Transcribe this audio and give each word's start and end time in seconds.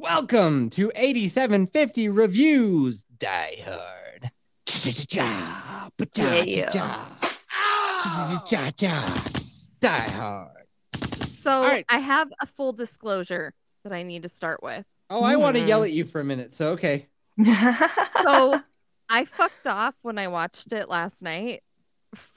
Welcome 0.00 0.70
to 0.70 0.90
8750 0.94 2.08
Reviews 2.08 3.04
Die 3.18 3.56
Hard. 3.66 4.30
Die 9.78 10.08
Hard. 10.08 10.66
So 11.42 11.50
All 11.50 11.62
right. 11.64 11.84
I 11.90 11.98
have 11.98 12.32
a 12.40 12.46
full 12.46 12.72
disclosure 12.72 13.52
that 13.84 13.92
I 13.92 14.02
need 14.02 14.22
to 14.22 14.30
start 14.30 14.62
with. 14.62 14.86
Oh, 15.10 15.22
I 15.22 15.36
want 15.36 15.56
to 15.56 15.62
yell 15.66 15.82
at 15.82 15.90
mm-hmm. 15.90 15.98
you 15.98 16.04
for 16.06 16.22
a 16.22 16.24
minute, 16.24 16.54
so 16.54 16.70
okay. 16.70 17.06
So 18.22 18.58
I 19.10 19.26
fucked 19.26 19.66
off 19.66 19.94
when 20.00 20.16
I 20.16 20.28
watched 20.28 20.72
it 20.72 20.88
last 20.88 21.20
night 21.20 21.62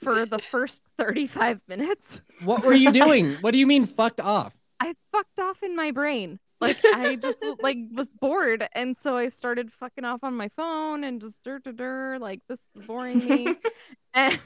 for 0.02 0.26
the 0.26 0.38
first 0.38 0.82
35 0.98 1.62
minutes. 1.66 2.20
What 2.42 2.62
were 2.62 2.74
you 2.74 2.92
doing? 3.04 3.38
what 3.40 3.52
do 3.52 3.58
you 3.58 3.66
mean 3.66 3.86
fucked 3.86 4.20
off? 4.20 4.54
I 4.80 4.92
fucked 5.12 5.40
off 5.40 5.62
in 5.62 5.74
my 5.74 5.92
brain. 5.92 6.40
Like 6.64 6.76
I 6.84 7.16
just 7.16 7.44
like 7.62 7.78
was 7.92 8.08
bored 8.20 8.66
and 8.74 8.96
so 8.96 9.16
I 9.16 9.28
started 9.28 9.72
fucking 9.72 10.04
off 10.04 10.20
on 10.22 10.34
my 10.34 10.48
phone 10.56 11.04
and 11.04 11.20
just 11.20 11.42
dur 11.42 11.58
dur 11.58 11.72
dur 11.72 12.18
like 12.18 12.40
this 12.48 12.60
is 12.74 12.86
boring 12.86 13.18
me. 13.18 13.56
and, 14.14 14.40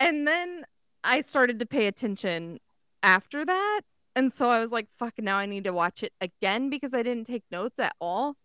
and 0.00 0.26
then 0.26 0.64
I 1.04 1.20
started 1.20 1.58
to 1.60 1.66
pay 1.66 1.86
attention 1.86 2.58
after 3.02 3.44
that. 3.44 3.80
And 4.14 4.32
so 4.32 4.50
I 4.50 4.60
was 4.60 4.70
like, 4.70 4.88
fuck, 4.98 5.14
now 5.18 5.38
I 5.38 5.46
need 5.46 5.64
to 5.64 5.72
watch 5.72 6.02
it 6.02 6.12
again 6.20 6.70
because 6.70 6.92
I 6.92 7.02
didn't 7.02 7.24
take 7.24 7.44
notes 7.50 7.78
at 7.78 7.94
all. 8.00 8.36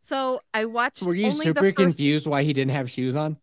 So 0.00 0.40
I 0.54 0.64
watched 0.64 1.02
Were 1.02 1.14
you 1.14 1.26
only 1.26 1.36
the 1.36 1.42
super 1.42 1.60
first- 1.60 1.76
confused 1.76 2.26
why 2.26 2.42
he 2.42 2.52
didn't 2.52 2.72
have 2.72 2.90
shoes 2.90 3.14
on? 3.14 3.36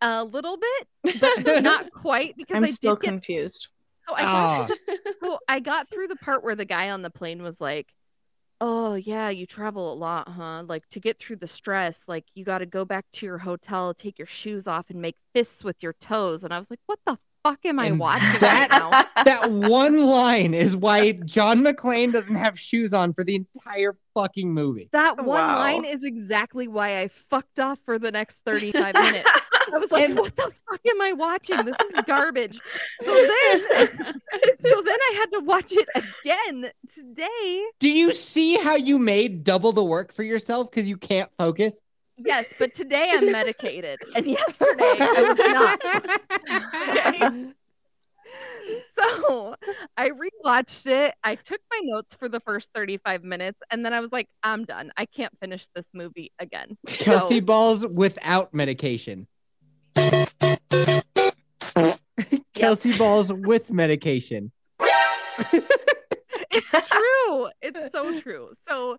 A 0.00 0.24
little 0.24 0.56
bit, 0.56 1.20
but 1.44 1.62
not 1.62 1.92
quite 1.92 2.36
because 2.38 2.56
I'm 2.56 2.64
I 2.64 2.70
still 2.70 2.94
did 2.94 3.02
get 3.02 3.08
confused. 3.10 3.68
So 4.08 4.14
I 4.14 4.22
got 4.22 4.70
Ah, 4.70 4.74
so 5.22 5.38
I 5.48 5.60
got 5.60 5.88
through 5.90 6.08
the 6.08 6.16
part 6.16 6.42
where 6.44 6.54
the 6.54 6.64
guy 6.64 6.90
on 6.90 7.02
the 7.02 7.10
plane 7.10 7.42
was 7.42 7.60
like, 7.60 7.92
"Oh 8.60 8.94
yeah, 8.94 9.28
you 9.30 9.46
travel 9.46 9.92
a 9.92 9.94
lot, 9.96 10.28
huh? 10.28 10.64
Like 10.66 10.88
to 10.90 11.00
get 11.00 11.18
through 11.18 11.36
the 11.36 11.46
stress, 11.48 12.04
like 12.08 12.24
you 12.34 12.44
got 12.44 12.58
to 12.58 12.66
go 12.66 12.84
back 12.84 13.06
to 13.12 13.26
your 13.26 13.38
hotel, 13.38 13.94
take 13.94 14.18
your 14.18 14.26
shoes 14.26 14.66
off, 14.66 14.90
and 14.90 15.00
make 15.02 15.16
fists 15.34 15.62
with 15.64 15.82
your 15.82 15.92
toes." 15.94 16.44
And 16.44 16.52
I 16.54 16.58
was 16.58 16.70
like, 16.70 16.80
"What 16.86 16.98
the 17.06 17.18
fuck 17.44 17.64
am 17.66 17.78
I 17.78 17.86
And 17.86 17.98
watching 18.00 18.40
that- 18.40 18.70
right 18.70 18.80
now?" 18.80 19.04
that 19.24 19.50
one 19.52 20.06
line 20.06 20.54
is 20.54 20.74
why 20.76 21.12
John 21.12 21.60
McClane 21.62 22.12
doesn't 22.12 22.34
have 22.34 22.58
shoes 22.58 22.92
on 22.94 23.12
for 23.12 23.24
the 23.24 23.34
entire 23.36 23.96
fucking 24.14 24.52
movie. 24.52 24.88
That 24.92 25.18
one 25.18 25.26
Wow. 25.44 25.58
line 25.58 25.84
is 25.84 26.02
exactly 26.02 26.66
why 26.68 27.00
I 27.00 27.08
fucked 27.08 27.58
off 27.60 27.78
for 27.84 27.98
the 27.98 28.10
next 28.10 28.40
35 28.46 28.94
minutes. 28.94 29.30
I 29.74 29.78
was 29.78 29.90
like, 29.90 30.08
And- 30.08 30.18
what 30.18 30.34
the 30.36 30.52
fuck 30.68 30.80
am 30.90 31.00
I 31.02 31.12
watching? 31.12 31.64
This 31.64 31.76
is 31.80 32.02
garbage. 32.06 32.58
So 33.02 33.12
then 33.14 33.88
so 34.60 34.82
then 34.82 34.98
I 35.00 35.14
had 35.18 35.30
to 35.32 35.40
watch 35.44 35.72
it 35.72 35.88
again 35.94 36.70
today. 36.94 37.64
Do 37.78 37.90
you 37.90 38.12
see 38.12 38.58
how 38.58 38.76
you 38.76 38.98
made 38.98 39.44
double 39.44 39.72
the 39.72 39.84
work 39.84 40.12
for 40.12 40.22
yourself 40.22 40.70
because 40.70 40.88
you 40.88 40.96
can't 40.96 41.30
focus? 41.38 41.80
Yes, 42.16 42.46
but 42.58 42.74
today 42.74 43.12
I'm 43.14 43.30
medicated. 43.30 44.00
And 44.16 44.26
yesterday 44.26 44.82
I 44.98 45.22
was 45.28 45.38
not. 45.38 47.26
Okay. 47.28 47.52
So 48.98 49.54
I 49.96 50.10
rewatched 50.10 50.86
it. 50.86 51.14
I 51.24 51.36
took 51.36 51.60
my 51.70 51.80
notes 51.84 52.14
for 52.16 52.28
the 52.28 52.40
first 52.40 52.70
35 52.74 53.24
minutes 53.24 53.58
and 53.70 53.84
then 53.84 53.94
I 53.94 54.00
was 54.00 54.12
like, 54.12 54.28
I'm 54.42 54.64
done. 54.64 54.92
I 54.96 55.06
can't 55.06 55.32
finish 55.40 55.66
this 55.74 55.88
movie 55.94 56.32
again. 56.38 56.76
Kelsey 56.86 57.38
So- 57.38 57.44
balls 57.46 57.86
without 57.86 58.52
medication. 58.52 59.26
Kelsey 62.54 62.96
balls 62.96 63.32
with 63.32 63.72
medication. 63.72 64.52
it's 66.50 66.90
true. 66.90 67.48
It's 67.62 67.92
so 67.92 68.20
true. 68.20 68.52
So 68.68 68.96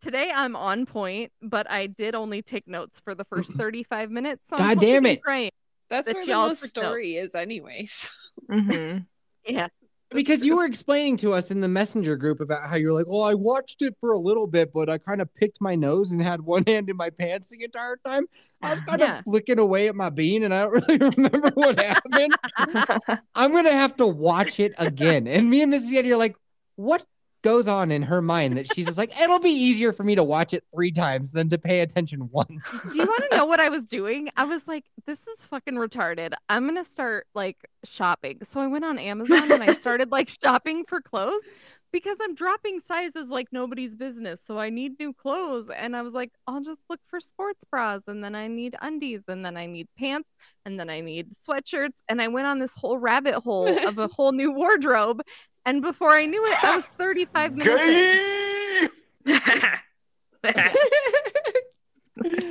today 0.00 0.32
I'm 0.34 0.56
on 0.56 0.86
point, 0.86 1.32
but 1.42 1.70
I 1.70 1.86
did 1.86 2.14
only 2.14 2.42
take 2.42 2.66
notes 2.66 3.00
for 3.04 3.14
the 3.14 3.24
first 3.24 3.52
35 3.56 4.10
minutes. 4.10 4.48
So 4.48 4.56
God 4.56 4.80
damn 4.80 5.06
it. 5.06 5.22
praying. 5.22 5.50
That's 5.90 6.08
that 6.08 6.14
where 6.14 6.24
the 6.24 6.30
y'all 6.30 6.48
most 6.48 6.60
took 6.60 6.82
notes. 6.82 6.88
story 6.88 7.16
is, 7.16 7.34
anyways. 7.34 8.10
hmm 8.50 8.98
Yeah. 9.46 9.68
Because 10.14 10.44
you 10.44 10.56
were 10.56 10.64
explaining 10.64 11.16
to 11.18 11.32
us 11.32 11.50
in 11.50 11.60
the 11.60 11.68
messenger 11.68 12.16
group 12.16 12.40
about 12.40 12.68
how 12.68 12.76
you're 12.76 12.92
like, 12.92 13.06
well, 13.06 13.22
I 13.22 13.34
watched 13.34 13.82
it 13.82 13.94
for 14.00 14.12
a 14.12 14.18
little 14.18 14.46
bit, 14.46 14.72
but 14.72 14.88
I 14.90 14.98
kind 14.98 15.20
of 15.20 15.34
picked 15.34 15.60
my 15.60 15.74
nose 15.74 16.12
and 16.12 16.22
had 16.22 16.40
one 16.42 16.64
hand 16.66 16.88
in 16.90 16.96
my 16.96 17.10
pants 17.10 17.48
the 17.50 17.62
entire 17.64 17.98
time. 18.04 18.26
I 18.62 18.72
was 18.72 18.80
kind 18.82 19.00
Yeah. 19.00 19.18
of 19.18 19.24
flicking 19.24 19.58
away 19.58 19.88
at 19.88 19.94
my 19.96 20.10
bean 20.10 20.44
and 20.44 20.54
I 20.54 20.62
don't 20.64 20.72
really 20.88 20.98
remember 21.16 21.50
what 21.54 21.78
happened. 21.80 22.34
I'm 23.34 23.52
gonna 23.52 23.72
have 23.72 23.96
to 23.96 24.06
watch 24.06 24.60
it 24.60 24.72
again. 24.78 25.26
And 25.26 25.48
me 25.50 25.62
and 25.62 25.72
Mrs. 25.72 25.90
Yeti 25.92 26.12
are 26.12 26.16
like, 26.16 26.36
what 26.76 27.04
goes 27.42 27.68
on 27.68 27.90
in 27.90 28.02
her 28.02 28.22
mind 28.22 28.56
that 28.56 28.72
she's 28.72 28.86
just 28.86 28.98
like, 28.98 29.18
it'll 29.20 29.40
be 29.40 29.50
easier 29.50 29.92
for 29.92 30.04
me 30.04 30.14
to 30.14 30.22
watch 30.22 30.54
it 30.54 30.64
three 30.74 30.92
times 30.92 31.32
than 31.32 31.48
to 31.48 31.58
pay 31.58 31.80
attention 31.80 32.28
once. 32.30 32.76
Do 32.92 32.98
you 32.98 33.04
want 33.04 33.24
to 33.30 33.36
know 33.36 33.44
what 33.44 33.60
I 33.60 33.68
was 33.68 33.84
doing? 33.84 34.28
I 34.36 34.44
was 34.44 34.66
like, 34.66 34.84
this 35.06 35.20
is 35.26 35.44
fucking 35.46 35.74
retarded. 35.74 36.32
I'm 36.48 36.64
going 36.68 36.82
to 36.82 36.90
start 36.90 37.26
like 37.34 37.56
shopping. 37.84 38.38
So 38.44 38.60
I 38.60 38.66
went 38.68 38.84
on 38.84 38.98
Amazon 38.98 39.50
and 39.50 39.62
I 39.62 39.74
started 39.74 40.10
like 40.10 40.28
shopping 40.42 40.84
for 40.86 41.00
clothes 41.00 41.80
because 41.92 42.16
I'm 42.22 42.34
dropping 42.34 42.80
sizes 42.80 43.28
like 43.28 43.48
nobody's 43.52 43.94
business. 43.94 44.40
So 44.44 44.58
I 44.58 44.70
need 44.70 44.98
new 44.98 45.12
clothes. 45.12 45.68
And 45.68 45.96
I 45.96 46.02
was 46.02 46.14
like, 46.14 46.30
I'll 46.46 46.62
just 46.62 46.80
look 46.88 47.00
for 47.06 47.20
sports 47.20 47.64
bras 47.70 48.02
and 48.06 48.22
then 48.22 48.34
I 48.34 48.46
need 48.46 48.76
undies 48.80 49.22
and 49.28 49.44
then 49.44 49.56
I 49.56 49.66
need 49.66 49.88
pants 49.98 50.28
and 50.64 50.78
then 50.78 50.88
I 50.88 51.00
need 51.00 51.32
sweatshirts. 51.32 52.02
And 52.08 52.22
I 52.22 52.28
went 52.28 52.46
on 52.46 52.58
this 52.58 52.74
whole 52.74 52.98
rabbit 52.98 53.34
hole 53.34 53.68
of 53.86 53.98
a 53.98 54.08
whole 54.12 54.32
new 54.32 54.52
wardrobe. 54.52 55.22
And 55.64 55.82
before 55.82 56.10
I 56.10 56.26
knew 56.26 56.44
it, 56.46 56.64
I 56.64 56.76
was 56.76 56.84
35 56.98 57.54
minutes 57.56 58.90
in. 59.24 59.32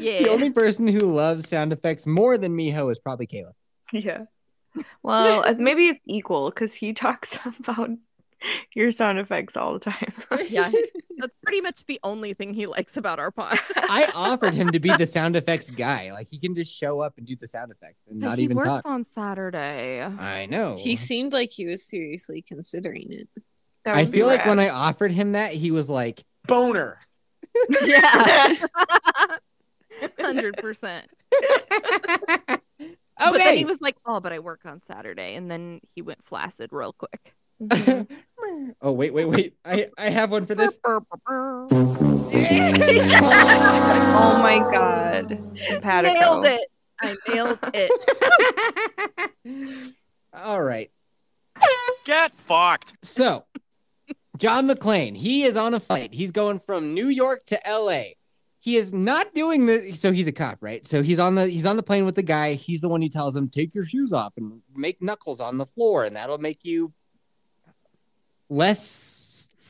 Yeah. 0.02 0.24
The 0.24 0.30
only 0.30 0.50
person 0.50 0.88
who 0.88 1.14
loves 1.14 1.48
sound 1.48 1.72
effects 1.74 2.08
more 2.08 2.38
than 2.38 2.58
Miho 2.58 2.92
is 2.92 3.00
probably 3.00 3.28
Kayla. 3.28 3.52
yeah. 3.92 4.24
Well, 5.04 5.56
maybe 5.60 5.88
it's 5.88 6.00
equal 6.06 6.50
because 6.50 6.74
he 6.74 6.94
talks 6.94 7.38
about 7.60 7.90
your 8.74 8.92
sound 8.92 9.20
effects 9.20 9.58
all 9.58 9.74
the 9.74 9.80
time. 9.80 10.14
Yeah. 10.50 10.72
That's 11.18 11.34
pretty 11.44 11.62
much 11.62 11.86
the 11.86 12.00
only 12.04 12.34
thing 12.34 12.54
he 12.54 12.66
likes 12.66 12.98
about 12.98 13.20
our 13.20 13.32
pod. 13.32 13.58
I 13.76 14.12
offered 14.16 14.54
him 14.54 14.72
to 14.72 14.80
be 14.80 14.90
the 14.90 15.06
sound 15.06 15.36
effects 15.36 15.70
guy. 15.70 16.12
Like 16.12 16.30
he 16.30 16.40
can 16.40 16.56
just 16.56 16.76
show 16.76 17.00
up 17.00 17.18
and 17.18 17.28
do 17.28 17.36
the 17.36 17.48
sound 17.48 17.72
effects 17.72 18.08
and 18.08 18.20
But 18.20 18.28
not 18.28 18.38
he 18.38 18.46
even 18.46 18.58
works 18.58 18.68
talk. 18.68 18.86
on 18.86 19.04
Saturday. 19.04 20.02
I 20.02 20.48
know. 20.48 20.76
He 20.78 20.96
seemed 20.96 21.32
like 21.34 21.52
he 21.52 21.68
was 21.68 21.86
seriously 21.86 22.42
considering 22.42 23.12
it. 23.12 23.30
I 23.86 24.04
would 24.04 24.12
be 24.12 24.20
feel 24.20 24.28
like 24.28 24.46
when. 24.46 24.60
I 24.60 24.70
offered 24.70 25.12
him 25.12 25.32
that, 25.34 25.54
he 25.54 25.72
was 25.72 25.90
like, 25.90 26.24
boner. 26.48 27.00
Yeah. 27.82 28.54
Hundred 30.20 30.58
percent. 30.58 31.08
But 33.22 33.34
then 33.34 33.42
okay. 33.42 33.58
he 33.58 33.66
was 33.66 33.82
like, 33.82 33.98
"Oh, 34.06 34.20
but 34.20 34.34
I 34.34 34.40
work 34.40 34.62
on 34.66 34.82
Saturday," 34.82 35.36
and 35.36 35.50
then 35.50 35.80
he 35.96 36.02
went 36.02 36.26
flaccid 36.26 36.72
real 36.72 36.94
quick. 36.94 37.36
Mhm. 37.62 38.08
oh, 38.82 38.92
wait, 38.92 39.14
wait, 39.14 39.26
wait. 39.26 39.56
I, 39.64 39.88
I 39.98 40.10
have 40.10 40.32
one 40.32 40.46
for 40.46 40.56
this. 40.56 40.78
oh 40.86 41.68
my 44.42 44.60
god. 44.72 45.38
Simpatico. 45.68 46.14
Nailed 46.14 46.46
it. 46.46 46.68
I 47.02 47.16
nailed 47.28 47.60
it. 47.74 47.92
All 50.34 50.62
right. 50.64 50.92
Get 52.06 52.34
fucked. 52.34 52.94
So, 53.04 53.46
John 54.38 54.68
McClane, 54.68 55.16
he 55.16 55.44
is 55.44 55.56
on 55.58 55.74
a 55.74 55.80
flight. 55.80 56.14
He's 56.14 56.32
going 56.32 56.60
from 56.60 56.94
New 56.94 57.08
York 57.08 57.46
to 57.48 57.60
LA. 57.68 58.04
He 58.60 58.76
is 58.78 58.94
not 58.94 59.34
doing 59.34 59.66
the 59.66 59.94
so 59.94 60.12
he's 60.12 60.28
a 60.28 60.32
cop, 60.32 60.60
right? 60.62 60.86
So 60.86 61.02
he's 61.02 61.18
on 61.18 61.34
the 61.36 61.48
he's 61.48 61.66
on 61.66 61.78
the 61.78 61.84
plane 61.84 62.06
with 62.06 62.14
the 62.16 62.22
guy. 62.24 62.54
He's 62.54 62.82
the 62.82 62.90
one 62.90 63.02
who 63.02 63.10
tells 63.10 63.36
him, 63.36 63.50
take 63.50 63.74
your 63.74 63.84
shoes 63.86 64.14
off 64.14 64.34
and 64.38 64.62
make 64.76 65.02
knuckles 65.02 65.40
on 65.42 65.58
the 65.58 65.66
floor, 65.66 66.06
and 66.06 66.16
that'll 66.16 66.38
make 66.38 66.60
you 66.62 66.94
less 68.52 69.22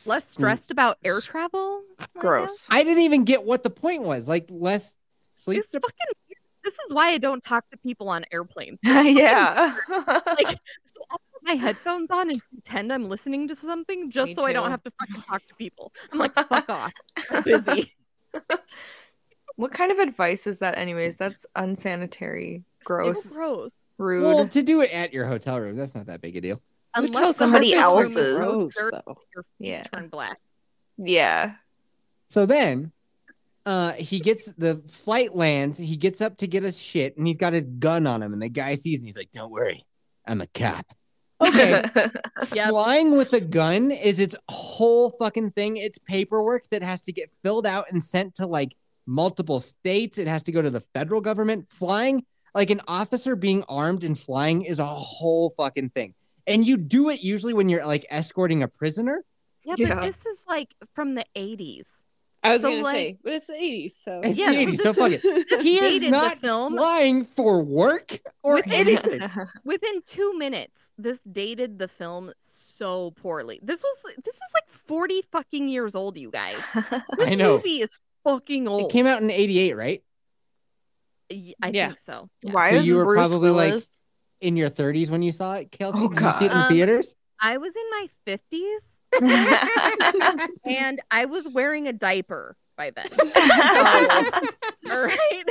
Less 0.08 0.30
stressed 0.30 0.72
about 0.72 0.98
air 1.04 1.20
travel. 1.22 1.84
Gross. 2.18 2.50
guess? 2.50 2.68
I 2.70 2.84
didn't 2.84 3.04
even 3.04 3.24
get 3.24 3.44
what 3.44 3.64
the 3.64 3.70
point 3.70 4.02
was. 4.04 4.28
Like 4.28 4.48
less 4.50 4.98
sleep. 5.20 5.60
It's 5.60 5.68
fucking. 5.72 6.16
This 6.64 6.74
is 6.76 6.92
why 6.92 7.10
I 7.10 7.18
don't 7.18 7.44
talk 7.44 7.70
to 7.72 7.78
people 7.78 8.10
on 8.10 8.26
airplanes. 8.32 8.80
yeah. 8.84 9.76
Like, 9.90 10.48
so 10.48 11.02
I'll 11.10 11.22
put 11.34 11.44
my 11.44 11.54
headphones 11.54 12.10
on 12.12 12.30
and 12.30 12.42
pretend 12.50 12.94
I'm 12.94 13.10
listening 13.10 13.48
to 13.48 13.56
something 13.56 14.10
just 14.12 14.30
Me 14.30 14.36
so 14.36 14.46
I 14.46 14.54
don't 14.54 14.70
have 14.70 14.84
to 14.84 14.92
fucking 15.00 15.22
talk 15.24 15.46
to 15.48 15.56
people. 15.56 15.92
I'm 16.12 16.20
like, 16.20 16.34
fuck 16.34 16.50
off. 16.70 16.94
I'm 17.30 17.44
busy. 17.44 17.94
what 19.56 19.72
kind 19.72 19.92
of 19.92 19.98
advice 20.00 20.46
is 20.48 20.60
that, 20.60 20.78
anyways? 20.78 21.18
That's 21.18 21.46
unsanitary, 21.56 22.64
gross, 22.84 23.34
gross. 23.36 23.72
rude. 23.98 24.24
Well, 24.24 24.48
to 24.48 24.64
do 24.64 24.82
it 24.82 24.92
at 24.92 25.14
your 25.14 25.26
hotel 25.26 25.60
room, 25.60 25.76
that's 25.76 25.96
not 25.96 26.06
that 26.06 26.22
big 26.22 26.36
a 26.36 26.42
deal. 26.42 26.62
Would 26.98 27.16
Unless 27.16 27.38
somebody 27.38 27.72
carpets 27.74 28.16
are 28.16 28.22
else's. 28.22 28.36
gross, 28.38 28.74
Gross, 28.76 29.02
though. 29.06 29.18
Yeah. 29.60 29.84
turn 29.84 30.10
black. 30.10 30.40
yeah. 30.98 31.54
So 32.28 32.46
then 32.46 32.92
uh 33.66 33.94
he 33.94 34.20
gets 34.20 34.52
the 34.54 34.82
flight 34.88 35.36
lands, 35.36 35.78
he 35.78 35.96
gets 35.98 36.20
up 36.22 36.38
to 36.38 36.48
get 36.48 36.64
a 36.64 36.72
shit, 36.72 37.16
and 37.18 37.28
he's 37.28 37.38
got 37.38 37.54
his 37.54 37.66
gun 37.66 38.08
on 38.08 38.22
him, 38.24 38.34
and 38.34 38.42
the 38.42 38.50
guy 38.50 38.74
sees 38.76 39.00
and 39.00 39.08
he's 39.08 39.18
like, 39.18 39.32
Don't 39.32 39.52
worry, 39.52 39.86
I'm 40.28 40.42
a 40.42 40.48
cop. 40.48 40.86
Okay. 41.40 41.84
Yep. 42.54 42.70
Flying 42.70 43.16
with 43.18 43.32
a 43.34 43.40
gun 43.40 43.92
is 43.92 44.20
its 44.20 44.36
whole 44.50 45.12
fucking 45.12 45.52
thing. 45.52 45.78
It's 45.78 45.98
paperwork 46.00 46.68
that 46.72 46.82
has 46.84 47.02
to 47.02 47.14
get 47.14 47.32
filled 47.44 47.66
out 47.66 47.86
and 47.92 48.04
sent 48.04 48.36
to 48.36 48.48
like 48.48 48.76
multiple 49.06 49.60
states. 49.60 50.18
It 50.18 50.28
has 50.28 50.44
to 50.44 50.52
go 50.52 50.62
to 50.62 50.70
the 50.70 50.82
federal 50.94 51.22
government. 51.22 51.70
Flying, 51.70 52.26
like 52.56 52.72
an 52.72 52.82
officer 52.88 53.36
being 53.36 53.64
armed 53.70 54.04
and 54.04 54.18
flying, 54.20 54.64
is 54.64 54.80
a 54.80 54.86
whole 54.86 55.54
fucking 55.56 55.92
thing. 55.92 56.14
And 56.48 56.66
you 56.66 56.78
do 56.78 57.10
it 57.10 57.22
usually 57.22 57.54
when 57.54 57.70
you're 57.70 57.86
like 57.86 58.06
escorting 58.10 58.64
a 58.64 58.68
prisoner. 58.68 59.24
Yeah, 59.64 59.76
Yeah. 59.78 59.96
but 59.96 60.02
this 60.04 60.26
is 60.26 60.44
like 60.48 60.74
from 60.96 61.16
the 61.16 61.26
80s. 61.36 61.88
I 62.44 62.54
was 62.54 62.64
So, 62.64 62.72
gonna 62.72 62.82
like- 62.82 62.96
say, 62.96 63.18
but 63.24 63.34
it's 63.34 63.46
the 63.46 63.54
80s, 63.54 63.96
so 63.96 64.20
It's 64.24 64.36
Yeah, 64.36 64.50
the 64.50 64.58
80s, 64.58 64.82
so 64.82 64.94
fuck 64.94 65.12
it. 65.14 65.22
He 65.62 65.78
is 65.78 66.02
not 66.10 66.40
film. 66.40 66.74
flying 66.76 67.24
for 67.24 67.62
work 67.62 68.20
or 68.42 68.56
Within- 68.56 68.74
anything. 68.88 69.30
Within 69.64 70.02
two 70.08 70.36
minutes, 70.40 70.90
this 70.98 71.20
dated 71.32 71.78
the 71.78 71.88
film 71.88 72.34
so 72.42 73.12
poorly. 73.12 73.60
This 73.62 73.84
was 73.84 74.16
this 74.26 74.34
is 74.34 74.42
like 74.56 74.68
40 74.70 75.22
fucking 75.32 75.70
years 75.70 75.94
old, 75.94 76.18
you 76.18 76.32
guys. 76.32 76.58
This 77.18 77.28
I 77.28 77.36
know. 77.36 77.58
movie 77.58 77.82
is 77.82 78.00
fucking 78.24 78.68
old. 78.68 78.90
It 78.90 78.92
came 78.92 79.06
out 79.06 79.22
in 79.22 79.30
88, 79.30 79.78
right? 79.78 80.04
Y- 81.30 81.54
I 81.62 81.70
Yeah. 81.70 81.88
think 81.90 82.00
so. 82.00 82.30
Why 82.42 82.72
So 82.72 82.76
is 82.78 82.88
you 82.88 82.96
were 82.96 83.06
Bruce 83.06 83.18
probably, 83.30 83.52
like, 83.52 83.70
Willis- 83.70 83.88
In 84.42 84.58
your 84.58 84.70
30s 84.70 85.10
when 85.12 85.22
you 85.22 85.32
saw 85.32 85.54
it, 85.54 85.72
Kelsey? 85.72 86.00
Oh, 86.02 86.10
Did 86.10 86.20
you 86.24 86.32
see 86.32 86.46
it 86.46 86.52
in 86.52 86.58
Um, 86.58 86.68
theaters? 86.70 87.16
I 87.40 87.58
was 87.58 87.74
in 87.76 87.84
my 87.92 88.08
50s 88.28 88.80
and 90.66 91.00
I 91.12 91.26
was 91.26 91.48
wearing 91.54 91.88
a 91.88 91.94
diaper 91.94 92.56
by 92.78 92.92
then. 92.92 93.08
All 94.90 95.06
right. 95.06 95.44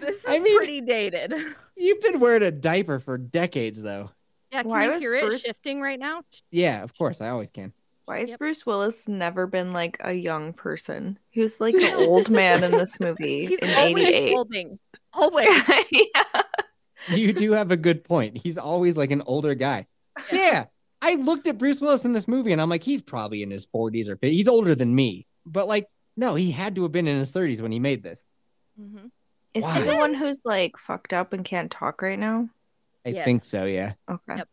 This 0.00 0.16
is 0.18 0.24
I 0.26 0.38
mean- 0.40 0.56
pretty 0.56 0.80
dated. 0.80 1.32
You've 1.76 2.00
been 2.00 2.20
wearing 2.20 2.42
a 2.42 2.50
diaper 2.50 3.00
for 3.00 3.18
decades, 3.18 3.82
though. 3.82 4.10
Yeah, 4.52 4.62
can 4.62 4.70
Why 4.70 4.84
you 4.84 4.90
was 4.92 5.02
hear 5.02 5.14
it 5.14 5.40
shifting 5.40 5.80
right 5.80 5.98
now? 5.98 6.22
Yeah, 6.50 6.82
of 6.84 6.96
course. 6.96 7.20
I 7.20 7.28
always 7.30 7.50
can. 7.50 7.72
Why 8.04 8.20
has 8.20 8.30
Yep. 8.30 8.38
Bruce 8.38 8.64
Willis 8.66 9.08
never 9.08 9.46
been 9.46 9.72
like 9.72 9.96
a 10.00 10.12
young 10.12 10.52
person? 10.52 11.18
He 11.30 11.40
was 11.40 11.60
like 11.60 11.74
an 11.74 11.94
old 12.08 12.28
man 12.30 12.62
in 12.62 12.70
this 12.70 13.00
movie 13.00 13.46
He's 13.46 13.58
in 13.58 13.70
always 13.76 14.04
'88. 14.06 14.32
holding. 14.34 14.78
Always. 15.12 15.48
yeah. 15.90 16.42
You 17.12 17.32
do 17.32 17.52
have 17.52 17.70
a 17.70 17.76
good 17.76 18.04
point. 18.04 18.36
He's 18.38 18.58
always 18.58 18.96
like 18.96 19.10
an 19.10 19.22
older 19.26 19.54
guy. 19.54 19.86
Yeah. 20.32 20.66
I 21.02 21.16
looked 21.16 21.46
at 21.46 21.58
Bruce 21.58 21.80
Willis 21.80 22.04
in 22.04 22.12
this 22.14 22.26
movie 22.26 22.52
and 22.52 22.60
I'm 22.62 22.70
like, 22.70 22.82
he's 22.82 23.02
probably 23.02 23.42
in 23.42 23.50
his 23.50 23.66
40s 23.66 24.08
or 24.08 24.16
50s. 24.16 24.32
He's 24.32 24.48
older 24.48 24.74
than 24.74 24.94
me. 24.94 25.26
But 25.44 25.68
like, 25.68 25.86
no, 26.16 26.34
he 26.34 26.50
had 26.50 26.76
to 26.76 26.82
have 26.84 26.92
been 26.92 27.06
in 27.06 27.18
his 27.18 27.32
30s 27.32 27.60
when 27.60 27.72
he 27.72 27.78
made 27.80 28.02
this. 28.02 28.24
Mm-hmm. 28.80 29.06
Is 29.52 29.64
Why? 29.64 29.74
he 29.80 29.82
the 29.82 29.96
one 29.96 30.14
who's 30.14 30.42
like 30.44 30.78
fucked 30.78 31.12
up 31.12 31.32
and 31.32 31.44
can't 31.44 31.70
talk 31.70 32.00
right 32.02 32.18
now? 32.18 32.48
I 33.04 33.10
Yes. 33.10 33.24
think 33.26 33.44
so, 33.44 33.66
yeah. 33.66 33.92
Okay. 34.10 34.36
Yep. 34.38 34.48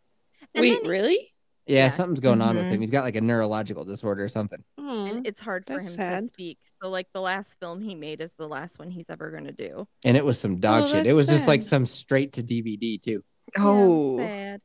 Wait, 0.55 0.81
then- 0.81 0.89
really? 0.91 1.30
Yeah, 1.67 1.83
Yeah. 1.85 1.89
something's 1.89 2.19
going 2.19 2.41
on 2.41 2.55
with 2.55 2.65
him. 2.65 2.71
Mm-hmm. 2.73 2.81
He's 2.81 2.89
got 2.91 3.03
like 3.03 3.15
a 3.15 3.21
neurological 3.21 3.85
disorder 3.85 4.23
or 4.23 4.29
something. 4.29 4.63
Oh, 4.77 5.05
and 5.05 5.25
it's 5.27 5.39
hard 5.39 5.65
for 5.67 5.73
him 5.73 5.79
that's 5.79 5.95
to 5.95 6.27
speak. 6.27 6.57
So 6.81 6.89
like 6.89 7.07
the 7.13 7.21
last 7.21 7.59
film 7.59 7.81
he 7.81 7.95
made 7.95 8.19
is 8.21 8.33
the 8.33 8.47
last 8.47 8.79
one 8.79 8.89
he's 8.89 9.09
ever 9.09 9.31
gonna 9.31 9.51
do. 9.51 9.87
And 10.03 10.17
it 10.17 10.25
was 10.25 10.39
some 10.39 10.59
dog 10.59 10.83
Oh, 10.83 10.87
shit. 10.87 10.99
It 11.01 11.03
that's 11.05 11.15
was 11.17 11.27
just 11.27 11.47
like 11.47 11.63
some 11.63 11.85
straight 11.85 12.33
to 12.33 12.43
DVD 12.43 12.99
too. 13.01 13.23
Oh. 13.57 14.17
Yeah, 14.19 14.25
sad. 14.53 14.61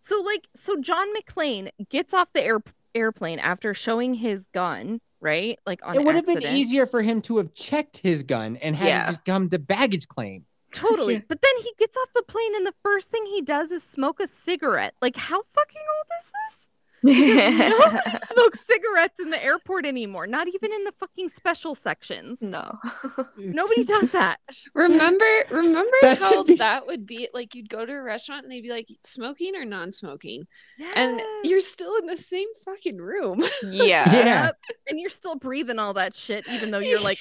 So 0.00 0.20
like 0.22 0.48
so 0.56 0.80
John 0.80 1.06
McClane 1.14 1.70
gets 1.90 2.12
off 2.14 2.32
the 2.32 2.42
air 2.42 2.60
airplane 2.94 3.38
after 3.38 3.72
showing 3.74 4.14
his 4.14 4.46
gun, 4.52 5.00
right? 5.20 5.58
Like 5.66 5.80
on 5.84 5.94
it 5.96 6.04
would 6.04 6.14
have 6.14 6.26
been 6.26 6.42
easier 6.42 6.86
for 6.86 7.02
him 7.02 7.22
to 7.22 7.36
have 7.38 7.54
checked 7.54 7.98
his 7.98 8.22
gun 8.22 8.56
and 8.56 8.74
had 8.74 8.88
Yeah. 8.88 9.04
it 9.04 9.06
just 9.08 9.24
come 9.24 9.48
to 9.50 9.58
baggage 9.58 10.08
claim. 10.08 10.44
Totally. 10.72 11.14
Yeah. 11.14 11.20
But 11.28 11.42
then 11.42 11.52
he 11.62 11.72
gets 11.78 11.96
off 11.96 12.08
the 12.14 12.22
plane 12.22 12.54
and 12.56 12.66
the 12.66 12.74
first 12.82 13.10
thing 13.10 13.24
he 13.26 13.42
does 13.42 13.70
is 13.70 13.82
smoke 13.82 14.20
a 14.20 14.28
cigarette. 14.28 14.94
Like 15.00 15.16
how 15.16 15.42
fucking 15.54 15.82
old 15.96 16.06
is 16.20 16.26
this? 16.26 16.58
Nobody 17.04 18.18
smokes 18.32 18.60
cigarettes 18.64 19.18
in 19.18 19.30
the 19.30 19.42
airport 19.42 19.86
anymore. 19.86 20.28
Not 20.28 20.46
even 20.46 20.72
in 20.72 20.84
the 20.84 20.92
fucking 21.00 21.30
special 21.30 21.74
sections. 21.74 22.40
no. 22.40 22.78
Nobody 23.36 23.82
does 23.82 24.10
that. 24.10 24.38
Remember, 24.72 25.24
remember 25.50 25.90
That 26.02 26.18
how 26.20 26.44
be- 26.44 26.54
that 26.56 26.86
would 26.86 27.04
be? 27.04 27.28
Like 27.34 27.56
you'd 27.56 27.68
go 27.68 27.84
to 27.84 27.92
a 27.92 28.02
restaurant 28.04 28.44
and 28.44 28.52
they'd 28.52 28.60
be 28.60 28.70
like, 28.70 28.86
smoking 29.02 29.56
or 29.56 29.64
non-smoking, 29.64 30.46
Yes. 30.78 30.92
and 30.96 31.20
you're 31.42 31.58
still 31.58 31.96
in 31.96 32.06
the 32.06 32.16
same 32.16 32.46
fucking 32.64 32.98
room. 32.98 33.42
Yeah. 33.64 34.08
Yeah. 34.12 34.50
And 34.88 35.00
you're 35.00 35.10
still 35.10 35.34
breathing 35.34 35.80
all 35.80 35.94
that 35.94 36.14
shit, 36.14 36.46
even 36.52 36.70
though 36.70 36.78
you're 36.78 37.00
like 37.02 37.18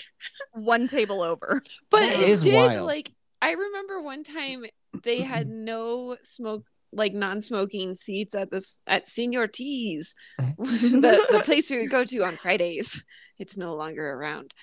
one 0.54 0.88
table 0.88 1.24
over. 1.24 1.60
But 1.90 2.02
That 2.02 2.20
it 2.20 2.30
is 2.30 2.44
did 2.44 2.54
wild. 2.54 2.86
like 2.86 3.12
I 3.42 3.54
remember 3.54 4.02
one 4.02 4.24
time 4.24 4.66
they 5.04 5.22
had 5.22 5.50
no 5.50 6.18
smoke 6.22 6.66
like 6.94 7.14
non-smoking 7.14 7.96
seats 7.96 8.36
at 8.36 8.52
this 8.52 8.78
at 8.86 9.08
Senior 9.08 9.48
T's, 9.48 10.14
the, 10.38 11.26
the 11.32 11.42
place 11.44 11.72
we 11.72 11.80
would 11.80 11.90
go 11.90 12.04
to 12.04 12.24
on 12.24 12.38
Fridays. 12.38 13.04
It's 13.40 13.58
no 13.58 13.76
longer 13.76 14.12
around. 14.12 14.54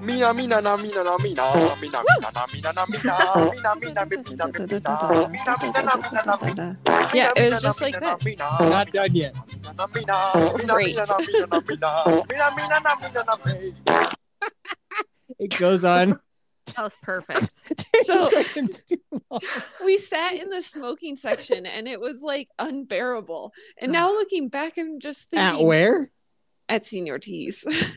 Mina 0.00 0.32
mina 0.32 0.60
na 0.60 0.76
mina 0.76 1.02
na 1.02 1.18
mina 1.18 1.74
mina 1.80 2.04
mina 2.04 2.30
na 2.32 2.46
mina 2.52 2.72
na 2.72 2.86
mina 2.86 3.12
mina 3.50 3.74
mina 3.74 4.04
mina 4.06 4.22
mina 4.22 4.46
mina 5.96 6.38
mina 6.42 6.76
Yeah, 7.12 7.32
it 7.34 7.50
was 7.50 7.60
just 7.60 7.80
like 7.80 7.98
that. 7.98 8.24
Not 8.60 8.92
done 8.92 9.14
yet. 9.16 9.34
Great. 10.68 10.96
It 15.38 15.56
goes 15.58 15.84
on. 15.84 16.20
That 16.74 16.82
was 16.82 16.98
perfect. 17.00 17.50
So- 18.02 18.28
seconds 18.28 18.82
too 18.82 18.98
long. 19.30 19.40
We 19.84 19.98
sat 19.98 20.34
in 20.34 20.50
the 20.50 20.60
smoking 20.60 21.14
section 21.14 21.64
and 21.64 21.86
it 21.86 22.00
was 22.00 22.22
like 22.22 22.48
unbearable. 22.58 23.52
And 23.80 23.92
now 23.92 24.08
looking 24.08 24.48
back, 24.48 24.76
I'm 24.76 24.98
just 24.98 25.30
thinking. 25.30 25.60
At 25.60 25.64
where? 25.64 26.10
at 26.68 26.84
Senior 26.84 27.18
T's. 27.18 27.64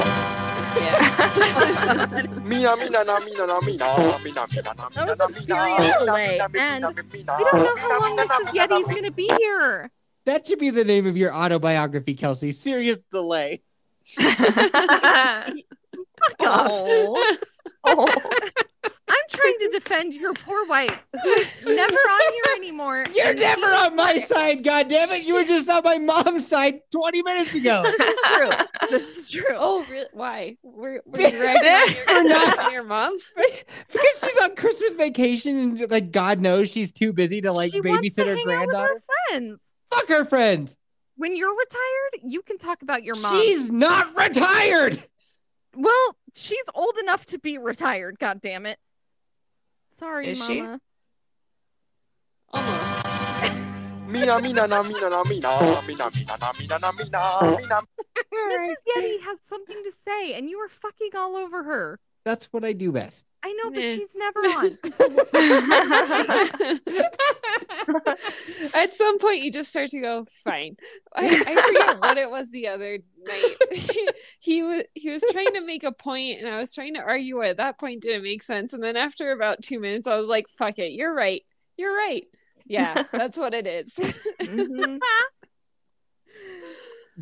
yeah. 0.00 2.22
Mina 2.42 2.76
mina 2.76 3.04
na 3.04 3.18
mina 3.20 3.46
na 3.46 3.60
mina 3.60 4.18
mina 4.22 4.24
mina 4.24 4.46
na 4.76 4.88
mina 4.88 5.04
That 5.06 5.06
na 5.06 5.06
was 5.06 5.20
a 5.20 5.28
mina 5.28 5.46
serious 5.46 5.94
delay, 5.98 6.40
mina 6.52 6.60
and 6.60 6.84
mina 7.12 7.36
We 7.38 7.44
don't 7.44 7.56
know 7.56 7.76
how 7.76 8.00
long 8.00 8.16
Mrs. 8.18 8.54
Yeti's 8.54 8.94
gonna 8.94 9.10
be 9.10 9.30
here. 9.38 9.90
That 10.26 10.46
should 10.46 10.58
be 10.58 10.70
the 10.70 10.84
name 10.84 11.06
of 11.06 11.16
your 11.16 11.34
autobiography, 11.34 12.14
Kelsey. 12.14 12.52
Serious 12.52 13.02
delay. 13.04 13.62
Fuck 14.18 15.54
off. 16.40 16.40
oh. 16.40 17.36
oh. 17.84 18.14
I'm 19.10 19.16
trying 19.30 19.58
to 19.60 19.68
defend 19.72 20.12
your 20.12 20.34
poor 20.34 20.66
wife, 20.66 21.02
who's 21.22 21.64
never 21.64 21.94
on 21.94 22.32
here 22.34 22.54
anymore. 22.56 23.06
You're 23.14 23.28
and 23.28 23.40
never 23.40 23.64
on 23.66 23.96
my 23.96 24.18
side, 24.18 24.62
God 24.62 24.88
damn 24.88 25.10
it! 25.10 25.26
You 25.26 25.34
were 25.34 25.44
just 25.44 25.66
on 25.70 25.80
my 25.82 25.98
mom's 25.98 26.46
side 26.46 26.80
20 26.92 27.22
minutes 27.22 27.54
ago. 27.54 27.82
This 27.84 28.00
is 28.08 28.18
true. 28.26 28.50
This 28.90 29.16
is 29.16 29.30
true. 29.30 29.56
Oh, 29.56 29.84
really? 29.88 30.06
Why? 30.12 30.58
Were, 30.62 31.02
were 31.06 31.20
you 31.20 31.42
ragging 31.42 31.72
on 31.72 31.90
your, 31.94 32.04
We're 32.06 32.28
not- 32.28 32.58
on 32.58 32.72
your 32.72 32.84
mom? 32.84 33.16
because 33.34 34.20
she's 34.22 34.38
on 34.42 34.54
Christmas 34.56 34.92
vacation 34.92 35.56
and 35.58 35.90
like 35.90 36.10
God 36.10 36.40
knows 36.40 36.70
she's 36.70 36.92
too 36.92 37.14
busy 37.14 37.40
to 37.40 37.50
like 37.52 37.72
she 37.72 37.80
wants 37.80 38.14
to 38.14 38.22
babysit 38.22 38.26
her 38.26 38.36
hang 38.36 38.40
out 38.40 38.46
with 38.46 38.56
granddaughter. 38.70 38.94
her 38.94 39.02
friends. 39.30 39.60
Fuck 39.90 40.08
her 40.08 40.24
friends. 40.26 40.76
When 41.18 41.36
you're 41.36 41.54
retired, 41.54 42.30
you 42.30 42.42
can 42.42 42.58
talk 42.58 42.82
about 42.82 43.02
your 43.02 43.16
mom. 43.20 43.32
She's 43.32 43.72
not 43.72 44.16
retired. 44.16 45.00
well, 45.76 46.16
she's 46.32 46.64
old 46.74 46.96
enough 47.02 47.26
to 47.26 47.40
be 47.40 47.58
retired. 47.58 48.20
God 48.20 48.40
damn 48.40 48.66
it. 48.66 48.78
Sorry, 49.88 50.28
Is 50.28 50.46
she? 50.46 50.62
Mama. 50.62 50.80
Almost. 52.52 53.04
Mina 54.08 54.40
mina 54.40 54.66
na 54.66 54.82
mina 54.82 55.10
na 55.10 55.22
mina 55.24 55.82
mina 55.86 56.10
mina 56.16 56.36
na 56.40 56.52
mina 56.58 56.78
na 56.78 56.92
mina 56.92 57.56
mina 57.58 57.80
Mrs. 58.32 58.74
Yeti 58.96 59.20
has 59.24 59.38
something 59.46 59.76
to 59.76 59.92
say, 60.06 60.32
and 60.32 60.48
you 60.48 60.56
are 60.58 60.68
fucking 60.68 61.10
all 61.14 61.36
over 61.36 61.64
her. 61.64 62.00
That's 62.24 62.46
what 62.46 62.64
I 62.64 62.72
do 62.72 62.90
best. 62.92 63.26
I 63.42 63.52
know, 63.52 63.70
but 63.70 63.82
she's 63.82 64.16
never 64.16 64.40
on. 64.40 64.70
At 68.74 68.92
some 68.94 69.18
point, 69.18 69.42
you 69.42 69.50
just 69.52 69.70
start 69.70 69.90
to 69.90 70.00
go, 70.00 70.26
fine. 70.28 70.76
I, 71.14 71.26
I 71.46 71.62
forget 71.62 72.00
what 72.00 72.18
it 72.18 72.30
was 72.30 72.50
the 72.50 72.68
other 72.68 72.98
night. 73.22 73.56
he 74.40 74.62
was 74.62 74.82
he 74.94 75.10
was 75.10 75.22
trying 75.30 75.52
to 75.54 75.60
make 75.60 75.84
a 75.84 75.92
point, 75.92 76.40
and 76.40 76.48
I 76.48 76.58
was 76.58 76.74
trying 76.74 76.94
to 76.94 77.00
argue 77.00 77.38
why 77.38 77.52
that 77.52 77.78
point 77.78 78.02
didn't 78.02 78.24
make 78.24 78.42
sense. 78.42 78.72
And 78.72 78.82
then 78.82 78.96
after 78.96 79.30
about 79.30 79.62
two 79.62 79.78
minutes, 79.78 80.06
I 80.06 80.16
was 80.16 80.28
like, 80.28 80.48
"Fuck 80.48 80.78
it, 80.78 80.92
you're 80.92 81.14
right. 81.14 81.42
You're 81.76 81.96
right. 81.96 82.24
Yeah, 82.66 83.04
that's 83.12 83.38
what 83.38 83.54
it 83.54 83.66
is." 83.66 83.94
Mhm. 84.40 84.98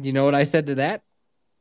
You 0.02 0.12
know 0.12 0.24
what 0.24 0.34
I 0.34 0.44
said 0.44 0.66
to 0.66 0.74
that? 0.76 1.02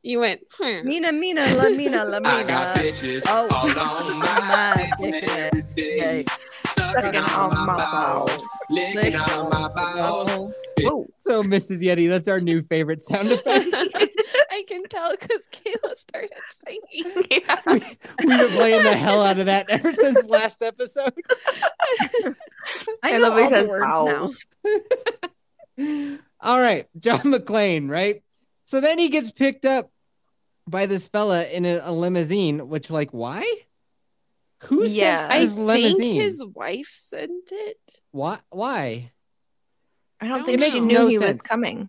You 0.06 0.20
went, 0.20 0.40
hmm. 0.56 0.86
Mina, 0.86 1.10
Mina, 1.10 1.44
La 1.54 1.68
Mina, 1.68 2.04
La 2.04 2.20
Mina. 2.20 2.28
I 2.28 2.44
got 2.44 2.76
bitches 2.76 3.24
Oh, 3.26 3.48
all 3.50 3.78
on 3.78 4.18
my 4.18 4.40
my 4.40 4.92
dick 4.98 5.12
dick 5.12 5.22
in 5.24 5.30
every 5.30 5.62
day. 5.74 6.24
Sucking 6.64 7.16
on 7.16 7.66
my 7.66 7.74
balls, 7.74 8.38
licking 8.70 9.16
on 9.16 9.50
my 9.50 9.68
balls. 9.68 10.54
Whoa. 10.80 11.06
So, 11.16 11.42
Mrs. 11.42 11.82
Yeti, 11.82 12.08
that's 12.08 12.28
our 12.28 12.40
new 12.40 12.62
favorite 12.62 13.02
sound 13.02 13.32
effect. 13.32 13.68
I 13.74 14.64
can 14.68 14.84
tell 14.84 15.10
because 15.10 15.48
Kayla 15.50 15.96
started 15.96 16.30
singing. 16.50 17.24
Yeah. 17.30 17.60
we, 17.66 17.72
we've 17.72 18.38
been 18.38 18.48
playing 18.50 18.84
the 18.84 18.94
hell 18.94 19.24
out 19.24 19.38
of 19.38 19.46
that 19.46 19.68
ever 19.70 19.92
since 19.92 20.24
last 20.26 20.62
episode. 20.62 21.14
I 22.22 22.34
I 23.02 23.18
know 23.18 23.28
love 23.28 23.38
he 23.38 23.42
all 23.44 23.50
the 23.50 23.56
says 23.56 23.68
words 23.68 24.46
now. 25.78 26.18
All 26.40 26.60
right, 26.60 26.86
John 26.98 27.20
McClane, 27.20 27.90
right? 27.90 28.22
So 28.66 28.80
then 28.80 28.98
he 28.98 29.08
gets 29.08 29.30
picked 29.30 29.64
up 29.64 29.90
by 30.68 30.86
this 30.86 31.08
fella 31.08 31.44
in 31.46 31.64
a, 31.64 31.80
a 31.82 31.92
limousine, 31.92 32.68
which, 32.68 32.90
like, 32.90 33.10
why? 33.12 33.44
Who 34.64 34.84
Yeah. 34.84 35.28
sent 35.28 35.32
I 35.32 35.38
his 35.40 35.54
think 35.54 35.66
limousine? 35.66 36.20
his 36.20 36.44
wife 36.44 36.88
sent 36.92 37.48
it. 37.52 38.00
Why? 38.10 38.38
Why? 38.50 39.12
I 40.20 40.28
don't 40.28 40.40
It 40.42 40.46
think 40.46 40.62
she 40.64 40.70
makes 40.72 40.84
knew 40.86 40.94
no 40.94 41.06
he 41.08 41.18
was 41.18 41.40
coming. 41.42 41.88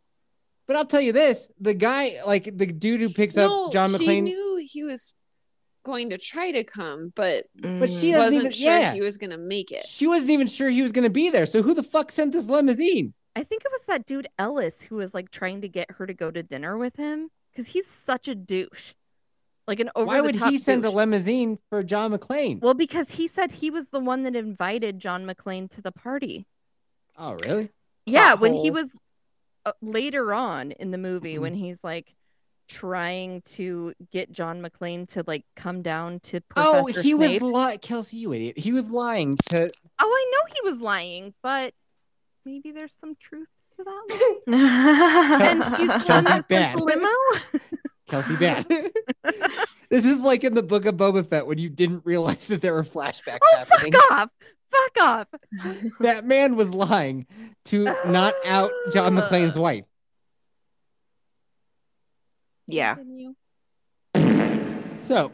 But 0.67 0.75
I'll 0.75 0.85
tell 0.85 0.99
you 0.99 1.13
this: 1.13 1.49
the 1.61 1.73
guy, 1.73 2.17
like 2.25 2.43
the 2.57 2.65
dude 2.67 2.99
who 2.99 3.09
picks 3.09 3.37
no, 3.37 3.67
up 3.67 3.71
John 3.71 3.89
she 3.89 4.05
McClane, 4.05 4.23
knew 4.23 4.67
he 4.69 4.83
was 4.83 5.13
going 5.85 6.09
to 6.09 6.17
try 6.17 6.51
to 6.51 6.65
come, 6.65 7.13
but 7.15 7.45
But 7.55 7.89
she 7.89 8.11
Mm. 8.11 8.17
wasn't 8.17 8.33
even- 8.41 8.51
sure 8.51 8.71
yeah. 8.77 8.93
he 8.93 8.99
was 8.99 9.17
gonna 9.17 9.37
make 9.37 9.71
it. 9.71 9.85
she 9.85 10.05
wasn't 10.07 10.31
even 10.31 10.47
sure 10.47 10.69
he 10.69 10.81
was 10.81 10.91
going 10.91 11.05
to 11.05 11.09
be 11.09 11.29
there. 11.29 11.45
So 11.45 11.61
who 11.61 11.73
the 11.73 11.83
fuck 11.83 12.11
sent 12.11 12.33
this 12.33 12.47
limousine? 12.49 13.13
I 13.37 13.43
think 13.43 13.63
it 13.63 13.71
was 13.71 13.83
that 13.87 14.05
dude 14.05 14.27
Ellis 14.37 14.81
who 14.81 14.97
was 14.97 15.13
like 15.13 15.31
trying 15.31 15.61
to 15.61 15.69
get 15.69 15.89
her 15.91 16.05
to 16.05 16.13
go 16.13 16.29
to 16.29 16.43
dinner 16.43 16.77
with 16.77 16.97
him 16.97 17.29
because 17.57 17.73
he's 17.73 17.87
such 17.87 18.27
a 18.27 18.35
douche, 18.35 18.93
like 19.67 19.79
an 19.79 19.89
over. 19.95 20.05
Why 20.05 20.21
would 20.21 20.35
he 20.35 20.57
send 20.59 20.85
a 20.85 20.91
limousine 20.91 21.57
for 21.69 21.81
John 21.83 22.11
McClane? 22.11 22.61
Well, 22.61 22.75
because 22.75 23.09
he 23.11 23.27
said 23.27 23.51
he 23.51 23.71
was 23.71 23.89
the 23.89 23.99
one 23.99 24.23
that 24.23 24.35
invited 24.35 24.99
John 24.99 25.25
McClane 25.25 25.69
to 25.71 25.81
the 25.81 25.91
party. 25.91 26.45
oh, 27.17 27.33
really? 27.33 27.69
Yeah, 28.05 28.35
when 28.35 28.53
he 28.53 28.69
was 28.71 28.89
uh, 29.65 29.71
later 29.81 30.33
on 30.33 30.71
in 30.71 30.91
the 30.91 30.97
movie 30.99 31.35
Mhm. 31.35 31.39
when 31.41 31.53
he's 31.55 31.83
like 31.83 32.13
trying 32.69 33.41
to 33.41 33.93
get 34.11 34.31
John 34.31 34.61
McClane 34.61 35.07
to 35.09 35.23
like 35.25 35.43
come 35.55 35.81
down 35.81 36.19
to 36.21 36.39
Professor 36.41 36.77
Oh, 36.77 37.01
he 37.01 37.13
was 37.13 37.31
Snape. 37.31 37.41
lying. 37.41 37.79
Kelsey, 37.79 38.17
you 38.17 38.33
idiot. 38.33 38.57
He 38.59 38.71
was 38.71 38.91
lying 38.91 39.33
to. 39.49 39.67
Oh, 39.99 40.05
I 40.05 40.31
know 40.31 40.53
he 40.53 40.69
was 40.69 40.79
lying, 40.79 41.33
but 41.41 41.73
maybe 42.45 42.71
there's 42.71 42.93
some 42.93 43.15
truth 43.15 43.47
to 43.77 43.83
that. 43.83 44.43
lie. 44.47 45.37
and 45.41 45.63
he's 45.63 46.03
Kelsey 46.05 46.33
this 46.33 46.45
bad. 46.45 46.79
limo. 46.79 47.09
Kelsey 48.07 48.35
bad. 48.37 48.65
this 49.89 50.05
is 50.05 50.19
like 50.21 50.43
in 50.43 50.53
the 50.55 50.63
book 50.63 50.85
of 50.85 50.95
Boba 50.95 51.25
Fett 51.25 51.45
when 51.47 51.57
you 51.57 51.69
didn't 51.69 52.05
realize 52.05 52.47
that 52.47 52.61
there 52.61 52.73
were 52.73 52.83
flashbacks 52.83 53.39
oh, 53.43 53.57
happening. 53.57 53.93
fuck 53.93 54.11
off! 54.11 54.29
Fuck 54.71 55.03
off! 55.03 55.27
That 56.01 56.25
man 56.25 56.55
was 56.55 56.73
lying 56.73 57.25
to 57.65 57.83
not 58.05 58.33
out 58.45 58.71
John 58.91 59.17
uh. 59.17 59.21
McClane's 59.21 59.57
wife. 59.57 59.85
yeah. 62.67 62.95
So 64.89 65.31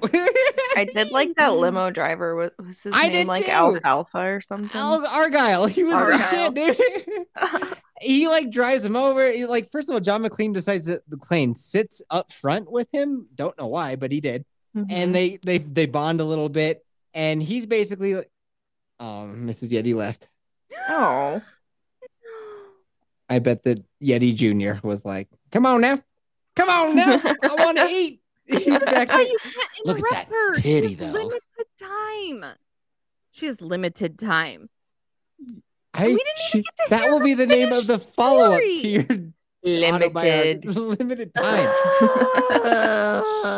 I 0.75 0.85
did 0.85 1.11
like 1.11 1.35
that 1.35 1.53
limo 1.55 1.89
driver. 1.89 2.35
Was, 2.35 2.51
was 2.59 2.83
his 2.83 2.93
I 2.95 3.03
name 3.03 3.11
did 3.11 3.27
like 3.27 3.45
too. 3.45 3.51
Alfalfa 3.51 4.17
or 4.17 4.41
something? 4.41 4.79
Al 4.79 5.05
Argyle, 5.05 5.65
he 5.67 5.83
was 5.83 5.95
Argyle. 5.95 6.51
the 6.51 6.75
shit, 6.75 6.77
dude. 6.77 7.25
He 8.03 8.27
like 8.27 8.49
drives 8.51 8.83
him 8.85 8.95
over. 8.95 9.31
He 9.31 9.45
like 9.45 9.71
first 9.71 9.89
of 9.89 9.93
all, 9.93 9.99
John 9.99 10.23
McClane 10.23 10.53
decides 10.53 10.85
that 10.85 11.09
McClane 11.09 11.55
sits 11.55 12.01
up 12.09 12.31
front 12.31 12.71
with 12.71 12.87
him. 12.91 13.27
Don't 13.35 13.57
know 13.57 13.67
why, 13.67 13.95
but 13.95 14.11
he 14.11 14.21
did. 14.21 14.45
Mhm. 14.75 14.85
And 14.89 15.15
they 15.15 15.39
they 15.43 15.57
they 15.59 15.85
bond 15.85 16.21
a 16.21 16.25
little 16.25 16.49
bit. 16.49 16.85
And 17.13 17.41
he's 17.43 17.65
basically 17.65 18.15
like, 18.15 18.31
oh, 18.99 19.29
Mrs. 19.31 19.69
Yeti 19.71 19.93
left. 19.93 20.27
oh, 20.89 21.41
I 23.29 23.39
bet 23.39 23.63
that 23.63 23.83
Yeti 24.01 24.35
Jr. 24.35 24.85
was 24.85 25.05
like, 25.05 25.27
come 25.51 25.65
on 25.65 25.81
now. 25.81 25.99
Come 26.55 26.69
on 26.69 26.95
now. 26.95 27.21
I 27.23 27.35
want 27.57 27.77
to 27.77 27.85
eat. 27.85 28.19
He's 28.45 28.65
That's 28.65 28.83
back 28.85 29.07
why 29.09 29.15
there. 29.17 29.23
you 29.25 29.37
can't 29.41 29.85
Look 29.85 29.97
at 29.99 30.11
that 30.11 30.27
her. 30.27 30.53
Titty, 30.55 30.95
though. 30.95 31.05
Limited 31.07 31.39
time. 31.79 32.45
She 33.31 33.45
has 33.47 33.61
limited 33.61 34.19
time. 34.19 34.69
I, 35.93 36.07
we 36.07 36.15
didn't 36.15 36.19
even 36.19 36.33
she- 36.51 36.61
get 36.61 36.75
to 36.77 36.83
that 36.89 37.11
will 37.11 37.19
be 37.19 37.33
the 37.33 37.47
name 37.47 37.71
of 37.71 37.87
the 37.87 37.99
follow 37.99 38.53
up 38.53 38.59
to 38.59 38.87
your 38.87 39.05
limited. 39.63 40.65
limited 40.75 41.33
time. 41.33 41.69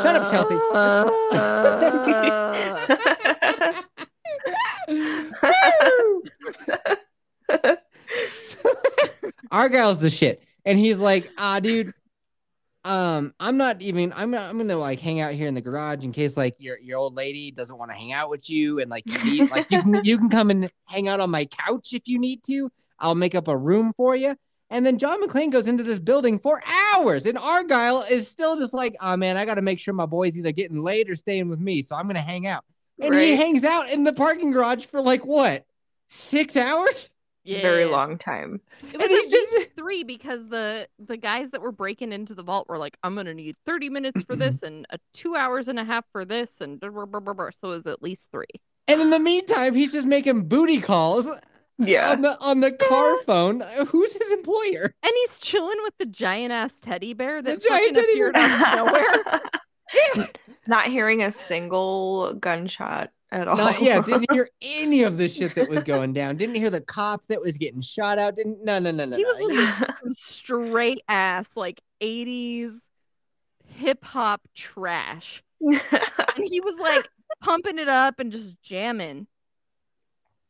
Shut 0.01 0.15
up, 0.15 0.32
Kelsey. 0.32 0.56
Argyle's 9.51 10.00
the 10.00 10.10
shit. 10.10 10.42
And 10.65 10.80
he's 10.80 11.00
like, 11.00 11.30
ah, 11.38 11.60
dude, 11.60 11.94
um, 12.86 13.34
I'm 13.39 13.58
not 13.58 13.82
even 13.82 14.13
I'm 14.15 14.30
not, 14.30 14.48
I'm 14.48 14.60
gonna 14.60 14.77
like 14.77 15.00
hang 15.00 15.20
out 15.20 15.34
here 15.34 15.48
in 15.48 15.56
the 15.56 15.62
garage 15.62 16.04
in 16.04 16.12
case 16.12 16.38
like 16.38 16.54
your 16.60 16.77
your 16.80 17.00
old 17.00 17.15
lady 17.15 17.50
doesn't 17.50 17.75
want 17.75 17.89
to 17.89 17.98
hang 17.98 18.13
out 18.13 18.30
with 18.30 18.48
you 18.48 18.80
and 18.80 18.92
like 18.92 19.04
you 19.08 19.24
need 19.24 19.51
like 19.51 19.65
you 19.72 19.82
can 19.82 20.00
you 20.04 20.18
can 20.20 20.30
come 20.30 20.51
and 20.51 20.70
hang 20.86 21.08
out 21.08 21.20
on 21.20 21.32
my 21.32 21.46
couch 21.46 21.94
if 21.94 22.08
you 22.08 22.20
need 22.20 22.44
to. 22.44 22.72
I'll 23.00 23.15
make 23.15 23.34
up 23.34 23.48
a 23.48 23.58
room 23.58 23.92
for 23.98 24.15
you. 24.15 24.36
And 24.70 24.86
then 24.86 25.00
John 25.00 25.22
McClane 25.22 25.51
goes 25.51 25.68
into 25.68 25.84
this 25.84 26.00
building 26.00 26.38
for 26.39 26.62
hours, 26.94 27.25
and 27.25 27.38
Argyle 27.38 28.01
is 28.10 28.27
still 28.27 28.56
just 28.56 28.74
like, 28.74 28.96
oh 29.01 29.18
man, 29.18 29.36
I 29.36 29.46
gotta 29.46 29.63
make 29.63 29.80
sure 29.80 29.96
my 29.96 30.06
boy's 30.06 30.38
either 30.38 30.51
getting 30.51 30.84
laid 30.84 31.10
or 31.10 31.15
staying 31.15 31.50
with 31.50 31.60
me, 31.60 31.82
so 31.82 31.96
I'm 31.96 32.06
gonna 32.06 32.22
hang 32.22 32.46
out. 32.46 32.63
And 33.00 33.15
he 33.15 33.36
hangs 33.36 33.63
out 33.63 33.89
in 33.89 34.04
the 34.04 34.13
parking 34.13 34.51
garage 34.51 34.86
for 34.86 35.01
like 35.01 35.25
what? 35.25 35.65
Six 36.08 36.56
hours? 36.56 37.10
Very 37.45 37.85
long 37.85 38.17
time. 38.17 38.59
It 38.81 38.97
was 38.97 39.03
And 39.03 39.03
at 39.03 39.29
just- 39.29 39.53
least 39.53 39.69
three 39.75 40.03
because 40.03 40.47
the 40.47 40.87
the 40.99 41.17
guys 41.17 41.51
that 41.51 41.61
were 41.61 41.71
breaking 41.71 42.11
into 42.11 42.33
the 42.33 42.43
vault 42.43 42.67
were 42.67 42.77
like, 42.77 42.97
"I'm 43.03 43.15
gonna 43.15 43.33
need 43.33 43.55
30 43.65 43.89
minutes 43.89 44.21
for 44.23 44.35
this 44.35 44.61
and 44.63 44.85
a 44.89 44.99
two 45.13 45.35
hours 45.35 45.67
and 45.67 45.79
a 45.79 45.83
half 45.83 46.05
for 46.11 46.25
this," 46.25 46.61
and 46.61 46.79
blah, 46.79 46.89
blah, 46.89 47.05
blah, 47.05 47.19
blah, 47.19 47.33
blah. 47.33 47.49
so 47.61 47.67
it 47.71 47.75
was 47.77 47.85
at 47.87 48.01
least 48.03 48.29
three. 48.31 48.45
And 48.87 49.01
in 49.01 49.09
the 49.09 49.19
meantime, 49.19 49.73
he's 49.75 49.91
just 49.93 50.07
making 50.07 50.47
booty 50.47 50.79
calls 50.79 51.27
Yeah. 51.77 52.11
on 52.11 52.21
the 52.21 52.37
on 52.41 52.59
the 52.61 52.71
car 52.89 53.17
phone. 53.23 53.61
Who's 53.87 54.13
his 54.15 54.31
employer? 54.31 54.93
And 55.03 55.11
he's 55.23 55.37
chilling 55.39 55.77
with 55.83 55.93
the 55.97 56.05
giant 56.05 56.51
ass 56.53 56.73
teddy 56.81 57.13
bear 57.13 57.41
that 57.41 57.61
The 57.61 57.67
giant 57.69 57.95
fucking 57.95 58.01
teddy 58.01 58.11
appeared 58.13 58.35
out 58.37 58.79
of 58.79 58.93
nowhere. 58.93 59.41
Not 60.67 60.87
hearing 60.87 61.21
a 61.21 61.29
single 61.31 62.33
gunshot 62.33 63.11
at 63.32 63.48
all. 63.48 63.58
Not, 63.58 63.82
yeah, 63.82 64.01
didn't 64.01 64.32
hear 64.32 64.50
any 64.62 65.03
of 65.03 65.17
the 65.17 65.27
shit 65.27 65.55
that 65.55 65.70
was 65.70 65.84
going 65.84 66.13
down. 66.13 66.38
Didn't 66.38 66.55
hear 66.55 66.70
the 66.70 66.82
cop 66.82 67.24
that 67.27 67.41
was 67.41 67.58
getting 67.58 67.82
shot 67.82 68.20
out. 68.20 68.36
Didn't 68.36 68.63
no 68.63 68.79
no 68.79 68.91
no 68.91 69.05
no. 69.05 69.17
He 69.17 69.24
no. 69.24 69.29
was 69.29 69.41
listening 69.41 69.65
to 69.88 69.96
some 70.01 70.13
straight 70.13 71.01
ass 71.08 71.48
like 71.55 71.82
80s 72.01 72.74
hip 73.67 74.03
hop 74.03 74.41
trash. 74.53 75.44
And 75.62 76.46
he 76.46 76.60
was 76.60 76.75
like 76.79 77.08
pumping 77.41 77.79
it 77.79 77.88
up 77.88 78.20
and 78.20 78.32
just 78.32 78.62
jamming. 78.62 79.27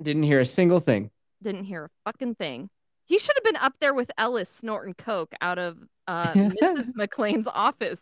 Didn't 0.01 0.23
hear 0.23 0.39
a 0.39 0.45
single 0.45 0.79
thing. 0.79 1.11
Didn't 1.41 1.65
hear 1.65 1.85
a 1.85 1.89
fucking 2.05 2.35
thing. 2.35 2.69
He 3.05 3.19
should 3.19 3.35
have 3.35 3.43
been 3.43 3.61
up 3.61 3.73
there 3.79 3.93
with 3.93 4.11
Ellis 4.17 4.49
snorting 4.49 4.95
coke 4.95 5.33
out 5.39 5.59
of 5.59 5.77
uh, 6.07 6.33
Mrs. 6.33 6.89
McClane's 6.97 7.47
office. 7.47 8.01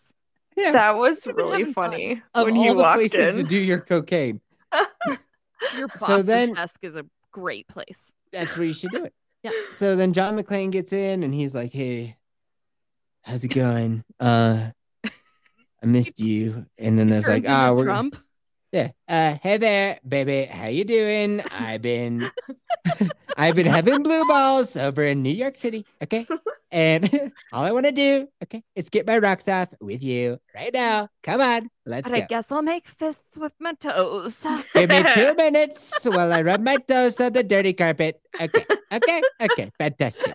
Yeah, 0.55 0.71
that 0.71 0.97
was 0.97 1.25
really 1.27 1.59
having 1.59 1.73
fun. 1.73 1.91
funny 1.91 2.21
of 2.33 2.45
when 2.45 2.57
all 2.57 2.63
he 2.63 2.69
the 2.69 2.83
places 2.93 3.37
in. 3.37 3.43
to 3.43 3.43
do 3.43 3.57
your 3.57 3.79
cocaine, 3.79 4.39
Your 5.75 5.87
So 5.97 6.07
boss's 6.07 6.25
then- 6.25 6.53
desk 6.53 6.79
is 6.81 6.95
a 6.95 7.05
great 7.31 7.67
place. 7.67 8.11
that's 8.31 8.57
where 8.57 8.65
you 8.67 8.73
should 8.73 8.91
do 8.91 9.05
it. 9.05 9.13
Yeah. 9.43 9.51
So 9.71 9.95
then 9.95 10.13
John 10.13 10.37
McClane 10.37 10.71
gets 10.71 10.93
in 10.93 11.21
and 11.23 11.33
he's 11.33 11.53
like, 11.53 11.73
"Hey, 11.73 12.15
how's 13.23 13.43
it 13.43 13.49
going? 13.49 14.03
Uh, 14.19 14.69
I 15.05 15.85
missed 15.85 16.19
you." 16.21 16.65
And 16.77 16.97
then 16.97 17.09
there's 17.09 17.27
like, 17.27 17.45
"Ah, 17.47 17.65
into 17.65 17.75
we're 17.75 17.83
Trump. 17.85 18.15
Yeah. 18.73 18.89
Uh, 19.07 19.37
hey 19.43 19.59
there, 19.59 19.99
baby. 20.01 20.45
How 20.45 20.65
you 20.65 20.83
doing? 20.83 21.41
I've 21.51 21.83
been, 21.83 22.31
I've 23.37 23.53
been 23.53 23.67
having 23.67 24.01
blue 24.01 24.25
balls 24.25 24.75
over 24.75 25.03
in 25.03 25.21
New 25.21 25.29
York 25.29 25.57
City. 25.59 25.85
Okay, 26.01 26.25
and 26.71 27.05
all 27.53 27.63
I 27.63 27.71
want 27.71 27.85
to 27.85 27.91
do, 27.91 28.27
okay, 28.41 28.63
is 28.75 28.89
get 28.89 29.05
my 29.05 29.19
rocks 29.19 29.47
off 29.47 29.71
with 29.79 30.01
you 30.01 30.39
right 30.55 30.73
now. 30.73 31.09
Come 31.21 31.39
on, 31.39 31.69
let's 31.85 32.09
But 32.09 32.17
I 32.17 32.21
guess 32.21 32.45
I'll 32.49 32.63
make 32.63 32.87
fists 32.87 33.37
with 33.37 33.53
my 33.59 33.73
toes. 33.73 34.43
Give 34.73 34.89
me 34.89 35.05
two 35.13 35.35
minutes 35.35 35.93
while 36.05 36.33
I 36.33 36.41
rub 36.41 36.61
my 36.61 36.77
toes 36.77 37.21
on 37.21 37.33
the 37.33 37.43
dirty 37.43 37.73
carpet. 37.73 38.19
Okay, 38.41 38.65
okay, 38.91 39.21
okay. 39.39 39.71
Fantastic. 39.77 40.33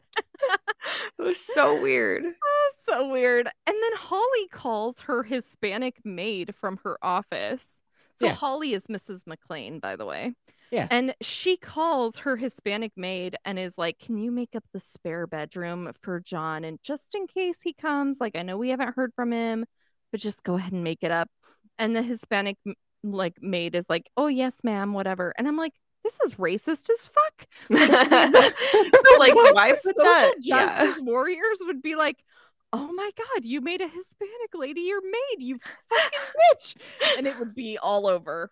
It 1.19 1.23
was 1.23 1.41
so 1.41 1.83
weird. 1.83 2.23
so 2.87 3.09
weird. 3.09 3.49
And 3.67 3.77
then 3.83 3.93
Holly 3.97 4.47
calls 4.53 5.01
her 5.01 5.25
Hispanic 5.25 6.05
maid 6.05 6.55
from 6.55 6.79
her 6.85 6.99
office. 7.03 7.78
So 8.21 8.27
Yeah. 8.27 8.33
Holly 8.33 8.73
is 8.75 8.87
Mrs. 8.87 9.25
McClane, 9.25 9.81
by 9.81 9.97
the 9.97 10.07
way. 10.07 10.35
Yeah. 10.71 10.89
And 10.91 11.15
she 11.23 11.57
calls 11.57 12.19
her 12.19 12.37
Hispanic 12.37 12.93
maid 12.97 13.37
and 13.45 13.59
is 13.59 13.79
like, 13.79 13.99
Can 13.99 14.19
you 14.19 14.31
make 14.31 14.55
up 14.57 14.65
the 14.73 14.81
spare 14.81 15.27
bedroom 15.27 15.93
for 16.03 16.21
John? 16.21 16.65
And 16.65 16.79
just 16.83 17.15
in 17.15 17.27
case 17.27 17.57
he 17.63 17.73
comes, 17.73 18.19
like, 18.21 18.37
I 18.37 18.43
know 18.43 18.57
we 18.59 18.71
haven't 18.71 18.95
heard 18.97 19.13
from 19.15 19.33
him, 19.33 19.65
but 20.13 20.21
just 20.21 20.43
go 20.43 20.57
ahead 20.57 20.73
and 20.73 20.85
make 20.85 21.03
it 21.03 21.11
up. 21.11 21.29
And 21.79 21.95
the 21.97 22.03
Hispanic 22.03 22.57
like 23.05 23.35
maid 23.41 23.75
is 23.75 23.87
like, 23.89 24.11
Oh, 24.17 24.27
yes, 24.27 24.57
ma'am, 24.65 24.93
whatever. 24.93 25.33
And 25.39 25.47
I'm 25.49 25.57
like, 25.57 25.73
This 26.05 26.19
is 26.25 26.35
racist 26.35 26.91
as 26.91 27.07
fuck. 27.07 27.47
like, 27.71 27.91
Most 29.35 29.55
why 29.55 29.75
social 29.75 29.93
that? 29.99 30.35
Yeah. 30.41 30.85
justice 30.87 31.03
warriors 31.05 31.59
would 31.63 31.83
be 31.83 31.97
like, 31.97 32.17
oh 32.73 32.93
my 32.93 33.11
god, 33.17 33.45
you 33.45 33.61
made 33.61 33.81
a 33.81 33.89
Hispanic 33.89 34.55
lady 34.55 34.83
your 34.83 35.01
maid, 35.03 35.41
you 35.41 35.59
fucking 35.89 36.21
bitch, 36.53 36.77
and 37.17 37.27
it 37.27 37.39
would 37.39 37.55
be 37.55 37.79
all 37.79 38.07
over. 38.07 38.51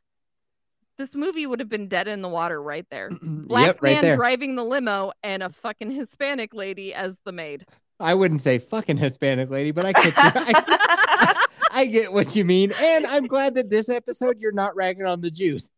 This 0.98 1.14
movie 1.14 1.46
would 1.46 1.60
have 1.60 1.68
been 1.68 1.88
dead 1.88 2.08
in 2.08 2.22
the 2.22 2.28
water 2.28 2.60
right 2.60 2.86
there. 2.90 3.10
Black 3.22 3.66
yep, 3.66 3.82
right 3.82 3.92
man 3.94 4.02
there. 4.02 4.16
driving 4.16 4.54
the 4.54 4.64
limo 4.64 5.12
and 5.22 5.42
a 5.42 5.50
fucking 5.50 5.90
Hispanic 5.90 6.54
lady 6.54 6.94
as 6.94 7.18
the 7.24 7.32
maid. 7.32 7.66
I 8.00 8.14
wouldn't 8.14 8.40
say 8.40 8.58
fucking 8.58 8.98
Hispanic 8.98 9.50
lady, 9.50 9.70
but 9.70 9.86
I 9.86 9.92
get, 9.92 10.14
I, 10.16 11.46
I 11.72 11.86
get 11.86 12.12
what 12.12 12.36
you 12.36 12.44
mean. 12.44 12.72
And 12.78 13.06
I'm 13.06 13.26
glad 13.26 13.54
that 13.54 13.70
this 13.70 13.88
episode 13.88 14.36
you're 14.38 14.52
not 14.52 14.76
ragging 14.76 15.06
on 15.06 15.20
the 15.20 15.30
Jews. 15.30 15.70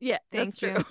Yeah, 0.00 0.18
that's 0.30 0.58
Thank 0.58 0.76
true. 0.76 0.84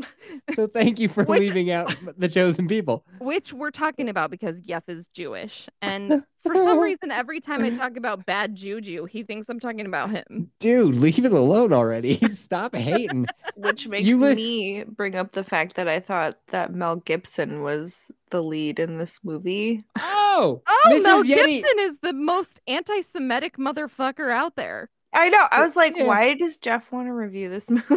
You. 0.00 0.06
So 0.54 0.66
thank 0.66 0.98
you 0.98 1.08
for 1.08 1.24
Which- 1.24 1.40
leaving 1.40 1.70
out 1.70 1.94
the 2.18 2.28
chosen 2.28 2.66
people. 2.66 3.04
Which 3.20 3.52
we're 3.52 3.70
talking 3.70 4.08
about 4.08 4.30
because 4.30 4.60
Yef 4.62 4.88
is 4.88 5.06
Jewish. 5.08 5.68
And 5.82 6.24
for 6.42 6.54
some 6.54 6.78
reason, 6.80 7.10
every 7.10 7.40
time 7.40 7.62
I 7.62 7.70
talk 7.70 7.96
about 7.96 8.26
bad 8.26 8.54
juju, 8.56 9.04
he 9.04 9.22
thinks 9.22 9.48
I'm 9.48 9.60
talking 9.60 9.86
about 9.86 10.10
him. 10.10 10.50
Dude, 10.58 10.96
leave 10.96 11.24
it 11.24 11.32
alone 11.32 11.72
already. 11.72 12.14
Stop 12.32 12.74
hating. 12.74 13.26
Which 13.56 13.86
makes 13.88 14.04
You 14.06 14.18
li- 14.18 14.34
me 14.34 14.84
bring 14.84 15.14
up 15.16 15.32
the 15.32 15.44
fact 15.44 15.74
that 15.76 15.88
I 15.88 16.00
thought 16.00 16.38
that 16.48 16.72
Mel 16.74 16.96
Gibson 16.96 17.62
was 17.62 18.10
the 18.30 18.42
lead 18.42 18.78
in 18.78 18.96
this 18.98 19.18
movie. 19.22 19.84
Oh, 19.98 20.62
Oh, 20.66 20.88
Mrs. 20.90 21.02
Mel 21.02 21.24
Yeti. 21.24 21.46
Gibson 21.60 21.78
is 21.80 21.98
the 22.02 22.12
most 22.12 22.60
anti 22.66 23.02
Semitic 23.02 23.56
motherfucker 23.58 24.30
out 24.32 24.56
there. 24.56 24.88
I 25.12 25.28
know. 25.28 25.46
I 25.50 25.60
was 25.62 25.74
like, 25.74 25.96
Yeah. 25.96 26.04
why 26.06 26.34
does 26.34 26.56
Jeff 26.56 26.92
want 26.92 27.08
to 27.08 27.12
review 27.12 27.48
this 27.48 27.68
movie? 27.70 27.88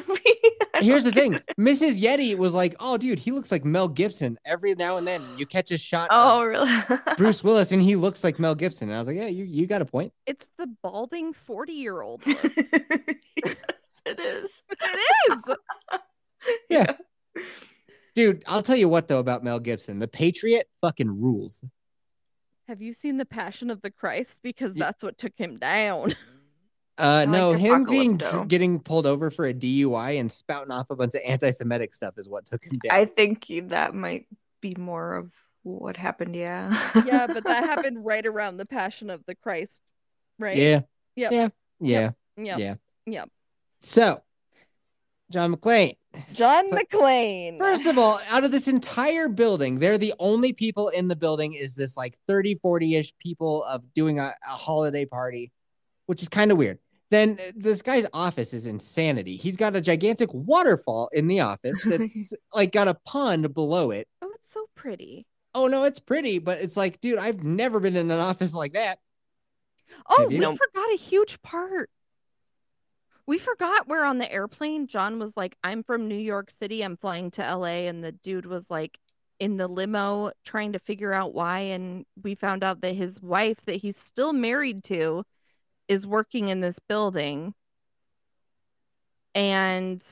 Here's 0.79 1.03
the 1.03 1.12
thing. 1.12 1.39
Mrs. 1.60 2.01
Yeti 2.01 2.36
was 2.36 2.55
like, 2.55 2.75
"Oh, 2.79 2.98
dude, 2.98 3.20
he 3.20 3.29
looks 3.32 3.51
like 3.51 3.63
Mel 3.63 3.88
Gibson." 3.88 4.39
Every 4.43 4.74
now 4.74 4.98
and 4.98 5.08
then, 5.08 5.24
you 5.38 5.46
catch 5.46 5.70
a 5.72 5.77
shot 5.77 6.08
Oh, 6.12 6.41
of 6.41 6.48
really? 6.48 6.82
Bruce 7.17 7.43
Willis, 7.43 7.72
and 7.72 7.82
he 7.82 7.96
looks 7.96 8.24
like 8.24 8.39
Mel 8.39 8.55
Gibson. 8.55 8.89
And 8.89 8.96
I 8.96 9.00
was 9.00 9.08
like, 9.08 9.17
"Yeah, 9.17 9.27
you, 9.27 9.43
you 9.43 9.67
got 9.67 9.84
a 9.84 9.86
point." 9.86 10.12
It's 10.25 10.46
the 10.58 10.67
balding 10.82 11.34
40 11.34 11.74
year 11.74 12.01
old. 12.01 12.24
yes, 12.25 12.43
it 14.05 14.20
is. 14.20 14.62
it 14.72 15.00
is. 15.32 15.55
Yeah. 16.70 16.93
Dude, 18.15 18.43
I'll 18.48 18.63
tell 18.63 18.75
you 18.75 18.89
what 18.89 19.08
though 19.08 19.20
about 19.20 19.43
Mel 19.43 19.60
Gibson, 19.60 20.00
the 20.00 20.08
Patriot 20.08 20.67
fucking 20.82 21.22
rules. 21.22 21.63
Have 22.67 22.82
you 22.82 22.93
seen 22.93 23.17
The 23.17 23.25
Passion 23.25 23.70
of 23.70 23.82
the 23.82 23.91
Christ? 23.91 24.39
Because 24.41 24.75
Ye- 24.75 24.79
that's 24.79 25.03
what 25.03 25.17
took 25.17 25.34
him 25.38 25.58
down. 25.58 26.15
Uh, 26.98 27.26
like 27.28 27.30
no, 27.30 27.54
him 27.54 27.86
being 27.86 28.22
getting 28.48 28.80
pulled 28.80 29.08
over 29.08 29.32
for 29.32 29.46
a 29.46 29.54
DUI 29.54 30.20
and 30.20 30.32
spouting 30.32 30.72
off 30.72 30.92
a 30.92 30.96
bunch 30.96 31.16
of 31.16 31.22
anti-Semitic 31.26 31.94
stuff 31.94 32.14
is 32.18 32.30
what 32.30 32.46
took 32.46 32.64
him 32.64 32.74
down. 32.84 32.96
I 32.96 33.06
think 33.06 33.48
that 33.70 33.96
might 33.96 34.28
be 34.62 34.76
more 34.78 35.16
of 35.16 35.32
what 35.64 35.98
happened. 35.98 36.36
Yeah. 36.36 36.70
yeah, 37.06 37.26
but 37.26 37.46
that 37.46 37.64
happened 37.66 38.06
right 38.06 38.26
around 38.26 38.58
The 38.58 38.66
Passion 38.66 39.10
of 39.10 39.26
the 39.26 39.34
Christ, 39.34 39.82
right? 40.38 40.56
Yeah. 40.56 40.82
Yep. 41.16 41.32
Yeah. 41.32 41.50
Yeah. 41.80 42.12
Yep. 42.38 42.60
Yeah. 42.60 42.76
Yep. 43.06 43.30
So, 43.78 44.22
John 45.32 45.56
McClane. 45.56 45.98
John 46.36 46.70
McClane. 46.72 47.58
First 47.58 47.86
of 47.86 47.98
all, 47.98 48.20
out 48.30 48.44
of 48.44 48.52
this 48.52 48.68
entire 48.68 49.28
building, 49.28 49.80
they're 49.80 49.98
the 49.98 50.14
only 50.20 50.54
people 50.54 50.90
in 50.90 51.08
the 51.08 51.16
building 51.16 51.54
is 51.54 51.74
this 51.74 51.98
like 51.98 52.18
30, 52.28 52.56
40-ish 52.64 53.14
people 53.18 53.64
of 53.64 53.92
doing 53.94 54.20
a, 54.20 54.36
a 54.48 54.52
holiday 54.52 55.06
party, 55.06 55.52
which 56.06 56.22
is 56.22 56.30
kind 56.30 56.52
of 56.52 56.58
weird. 56.58 56.78
Then 57.13 57.39
this 57.55 57.82
guy's 57.82 58.05
office 58.13 58.53
is 58.53 58.65
insanity. 58.67 59.38
He's 59.38 59.55
got 59.58 59.75
a 59.75 59.82
gigantic 59.82 60.29
waterfall 60.34 61.10
in 61.13 61.27
the 61.27 61.41
office 61.41 61.84
that's 61.86 62.34
like 62.53 62.72
got 62.72 62.88
a 62.88 62.96
pond 63.05 63.53
below 63.53 63.91
it. 63.91 64.08
oh, 64.22 64.32
it's 64.36 64.51
so 64.53 64.65
pretty. 64.75 65.25
Oh 65.55 65.67
no, 65.67 65.84
it's 65.84 66.00
pretty, 66.00 66.39
but 66.39 66.60
it's 66.60 66.75
like, 66.75 67.00
dude, 67.01 67.20
I've 67.20 67.43
never 67.43 67.79
been 67.79 67.96
in 67.96 68.10
an 68.10 68.20
office 68.20 68.53
like 68.53 68.74
that. 68.74 68.98
Oh, 70.10 70.27
we 70.27 70.39
Nope. 70.39 70.58
forgot 70.58 70.91
a 70.91 70.98
huge 70.98 71.41
part. 71.43 71.89
We 73.25 73.38
forgot 73.38 73.88
where 73.88 74.03
on 74.05 74.17
the 74.17 74.29
airplane 74.32 74.88
John 74.88 75.20
was 75.20 75.38
like, 75.38 75.55
I'm 75.63 75.84
from 75.84 76.08
New 76.08 76.17
York 76.17 76.50
City. 76.50 76.84
I'm 76.84 76.98
flying 76.98 77.32
to 77.32 77.55
LA. 77.55 77.88
And 77.88 78.03
the 78.03 78.12
dude 78.12 78.46
was 78.46 78.70
like 78.70 78.98
in 79.39 79.58
the 79.58 79.67
limo 79.67 80.32
trying 80.43 80.74
to 80.74 80.79
figure 80.79 81.13
out 81.13 81.34
why. 81.34 81.60
And 81.60 82.05
we 82.22 82.36
found 82.36 82.63
out 82.63 82.82
that 82.82 82.96
his 82.96 83.22
wife, 83.22 83.62
that 83.65 83.75
he's 83.77 83.98
still 83.98 84.34
married 84.34 84.84
to, 84.86 85.24
is 85.88 86.06
working 86.06 86.50
in 86.50 86.62
this 86.62 86.80
building. 86.88 87.54
And 89.36 90.04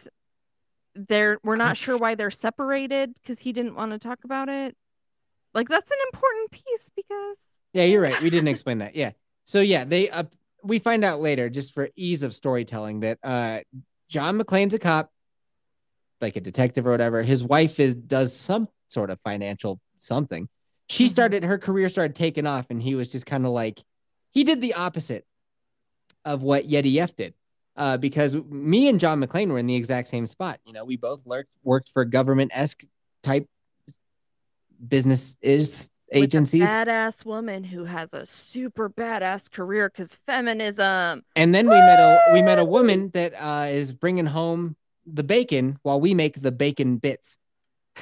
they're 0.96 1.40
we're 1.44 1.56
not 1.56 1.78
sure 1.78 1.98
why 1.98 2.16
they're 2.16 2.32
separated 2.32 3.14
because 3.14 3.40
he 3.40 3.54
didn't 3.54 3.76
want 3.76 3.92
to 3.92 4.00
talk 4.00 4.20
about 4.26 4.50
it. 4.50 4.76
Like 5.54 5.70
that's 5.70 5.90
an 5.90 5.98
important 6.14 6.52
piece 6.52 6.90
because 6.96 7.38
Yeah, 7.74 7.84
you're 7.84 8.02
right. 8.02 8.20
We 8.22 8.30
didn't 8.30 8.48
explain 8.50 8.80
that. 8.80 8.96
Yeah. 8.96 9.12
So 9.46 9.62
yeah, 9.62 9.84
they 9.86 10.10
uh, 10.10 10.24
we 10.64 10.80
find 10.80 11.04
out 11.04 11.22
later, 11.22 11.50
just 11.50 11.74
for 11.74 11.90
ease 11.96 12.24
of 12.24 12.34
storytelling, 12.34 13.02
that 13.02 13.20
uh 13.24 13.60
John 14.10 14.40
McClane's 14.40 14.74
a 14.74 14.80
cop, 14.80 15.12
like 16.20 16.36
a 16.36 16.42
detective 16.42 16.86
or 16.88 16.92
whatever. 16.92 17.22
His 17.24 17.44
wife 17.44 17.80
is 17.80 17.96
does 17.96 18.36
some 18.36 18.68
sort 18.88 19.10
of 19.10 19.20
financial 19.22 19.80
something. 20.00 20.50
She 20.90 21.06
Mhm. 21.06 21.10
started 21.10 21.44
her 21.44 21.58
career 21.58 21.88
started 21.90 22.16
taking 22.16 22.46
off, 22.48 22.68
and 22.70 22.82
he 22.82 22.96
was 22.96 23.10
just 23.10 23.26
kind 23.26 23.46
of 23.46 23.52
like 23.52 23.82
he 24.32 24.44
did 24.44 24.62
the 24.62 24.74
opposite 24.74 25.26
of 26.26 26.44
what 26.44 26.68
Yeti 26.68 26.98
F 26.98 27.16
did. 27.16 27.34
Uh, 27.76 27.98
because 27.98 28.36
me 28.50 28.90
and 28.90 29.00
John 29.00 29.24
McClane 29.24 29.50
were 29.50 29.58
in 29.58 29.66
the 29.66 29.76
exact 29.76 30.10
same 30.10 30.28
spot. 30.28 30.60
You 30.66 30.74
know, 30.74 30.84
we 30.86 30.98
both 30.98 31.26
lurked, 31.26 31.50
worked 31.64 31.90
for 31.90 32.04
government 32.06 32.52
esque 32.54 32.84
type 33.24 33.48
business 34.88 35.38
is 35.42 35.90
agencies. 36.12 36.64
badass 36.68 37.24
woman 37.26 37.64
who 37.64 37.86
has 37.86 38.14
a 38.14 38.26
super 38.26 38.90
badass 38.90 39.50
career 39.50 39.90
because 39.90 40.14
feminism. 40.28 41.24
And 41.36 41.56
then 41.56 41.68
we 41.70 41.76
met 41.76 42.00
a 42.00 42.34
we 42.34 42.42
met 42.42 42.60
a 42.60 42.66
woman 42.66 43.10
that 43.14 43.34
uh, 43.34 43.68
is 43.70 43.94
bringing 43.94 44.26
home 44.26 44.76
the 45.06 45.24
bacon 45.24 45.80
while 45.84 46.00
we 46.00 46.14
make 46.14 46.42
the 46.42 46.52
bacon 46.52 46.98
bits. 46.98 47.38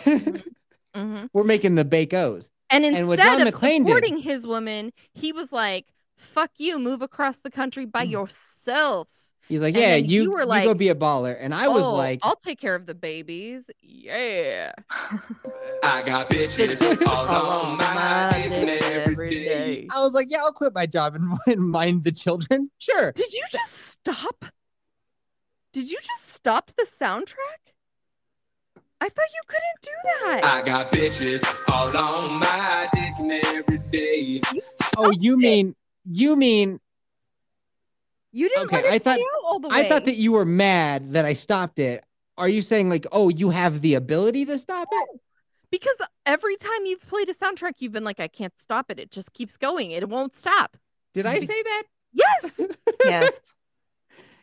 hmm 0.04 1.26
We're 1.34 1.44
making 1.44 1.76
the 1.76 1.86
bacos. 1.86 2.50
And 2.72 2.84
And 2.86 3.08
what 3.08 3.20
instead 3.20 3.38
John 3.40 3.48
of 3.48 3.54
McClane 3.54 3.80
did- 3.86 3.88
supporting 3.88 4.18
his 4.18 4.46
woman, 4.46 4.92
he 5.14 5.32
was 5.32 5.52
like, 5.52 5.86
"Fuck 6.20 6.52
you, 6.58 6.78
move 6.78 7.02
across 7.02 7.38
the 7.38 7.50
country 7.50 7.86
by 7.86 8.06
Mm. 8.06 8.12
yourself." 8.12 9.08
He's 9.48 9.62
like, 9.62 9.74
And 9.74 9.82
yeah, 9.82 9.96
you, 9.96 10.24
you 10.24 10.32
were 10.32 10.42
you 10.42 10.64
go 10.64 10.76
be 10.76 10.90
a 10.90 10.96
baller, 10.96 11.36
and 11.40 11.56
I 11.56 11.68
was 11.70 11.84
"Oh, 11.84 11.96
like, 11.96 12.20
"I'll 12.22 12.36
take 12.36 12.60
care 12.60 12.76
of 12.76 12.86
the 12.86 12.94
babies." 12.94 13.68
Yeah. 13.82 14.74
I 15.84 16.04
got 16.04 16.30
bitches 16.30 16.80
all 17.08 17.28
on 17.28 17.78
my 17.78 18.30
dick 18.32 18.52
and 18.52 18.70
every 18.70 19.30
day. 19.32 19.88
I 19.96 20.04
was 20.04 20.14
like, 20.14 20.28
yeah, 20.30 20.40
I'll 20.40 20.54
quit 20.54 20.74
my 20.76 20.86
job 20.86 21.16
and, 21.16 21.36
and 21.48 21.62
mind 21.70 22.04
the 22.04 22.12
children. 22.12 22.70
Sure. 22.78 23.12
Did 23.14 23.34
you 23.34 23.44
just 23.52 23.76
stop? 23.76 24.46
Did 25.74 25.90
you 25.90 25.98
just 25.98 26.30
stop 26.32 26.72
the 26.78 26.86
soundtrack? 26.86 27.74
I 29.02 29.08
thought 29.10 29.26
you 29.34 29.42
couldn't 29.48 29.82
do 29.82 29.92
that. 30.04 30.42
I 30.44 30.62
got 30.62 30.92
bitches 30.92 31.44
all 31.72 31.96
on 31.96 32.40
my 32.40 32.90
dick 32.94 33.14
and 33.20 33.32
every 33.56 33.78
day. 33.90 34.18
You 34.18 34.42
Oh, 34.98 35.12
stopped 35.12 35.18
you 35.22 35.34
it. 35.34 35.38
mean 35.38 35.76
you 36.12 36.36
mean 36.36 36.80
you 38.32 38.50
didn't 38.50 38.74
okay, 38.74 38.90
I 38.90 39.00
thought, 39.00 39.20
all 39.46 39.60
the 39.60 39.70
way. 39.70 39.76
I 39.76 39.90
thought 39.90 40.06
that 40.06 40.16
you 40.16 40.34
were 40.34 40.46
mad 40.46 41.14
that 41.14 41.26
I 41.26 41.34
stopped 41.34 41.80
it. 41.80 42.04
Are 42.38 42.50
you 42.50 42.62
saying 42.62 42.90
like, 42.90 43.06
oh, 43.12 43.30
you 43.30 43.50
have 43.50 43.82
the 43.82 43.96
ability 43.96 44.46
to 44.46 44.58
stop 44.58 44.88
it? 44.92 45.20
Because 45.72 45.96
every 46.26 46.56
time 46.56 46.86
you've 46.86 47.06
played 47.08 47.30
a 47.30 47.34
soundtrack, 47.34 47.74
you've 47.80 47.92
been 47.92 48.04
like, 48.04 48.20
I 48.20 48.28
can't 48.28 48.58
stop 48.58 48.90
it. 48.90 49.00
It 49.00 49.12
just 49.12 49.34
keeps 49.34 49.58
going. 49.58 49.92
It 49.92 50.08
won't 50.10 50.34
stop. 50.34 50.78
Did 51.14 51.26
I 51.26 51.40
say 51.40 51.62
that? 51.62 51.84
Yes. 52.14 52.62
yes. 53.06 53.54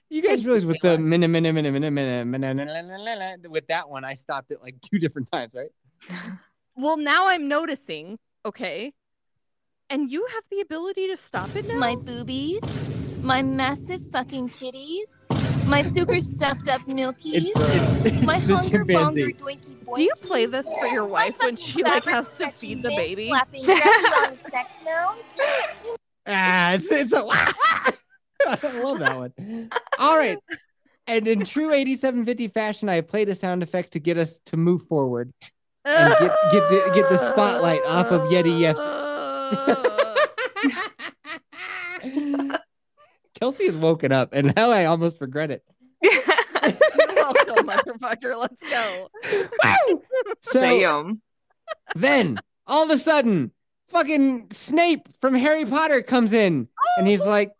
You 0.08 0.22
guys 0.22 0.44
realize 0.44 0.64
with 0.64 0.78
the 0.82 0.98
minute, 0.98 1.28
minute, 1.28 1.52
minute, 1.52 1.72
minute, 1.72 1.90
minute, 1.90 2.26
minute, 2.26 3.50
with 3.50 3.66
that 3.68 3.88
one, 3.88 4.04
I 4.04 4.14
stopped 4.14 4.52
it 4.52 4.58
like 4.62 4.76
two 4.80 5.00
different 5.00 5.30
times, 5.32 5.54
right? 5.54 5.70
well, 6.76 6.96
now 6.96 7.26
I'm 7.28 7.48
noticing, 7.48 8.18
okay, 8.44 8.92
and 9.88 10.10
you 10.10 10.26
have 10.34 10.44
the 10.50 10.60
ability 10.60 11.06
to 11.08 11.16
stop 11.16 11.54
it 11.54 11.66
now. 11.68 11.74
My 11.78 11.94
boobies, 11.94 12.60
my 13.22 13.42
massive 13.42 14.02
fucking 14.10 14.48
titties, 14.50 15.04
my 15.68 15.82
super 15.82 16.18
stuffed 16.20 16.68
up 16.68 16.80
milkies, 16.82 17.52
It's, 17.54 18.04
it's, 18.06 18.20
my 18.22 18.36
it's 18.38 18.46
the 18.46 18.54
hunger 18.56 18.68
chimpanzee. 18.68 19.22
bonger 19.22 19.38
doinky 19.38 19.84
boinky. 19.84 19.94
Do 19.96 20.02
you 20.02 20.12
play 20.22 20.46
this 20.46 20.66
for 20.80 20.86
your 20.88 21.04
my 21.04 21.10
wife 21.10 21.38
when 21.38 21.56
fucking 21.56 21.56
she 21.56 21.82
like 21.84 22.04
has 22.04 22.36
to 22.38 22.50
feed 22.50 22.82
the 22.82 22.88
baby? 22.88 23.28
Flapping 23.28 23.64
restaurant 23.66 24.40
sex 24.40 24.70
sounds. 24.84 25.20
Ah, 26.26 26.72
it's 26.72 26.90
it's 26.90 27.12
a. 27.12 27.18
I 28.48 28.80
love 28.82 28.98
that 28.98 29.16
one. 29.16 29.70
All 29.98 30.16
right. 30.16 30.38
And 31.06 31.28
in 31.28 31.44
true 31.44 31.72
8750 31.72 32.48
fashion, 32.48 32.88
I 32.88 32.96
have 32.96 33.06
played 33.06 33.28
a 33.28 33.34
sound 33.36 33.62
effect 33.62 33.92
to 33.92 34.00
get 34.00 34.18
us 34.18 34.40
to 34.46 34.56
move 34.56 34.82
forward. 34.82 35.32
And 35.84 36.12
get- 36.18 36.36
get 36.50 36.68
the- 36.68 36.90
get 36.96 37.08
the 37.08 37.16
spotlight 37.16 37.80
off 37.86 38.08
of 38.08 38.22
Yeti 38.22 38.58
Yef's- 38.58 38.80
Kelsey 43.40 43.66
has 43.66 43.76
woken 43.76 44.12
up, 44.12 44.30
and 44.32 44.54
now 44.56 44.70
I 44.70 44.86
almost 44.86 45.20
regret 45.20 45.50
it. 45.50 45.62
Welcome, 46.02 46.22
oh, 47.18 47.62
motherfucker. 47.64 48.38
Let's 48.38 48.62
go. 48.62 49.08
So 50.40 50.60
Damn. 50.60 51.20
then, 51.94 52.38
all 52.66 52.84
of 52.84 52.90
a 52.90 52.96
sudden, 52.96 53.52
fucking 53.88 54.48
Snape 54.52 55.08
from 55.20 55.34
Harry 55.34 55.64
Potter 55.64 56.02
comes 56.02 56.32
in 56.32 56.68
and 56.98 57.06
he's 57.06 57.22
oh. 57.22 57.28
like, 57.28 57.52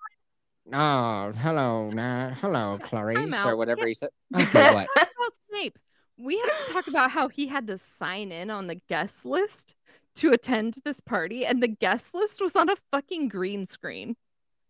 Oh, 0.73 1.33
hello, 1.37 1.91
nah, 1.91 2.31
hello, 2.31 2.79
Clarice, 2.83 3.45
or 3.45 3.57
whatever 3.57 3.87
he 3.87 3.95
said. 3.95 4.11
Okay, 4.37 4.75
what? 4.75 4.89
Talk 4.97 5.09
Snape. 5.51 5.79
We 6.19 6.39
have 6.39 6.67
to 6.67 6.73
talk 6.73 6.87
about 6.89 7.11
how 7.11 7.29
he 7.29 7.47
had 7.47 7.67
to 7.69 7.79
sign 7.79 8.33
in 8.33 8.51
on 8.51 8.67
the 8.67 8.77
guest 8.89 9.25
list 9.25 9.75
to 10.17 10.33
attend 10.33 10.77
this 10.85 11.01
party, 11.01 11.45
and 11.47 11.63
the 11.63 11.69
guest 11.69 12.15
list 12.15 12.41
was 12.41 12.55
on 12.57 12.69
a 12.71 12.77
fucking 12.93 13.29
green 13.29 13.67
screen. 13.67 14.17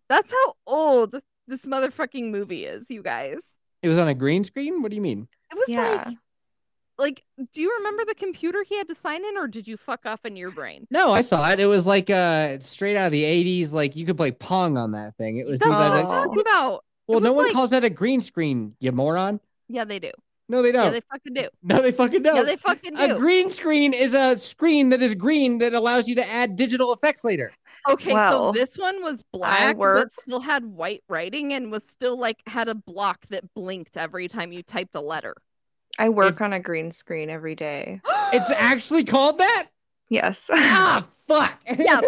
That's 0.09 0.31
how 0.31 0.55
old 0.67 1.21
this 1.49 1.63
motherfucking 1.65 2.31
movie 2.31 2.65
is, 2.65 2.87
you 2.91 3.03
guys. 3.03 3.39
It 3.83 3.89
was 3.89 3.99
on 3.99 4.09
a 4.09 4.15
green 4.15 4.45
screen? 4.45 4.83
What 4.83 4.91
do 4.91 4.97
you 4.97 5.03
mean? 5.03 5.29
It 5.53 5.57
was 5.57 5.69
Yeah. 5.69 6.05
like, 6.07 6.17
like, 6.99 7.25
do 7.53 7.61
you 7.61 7.75
remember 7.79 8.05
the 8.07 8.15
computer 8.15 8.65
he 8.67 8.77
had 8.79 8.89
to 8.89 8.95
sign 8.95 9.25
in, 9.25 9.37
or 9.37 9.47
did 9.47 9.69
you 9.69 9.77
fuck 9.77 10.07
off 10.07 10.25
in 10.25 10.35
your 10.35 10.51
brain? 10.51 10.87
No, 10.91 11.13
I 11.13 11.21
saw 11.21 11.51
it. 11.51 11.61
It 11.61 11.67
was 11.67 11.87
like 11.87 12.09
uh 12.09 12.59
straight 12.61 12.97
out 12.97 13.07
of 13.07 13.13
the 13.13 13.23
80s. 13.23 13.73
Like 13.73 13.95
you 13.97 14.07
could 14.07 14.17
play 14.17 14.31
Pong 14.33 14.79
on 14.79 14.93
that 14.93 15.15
thing. 15.17 15.37
It 15.37 15.45
was 15.47 15.61
That's 15.61 15.65
seems 15.65 15.75
what 15.77 15.93
I'm 15.93 16.07
talking 16.07 16.41
about. 16.41 16.85
well, 17.07 17.21
no 17.21 17.33
one 17.35 17.45
like- 17.47 17.53
calls 17.55 17.71
that 17.71 17.85
a 17.85 17.91
green 17.91 18.23
screen, 18.23 18.75
you 18.81 18.93
moron. 18.93 19.41
Yeah, 19.69 19.85
they 19.85 19.99
do. 19.99 20.11
No, 20.49 20.63
they 20.63 20.73
don't. 20.73 20.85
Yeah, 20.85 20.91
they 20.91 21.01
fucking 21.11 21.35
do. 21.35 21.49
no, 21.63 21.83
they 21.83 21.93
fucking 21.93 22.23
don't. 22.23 22.37
Yeah, 22.37 22.43
they 22.45 22.57
fucking 22.57 22.95
do. 22.95 23.17
a 23.17 23.19
green 23.19 23.51
screen 23.51 23.93
is 23.93 24.15
a 24.15 24.37
screen 24.37 24.91
that 24.91 25.03
is 25.03 25.15
green 25.15 25.59
that 25.59 25.75
allows 25.75 26.09
you 26.09 26.15
to 26.17 26.29
add 26.29 26.57
digital 26.57 26.93
effects 26.93 27.25
later. 27.25 27.53
Okay, 27.89 28.13
Well, 28.13 28.53
so 28.53 28.59
this 28.59 28.77
one 28.77 29.03
was 29.03 29.25
black, 29.33 29.77
but 29.79 30.11
still 30.13 30.41
had 30.41 30.65
white 30.65 31.05
writing 31.09 31.53
and 31.53 31.71
was 31.71 31.85
still 31.85 32.19
like 32.19 32.41
had 32.47 32.69
a 32.69 32.75
block 32.75 33.21
that 33.31 33.53
blinked 33.55 33.97
every 33.97 34.29
time 34.29 34.53
you 34.53 34.63
typed 34.63 34.95
a 34.95 35.01
letter. 35.01 35.35
I 35.99 36.09
work 36.09 36.41
on 36.41 36.53
a 36.53 36.61
green 36.61 36.91
screen 36.93 37.31
every 37.31 37.55
day. 37.55 38.01
It's 38.33 38.51
actually 38.51 39.05
called 39.05 39.39
that? 39.39 39.69
Yes. 40.09 40.51
Ah, 40.53 41.07
fuck. 41.29 41.61
Yeah. 41.79 42.01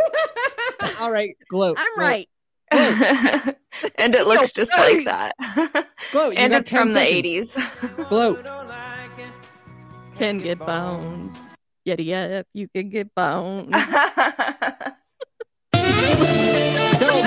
All 1.00 1.10
right, 1.12 1.36
gloat. 1.48 1.76
I'm 1.78 1.94
gloat, 1.96 2.06
right. 2.06 2.28
and 2.70 4.14
it 4.14 4.26
looks 4.26 4.52
just 4.52 4.70
right. 4.72 4.96
like 4.96 5.04
that. 5.06 5.86
Gloat. 6.12 6.34
And 6.36 6.52
it's 6.52 6.68
10 6.68 6.78
from 6.80 6.92
the 6.92 7.00
80s. 7.00 8.08
Gloat. 8.08 8.46
Can 10.16 10.38
get 10.38 10.58
boned. 10.58 11.38
Yeti 11.86 12.04
yep, 12.06 12.46
you 12.52 12.68
can 12.68 12.90
get 12.90 13.14
boned. 13.14 13.70
Don't 13.72 13.86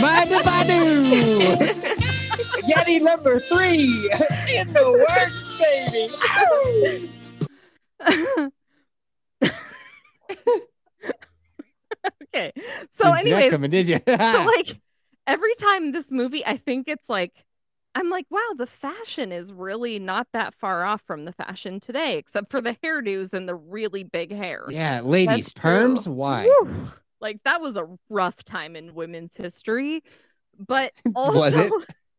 mind 0.01 0.31
if 0.31 0.45
I 0.45 0.63
do. 0.67 1.13
Yeti 2.67 3.01
number 3.01 3.39
three 3.39 4.11
in 4.53 4.67
the 4.73 5.05
works, 5.09 5.53
baby. 5.57 6.11
okay. 12.23 12.51
So 12.91 13.15
Didn't 13.15 13.27
anyways, 13.27 13.51
coming, 13.51 13.71
did 13.71 13.87
you? 13.87 13.99
so 14.05 14.43
like 14.45 14.79
every 15.27 15.55
time 15.55 15.91
this 15.91 16.11
movie, 16.11 16.45
I 16.45 16.57
think 16.57 16.87
it's 16.87 17.09
like 17.09 17.45
I'm 17.93 18.09
like, 18.09 18.25
wow, 18.29 18.53
the 18.57 18.67
fashion 18.67 19.31
is 19.31 19.51
really 19.51 19.99
not 19.99 20.27
that 20.31 20.53
far 20.55 20.85
off 20.85 21.01
from 21.01 21.25
the 21.25 21.33
fashion 21.33 21.79
today, 21.79 22.17
except 22.17 22.49
for 22.49 22.61
the 22.61 22.77
hairdos 22.83 23.33
and 23.33 23.49
the 23.49 23.55
really 23.55 24.03
big 24.03 24.31
hair. 24.31 24.65
yeah, 24.69 25.01
ladies, 25.01 25.51
That's 25.51 25.53
true. 25.53 25.95
perms. 25.95 26.07
Why? 26.07 26.45
Woo! 26.45 26.89
Like 27.19 27.43
that 27.43 27.61
was 27.61 27.75
a 27.75 27.87
rough 28.09 28.43
time 28.43 28.75
in 28.75 28.95
women's 28.95 29.35
history, 29.35 30.03
but 30.57 30.93
also 31.15 31.69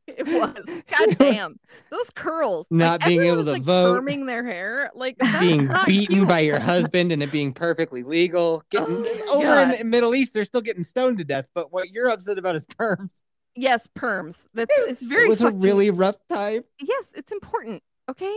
it? 0.07 0.15
it 0.19 0.27
was. 0.27 0.83
God 0.89 1.17
damn, 1.19 1.57
those 1.91 2.11
curls! 2.11 2.67
like, 2.71 2.79
Not 2.79 3.05
being 3.05 3.23
able 3.23 3.39
was, 3.39 3.47
to 3.47 3.53
like, 3.53 3.63
vote. 3.63 4.03
perming 4.03 4.27
their 4.27 4.45
hair, 4.45 4.91
like 4.95 5.17
Being 5.41 5.69
beaten 5.87 6.17
cute. 6.17 6.29
by 6.29 6.41
your 6.41 6.59
husband 6.61 7.13
and 7.13 7.23
it 7.23 7.31
being 7.33 7.53
perfectly 7.53 8.03
legal. 8.03 8.63
Getting 8.71 9.05
Oh, 9.29 9.37
over 9.39 9.45
God. 9.45 9.73
in 9.73 9.79
the 9.79 9.85
Middle 9.85 10.15
East, 10.15 10.35
they're 10.35 10.45
still 10.45 10.61
getting 10.61 10.85
stoned 10.85 11.19
to 11.19 11.25
death. 11.25 11.47
But 11.55 11.73
what 11.73 11.91
you're 11.91 12.09
upset 12.09 12.39
about 12.39 12.57
is 12.57 12.67
perms. 12.67 13.11
Yes, 13.55 13.87
perms. 13.99 14.45
That's 14.55 14.71
it's 14.77 15.03
very. 15.03 15.25
it 15.25 15.29
was 15.29 15.43
a 15.43 15.51
really 15.51 15.91
rough 15.91 16.17
time. 16.31 16.65
yes, 16.81 17.07
it's 17.15 17.33
important. 17.33 17.83
Okay, 18.11 18.37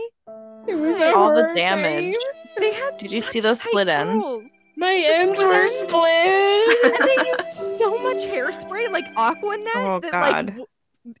It 0.68 0.76
was 0.76 1.00
a 1.00 1.12
All 1.14 1.34
the 1.34 1.52
damage. 1.54 2.14
time. 2.14 2.22
they 2.58 2.72
had. 2.72 2.98
Did 2.98 3.10
you 3.10 3.20
see 3.20 3.40
those 3.40 3.60
split 3.60 3.88
ends? 3.88 4.22
curls. 4.24 4.44
My 4.76 4.92
ends 5.06 5.40
were 5.42 5.68
split. 5.70 6.84
and 6.84 7.08
they 7.08 7.30
used 7.30 7.78
so 7.78 7.98
much 7.98 8.18
hairspray, 8.18 8.92
like 8.92 9.06
Aquanet. 9.16 9.66
Oh, 9.76 9.98
that, 10.00 10.12
God. 10.12 10.22
Like, 10.22 10.46
w- 10.46 10.66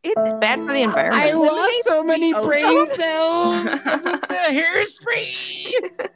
it's 0.02 0.14
It's 0.16 0.32
bad 0.40 0.58
for 0.60 0.72
the 0.72 0.82
environment. 0.82 1.22
I 1.22 1.32
lost 1.32 1.84
so 1.84 2.02
many 2.02 2.32
the 2.32 2.40
brain 2.42 2.64
ozone. 2.66 2.96
cells 2.96 3.64
because 3.64 4.06
of 4.06 4.20
the 4.20 4.28
hairspray. 4.48 6.08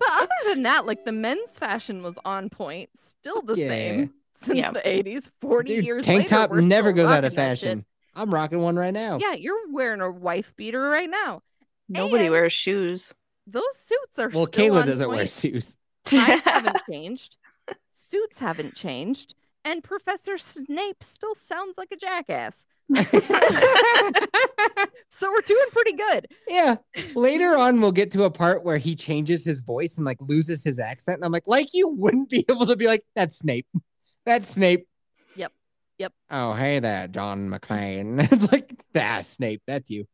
But 0.00 0.08
other 0.12 0.28
than 0.54 0.62
that, 0.62 0.86
like 0.86 1.04
the 1.04 1.12
men's 1.12 1.50
fashion 1.58 2.02
was 2.02 2.14
on 2.24 2.48
point, 2.50 2.90
still 2.94 3.42
the 3.42 3.56
Yeah. 3.56 3.68
same 3.68 4.14
since 4.32 4.56
Yeah. 4.58 4.70
the 4.70 4.88
eighties. 4.88 5.30
Forty 5.40 5.76
Dude, 5.76 5.84
years 5.84 6.04
tank 6.04 6.18
later, 6.20 6.28
top 6.28 6.50
we're 6.50 6.60
never 6.60 6.90
still 6.92 7.04
goes 7.06 7.10
out 7.12 7.24
of 7.24 7.32
rocking 7.32 7.36
that 7.36 7.42
fashion. 7.50 7.84
I'm 8.14 8.32
rocking 8.32 8.60
one 8.60 8.76
right 8.76 8.94
now. 8.94 9.18
Yeah, 9.20 9.32
you're 9.34 9.70
wearing 9.72 10.00
a 10.00 10.10
wife 10.10 10.54
beater 10.56 10.80
right 10.80 11.10
now. 11.10 11.42
Nobody 11.88 12.24
And 12.24 12.32
wears 12.32 12.52
shoes. 12.52 13.12
Those 13.46 13.64
suits 13.84 14.18
are 14.18 14.28
Well, 14.28 14.46
still 14.46 14.74
Kayla 14.74 14.80
on 14.82 14.86
doesn't 14.86 15.08
wear 15.08 15.18
point. 15.18 15.30
shoes. 15.30 15.76
Times 16.04 16.42
haven't 16.44 16.76
changed. 16.90 17.36
Suits 17.96 18.38
haven't 18.38 18.74
changed. 18.74 19.34
And 19.68 19.84
Professor 19.84 20.38
Snape 20.38 21.02
still 21.04 21.34
sounds 21.34 21.76
like 21.76 21.92
a 21.92 21.96
jackass. 21.96 22.64
So 25.10 25.28
we're 25.32 25.40
doing 25.40 25.66
pretty 25.72 25.94
good. 25.94 26.28
yeah. 26.46 26.76
Later 27.16 27.56
on, 27.56 27.80
we'll 27.80 27.90
get 27.90 28.12
to 28.12 28.22
a 28.22 28.30
part 28.30 28.62
where 28.62 28.78
he 28.78 28.94
changes 28.94 29.44
his 29.44 29.60
voice 29.60 29.96
and 29.96 30.06
like 30.06 30.18
loses 30.20 30.62
his 30.62 30.78
accent. 30.78 31.16
And 31.16 31.24
I'm 31.24 31.32
like, 31.32 31.46
like 31.46 31.68
you 31.74 31.88
wouldn't 31.88 32.30
be 32.30 32.44
able 32.48 32.66
to 32.66 32.76
be 32.76 32.86
like, 32.86 33.02
that's 33.16 33.38
Snape. 33.38 33.66
That's 34.24 34.48
Snape. 34.48 34.86
Yep. 35.34 35.52
Yep. 35.98 36.12
Oh, 36.30 36.54
hey 36.54 36.78
there, 36.78 37.08
John 37.08 37.50
McClane. 37.50 38.20
it's 38.32 38.52
like, 38.52 38.72
that's 38.92 39.28
Snape. 39.28 39.62
That's 39.66 39.90
you. 39.90 40.06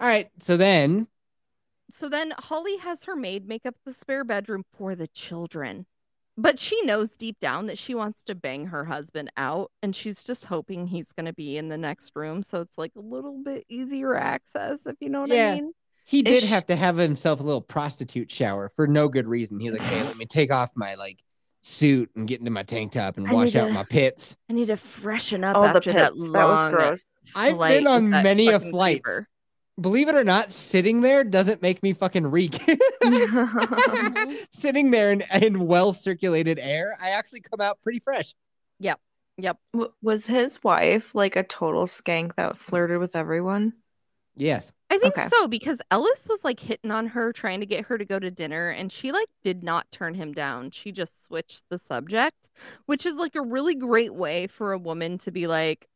All 0.00 0.08
right. 0.08 0.30
So 0.40 0.56
then, 0.56 1.08
So 1.90 2.08
then 2.08 2.32
Holly 2.38 2.78
has 2.78 3.04
her 3.04 3.16
maid 3.16 3.46
make 3.46 3.66
up 3.66 3.74
the 3.84 3.92
spare 3.92 4.24
bedroom 4.24 4.64
for 4.78 4.94
the 4.94 5.08
children. 5.08 5.84
But 6.38 6.58
she 6.58 6.80
knows 6.82 7.10
deep 7.16 7.38
down 7.40 7.66
that 7.66 7.78
she 7.78 7.94
wants 7.94 8.22
to 8.24 8.34
bang 8.34 8.66
her 8.68 8.84
husband 8.86 9.30
out 9.36 9.70
and 9.82 9.94
she's 9.94 10.24
just 10.24 10.46
hoping 10.46 10.86
he's 10.86 11.12
going 11.12 11.26
to 11.26 11.32
be 11.34 11.58
in 11.58 11.68
the 11.68 11.76
next 11.76 12.12
room. 12.14 12.42
So 12.42 12.62
it's 12.62 12.78
like 12.78 12.92
a 12.96 13.00
little 13.00 13.38
bit 13.44 13.64
easier 13.68 14.16
access, 14.16 14.86
if 14.86 14.96
you 15.00 15.10
know 15.10 15.20
what 15.20 15.28
Yeah. 15.30 15.50
I 15.52 15.54
mean. 15.56 15.72
he 16.06 16.22
did 16.22 16.42
Ish. 16.44 16.48
have 16.50 16.66
to 16.66 16.76
have 16.76 16.96
himself 16.96 17.40
a 17.40 17.42
little 17.42 17.60
prostitute 17.60 18.30
shower 18.30 18.72
for 18.76 18.86
no 18.86 19.08
good 19.08 19.26
reason. 19.28 19.60
He's 19.60 19.72
like, 19.72 19.82
hey, 19.82 20.02
let 20.04 20.16
me 20.16 20.24
take 20.24 20.50
off 20.50 20.70
my 20.74 20.94
like 20.94 21.22
suit 21.60 22.10
and 22.16 22.26
get 22.26 22.40
into 22.40 22.50
my 22.50 22.62
tank 22.62 22.92
top 22.92 23.18
and 23.18 23.28
I 23.28 23.32
wash 23.34 23.54
out 23.54 23.68
to- 23.68 23.72
my 23.74 23.84
pits. 23.84 24.36
I 24.48 24.54
need 24.54 24.66
to 24.68 24.76
freshen 24.78 25.44
up 25.44 25.56
Oh, 25.56 25.62
the 25.62 25.68
after 25.68 25.92
that 25.92 26.16
long 26.16 26.32
That 26.32 26.44
was 26.48 26.72
gross. 26.72 27.04
I've 27.36 27.56
flight 27.56 27.78
been 27.80 27.86
on 27.86 28.08
many 28.10 28.48
a 28.48 28.52
fucking 28.52 28.70
flights. 28.70 29.00
creeper. 29.02 29.28
Believe 29.80 30.08
it 30.08 30.14
or 30.14 30.24
not, 30.24 30.52
sitting 30.52 31.00
there 31.00 31.24
doesn't 31.24 31.62
make 31.62 31.82
me 31.82 31.92
fucking 31.92 32.26
reek. 32.26 32.54
sitting 34.50 34.90
there 34.90 35.12
in, 35.12 35.22
in 35.40 35.66
well 35.66 35.92
circulated 35.92 36.58
air, 36.58 36.96
I 37.00 37.10
actually 37.10 37.40
come 37.40 37.60
out 37.60 37.78
pretty 37.82 37.98
fresh. 38.00 38.34
Yep. 39.38 39.56
W- 39.72 39.92
was 40.02 40.26
his 40.26 40.62
wife 40.62 41.14
like 41.14 41.36
a 41.36 41.42
total 41.42 41.86
skank 41.86 42.34
that 42.36 42.58
flirted 42.58 42.98
with 42.98 43.16
everyone? 43.16 43.72
Yes. 44.36 44.72
I 44.90 44.98
think 44.98 45.16
Okay. 45.16 45.28
so 45.32 45.48
because 45.48 45.78
Ellis 45.90 46.26
was 46.28 46.44
like 46.44 46.60
hitting 46.60 46.90
on 46.90 47.06
her, 47.08 47.32
trying 47.32 47.60
to 47.60 47.66
get 47.66 47.86
her 47.86 47.96
to 47.96 48.04
go 48.04 48.18
to 48.18 48.30
dinner, 48.30 48.68
and 48.68 48.92
she 48.92 49.10
like 49.10 49.28
did 49.42 49.64
not 49.64 49.90
turn 49.90 50.14
him 50.14 50.32
down. 50.32 50.70
She 50.70 50.92
just 50.92 51.24
switched 51.24 51.62
the 51.70 51.78
subject, 51.78 52.50
which 52.84 53.06
is 53.06 53.14
like 53.14 53.34
a 53.34 53.40
really 53.42 53.74
great 53.74 54.14
way 54.14 54.48
for 54.48 54.72
a 54.74 54.78
woman 54.78 55.16
to 55.18 55.30
be 55.30 55.46
like 55.46 55.88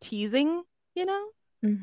teasing, 0.00 0.62
you 0.94 1.04
know, 1.04 1.26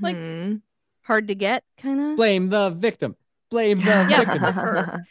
Like- 0.02 0.16
Mhm. 0.16 0.62
Hard 1.10 1.28
to 1.28 1.36
get 1.36 1.64
kind 1.78 2.00
of. 2.00 2.18
Blame 2.18 2.50
the 2.50 2.70
victim. 2.70 3.16
Blame 3.50 3.80
the 3.80 3.86
Yeah, 4.10 4.24
victim. 4.24 4.54
for. 4.54 5.06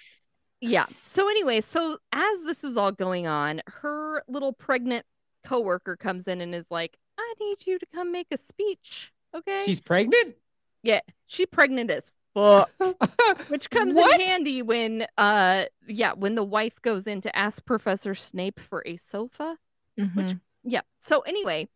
Yeah. 0.61 0.87
So 1.02 1.28
anyway, 1.28 1.61
so 1.61 1.98
as 2.12 2.42
this 2.44 2.62
is 2.64 2.76
all 2.76 2.92
going 2.92 3.26
on, 3.26 3.61
her 3.66 4.22
little 4.28 4.52
pregnant 4.52 5.04
coworker 5.44 5.96
comes 5.96 6.26
in 6.28 6.40
and 6.40 6.54
is 6.54 6.66
like, 6.70 6.96
"I 7.18 7.34
need 7.40 7.66
you 7.66 7.78
to 7.78 7.87
come 7.94 8.12
make 8.12 8.28
a 8.32 8.38
speech." 8.38 9.12
Okay. 9.34 9.62
She's 9.66 9.80
pregnant? 9.80 10.37
yeah, 10.82 11.00
she 11.26 11.44
pregnant 11.46 11.90
as 11.90 12.12
fuck. 12.34 12.70
Which 13.48 13.68
comes 13.70 13.94
What? 13.94 14.20
in 14.20 14.26
handy 14.26 14.62
when 14.62 15.06
uh 15.18 15.64
yeah, 15.87 16.12
when 16.12 16.34
the 16.37 16.44
wife 16.44 16.80
goes 16.82 17.06
in 17.08 17.20
to 17.22 17.37
ask 17.37 17.64
Professor 17.64 18.14
Snape 18.14 18.61
for 18.61 18.82
a 18.87 18.96
sofa. 18.96 19.56
Mhm. 19.98 20.40
Yeah. 20.64 20.82
So 21.00 21.20
anyway, 21.20 21.68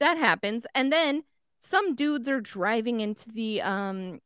that 0.00 0.16
happens 0.18 0.66
and 0.74 0.92
then 0.92 1.22
some 1.60 1.94
dudes 1.94 2.28
are 2.28 2.40
driving 2.40 3.00
into 3.00 3.30
the 3.30 3.62
um 3.62 4.20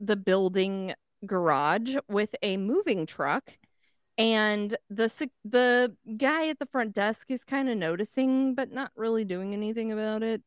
the 0.00 0.16
building 0.16 0.94
garage 1.26 1.96
with 2.08 2.34
a 2.42 2.56
moving 2.56 3.06
truck 3.06 3.58
and 4.18 4.76
the 4.90 5.30
the 5.44 5.96
guy 6.16 6.48
at 6.48 6.58
the 6.58 6.66
front 6.66 6.92
desk 6.92 7.30
is 7.30 7.44
kind 7.44 7.68
of 7.68 7.78
noticing 7.78 8.54
but 8.54 8.72
not 8.72 8.90
really 8.96 9.24
doing 9.24 9.54
anything 9.54 9.92
about 9.92 10.24
it. 10.24 10.42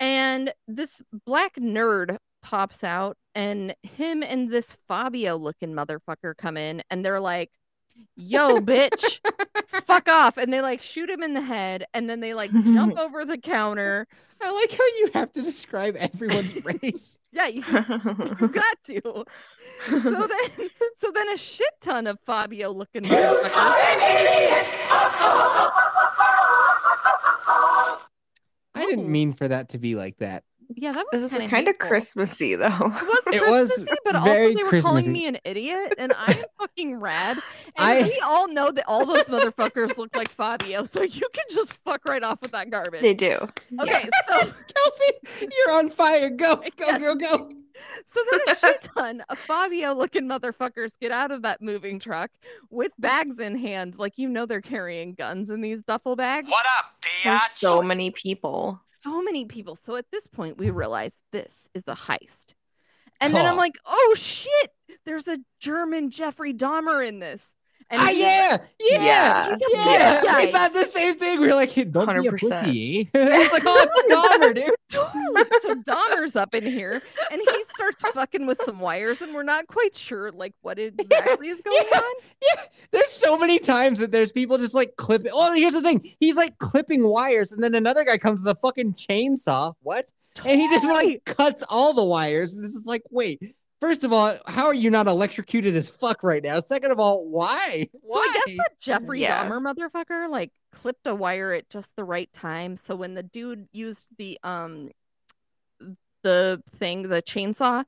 And 0.00 0.52
this 0.66 1.00
black 1.24 1.54
nerd 1.54 2.18
pops 2.42 2.82
out 2.82 3.16
and 3.36 3.74
him 3.84 4.24
and 4.24 4.50
this 4.50 4.76
Fabio 4.88 5.36
looking 5.36 5.72
motherfucker 5.72 6.36
come 6.36 6.56
in 6.56 6.82
and 6.90 7.04
they're 7.04 7.20
like, 7.20 7.52
"Yo, 8.16 8.58
bitch, 8.60 9.20
fuck 9.82 10.08
off. 10.08 10.36
And 10.36 10.52
they 10.52 10.60
like 10.60 10.82
shoot 10.82 11.08
him 11.10 11.22
in 11.22 11.34
the 11.34 11.40
head 11.40 11.84
and 11.94 12.08
then 12.08 12.20
they 12.20 12.34
like 12.34 12.52
jump 12.52 12.98
over 12.98 13.24
the 13.24 13.38
counter. 13.38 14.06
I 14.40 14.50
like 14.50 14.72
how 14.72 14.84
you 14.98 15.10
have 15.14 15.32
to 15.32 15.42
describe 15.42 15.96
everyone's 15.96 16.64
race. 16.82 17.18
Yeah, 17.30 17.46
you, 17.46 17.62
you 17.66 18.48
got 18.48 18.76
to. 18.86 19.24
So 19.88 19.98
then, 20.00 20.70
so 20.96 21.10
then 21.12 21.28
a 21.30 21.36
shit 21.36 21.72
ton 21.80 22.06
of 22.06 22.18
Fabio 22.26 22.72
looking 22.72 23.04
I 28.74 28.86
didn't 28.86 29.04
oh. 29.06 29.08
mean 29.08 29.32
for 29.32 29.48
that 29.48 29.70
to 29.70 29.78
be 29.78 29.94
like 29.94 30.18
that. 30.18 30.44
Yeah, 30.76 30.92
that 30.92 31.04
It 31.12 31.16
was 31.18 31.30
was 31.32 31.38
kind 31.38 31.50
kind 31.50 31.68
of 31.68 31.78
Christmassy 31.78 32.54
though. 32.54 32.66
It 32.66 32.82
was 32.82 33.26
It 33.32 33.42
was 33.50 33.84
but 34.04 34.22
very 34.24 34.46
also 34.46 34.54
they 34.56 34.62
were 34.62 34.68
Christmassy. 34.68 34.82
calling 35.06 35.12
me 35.12 35.26
an 35.26 35.38
idiot, 35.44 35.94
and 35.98 36.12
I 36.16 36.32
am 36.32 36.44
fucking 36.58 36.96
rad. 37.00 37.38
And 37.38 37.44
I- 37.76 38.02
we 38.02 38.20
all 38.24 38.48
know 38.48 38.70
that 38.70 38.84
all 38.88 39.06
those 39.06 39.24
motherfuckers 39.24 39.96
look 39.98 40.16
like 40.16 40.30
Fabio, 40.30 40.84
so 40.84 41.02
you 41.02 41.26
can 41.32 41.44
just 41.50 41.74
fuck 41.84 42.02
right 42.08 42.22
off 42.22 42.40
with 42.42 42.52
that 42.52 42.70
garbage. 42.70 43.02
They 43.02 43.14
do. 43.14 43.36
Okay, 43.80 44.08
so 44.28 44.34
Kelsey, 44.38 45.48
you're 45.66 45.76
on 45.76 45.90
fire. 45.90 46.30
Go, 46.30 46.56
go, 46.56 46.62
Yes. 46.78 47.00
go, 47.00 47.14
go. 47.14 47.50
So 48.12 48.20
then 48.30 48.40
a 48.48 48.58
shit 48.58 48.82
ton 48.96 49.22
of 49.28 49.38
Fabio 49.46 49.94
looking 49.94 50.24
motherfuckers 50.24 50.90
get 51.00 51.12
out 51.12 51.30
of 51.30 51.42
that 51.42 51.62
moving 51.62 51.98
truck 51.98 52.30
with 52.70 52.92
bags 52.98 53.38
in 53.38 53.56
hand, 53.56 53.96
like 53.98 54.18
you 54.18 54.28
know 54.28 54.46
they're 54.46 54.60
carrying 54.60 55.14
guns 55.14 55.50
in 55.50 55.60
these 55.60 55.82
duffel 55.84 56.16
bags. 56.16 56.48
What 56.50 56.66
up, 56.78 56.86
There's 57.24 57.42
so 57.52 57.82
many 57.82 58.10
people. 58.10 58.80
so 59.00 59.22
many 59.22 59.44
people. 59.44 59.76
So 59.76 59.96
at 59.96 60.06
this 60.12 60.26
point, 60.26 60.58
we 60.58 60.70
realize 60.70 61.22
this 61.32 61.68
is 61.74 61.84
a 61.86 61.94
heist. 61.94 62.54
And 63.20 63.34
then 63.34 63.46
I'm 63.46 63.56
like, 63.56 63.78
oh 63.86 64.14
shit, 64.16 64.70
there's 65.06 65.28
a 65.28 65.38
German 65.60 66.10
Jeffrey 66.10 66.52
Dahmer 66.52 67.06
in 67.06 67.20
this. 67.20 67.54
And 67.92 68.00
Ah, 68.00 68.06
he's- 68.06 68.18
yeah, 68.18 68.56
yeah, 68.80 69.04
Yeah. 69.04 69.56
yeah. 69.70 70.20
Yeah. 70.24 70.40
We 70.46 70.52
thought 70.52 70.72
the 70.72 70.86
same 70.86 71.18
thing. 71.18 71.40
We 71.40 71.46
were 71.46 71.54
like, 71.54 71.70
hey, 71.70 71.84
don't 71.84 72.08
be 72.22 72.26
a 72.26 72.32
pussy. 72.32 73.10
it's 73.14 73.52
like, 73.52 73.62
oh, 73.66 73.86
it's 73.86 74.12
Dahmer, 74.12 74.54
dude. 74.54 74.74
so 75.62 75.74
Dahmer's 75.82 76.34
up 76.34 76.54
in 76.54 76.64
here 76.64 77.02
and 77.30 77.40
he 77.40 77.64
starts 77.74 78.02
fucking 78.14 78.46
with 78.46 78.60
some 78.64 78.80
wires, 78.80 79.20
and 79.20 79.34
we're 79.34 79.42
not 79.42 79.66
quite 79.66 79.94
sure 79.94 80.30
like 80.32 80.54
what 80.62 80.78
exactly 80.78 81.48
is 81.48 81.60
going 81.60 81.84
yeah. 81.92 81.98
on. 81.98 82.12
Yeah, 82.40 82.62
there's 82.92 83.12
so 83.12 83.36
many 83.38 83.58
times 83.58 83.98
that 83.98 84.10
there's 84.10 84.32
people 84.32 84.56
just 84.58 84.74
like 84.74 84.96
clipping. 84.96 85.32
Oh, 85.34 85.52
here's 85.54 85.74
the 85.74 85.82
thing. 85.82 86.14
He's 86.18 86.36
like 86.36 86.58
clipping 86.58 87.06
wires, 87.06 87.52
and 87.52 87.62
then 87.62 87.74
another 87.74 88.04
guy 88.04 88.16
comes 88.18 88.40
with 88.40 88.56
a 88.56 88.58
fucking 88.60 88.94
chainsaw. 88.94 89.74
What? 89.82 90.06
And 90.46 90.60
he 90.60 90.68
just 90.70 90.86
like 90.86 91.24
cuts 91.26 91.62
all 91.68 91.92
the 91.92 92.04
wires. 92.04 92.56
This 92.56 92.74
is 92.74 92.86
like, 92.86 93.02
wait. 93.10 93.54
First 93.82 94.04
of 94.04 94.12
all, 94.12 94.38
how 94.46 94.66
are 94.66 94.74
you 94.74 94.90
not 94.90 95.08
electrocuted 95.08 95.74
as 95.74 95.90
fuck 95.90 96.22
right 96.22 96.40
now? 96.40 96.60
Second 96.60 96.92
of 96.92 97.00
all, 97.00 97.26
why? 97.26 97.88
So 98.08 98.16
I 98.16 98.30
guess 98.46 98.56
that 98.56 98.78
Jeffrey 98.78 99.22
Yeah. 99.22 99.44
Dahmer 99.44 99.60
motherfucker 99.60 100.30
like 100.30 100.52
clipped 100.70 101.04
a 101.08 101.16
wire 101.16 101.52
at 101.52 101.68
just 101.68 101.96
the 101.96 102.04
right 102.04 102.32
time. 102.32 102.76
So 102.76 102.94
when 102.94 103.14
the 103.14 103.24
dude 103.24 103.66
used 103.72 104.06
the 104.18 104.38
um 104.44 104.90
the 106.22 106.62
thing, 106.76 107.08
the 107.08 107.22
chainsaw, 107.22 107.84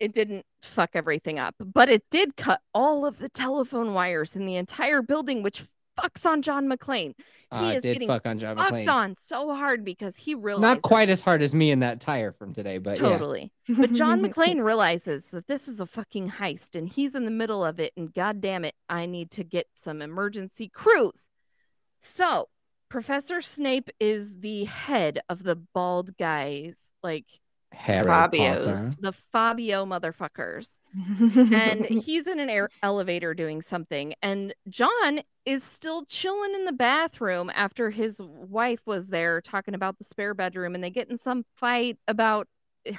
it 0.00 0.12
didn't 0.12 0.44
fuck 0.60 0.90
everything 0.94 1.38
up, 1.38 1.54
but 1.60 1.88
it 1.88 2.02
did 2.10 2.36
cut 2.36 2.60
all 2.74 3.06
of 3.06 3.18
the 3.20 3.28
telephone 3.28 3.94
wires 3.94 4.34
in 4.34 4.44
the 4.44 4.56
entire 4.56 5.02
building, 5.02 5.44
which 5.44 5.64
fucks 5.98 6.24
on 6.26 6.42
John 6.42 6.68
McClane. 6.68 7.14
Uh, 7.50 7.64
he 7.64 7.70
it 7.70 7.76
is 7.76 7.82
did 7.82 7.92
getting 7.94 8.08
fuck 8.08 8.26
on 8.26 8.38
John 8.38 8.56
Fucked 8.56 8.72
McClane. 8.72 8.88
on 8.88 9.14
so 9.18 9.54
hard 9.54 9.84
because 9.84 10.16
he 10.16 10.34
realized 10.34 10.62
Not 10.62 10.82
quite 10.82 11.08
as 11.08 11.22
hard 11.22 11.40
as 11.40 11.54
me 11.54 11.70
in 11.70 11.80
that 11.80 12.00
tire 12.00 12.32
from 12.32 12.52
today, 12.52 12.78
but 12.78 12.98
yeah. 12.98 13.08
totally. 13.08 13.52
But 13.68 13.92
John 13.92 14.22
McClane 14.24 14.62
realizes 14.62 15.26
that 15.26 15.46
this 15.46 15.66
is 15.66 15.80
a 15.80 15.86
fucking 15.86 16.30
heist 16.32 16.74
and 16.74 16.88
he's 16.88 17.14
in 17.14 17.24
the 17.24 17.30
middle 17.30 17.64
of 17.64 17.80
it. 17.80 17.92
And 17.96 18.12
god 18.12 18.40
damn 18.40 18.64
it, 18.66 18.74
I 18.88 19.06
need 19.06 19.30
to 19.32 19.44
get 19.44 19.66
some 19.72 20.02
emergency 20.02 20.68
crews. 20.68 21.22
So 21.98 22.48
Professor 22.90 23.40
Snape 23.40 23.90
is 23.98 24.40
the 24.40 24.64
head 24.64 25.20
of 25.28 25.42
the 25.42 25.56
bald 25.56 26.16
guys, 26.18 26.92
like 27.02 27.26
Harry 27.72 28.06
Fabio's. 28.06 28.80
Potter. 28.80 28.94
the 29.00 29.12
Fabio 29.32 29.84
motherfuckers. 29.84 30.78
And 31.52 31.84
he's 32.04 32.26
in 32.26 32.40
an 32.40 32.48
air- 32.50 32.70
elevator 32.82 33.34
doing 33.34 33.62
something. 33.62 34.14
And 34.22 34.54
John 34.68 35.20
is 35.44 35.62
still 35.62 36.04
chilling 36.06 36.54
in 36.54 36.64
the 36.64 36.72
bathroom 36.72 37.50
after 37.54 37.90
his 37.90 38.18
wife 38.20 38.80
was 38.86 39.08
there 39.08 39.40
talking 39.40 39.74
about 39.74 39.98
the 39.98 40.04
spare 40.04 40.34
bedroom. 40.34 40.74
And 40.74 40.82
they 40.82 40.90
get 40.90 41.10
in 41.10 41.18
some 41.18 41.44
fight 41.56 41.98
about 42.08 42.48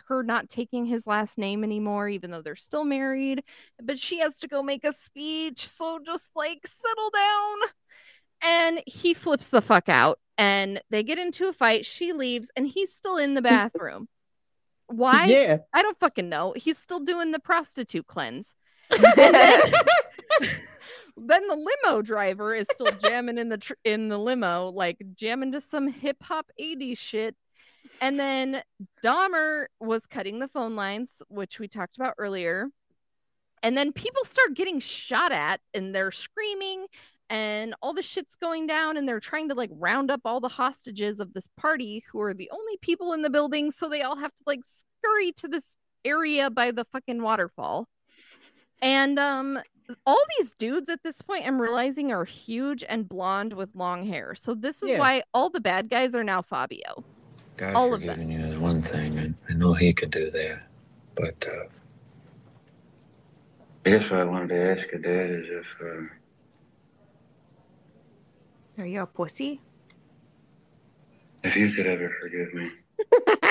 her 0.08 0.22
not 0.24 0.50
taking 0.50 0.86
his 0.86 1.08
last 1.08 1.38
name 1.38 1.64
anymore, 1.64 2.08
even 2.08 2.30
though 2.32 2.42
they're 2.42 2.56
still 2.56 2.86
married. 2.86 3.44
But 3.82 3.98
she 3.98 4.20
has 4.20 4.40
to 4.40 4.48
go 4.48 4.62
make 4.62 4.84
a 4.86 4.94
speech. 4.94 5.68
So 5.68 6.00
just 6.06 6.30
like 6.36 6.66
settle 6.66 7.10
down. 7.10 7.58
And 8.42 8.82
he 8.86 9.14
flips 9.14 9.50
the 9.50 9.62
fuck 9.62 9.90
out. 9.90 10.20
And 10.38 10.80
they 10.90 11.04
get 11.04 11.20
into 11.20 11.50
a 11.50 11.54
fight. 11.54 11.86
She 11.86 12.14
leaves, 12.14 12.50
and 12.56 12.66
he's 12.66 12.94
still 12.94 13.18
in 13.18 13.34
the 13.34 13.42
bathroom. 13.42 14.08
Why? 14.90 15.26
Yeah. 15.26 15.58
I 15.74 15.82
don't 15.82 16.00
fucking 16.00 16.30
know. 16.30 16.54
He's 16.56 16.78
still 16.78 17.00
doing 17.00 17.32
the 17.32 17.40
prostitute 17.40 18.08
cleanse. 18.08 18.56
Then, 19.16 19.34
then 21.18 21.48
the 21.48 21.74
limo 21.86 22.02
driver 22.02 22.56
is 22.56 22.66
still 22.72 22.92
jamming 23.04 23.38
in 23.38 23.50
the 23.50 23.58
tr- 23.58 23.74
in 23.84 24.08
the 24.08 24.18
limo, 24.18 24.70
like 24.70 24.98
jamming 25.14 25.52
to 25.52 25.62
some 25.62 25.88
hip 25.88 26.18
hop 26.24 26.50
80s 26.60 26.98
shit. 26.98 27.36
And 28.02 28.20
then 28.20 28.62
Dahmer 29.04 29.66
was 29.80 30.08
cutting 30.08 30.40
the 30.40 30.48
phone 30.48 30.76
lines, 30.76 31.22
which 31.28 31.60
we 31.60 31.68
talked 31.68 31.98
about 31.98 32.16
earlier. 32.18 32.70
And 33.62 33.78
then 33.78 33.92
people 33.92 34.24
start 34.24 34.56
getting 34.56 34.80
shot 34.80 35.32
at 35.32 35.60
and 35.74 35.94
they're 35.94 36.12
screaming 36.12 36.88
and 37.30 37.76
all 37.82 37.94
the 37.94 38.02
shit's 38.02 38.36
going 38.36 38.66
down 38.68 38.98
and 38.98 39.08
they're 39.08 39.20
trying 39.20 39.48
to 39.50 39.56
like 39.56 39.70
round 39.74 40.10
up 40.10 40.22
all 40.26 40.40
the 40.40 40.48
hostages 40.50 41.20
of 41.20 41.34
this 41.34 41.48
party 41.58 42.04
who 42.12 42.20
are 42.22 42.34
the 42.34 42.50
only 42.52 42.78
people 42.82 43.14
in 43.14 43.22
the 43.22 43.30
building 43.30 43.70
so 43.72 43.88
they 43.88 44.02
all 44.02 44.18
have 44.18 44.34
to 44.36 44.44
like 44.48 44.62
scurry 44.64 45.32
to 45.34 45.48
this 45.48 45.76
area 46.06 46.50
by 46.50 46.72
the 46.72 46.86
fucking 46.92 47.22
waterfall 47.22 47.88
and 48.82 49.20
um 49.20 49.60
all 50.06 50.24
these 50.38 50.54
dudes 50.58 50.90
at 50.90 51.04
this 51.04 51.22
point 51.22 51.46
i'm 51.46 51.60
realizing 51.62 52.12
are 52.12 52.26
huge 52.26 52.84
and 52.88 53.08
blonde 53.10 53.54
with 53.54 53.70
long 53.76 54.06
hair 54.06 54.34
so 54.36 54.54
this 54.54 54.82
is 54.82 54.90
Yeah. 54.90 55.00
why 55.00 55.24
all 55.34 55.50
the 55.50 55.62
bad 55.62 55.90
guys 55.90 56.16
are 56.16 56.24
now 56.24 56.42
fabio 56.42 57.04
God 57.58 57.76
All 57.76 57.94
of 57.94 58.02
them. 58.02 58.32
you 58.32 58.40
is 58.46 58.58
one 58.58 58.82
thing. 58.82 59.20
I, 59.20 59.52
I 59.52 59.54
know 59.54 59.74
He 59.74 59.92
could 59.92 60.12
do 60.12 60.32
that, 60.32 60.62
but 61.16 61.46
uh, 61.46 61.66
I 63.86 63.90
guess 63.90 64.10
what 64.10 64.22
I 64.22 64.24
wanted 64.24 64.48
to 64.50 64.80
ask 64.80 64.90
you, 64.94 65.00
Dad, 65.00 65.30
is 65.30 65.46
if 65.50 65.76
uh, 65.82 66.04
Are 68.80 68.86
you 68.86 69.02
a 69.02 69.06
pussy? 69.08 69.62
if 71.42 71.56
you 71.56 71.72
could 71.72 71.88
ever 71.88 72.14
forgive 72.22 72.54
me. 72.54 72.70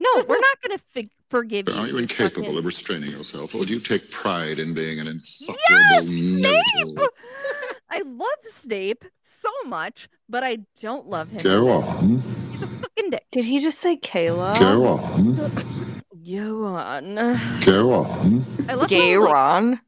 no 0.00 0.24
we're 0.28 0.38
not 0.38 0.60
gonna 0.62 0.78
fig- 0.92 1.10
forgive 1.30 1.66
you 1.68 1.74
Are 1.74 1.86
you 1.86 1.94
you 1.94 1.98
incapable 1.98 2.42
fucking- 2.42 2.58
of 2.58 2.64
restraining 2.66 3.10
yourself, 3.10 3.54
or 3.54 3.64
do 3.64 3.72
you 3.72 3.80
take 3.80 4.10
pride 4.10 4.58
in 4.58 4.74
being 4.74 5.00
an 5.00 5.06
insufferable 5.06 5.58
Yes, 5.70 6.42
know-it-all? 6.42 7.08
i 7.90 8.02
love 8.04 8.28
snape 8.50 9.04
so 9.22 9.48
much 9.66 10.08
but 10.28 10.44
i 10.44 10.58
don't 10.82 11.06
love 11.06 11.30
him 11.30 11.42
Go 11.42 11.70
on, 11.70 12.08
he's 12.50 12.62
a 12.62 12.66
fucking 12.66 13.10
dick 13.10 13.24
Did 13.32 13.44
he 13.46 13.60
just 13.60 13.78
say 13.78 13.96
Kayla? 13.96 14.58
go 14.58 14.86
on, 14.86 15.36
go 15.36 16.64
on 16.66 17.60
go 17.64 17.94
on. 17.94 18.44
i 18.68 18.74
love 18.74 18.88
Gay 18.90 19.14
how, 19.14 19.20
like, 19.22 19.32
Ron. 19.32 19.80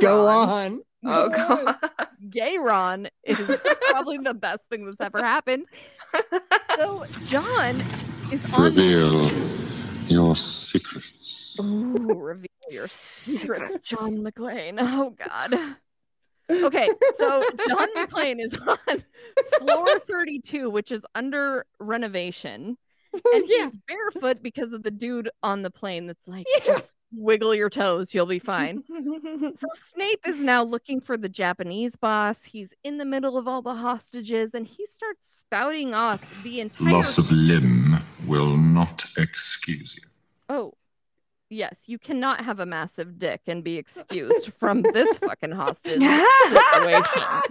Go 0.00 0.26
on. 0.26 0.80
Oh 1.06 1.28
god. 1.30 1.76
gay 2.30 2.58
Ron 2.58 3.08
is 3.24 3.38
probably 3.90 4.18
the 4.18 4.34
best 4.34 4.68
thing 4.68 4.84
that's 4.86 5.00
ever 5.00 5.22
happened. 5.22 5.66
So 6.76 7.04
John 7.26 7.76
is 8.32 8.52
on. 8.54 8.62
Reveal 8.64 9.30
your 10.08 10.34
secrets. 10.36 11.56
Ooh, 11.60 12.14
reveal 12.14 12.46
your 12.70 12.88
secrets, 12.88 13.72
Secrets. 13.74 13.88
John 13.88 14.16
McClane. 14.18 14.76
Oh 14.80 15.10
God. 15.10 15.54
Okay, 16.48 16.88
so 17.14 17.42
John 17.68 17.88
McClane 17.96 18.40
is 18.40 18.54
on 18.60 19.02
floor 19.66 19.98
32, 20.00 20.70
which 20.70 20.92
is 20.92 21.04
under 21.14 21.66
renovation. 21.80 22.76
And 23.32 23.44
yeah. 23.46 23.64
he's 23.64 23.78
barefoot 23.88 24.42
because 24.42 24.74
of 24.74 24.82
the 24.82 24.90
dude 24.90 25.30
on 25.42 25.62
the 25.62 25.70
plane 25.70 26.06
that's 26.06 26.28
like, 26.28 26.44
Yeah. 26.58 26.74
just 26.74 26.96
wiggle 27.16 27.54
your 27.54 27.70
toes, 27.70 28.14
you'll 28.14 28.26
be 28.26 28.38
fine. 28.38 28.82
So 29.56 29.68
Snape 29.74 30.20
is 30.26 30.40
now 30.40 30.62
looking 30.62 31.00
for 31.00 31.16
the 31.16 31.28
Japanese 31.28 31.96
boss. 31.96 32.44
He's 32.44 32.74
in 32.84 32.98
the 32.98 33.04
middle 33.04 33.38
of 33.38 33.46
all 33.46 33.62
the 33.62 33.74
hostages 33.74 34.54
and 34.54 34.66
he 34.66 34.86
starts 34.86 35.38
spouting 35.38 35.94
off 35.94 36.20
the 36.42 36.60
entire 36.60 36.92
Loss 36.92 37.18
of 37.18 37.30
limb 37.30 37.96
will 38.26 38.56
not 38.56 39.04
excuse 39.16 39.96
you. 39.96 40.02
Oh. 40.48 40.74
Yes, 41.48 41.84
you 41.86 41.98
cannot 41.98 42.44
have 42.44 42.60
a 42.60 42.66
massive 42.66 43.18
dick 43.18 43.42
and 43.46 43.62
be 43.62 43.76
excused 43.76 44.52
from 44.58 44.82
this 44.82 45.16
fucking 45.18 45.52
hostage 45.52 46.00
situation. 46.72 47.42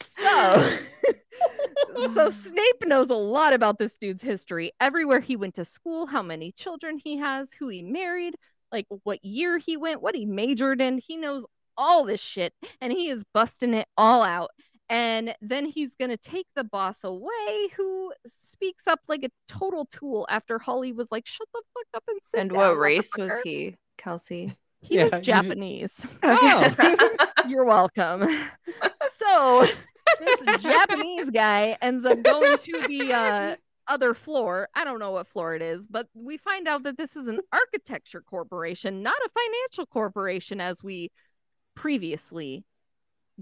So 0.00 0.78
So 2.14 2.30
Snape 2.30 2.86
knows 2.86 3.10
a 3.10 3.14
lot 3.14 3.52
about 3.52 3.78
this 3.78 3.96
dude's 3.96 4.22
history, 4.22 4.72
everywhere 4.80 5.20
he 5.20 5.36
went 5.36 5.54
to 5.54 5.64
school, 5.64 6.06
how 6.06 6.22
many 6.22 6.52
children 6.52 6.98
he 6.98 7.16
has, 7.18 7.48
who 7.58 7.68
he 7.68 7.82
married, 7.82 8.36
like 8.72 8.86
what 9.04 9.24
year 9.24 9.58
he 9.58 9.76
went, 9.76 10.02
what 10.02 10.14
he 10.14 10.26
majored 10.26 10.80
in. 10.80 10.98
He 10.98 11.16
knows 11.16 11.44
all 11.78 12.04
this 12.04 12.20
shit 12.20 12.52
and 12.80 12.92
he 12.92 13.08
is 13.08 13.22
busting 13.34 13.74
it 13.74 13.86
all 13.96 14.22
out. 14.22 14.50
And 14.88 15.34
then 15.40 15.66
he's 15.66 15.94
going 15.96 16.10
to 16.12 16.16
take 16.16 16.46
the 16.54 16.62
boss 16.62 17.02
away, 17.02 17.68
who 17.76 18.12
speaks 18.38 18.86
up 18.86 19.00
like 19.08 19.24
a 19.24 19.30
total 19.48 19.84
tool 19.84 20.26
after 20.30 20.60
Holly 20.60 20.92
was 20.92 21.08
like, 21.10 21.26
shut 21.26 21.48
the 21.52 21.60
fuck 21.74 21.86
up 21.96 22.04
and 22.08 22.20
sit 22.22 22.40
And 22.40 22.50
down, 22.50 22.58
what 22.60 22.78
race 22.78 23.10
was 23.18 23.32
he, 23.44 23.76
Kelsey? 23.98 24.52
He 24.80 24.96
Yeah, 24.96 25.04
was 25.04 25.12
you- 25.14 25.20
Japanese. 25.20 26.06
Oh. 26.22 26.74
You're 27.48 27.64
welcome. 27.64 28.28
So 29.16 29.66
this 30.20 30.62
Japanese 30.62 31.30
guy 31.30 31.76
ends 31.82 32.04
up 32.04 32.22
going 32.22 32.58
to 32.58 32.72
the 32.86 33.12
uh, 33.12 33.56
other 33.88 34.14
floor. 34.14 34.68
I 34.74 34.84
don't 34.84 34.98
know 34.98 35.12
what 35.12 35.26
floor 35.26 35.54
it 35.54 35.62
is, 35.62 35.86
but 35.86 36.08
we 36.14 36.36
find 36.36 36.66
out 36.68 36.82
that 36.84 36.96
this 36.96 37.16
is 37.16 37.28
an 37.28 37.40
architecture 37.52 38.22
corporation, 38.22 39.02
not 39.02 39.14
a 39.14 39.30
financial 39.38 39.86
corporation, 39.86 40.60
as 40.60 40.82
we 40.82 41.10
previously 41.74 42.64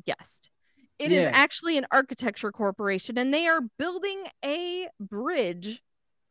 guessed. 0.05 0.51
It 0.99 1.13
is 1.13 1.25
Yeah. 1.25 1.31
actually 1.33 1.79
an 1.79 1.87
architecture 1.91 2.53
corporation, 2.53 3.19
and 3.19 3.33
they 3.33 3.47
are 3.47 3.61
building 3.79 4.25
a 4.45 4.89
bridge 5.01 5.83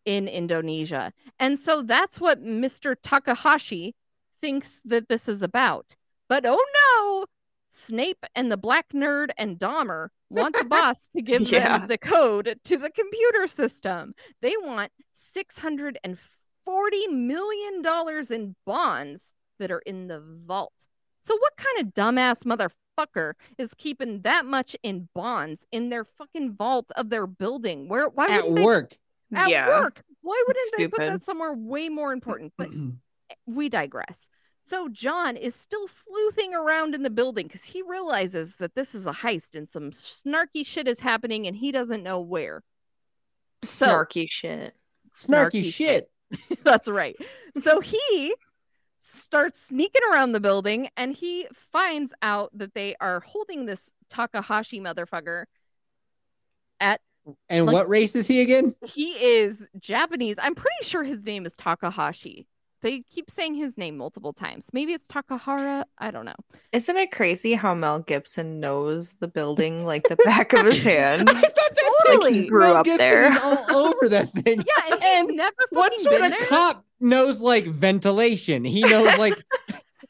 in 0.05 0.27
Indonesia. 0.27 1.13
And 1.39 1.59
so 1.59 1.81
that's 1.81 2.19
what 2.19 2.43
Mr. 2.43 2.95
Takahashi 3.01 3.95
thinks 4.41 4.81
that 4.85 5.07
this 5.07 5.27
is 5.27 5.41
about. 5.41 5.95
But 6.27 6.45
oh 6.45 6.63
no, 6.97 7.25
Snape 7.75 8.23
and 8.35 8.51
the 8.51 8.57
black 8.57 8.89
nerd 8.93 9.29
and 9.37 9.57
Dahmer 9.57 10.09
want 10.29 10.55
the 10.57 10.65
boss 10.69 11.09
to 11.15 11.21
give 11.23 11.41
Yeah. 11.41 11.79
them 11.79 11.87
the 11.87 11.97
code 11.97 12.59
to 12.65 12.77
the 12.77 12.91
computer 12.91 13.47
system. 13.47 14.13
They 14.41 14.53
want 14.61 14.91
$640 15.35 15.95
million 17.11 17.83
in 18.31 18.55
bonds 18.65 19.23
that 19.59 19.71
are 19.71 19.79
in 19.79 20.07
the 20.07 20.19
vault. 20.19 20.73
So, 21.21 21.35
what 21.37 21.53
kind 21.57 21.87
of 21.87 21.93
dumbass 21.93 22.43
motherfucker 22.43 23.33
is 23.57 23.73
keeping 23.77 24.21
that 24.21 24.45
much 24.45 24.75
in 24.83 25.09
bonds 25.15 25.65
in 25.71 25.89
their 25.89 26.03
fucking 26.03 26.53
vault 26.55 26.91
of 26.95 27.09
their 27.09 27.25
building? 27.25 27.87
Where, 27.87 28.07
why 28.09 28.27
At 28.27 28.43
wouldn't 28.43 28.55
they 28.57 28.65
work. 28.65 28.97
at 29.33 29.49
yeah. 29.49 29.67
work. 29.67 30.03
Why 30.21 30.43
wouldn't 30.47 30.73
they 30.77 30.87
put 30.87 30.99
that 30.99 31.23
somewhere 31.23 31.53
way 31.53 31.89
more 31.89 32.13
important? 32.13 32.53
But 32.57 32.69
we 33.45 33.69
digress. 33.69 34.27
So 34.65 34.87
John 34.89 35.35
is 35.35 35.55
still 35.55 35.87
sleuthing 35.87 36.53
around 36.55 36.95
in 36.95 37.03
the 37.03 37.09
building 37.09 37.47
because 37.47 37.63
he 37.63 37.81
realizes 37.81 38.55
that 38.59 38.75
this 38.75 38.95
is 38.95 39.05
a 39.05 39.11
heist 39.11 39.55
and 39.55 39.67
some 39.67 39.91
snarky 39.91 40.65
shit 40.65 40.87
is 40.87 40.99
happening 41.01 41.47
and 41.47 41.55
he 41.55 41.71
doesn't 41.71 42.01
know 42.03 42.21
where. 42.21 42.63
So 43.63 43.87
Snarky 43.87 44.29
shit. 44.29 44.73
Snarky, 45.13 45.63
Snarky 45.65 45.73
shit. 45.73 46.09
that's 46.63 46.87
right. 46.87 47.15
So 47.61 47.81
he 47.81 48.33
starts 49.01 49.67
sneaking 49.67 50.01
around 50.11 50.31
the 50.31 50.39
building 50.39 50.87
and 50.95 51.13
he 51.13 51.45
finds 51.73 52.13
out 52.21 52.57
that 52.57 52.73
they 52.73 52.95
are 53.01 53.19
holding 53.19 53.65
this 53.65 53.91
Takahashi 54.09 54.79
motherfucker 54.79 55.43
at 56.79 57.01
And 57.49 57.65
Like- 57.65 57.73
what 57.73 57.89
race 57.89 58.15
is 58.15 58.27
he 58.27 58.39
again? 58.41 58.75
he 58.85 59.11
is 59.11 59.67
Japanese. 59.77 60.37
I'm 60.41 60.55
pretty 60.55 60.83
sure 60.83 61.03
his 61.03 61.21
name 61.23 61.45
is 61.45 61.53
Takahashi. 61.55 62.47
They 62.83 62.99
keep 62.99 63.31
saying 63.31 63.55
his 63.55 63.77
name 63.77 63.97
multiple 63.97 64.33
times. 64.33 64.69
Maybe 64.73 64.93
it's 64.93 65.07
Takahara. 65.07 65.85
I 65.97 66.11
don't 66.11 66.25
know. 66.25 66.35
Isn't 66.71 66.97
it 66.97 67.11
crazy 67.11 67.53
how 67.55 67.73
Mel 67.73 67.99
Gibson 67.99 68.59
knows 68.59 69.13
the 69.19 69.27
building 69.27 69.85
like 69.91 70.03
the 70.09 70.17
back 70.25 70.53
of 70.53 70.65
his 70.65 70.83
hand? 70.83 71.29
I 71.29 71.33
thought 71.33 71.41
that 71.41 71.75
too. 72.05 72.11
Totally. 72.11 72.33
He 72.43 72.47
grew 72.47 72.59
Mel 72.59 72.75
up 72.77 72.85
Gibson 72.85 72.97
there. 72.99 73.31
is 73.31 73.39
all 73.71 73.87
over 73.87 74.09
that 74.09 74.29
thing. 74.33 74.57
Yeah, 74.57 74.93
and 74.93 75.01
he's 75.01 75.19
And 75.29 75.37
never 75.37 75.55
What 75.71 75.91
fucking 75.93 75.99
sort 76.03 76.21
been 76.21 76.33
of 76.33 76.37
there. 76.39 76.47
cop 76.49 76.85
knows 76.99 77.41
like 77.41 77.65
ventilation? 77.65 78.65
He 78.65 78.81
knows 78.81 79.17
like 79.17 79.41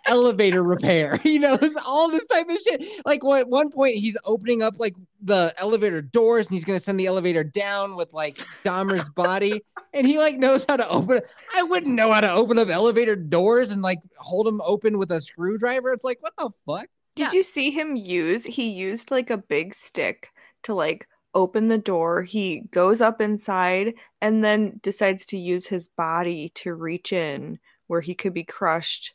elevator 0.06 0.64
repair. 0.64 1.18
He 1.24 1.40
knows 1.40 1.76
all 1.86 2.10
this 2.10 2.26
type 2.26 2.50
of 2.50 2.58
shit. 2.60 2.84
Like 3.06 3.24
what, 3.24 3.42
at 3.42 3.50
one 3.50 3.72
point 3.72 3.96
he's 3.98 4.18
opening 4.26 4.62
up 4.62 4.76
like 4.78 4.96
the 5.22 5.54
elevator 5.58 6.02
doors 6.02 6.48
and 6.48 6.54
he's 6.56 6.66
gonna 6.66 6.80
send 6.80 7.00
the 7.00 7.06
elevator 7.08 7.44
down 7.44 7.96
with 7.96 8.14
like 8.14 8.40
Dahmer's 8.64 9.10
body. 9.10 9.62
And 9.94 10.06
he 10.08 10.18
like 10.18 10.38
knows 10.38 10.66
how 10.68 10.78
to 10.78 10.88
open 10.90 11.18
it. 11.18 11.28
I 11.56 11.64
wouldn't 11.64 11.94
know 11.96 12.12
how 12.12 12.22
to 12.22 12.32
open 12.32 12.60
up 12.60 12.68
elevator 12.70 13.16
doors 13.16 13.72
and 13.72 13.82
like 13.82 14.00
hold 14.18 14.46
them 14.48 14.62
open 14.64 14.98
with 14.98 15.12
a 15.12 15.22
screwdriver. 15.22 15.92
It's 15.94 16.04
like, 16.04 16.22
what 16.22 16.34
the 16.38 16.50
fuck? 16.66 16.88
Did 17.16 17.28
Yeah. 17.28 17.32
you 17.34 17.44
see 17.44 17.72
him 17.72 17.96
use? 17.96 18.44
He 18.44 18.70
used 18.72 19.12
like 19.12 19.30
a 19.30 19.38
big 19.38 19.76
stick 19.76 20.30
to 20.64 20.74
like 20.74 21.08
open 21.36 21.68
the 21.68 21.78
door. 21.78 22.24
He 22.24 22.62
goes 22.72 23.02
up 23.02 23.22
inside 23.22 23.94
and 24.22 24.44
then 24.44 24.80
decides 24.84 25.26
to 25.28 25.38
use 25.38 25.68
his 25.68 25.88
body 25.88 26.52
to 26.56 26.74
reach 26.74 27.14
in 27.14 27.60
where 27.88 28.02
he 28.02 28.16
could 28.16 28.34
be 28.34 28.44
crushed 28.44 29.14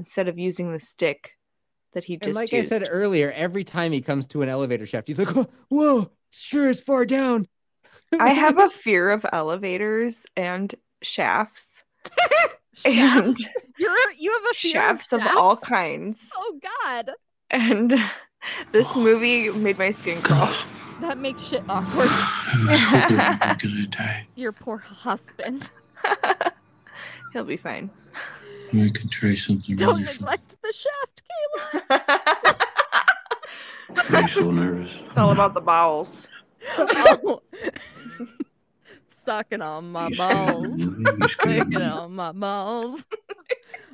instead 0.00 0.28
of 0.28 0.38
using 0.38 0.72
the 0.72 0.80
stick 0.80 1.36
that 1.92 2.04
he 2.04 2.16
just 2.16 2.26
And 2.26 2.34
like 2.34 2.50
used. 2.52 2.72
I 2.72 2.78
said 2.78 2.88
earlier, 2.90 3.30
every 3.36 3.64
time 3.64 3.92
he 3.92 4.00
comes 4.00 4.26
to 4.28 4.40
an 4.40 4.48
elevator 4.48 4.86
shaft, 4.86 5.08
he's 5.08 5.18
like, 5.18 5.36
oh, 5.36 5.46
whoa, 5.68 6.10
sure 6.30 6.70
it's 6.70 6.80
far 6.80 7.04
down. 7.04 7.46
I 8.18 8.30
have 8.44 8.58
a 8.58 8.70
fear 8.70 9.10
of 9.10 9.26
elevators 9.30 10.24
and 10.36 10.74
shafts 11.02 11.82
and 12.86 13.36
You're 13.78 14.12
you 14.18 14.32
have 14.32 14.50
a 14.50 14.54
fear 14.54 14.72
shafts 14.72 15.12
of, 15.12 15.20
of 15.20 15.36
all 15.36 15.56
kinds. 15.56 16.30
Oh 16.34 16.58
God, 16.82 17.10
And 17.50 17.94
this 18.72 18.96
movie 18.96 19.50
made 19.50 19.78
my 19.78 19.90
skin 19.90 20.22
crawl. 20.22 20.46
God, 20.46 20.64
that 21.00 21.18
makes 21.18 21.42
shit 21.42 21.62
awkward. 21.68 22.08
I 22.08 22.66
was 22.68 22.78
hoping 22.84 23.16
we 23.18 23.72
were 23.72 23.76
gonna 23.76 23.86
die. 23.86 24.26
Your 24.34 24.52
poor 24.52 24.78
husband. 24.78 25.70
He'll 27.32 27.44
be 27.44 27.58
fine. 27.58 27.90
I 28.72 28.90
can 28.94 29.08
try 29.08 29.34
something 29.34 29.74
Don't 29.76 29.94
really 29.94 30.04
fun. 30.04 30.14
neglect 30.20 30.54
the 30.62 30.72
shaft, 30.72 31.22
Kayla. 31.90 32.56
I'm 34.20 34.28
so 34.28 34.50
nervous. 34.50 35.02
It's 35.08 35.18
all 35.18 35.32
about 35.32 35.54
the 35.54 35.60
bowels. 35.60 36.28
Oh. 36.78 37.40
Sucking 39.24 39.60
on 39.62 39.92
my 39.92 40.08
You 40.08 40.16
balls. 40.16 40.78
me, 40.78 40.84
Louie. 40.86 41.04
You 41.20 41.28
scared 41.28 41.62
Sucking 41.72 41.82
on 41.82 42.14
my 42.14 42.32
balls. 42.32 43.04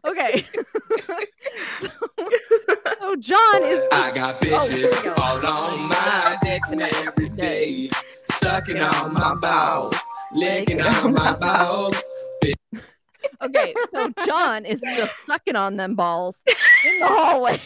Okay. 0.04 0.46
so, 1.80 1.88
so 3.00 3.16
John 3.16 3.64
is 3.64 3.88
I 3.92 4.12
got 4.14 4.36
Oh, 4.36 4.60
bitches 4.60 5.02
go. 5.02 5.14
all 5.22 5.44
on 5.44 5.88
my 5.88 6.38
dick 6.42 6.62
and 6.70 6.82
every 6.82 7.28
day, 7.30 7.90
sucking 8.30 8.78
on 8.78 9.12
my 9.14 9.34
balls, 9.34 9.94
licking 10.32 10.80
on 10.80 11.12
my 11.14 11.32
balls. 11.34 12.00
Okay. 13.42 13.74
So 13.94 14.12
John 14.24 14.64
is 14.64 14.80
just 14.80 15.26
sucking 15.26 15.56
on 15.56 15.76
them 15.76 15.94
balls 15.94 16.38
in 16.46 17.00
the 17.00 17.06
hallway, 17.06 17.60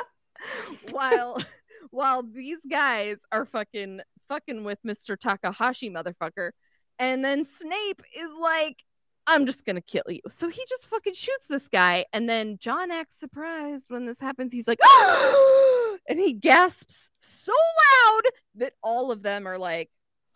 while 0.90 1.42
while 1.90 2.22
these 2.22 2.60
guys 2.68 3.18
are 3.32 3.44
fucking 3.44 4.00
fucking 4.28 4.64
with 4.64 4.78
Mr. 4.86 5.18
Takahashi 5.18 5.90
motherfucker, 5.90 6.50
and 6.98 7.24
then 7.24 7.44
Snape 7.44 8.02
is 8.16 8.30
like, 8.40 8.82
"I'm 9.26 9.46
just 9.46 9.64
gonna 9.64 9.80
kill 9.80 10.04
you." 10.08 10.20
So 10.30 10.48
he 10.48 10.62
just 10.68 10.86
fucking 10.88 11.14
shoots 11.14 11.46
this 11.48 11.68
guy, 11.68 12.06
and 12.12 12.28
then 12.28 12.58
John 12.58 12.90
acts 12.90 13.18
surprised 13.18 13.86
when 13.88 14.06
this 14.06 14.20
happens. 14.20 14.52
He's 14.52 14.68
like, 14.68 14.80
and 16.08 16.18
he 16.18 16.32
gasps 16.32 17.08
so 17.20 17.52
loud 17.52 18.22
that 18.56 18.74
all 18.82 19.10
of 19.10 19.22
them 19.22 19.46
are 19.46 19.58
like, 19.58 19.90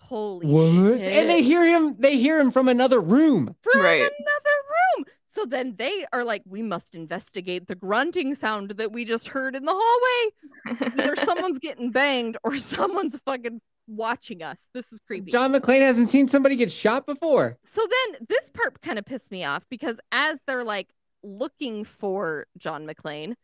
"Holy 0.09 0.47
What? 0.47 0.99
shit!" 0.99 1.16
And 1.16 1.31
they 1.31 1.42
hear 1.42 1.64
him, 1.64 1.97
they 1.99 2.16
hear 2.18 2.38
him 2.40 2.51
from 2.51 2.68
another 2.68 3.01
room. 3.01 3.55
from 3.62 3.81
Right. 3.83 4.01
another 4.01 4.57
room. 4.97 5.05
So 5.35 5.44
then 5.44 5.77
they 5.77 6.05
are 6.12 6.25
like, 6.25 6.42
we 6.47 6.62
must 6.62 6.94
investigate 6.97 7.68
the 7.68 7.77
grunting 7.77 8.35
sound 8.35 8.71
that 8.73 8.90
we 8.90 9.05
just 9.05 9.29
heard 9.29 9.55
in 9.55 9.64
the 9.64 9.73
hallway. 9.77 10.90
Either 10.99 11.14
someone's 11.25 11.59
getting 11.61 11.90
banged 11.90 12.37
or 12.42 12.57
someone's 12.75 13.16
fucking 13.25 13.61
watching 13.87 14.42
us. 14.42 14.66
This 14.75 14.92
is 14.92 14.99
creepy. 15.07 15.31
John 15.31 15.53
McClane 15.53 15.81
hasn't 15.83 16.09
seen 16.09 16.27
somebody 16.29 16.57
get 16.57 16.73
shot 16.73 17.07
before. 17.07 17.57
so 17.64 17.83
then 17.83 18.27
this 18.29 18.49
part 18.51 18.81
kind 18.83 18.99
of 18.99 19.05
pissed 19.05 19.31
me 19.31 19.44
off 19.44 19.64
because 19.71 20.01
as 20.11 20.38
they're 20.47 20.64
like 20.64 20.88
looking 21.23 21.85
for 21.85 22.47
John 22.57 22.87
McClane, 22.87 23.35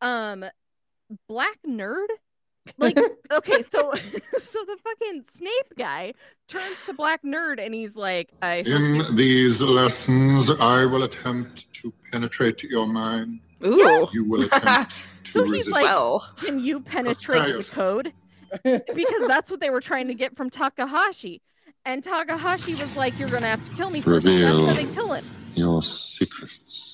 um, 0.00 0.44
Black 1.28 1.58
Nerd, 1.66 2.06
like, 2.76 2.98
okay, 3.32 3.62
so 3.72 3.92
so 4.40 4.64
the 4.64 4.76
fucking 4.84 5.24
Snape 5.36 5.72
guy 5.78 6.14
turns 6.48 6.76
to 6.86 6.92
Black 6.94 7.22
Nerd 7.22 7.58
and 7.64 7.72
he's 7.74 7.96
like, 7.96 8.30
I 8.42 8.56
In 8.66 9.14
these 9.16 9.60
lessons, 9.62 10.50
I 10.50 10.84
will 10.84 11.02
attempt 11.04 11.72
to 11.74 11.92
penetrate 12.12 12.62
your 12.64 12.86
mind. 12.86 13.40
Ooh. 13.64 14.08
You 14.12 14.24
will 14.24 14.44
attempt 14.44 15.02
to 15.24 15.30
So 15.32 15.44
he's 15.44 15.68
like- 15.68 15.84
Well, 15.84 16.28
Can 16.36 16.60
you 16.60 16.80
penetrate 16.80 17.42
the 17.42 17.70
code? 17.72 18.12
Because 18.62 19.28
that's 19.28 19.50
what 19.50 19.60
they 19.60 19.70
were 19.70 19.80
trying 19.80 20.08
to 20.08 20.14
get 20.14 20.36
from 20.36 20.48
Takahashi. 20.50 21.42
And 21.84 22.02
Takahashi 22.02 22.74
was 22.74 22.96
like, 22.96 23.18
You're 23.18 23.28
gonna 23.28 23.46
have 23.46 23.68
to 23.70 23.76
kill 23.76 23.90
me 23.90 24.00
first. 24.00 24.26
and 24.26 24.42
That's 24.42 24.78
how 24.78 24.86
they 24.86 24.94
kill 24.94 25.12
him. 25.12 25.24
your 25.54 25.82
secrets. 25.82 26.87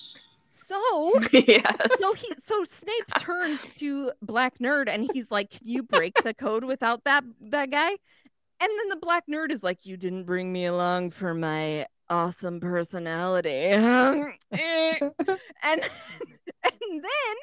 So 0.75 1.21
yes. 1.33 1.77
so 1.99 2.13
he 2.15 2.29
so 2.39 2.65
Snape 2.69 3.15
turns 3.19 3.61
to 3.79 4.13
Black 4.23 4.59
Nerd 4.59 4.89
and 4.89 5.09
he's 5.13 5.31
like, 5.31 5.51
Can 5.51 5.69
you 5.69 5.83
break 5.83 6.23
the 6.23 6.35
code 6.35 6.65
without 6.65 7.05
that 7.05 7.25
that 7.51 7.71
guy? 7.71 7.91
And 7.91 7.99
then 8.79 8.89
the 8.89 8.97
Black 8.97 9.25
Nerd 9.31 9.51
is 9.51 9.63
like, 9.63 9.85
You 9.85 9.97
didn't 9.97 10.25
bring 10.25 10.53
me 10.53 10.67
along 10.67 11.11
for 11.13 11.35
my 11.35 11.87
awesome 12.09 12.61
personality. 12.61 13.51
Eh. 14.53 14.99
and 15.01 15.11
and 15.63 16.81
then 16.81 17.37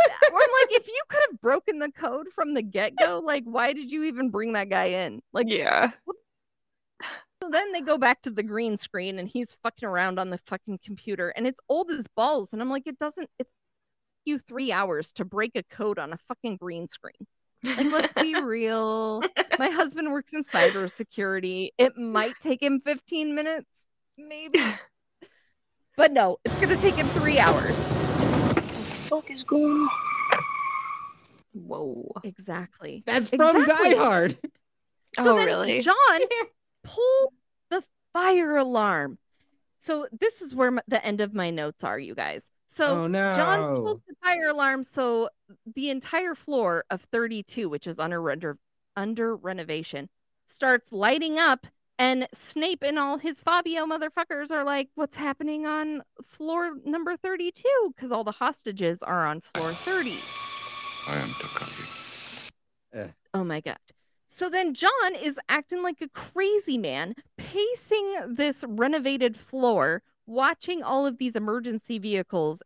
I'm 0.00 0.32
like, 0.32 0.70
if 0.70 0.88
you 0.88 1.02
could 1.08 1.22
have 1.30 1.40
broken 1.40 1.78
the 1.78 1.90
code 1.92 2.26
from 2.34 2.54
the 2.54 2.62
get 2.62 2.96
go, 2.96 3.22
like, 3.24 3.44
why 3.44 3.72
did 3.72 3.92
you 3.92 4.04
even 4.04 4.30
bring 4.30 4.54
that 4.54 4.68
guy 4.68 4.86
in? 4.86 5.22
Like, 5.32 5.46
yeah. 5.48 5.92
So 7.44 7.50
then 7.50 7.72
they 7.72 7.82
go 7.82 7.98
back 7.98 8.22
to 8.22 8.30
the 8.30 8.42
green 8.42 8.78
screen 8.78 9.18
and 9.18 9.28
he's 9.28 9.54
fucking 9.62 9.86
around 9.86 10.18
on 10.18 10.30
the 10.30 10.38
fucking 10.38 10.78
computer 10.82 11.28
and 11.28 11.46
it's 11.46 11.60
old 11.68 11.90
as 11.90 12.06
balls. 12.16 12.48
And 12.52 12.62
I'm 12.62 12.70
like, 12.70 12.86
it 12.86 12.98
doesn't, 12.98 13.28
it 13.38 13.46
you 14.24 14.38
three 14.38 14.72
hours 14.72 15.12
to 15.12 15.26
break 15.26 15.50
a 15.54 15.62
code 15.62 15.98
on 15.98 16.14
a 16.14 16.18
fucking 16.26 16.56
green 16.56 16.88
screen. 16.88 17.26
Like, 17.62 17.92
let's 17.92 18.14
be 18.14 18.34
real. 18.40 19.22
My 19.58 19.68
husband 19.68 20.10
works 20.10 20.32
in 20.32 20.42
cybersecurity. 20.44 21.68
It 21.76 21.98
might 21.98 22.32
take 22.42 22.62
him 22.62 22.80
15 22.82 23.34
minutes, 23.34 23.68
maybe. 24.16 24.64
But 25.98 26.12
no, 26.12 26.38
it's 26.46 26.56
gonna 26.58 26.76
take 26.76 26.94
him 26.94 27.08
three 27.08 27.38
hours. 27.38 27.76
What 27.76 28.54
the 28.54 28.62
fuck 28.62 29.30
is 29.30 29.42
going 29.42 29.82
on? 29.82 29.88
Whoa. 31.52 32.10
Exactly. 32.24 33.02
That's 33.06 33.28
from 33.28 33.58
Exactly. 33.58 33.94
Die 33.94 34.02
Hard. 34.02 34.38
So 35.16 35.32
oh, 35.32 35.36
then 35.36 35.46
really? 35.46 35.80
John 35.82 35.94
pulled 36.84 37.32
the 37.70 37.82
fire 38.12 38.56
alarm. 38.56 39.18
So 39.78 40.06
this 40.18 40.40
is 40.40 40.54
where 40.54 40.70
my, 40.70 40.82
the 40.86 41.04
end 41.04 41.20
of 41.20 41.34
my 41.34 41.50
notes 41.50 41.82
are, 41.84 41.98
you 41.98 42.14
guys. 42.14 42.50
So 42.66 43.02
oh 43.02 43.06
no. 43.06 43.34
John 43.36 43.76
pulls 43.76 44.00
the 44.06 44.14
fire 44.22 44.48
alarm. 44.48 44.84
So 44.84 45.28
the 45.74 45.90
entire 45.90 46.34
floor 46.34 46.84
of 46.90 47.02
32, 47.02 47.68
which 47.68 47.86
is 47.86 47.98
under 47.98 48.20
render, 48.20 48.56
under 48.96 49.36
renovation, 49.36 50.08
starts 50.46 50.92
lighting 50.92 51.38
up. 51.38 51.66
And 51.96 52.26
Snape 52.32 52.82
and 52.82 52.98
all 52.98 53.18
his 53.18 53.40
Fabio 53.40 53.86
motherfuckers 53.86 54.50
are 54.50 54.64
like, 54.64 54.88
"What's 54.96 55.16
happening 55.16 55.64
on 55.64 56.02
floor 56.24 56.74
number 56.84 57.16
32?" 57.16 57.68
Because 57.94 58.10
all 58.10 58.24
the 58.24 58.32
hostages 58.32 59.00
are 59.00 59.24
on 59.24 59.40
floor 59.40 59.70
30. 59.70 60.10
I 61.06 61.18
am 61.18 61.28
Takagi. 61.28 63.12
Oh 63.32 63.44
my 63.44 63.60
god. 63.60 63.78
So 64.36 64.50
then 64.50 64.74
John 64.74 65.14
is 65.22 65.38
acting 65.48 65.80
like 65.84 66.00
a 66.00 66.08
crazy 66.08 66.76
man, 66.76 67.14
pacing 67.38 68.34
this 68.34 68.64
renovated 68.66 69.36
floor, 69.36 70.02
watching 70.26 70.82
all 70.82 71.06
of 71.06 71.18
these 71.18 71.36
emergency 71.36 72.00
vehicles 72.00 72.60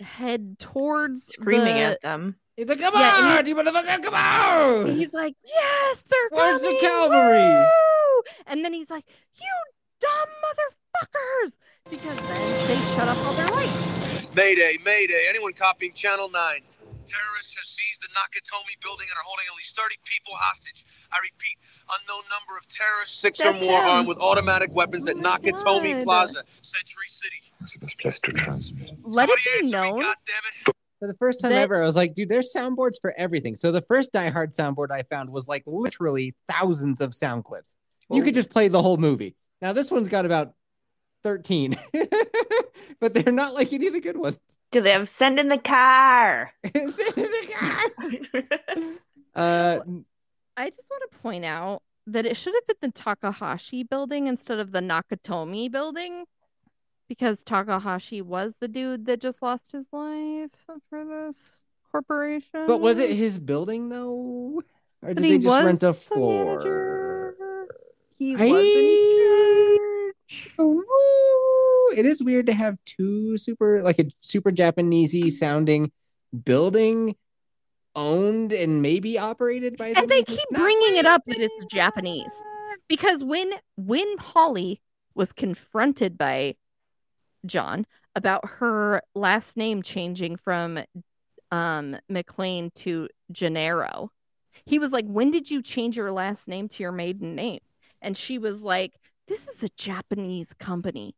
head 0.00 0.58
towards 0.58 1.24
Screaming 1.26 1.74
the- 1.76 1.82
at 1.82 2.00
them. 2.00 2.34
He's 2.56 2.68
like, 2.68 2.80
come 2.80 2.94
Yeah, 2.96 3.30
and 3.30 3.38
on, 3.38 3.46
you 3.46 3.54
motherfucker, 3.54 4.02
come 4.02 4.14
on. 4.14 4.86
He's 4.96 5.12
like, 5.12 5.34
"Yes, 5.44 6.02
they're 6.08 6.28
Where's 6.32 6.60
the 6.60 6.76
cavalry?" 6.80 7.38
woo!" 7.38 8.22
And 8.48 8.64
then 8.64 8.72
he's 8.72 8.90
like, 8.90 9.04
"You 9.40 9.52
dumb 10.00 10.28
motherfuckers!" 10.44 11.52
Because 11.90 12.16
then 12.28 12.68
they 12.68 12.76
shut 12.96 13.08
up 13.08 13.18
all 13.18 13.32
their 13.34 13.46
lights. 13.48 14.34
Mayday, 14.34 14.78
Mayday. 14.84 15.26
Anyone 15.28 15.52
copying 15.52 15.92
Channel 15.92 16.28
9? 16.28 16.60
Terrorists 17.06 17.54
have 17.56 17.64
seized 17.64 18.02
the 18.02 18.08
Nakatomi 18.16 18.80
building 18.82 19.06
and 19.10 19.16
are 19.16 19.24
holding 19.24 19.44
at 19.50 19.56
least 19.56 19.76
30 19.76 19.96
people 20.04 20.32
hostage. 20.34 20.84
I 21.12 21.18
repeat, 21.22 21.56
unknown 22.00 22.22
number 22.32 22.56
of 22.58 22.66
terrorists, 22.68 23.18
six 23.18 23.38
That's 23.38 23.62
or 23.62 23.66
more 23.66 23.80
him. 23.82 23.88
armed 23.88 24.08
with 24.08 24.18
automatic 24.18 24.72
weapons 24.72 25.06
at 25.08 25.16
Oh 25.16 25.20
my 25.20 25.38
Nakatomi 25.38 25.94
God. 25.96 26.04
Plaza, 26.04 26.42
Century 26.62 27.06
City. 27.08 27.42
It's 27.62 27.72
the 27.74 27.78
best 27.80 27.98
place 27.98 28.18
to 28.20 28.32
transmit. 28.32 28.90
Let 29.02 29.28
it 29.28 29.38
be 29.44 29.50
answer 29.66 29.82
me, 29.82 29.90
known. 29.92 30.14
For 31.00 31.08
the 31.08 31.14
first 31.18 31.40
time 31.42 31.50
That- 31.52 31.62
ever, 31.62 31.82
I 31.82 31.86
was 31.86 31.96
like, 31.96 32.14
dude, 32.14 32.28
there's 32.28 32.52
soundboards 32.54 33.00
for 33.00 33.12
everything. 33.18 33.56
So 33.56 33.70
the 33.72 33.82
first 33.82 34.12
Die 34.12 34.30
Hard 34.30 34.52
soundboard 34.54 34.90
I 34.90 35.02
found 35.02 35.30
was 35.30 35.46
like 35.48 35.62
literally 35.66 36.34
thousands 36.48 37.00
of 37.00 37.14
sound 37.14 37.44
clips. 37.44 37.76
You 38.10 38.22
could 38.22 38.34
just 38.34 38.50
play 38.50 38.68
the 38.68 38.80
whole 38.82 38.96
movie. 38.96 39.34
Now 39.60 39.72
this 39.72 39.90
one's 39.90 40.08
got 40.08 40.24
about 40.26 40.52
13, 41.24 41.76
but 43.00 43.14
they're 43.14 43.32
not 43.32 43.54
like 43.54 43.72
any 43.72 43.86
of 43.88 43.94
the 43.94 44.00
good 44.00 44.18
ones. 44.18 44.38
Do 44.70 44.80
they 44.82 44.92
have 44.92 45.08
send 45.08 45.40
in 45.40 45.48
the 45.48 45.58
car? 45.58 46.52
uh, 49.34 49.80
I 50.56 50.70
just 50.70 50.88
want 50.90 51.10
to 51.10 51.18
point 51.22 51.44
out 51.44 51.82
that 52.06 52.26
it 52.26 52.36
should 52.36 52.54
have 52.54 52.66
been 52.66 52.90
the 52.90 52.92
Takahashi 52.92 53.82
building 53.82 54.26
instead 54.26 54.58
of 54.58 54.72
the 54.72 54.80
Nakatomi 54.80 55.70
building 55.72 56.26
because 57.08 57.42
Takahashi 57.42 58.20
was 58.22 58.56
the 58.60 58.68
dude 58.68 59.06
that 59.06 59.20
just 59.20 59.42
lost 59.42 59.72
his 59.72 59.86
life 59.92 60.50
for 60.90 61.04
this 61.04 61.62
corporation. 61.90 62.66
but 62.66 62.80
was 62.80 62.98
it 62.98 63.12
his 63.12 63.38
building 63.38 63.88
though? 63.88 64.62
Or 65.02 65.14
did 65.14 65.24
they 65.24 65.38
just 65.38 65.64
rent 65.64 65.82
a 65.82 65.92
floor? 65.94 66.56
manager. 66.56 67.36
He 68.18 68.34
I- 68.36 68.46
was 68.46 68.66
in 68.66 68.74
charge. 69.24 69.80
Ooh, 69.80 69.83
it 71.96 72.06
is 72.06 72.22
weird 72.22 72.46
to 72.46 72.52
have 72.52 72.76
two 72.84 73.36
super 73.38 73.82
like 73.82 73.98
a 73.98 74.06
super 74.20 74.50
Japanesey 74.50 75.30
sounding 75.30 75.92
building 76.44 77.16
owned 77.94 78.52
and 78.52 78.82
maybe 78.82 79.18
operated 79.18 79.76
by 79.76 79.88
And 79.96 80.08
they 80.08 80.22
keep 80.22 80.48
bringing 80.50 80.96
it 80.96 81.06
up 81.06 81.22
that 81.26 81.38
it's 81.38 81.64
Japanese. 81.66 82.32
Because 82.88 83.22
when 83.22 83.50
when 83.76 84.18
Holly 84.18 84.80
was 85.14 85.32
confronted 85.32 86.18
by 86.18 86.56
John 87.46 87.86
about 88.16 88.48
her 88.48 89.02
last 89.14 89.56
name 89.56 89.82
changing 89.82 90.36
from 90.36 90.78
um 91.50 91.96
McClane 92.10 92.72
to 92.74 93.08
Gennaro, 93.32 94.10
he 94.66 94.78
was 94.78 94.90
like, 94.90 95.06
"When 95.06 95.30
did 95.30 95.50
you 95.50 95.62
change 95.62 95.96
your 95.96 96.12
last 96.12 96.48
name 96.48 96.68
to 96.70 96.82
your 96.82 96.92
maiden 96.92 97.34
name?" 97.34 97.60
And 98.02 98.16
she 98.16 98.38
was 98.38 98.60
like, 98.60 98.92
"This 99.28 99.46
is 99.48 99.62
a 99.62 99.68
Japanese 99.76 100.52
company. 100.54 101.14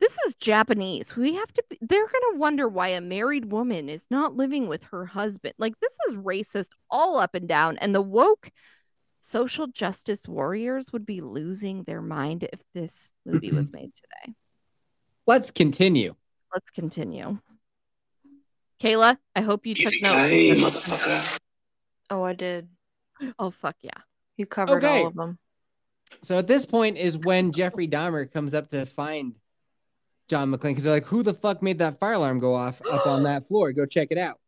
This 0.00 0.16
is 0.26 0.34
Japanese. 0.36 1.16
We 1.16 1.34
have 1.34 1.52
to. 1.54 1.64
Be, 1.68 1.78
they're 1.80 2.06
gonna 2.06 2.38
wonder 2.38 2.68
why 2.68 2.88
a 2.88 3.00
married 3.00 3.50
woman 3.50 3.88
is 3.88 4.06
not 4.10 4.36
living 4.36 4.68
with 4.68 4.84
her 4.84 5.06
husband. 5.06 5.54
Like 5.58 5.74
this 5.80 5.96
is 6.08 6.14
racist 6.14 6.68
all 6.90 7.18
up 7.18 7.34
and 7.34 7.48
down. 7.48 7.78
And 7.78 7.94
the 7.94 8.02
woke 8.02 8.50
social 9.20 9.66
justice 9.66 10.28
warriors 10.28 10.92
would 10.92 11.04
be 11.04 11.20
losing 11.20 11.82
their 11.82 12.00
mind 12.00 12.44
if 12.52 12.60
this 12.74 13.12
movie 13.26 13.50
was 13.50 13.72
made 13.72 13.92
today. 13.94 14.34
Let's 15.26 15.50
continue. 15.50 16.14
Let's 16.54 16.70
continue. 16.70 17.38
Kayla, 18.80 19.18
I 19.34 19.40
hope 19.40 19.66
you 19.66 19.74
took 19.74 19.92
notes. 20.00 20.30
Hey. 20.30 20.62
Oh, 22.10 22.22
I 22.22 22.32
did. 22.32 22.68
Oh 23.38 23.50
fuck 23.50 23.76
yeah. 23.82 23.90
You 24.36 24.46
covered 24.46 24.84
Okay. 24.84 25.00
all 25.00 25.08
of 25.08 25.14
them. 25.14 25.38
So 26.22 26.38
at 26.38 26.46
this 26.46 26.66
point 26.66 26.96
is 26.96 27.16
when 27.18 27.52
Jeffrey 27.52 27.86
Dahmer 27.88 28.30
comes 28.30 28.54
up 28.54 28.68
to 28.70 28.86
find 28.86 29.34
John 30.28 30.50
McClane 30.52 30.70
because 30.70 30.84
they're 30.84 30.92
like, 30.92 31.06
"Who 31.06 31.22
the 31.22 31.34
fuck 31.34 31.62
made 31.62 31.78
that 31.78 31.98
fire 31.98 32.14
alarm 32.14 32.38
go 32.40 32.54
off 32.54 32.82
up 32.90 33.06
on 33.06 33.22
that 33.24 33.46
floor? 33.48 33.72
Go 33.72 33.86
check 33.86 34.08
it 34.10 34.18
out." 34.18 34.38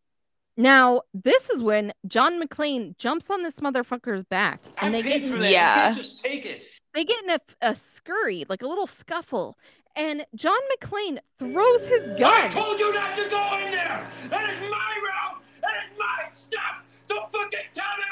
Now, 0.56 1.02
this 1.14 1.48
is 1.48 1.62
when 1.62 1.92
John 2.06 2.42
McClane 2.42 2.96
jumps 2.98 3.30
on 3.30 3.42
this 3.42 3.56
motherfucker's 3.60 4.24
back 4.24 4.60
and 4.78 4.94
they 4.94 5.00
get 5.02 5.22
in, 5.22 5.40
Yeah. 5.42 5.92
just 5.92 6.22
take 6.22 6.44
it. 6.44 6.66
they 6.92 7.04
get 7.04 7.22
in 7.24 7.30
a, 7.30 7.38
a 7.62 7.74
scurry, 7.74 8.44
like 8.48 8.60
a 8.62 8.66
little 8.66 8.86
scuffle, 8.86 9.56
and 9.96 10.26
John 10.34 10.58
McClane 10.76 11.18
throws 11.38 11.86
his 11.86 12.06
gun. 12.18 12.42
I 12.42 12.48
told 12.48 12.78
you 12.78 12.92
not 12.92 13.16
to 13.16 13.28
go 13.30 13.58
in 13.64 13.70
there. 13.70 14.06
That 14.28 14.50
is 14.50 14.60
my 14.60 14.98
route. 15.02 15.42
That 15.62 15.84
is 15.84 15.92
my 15.98 16.28
stuff. 16.34 16.82
Don't 17.06 17.32
fucking 17.32 17.60
tell 17.72 17.96
me 17.96 18.04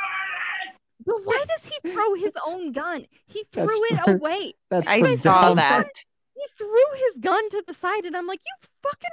where. 1.08 1.18
But 1.18 1.26
why 1.26 1.44
does 1.48 1.64
he 1.72 1.90
throw 1.90 2.14
his 2.14 2.32
own 2.46 2.72
gun? 2.72 3.06
He 3.26 3.44
threw 3.52 3.66
That's 3.90 3.92
it 3.92 4.04
for- 4.04 4.16
away. 4.16 4.54
That's 4.70 4.86
I 4.86 5.16
saw 5.16 5.42
dumb. 5.48 5.56
that. 5.56 5.88
He 6.34 6.44
threw 6.56 6.84
his 6.94 7.18
gun 7.20 7.50
to 7.50 7.64
the 7.66 7.74
side, 7.74 8.04
and 8.04 8.16
I'm 8.16 8.26
like, 8.26 8.40
you 8.46 8.68
fucking 8.82 9.10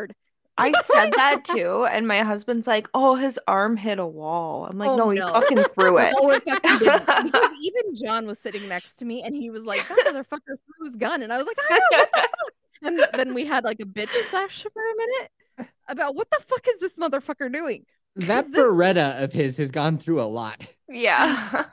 retard. 0.00 0.10
I 0.58 0.72
said 0.86 1.12
that 1.12 1.44
too, 1.44 1.84
and 1.84 2.08
my 2.08 2.22
husband's 2.22 2.66
like, 2.66 2.88
"Oh, 2.94 3.14
his 3.14 3.38
arm 3.46 3.76
hit 3.76 3.98
a 3.98 4.06
wall." 4.06 4.64
I'm 4.66 4.78
like, 4.78 4.88
Oh, 4.88 4.96
"No, 4.96 5.10
he 5.10 5.18
no. 5.18 5.28
fucking 5.28 5.58
threw 5.78 5.98
it." 5.98 6.14
Oh, 6.16 6.30
it 6.30 6.42
fucking 6.44 6.78
didn't. 6.78 7.24
Because 7.24 7.50
even 7.60 7.94
John 7.94 8.26
was 8.26 8.38
sitting 8.38 8.66
next 8.66 8.96
to 9.00 9.04
me, 9.04 9.22
and 9.22 9.34
he 9.34 9.50
was 9.50 9.64
like, 9.64 9.86
that 9.88 9.98
motherfucker 10.06 10.56
threw 10.56 10.86
his 10.86 10.96
gun. 10.96 11.22
And 11.22 11.30
I 11.32 11.36
was 11.36 11.46
like, 11.46 11.58
I 11.70 11.74
know, 11.78 11.98
what 11.98 12.10
the 12.12 12.20
fuck? 12.20 12.52
And 12.82 13.06
then 13.14 13.34
we 13.34 13.44
had 13.44 13.64
like 13.64 13.80
a 13.80 13.84
bitch 13.84 14.10
sesh 14.30 14.66
for 14.72 14.82
a 14.82 14.96
minute 14.96 15.70
about 15.88 16.14
what 16.14 16.30
the 16.30 16.40
fuck 16.46 16.66
is 16.68 16.78
this 16.78 16.96
motherfucker 16.96 17.52
doing? 17.52 17.84
That 18.16 18.46
Is 18.46 18.50
this- 18.52 18.60
Beretta 18.60 19.22
of 19.22 19.32
his 19.32 19.56
has 19.58 19.70
gone 19.70 19.98
through 19.98 20.20
a 20.20 20.24
lot. 20.24 20.74
yeah. 20.88 21.64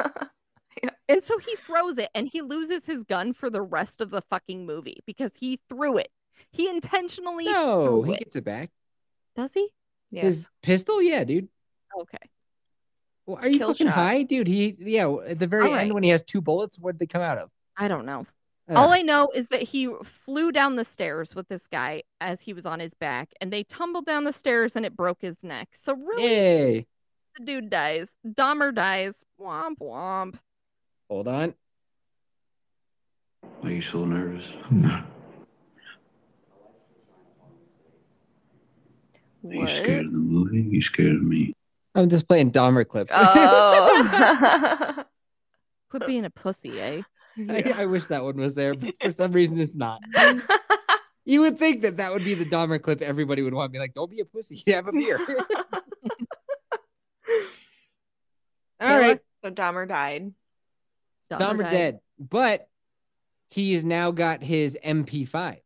And 1.07 1.23
so 1.23 1.37
he 1.37 1.55
throws 1.67 1.97
it 1.97 2.09
and 2.15 2.27
he 2.27 2.41
loses 2.41 2.85
his 2.85 3.03
gun 3.03 3.33
for 3.33 3.49
the 3.49 3.61
rest 3.61 4.01
of 4.01 4.09
the 4.09 4.21
fucking 4.29 4.65
movie 4.65 4.97
because 5.05 5.31
he 5.39 5.59
threw 5.69 5.97
it. 5.97 6.09
He 6.51 6.67
intentionally 6.69 7.45
No, 7.45 8.01
threw 8.01 8.03
he 8.03 8.13
it. 8.13 8.19
gets 8.19 8.35
it 8.35 8.43
back. 8.43 8.71
Does 9.35 9.51
he? 9.53 9.69
yes. 10.11 10.23
His 10.25 10.47
pistol, 10.61 11.01
yeah, 11.01 11.23
dude. 11.23 11.47
Okay. 11.99 12.17
Well, 13.25 13.37
Are 13.41 13.47
you 13.47 13.57
Kill 13.59 13.69
fucking 13.69 13.87
shot. 13.87 13.95
high, 13.95 14.23
dude? 14.23 14.47
He, 14.47 14.75
yeah. 14.79 15.09
At 15.27 15.39
the 15.39 15.47
very 15.47 15.67
All 15.69 15.75
end, 15.75 15.89
right. 15.89 15.93
when 15.93 16.03
he 16.03 16.09
has 16.09 16.23
two 16.23 16.41
bullets, 16.41 16.77
where'd 16.77 16.99
they 16.99 17.05
come 17.05 17.21
out 17.21 17.37
of? 17.37 17.49
I 17.77 17.87
don't 17.87 18.05
know. 18.05 18.25
Ugh. 18.69 18.77
All 18.77 18.91
I 18.91 19.01
know 19.01 19.29
is 19.35 19.47
that 19.47 19.61
he 19.61 19.89
flew 20.03 20.51
down 20.51 20.77
the 20.77 20.85
stairs 20.85 21.35
with 21.35 21.49
this 21.49 21.67
guy 21.67 22.03
as 22.21 22.39
he 22.39 22.53
was 22.53 22.65
on 22.65 22.79
his 22.79 22.93
back, 22.93 23.33
and 23.41 23.51
they 23.51 23.63
tumbled 23.63 24.05
down 24.05 24.23
the 24.23 24.31
stairs 24.31 24.75
and 24.75 24.85
it 24.85 24.95
broke 24.95 25.21
his 25.21 25.43
neck. 25.43 25.69
So 25.75 25.93
really, 25.93 26.23
Yay! 26.23 26.87
the 27.37 27.45
dude 27.45 27.69
dies. 27.69 28.15
Dahmer 28.25 28.73
dies. 28.73 29.25
Womp 29.39 29.79
womp. 29.79 30.35
Hold 31.09 31.27
on. 31.27 31.53
Why 33.59 33.69
are 33.69 33.73
you 33.73 33.81
so 33.81 34.05
nervous? 34.05 34.55
No. 34.71 35.03
Are 39.45 39.53
you 39.53 39.67
scared 39.67 40.05
of 40.05 40.13
the 40.13 40.19
movie? 40.19 40.59
Are 40.59 40.61
You 40.61 40.81
scared 40.81 41.15
of 41.15 41.21
me? 41.21 41.53
I'm 41.95 42.07
just 42.07 42.29
playing 42.29 42.53
Dahmer 42.53 42.87
clips. 42.87 43.11
Oh. 43.13 45.03
Quit 45.89 46.07
being 46.07 46.23
a 46.25 46.29
pussy, 46.29 46.79
eh? 46.79 47.01
I, 47.37 47.73
I 47.77 47.85
wish 47.85 48.07
that 48.07 48.23
one 48.23 48.37
was 48.37 48.55
there, 48.55 48.73
but 48.75 48.93
for 49.01 49.11
some 49.11 49.31
reason 49.31 49.57
it's 49.59 49.75
not. 49.75 50.01
You 51.25 51.41
would 51.41 51.57
think 51.57 51.83
that 51.83 51.97
that 51.97 52.11
would 52.11 52.23
be 52.25 52.33
the 52.33 52.45
Dahmer 52.45 52.81
clip 52.81 53.01
everybody 53.01 53.41
would 53.41 53.53
want 53.53 53.69
to 53.69 53.71
be 53.71 53.79
like, 53.79 53.93
don't 53.93 54.11
be 54.11 54.19
a 54.19 54.25
pussy, 54.25 54.61
have 54.71 54.87
a 54.87 54.91
beer. 54.91 55.17
All 58.81 58.99
right, 58.99 59.21
So 59.41 59.51
Dahmer 59.51 59.87
died. 59.87 60.33
Dahmer 61.31 61.69
dead, 61.71 61.99
but 62.19 62.67
he's 63.47 63.85
now 63.85 64.11
got 64.11 64.43
his 64.43 64.77
MP5. 64.83 65.59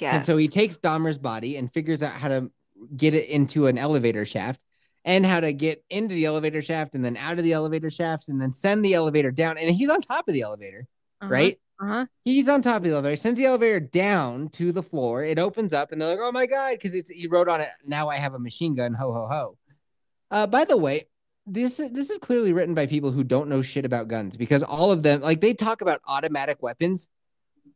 Yeah. 0.00 0.16
And 0.16 0.26
so 0.26 0.36
he 0.36 0.48
takes 0.48 0.76
Dahmer's 0.78 1.18
body 1.18 1.56
and 1.56 1.72
figures 1.72 2.02
out 2.02 2.12
how 2.12 2.28
to 2.28 2.50
get 2.96 3.14
it 3.14 3.28
into 3.28 3.68
an 3.68 3.78
elevator 3.78 4.26
shaft 4.26 4.60
and 5.04 5.24
how 5.24 5.38
to 5.40 5.52
get 5.52 5.84
into 5.88 6.14
the 6.14 6.24
elevator 6.24 6.60
shaft 6.60 6.94
and 6.94 7.04
then 7.04 7.16
out 7.16 7.38
of 7.38 7.44
the 7.44 7.52
elevator 7.52 7.90
shaft 7.90 8.28
and 8.28 8.40
then 8.40 8.52
send 8.52 8.84
the 8.84 8.94
elevator 8.94 9.30
down. 9.30 9.56
And 9.56 9.74
he's 9.74 9.88
on 9.88 10.00
top 10.00 10.26
of 10.28 10.34
the 10.34 10.42
elevator, 10.42 10.86
Uh-huh, 11.20 11.32
right? 11.32 11.60
Uh-huh. 11.80 12.06
He's 12.24 12.48
on 12.48 12.60
top 12.62 12.78
of 12.78 12.82
the 12.84 12.90
elevator, 12.90 13.16
sends 13.16 13.38
the 13.38 13.46
elevator 13.46 13.78
down 13.80 14.48
to 14.50 14.72
the 14.72 14.82
floor. 14.82 15.22
It 15.22 15.38
opens 15.38 15.72
up 15.72 15.92
and 15.92 16.00
they're 16.00 16.10
like, 16.10 16.18
oh 16.20 16.32
my 16.32 16.46
God, 16.46 16.72
because 16.72 16.94
it's 16.94 17.08
he 17.10 17.26
wrote 17.28 17.48
on 17.48 17.60
it, 17.60 17.68
now 17.86 18.08
I 18.08 18.16
have 18.16 18.34
a 18.34 18.38
machine 18.38 18.74
gun, 18.74 18.94
ho 18.94 19.12
ho 19.12 19.28
ho. 19.30 19.56
Uh, 20.30 20.46
by 20.46 20.64
the 20.64 20.76
way, 20.76 21.06
this 21.46 21.78
this 21.92 22.10
is 22.10 22.18
clearly 22.18 22.52
written 22.52 22.74
by 22.74 22.86
people 22.86 23.10
who 23.12 23.24
don't 23.24 23.48
know 23.48 23.62
shit 23.62 23.84
about 23.84 24.08
guns 24.08 24.36
because 24.36 24.62
all 24.62 24.90
of 24.92 25.02
them 25.02 25.20
like 25.22 25.40
they 25.40 25.54
talk 25.54 25.80
about 25.80 26.00
automatic 26.06 26.62
weapons 26.62 27.08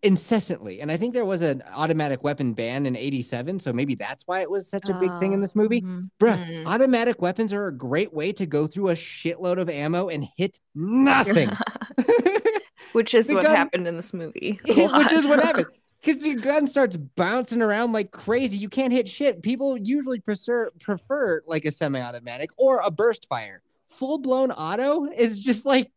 incessantly. 0.03 0.81
And 0.81 0.91
I 0.91 0.97
think 0.97 1.15
there 1.15 1.25
was 1.25 1.43
an 1.43 1.63
automatic 1.73 2.25
weapon 2.25 2.55
ban 2.55 2.87
in 2.87 2.97
87. 2.97 3.61
So 3.61 3.73
maybe 3.73 3.95
that's 3.95 4.27
why 4.27 4.41
it 4.41 4.51
was 4.51 4.69
such 4.69 4.89
a 4.89 4.95
big 4.95 5.11
thing 5.21 5.33
in 5.33 5.41
this 5.41 5.55
movie. 5.55 5.81
mhm. 5.83 6.11
Bruh, 6.21 6.45
Mm. 6.45 6.67
automatic 6.67 7.23
weapons 7.23 7.53
are 7.53 7.69
a 7.69 7.73
great 7.77 8.13
way 8.13 8.33
to 8.33 8.45
go 8.45 8.67
through 8.67 8.89
a 8.89 8.95
shitload 8.95 9.59
of 9.61 9.71
ammo 9.71 10.09
and 10.09 10.27
hit 10.37 10.59
nothing. 10.75 11.51
Which 12.93 13.15
is 13.15 13.27
The 13.27 13.35
what 13.35 13.45
gun- 13.45 13.57
happened 13.57 13.87
in 13.89 13.97
this 13.97 14.13
movie. 14.13 14.61
Which 14.67 15.13
is 15.13 15.27
what 15.27 15.43
happened. 15.43 15.67
Because 16.05 16.21
the 16.21 16.35
gun 16.35 16.67
starts 16.67 16.97
bouncing 16.97 17.63
around 17.63 17.93
like 17.93 18.11
crazy. 18.11 18.57
You 18.59 18.69
can't 18.69 18.93
hit 18.93 19.09
shit. 19.09 19.41
People 19.41 19.77
usually 19.79 20.19
prefer 20.19 20.69
prefer 20.81 21.43
like 21.47 21.65
a 21.65 21.71
semi-automatic 21.71 22.51
or 22.57 22.81
a 22.85 22.91
burst 22.91 23.29
fire. 23.29 23.63
Full 23.87 24.19
blown 24.19 24.51
auto 24.51 25.05
is 25.05 25.39
just 25.39 25.65
like 25.65 25.93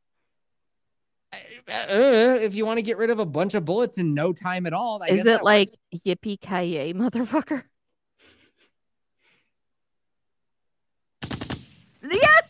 uh, 1.33 1.37
if 2.39 2.53
you 2.53 2.67
want 2.67 2.77
to 2.77 2.83
get 2.83 2.97
rid 2.97 3.09
of 3.09 3.17
a 3.17 3.25
bunch 3.25 3.55
of 3.55 3.65
bullets 3.65 3.97
in 3.97 4.13
no 4.13 4.31
time 4.31 4.67
at 4.67 4.73
all. 4.73 5.01
I 5.01 5.07
Is 5.07 5.23
guess 5.23 5.39
it 5.39 5.43
like 5.43 5.69
works. 5.91 6.03
yippee 6.05 6.39
ki 6.39 6.63
yay, 6.75 6.93
motherfucker? 6.93 7.63
Yes! 12.03 12.43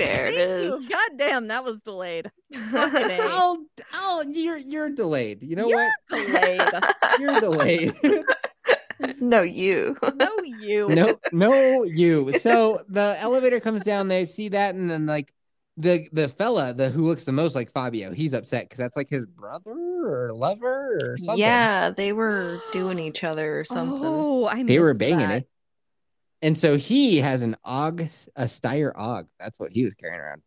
There 0.00 0.26
it 0.26 0.34
is. 0.34 0.74
Thank 0.74 0.82
you. 0.84 0.96
God 0.96 1.10
damn, 1.18 1.48
that 1.48 1.64
was 1.64 1.80
delayed. 1.80 2.30
Fucking 2.52 3.10
A. 3.10 3.18
I'll, 3.22 3.64
I'll, 3.92 4.24
you're 4.24 4.56
you're 4.56 4.90
delayed. 4.90 5.42
You 5.42 5.56
know 5.56 5.68
You're 5.68 5.90
what? 6.10 6.26
delayed. 6.26 6.60
You're 7.20 7.40
delayed. 7.40 7.94
no, 9.20 9.42
you. 9.42 9.96
no, 10.14 10.30
you. 10.42 10.88
no, 10.88 11.16
no, 11.32 11.84
you. 11.84 12.32
So 12.38 12.82
the 12.88 13.16
elevator 13.20 13.60
comes 13.60 13.82
down. 13.82 14.08
They 14.08 14.24
see 14.24 14.48
that, 14.48 14.74
and 14.74 14.90
then 14.90 15.06
like 15.06 15.32
the 15.76 16.08
the 16.12 16.28
fella, 16.28 16.74
the 16.74 16.90
who 16.90 17.06
looks 17.06 17.24
the 17.24 17.32
most 17.32 17.54
like 17.54 17.70
Fabio, 17.70 18.12
he's 18.12 18.34
upset 18.34 18.64
because 18.64 18.78
that's 18.78 18.96
like 18.96 19.08
his 19.08 19.26
brother 19.26 19.70
or 19.70 20.32
lover 20.32 20.98
or 21.02 21.18
something. 21.18 21.38
Yeah, 21.38 21.90
they 21.90 22.12
were 22.12 22.60
doing 22.72 22.98
each 22.98 23.24
other 23.24 23.60
or 23.60 23.64
something. 23.64 24.00
Oh, 24.04 24.48
I 24.48 24.56
mean 24.56 24.66
they 24.66 24.78
were 24.78 24.94
banging 24.94 25.28
that. 25.28 25.42
it. 25.42 25.48
And 26.42 26.58
so 26.58 26.76
he 26.76 27.18
has 27.18 27.42
an 27.42 27.56
AUG, 27.66 28.28
a 28.36 28.44
Steyr 28.44 28.94
AUG. 28.94 29.26
That's 29.38 29.60
what 29.60 29.72
he 29.72 29.84
was 29.84 29.94
carrying 29.94 30.20
around. 30.20 30.42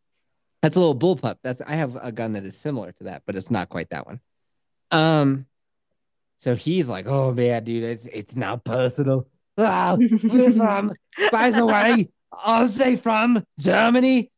That's 0.62 0.78
a 0.78 0.80
little 0.80 0.96
bullpup. 0.96 1.38
That's 1.44 1.62
I 1.62 1.74
have 1.74 1.98
a 2.02 2.12
gun 2.12 2.34
that 2.34 2.46
is 2.46 2.58
similar 2.58 2.92
to 2.94 3.04
that, 3.06 3.24
but 3.26 3.36
it's 3.36 3.52
not 3.52 3.70
quite 3.70 3.90
that 3.90 4.06
one. 4.06 4.22
Um, 4.92 5.46
so 6.38 6.56
he's 6.56 6.90
like, 6.90 7.06
"Oh 7.06 7.34
man, 7.34 7.64
dude, 7.64 7.84
it's 7.84 8.06
it's 8.08 8.36
not 8.36 8.64
personal. 8.64 9.28
Ah, 9.58 9.98
we're 10.00 10.52
from, 10.54 10.94
by 11.32 11.52
the 11.52 11.66
way, 11.66 12.10
are 12.44 12.68
they 12.68 12.96
from 12.96 13.44
Germany? 13.60 14.32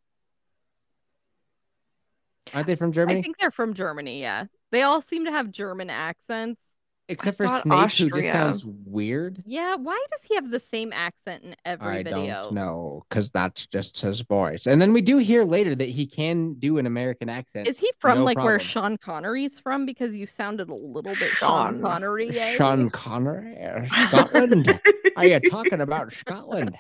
Aren't 2.53 2.67
they 2.67 2.75
from 2.75 2.91
Germany? 2.91 3.19
I 3.19 3.21
think 3.21 3.37
they're 3.37 3.51
from 3.51 3.73
Germany, 3.73 4.21
yeah. 4.21 4.45
They 4.71 4.83
all 4.83 5.01
seem 5.01 5.25
to 5.25 5.31
have 5.31 5.51
German 5.51 5.89
accents. 5.89 6.61
Except 7.07 7.37
for 7.37 7.47
thought 7.47 7.61
Snape, 7.61 7.91
who 8.11 8.19
just 8.19 8.31
sounds 8.31 8.65
weird. 8.65 9.43
Yeah, 9.45 9.75
why 9.75 10.03
does 10.11 10.21
he 10.23 10.33
have 10.35 10.49
the 10.49 10.59
same 10.59 10.91
accent 10.91 11.43
in 11.43 11.55
every 11.63 11.97
I 11.99 12.03
video? 12.03 12.43
don't 12.43 12.53
know 12.53 13.03
because 13.07 13.29
that's 13.29 13.67
just 13.67 14.01
his 14.01 14.21
voice. 14.21 14.65
And 14.65 14.81
then 14.81 14.91
we 14.91 15.01
do 15.01 15.17
hear 15.19 15.43
later 15.43 15.75
that 15.75 15.89
he 15.89 16.07
can 16.07 16.55
do 16.55 16.77
an 16.79 16.85
American 16.87 17.29
accent. 17.29 17.67
Is 17.67 17.77
he 17.77 17.91
from 17.99 18.19
No 18.19 18.23
like 18.25 18.37
where. 18.37 18.59
Sean 18.59 18.97
Connery's 18.97 19.59
from? 19.59 19.85
Because 19.85 20.15
you 20.15 20.25
sounded 20.25 20.69
a 20.69 20.73
little 20.73 21.13
bit 21.13 21.29
Sean, 21.31 21.73
Sean. 21.75 21.81
Connery. 21.83 22.29
eh? 22.39 22.53
Sean 22.55 22.89
Connery, 22.89 23.55
uh, 23.61 23.85
Scotland? 24.07 24.81
Are 25.15 25.25
you 25.27 25.39
talking 25.41 25.81
about 25.81 26.11
Scotland? 26.11 26.75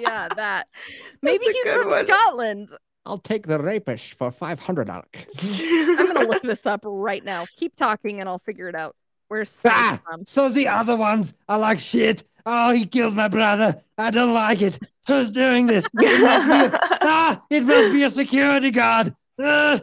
Yeah, 0.00 0.28
that. 0.34 0.66
Maybe 1.22 1.44
he's 1.44 1.72
from 1.72 1.90
one. 1.90 2.06
Scotland. 2.08 2.68
I'll 3.06 3.18
take 3.18 3.46
the 3.46 3.60
rapist 3.60 4.14
for 4.14 4.32
five 4.32 4.58
hundred 4.58 4.86
dollars. 4.86 5.04
I'm 5.60 6.12
gonna 6.12 6.26
look 6.28 6.42
this 6.42 6.66
up 6.66 6.80
right 6.84 7.22
now. 7.24 7.46
Keep 7.56 7.76
talking 7.76 8.18
and 8.18 8.28
I'll 8.28 8.38
figure 8.40 8.68
it 8.68 8.74
out. 8.74 8.96
Where's 9.34 9.50
Snape 9.60 9.72
Ah, 9.74 10.00
from? 10.04 10.24
so 10.26 10.48
the 10.48 10.68
other 10.68 10.96
ones 10.96 11.34
are 11.48 11.58
like 11.58 11.80
shit. 11.80 12.22
Oh, 12.46 12.70
he 12.72 12.86
killed 12.86 13.16
my 13.16 13.26
brother. 13.28 13.82
I 13.98 14.10
don't 14.10 14.32
like 14.34 14.62
it. 14.62 14.78
Who's 15.08 15.30
doing 15.30 15.66
this? 15.66 15.86
It 16.00 16.20
must 16.22 16.46
be 16.46 16.76
a, 16.76 16.78
ah, 17.02 17.42
it 17.50 17.62
must 17.64 17.92
be 17.92 18.02
a 18.04 18.10
security 18.10 18.70
guard. 18.70 19.14
Ah. 19.42 19.80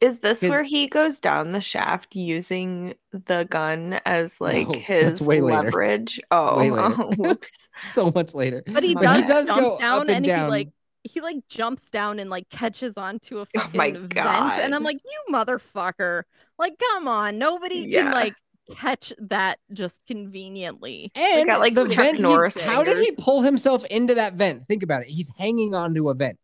Is 0.00 0.18
this 0.20 0.40
His- 0.40 0.50
where 0.50 0.62
he 0.64 0.86
goes 0.86 1.18
down 1.18 1.50
the 1.50 1.60
shaft 1.60 2.14
using 2.14 2.94
the 3.12 3.46
gun 3.50 4.00
as 4.04 4.40
like 4.40 4.68
No, 4.68 4.74
his 4.78 5.20
way 5.20 5.40
leverage? 5.40 6.20
Oh, 6.30 6.58
way 6.58 6.70
whoops. 7.18 7.68
so 7.92 8.12
much 8.14 8.34
later. 8.34 8.62
But 8.66 8.82
he 8.84 8.94
But 8.94 9.02
does, 9.02 9.16
he 9.22 9.26
does 9.28 9.46
jump 9.46 9.60
go 9.60 9.78
down 9.78 10.02
up 10.02 10.08
and 10.16 10.24
he 10.24 10.30
down. 10.30 10.50
like 10.50 10.68
he 11.04 11.20
like 11.20 11.36
jumps 11.48 11.90
down 11.90 12.18
and 12.18 12.28
like 12.30 12.48
catches 12.48 12.94
onto 12.96 13.38
a 13.38 13.42
Oh 13.42 13.46
fucking 13.60 13.76
my 13.78 13.90
vent. 13.92 14.14
God. 14.14 14.60
And 14.60 14.74
I'm 14.74 14.82
like, 14.82 14.98
you 15.04 15.34
motherfucker. 15.34 16.22
Like, 16.58 16.74
come 16.78 17.06
on. 17.08 17.38
Nobody 17.38 17.84
Yeah. 17.88 18.02
can 18.02 18.12
like 18.12 18.34
catch 18.76 19.12
that 19.18 19.58
just 19.72 20.00
conveniently. 20.06 21.12
And 21.14 21.46
got, 21.46 21.60
like, 21.60 21.74
the 21.74 21.84
Chuck 21.86 21.96
vent, 21.96 22.16
he- 22.16 22.22
Norris 22.22 22.60
how 22.60 22.82
did 22.82 22.98
he 22.98 23.12
pull 23.12 23.42
himself 23.42 23.84
into 23.86 24.14
that 24.14 24.34
vent? 24.34 24.66
Think 24.66 24.82
about 24.82 25.02
it. 25.02 25.08
He's 25.08 25.30
hanging 25.36 25.74
onto 25.74 26.08
a 26.08 26.14
vent 26.14 26.38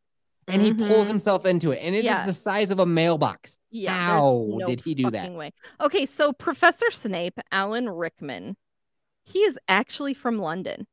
and 0.48 0.60
he 0.62 0.74
pulls 0.74 1.06
Mhm. 1.06 1.10
himself 1.10 1.46
into 1.46 1.70
it, 1.70 1.78
and 1.80 1.94
it 1.94 2.00
is 2.00 2.04
Yeah. 2.06 2.26
the 2.26 2.32
size 2.32 2.70
of 2.72 2.80
a 2.80 2.86
mailbox. 2.86 3.56
Yeah. 3.70 3.94
How 3.94 4.46
no 4.48 4.66
did 4.66 4.80
he 4.80 4.94
do 4.94 5.10
that? 5.10 5.32
Way. 5.32 5.52
Okay, 5.80 6.06
so 6.06 6.32
Professor 6.32 6.90
Snape, 6.90 7.38
Alan 7.52 7.88
Rickman, 7.88 8.56
he 9.24 9.40
is 9.40 9.56
actually 9.68 10.12
from 10.14 10.38
London. 10.40 10.88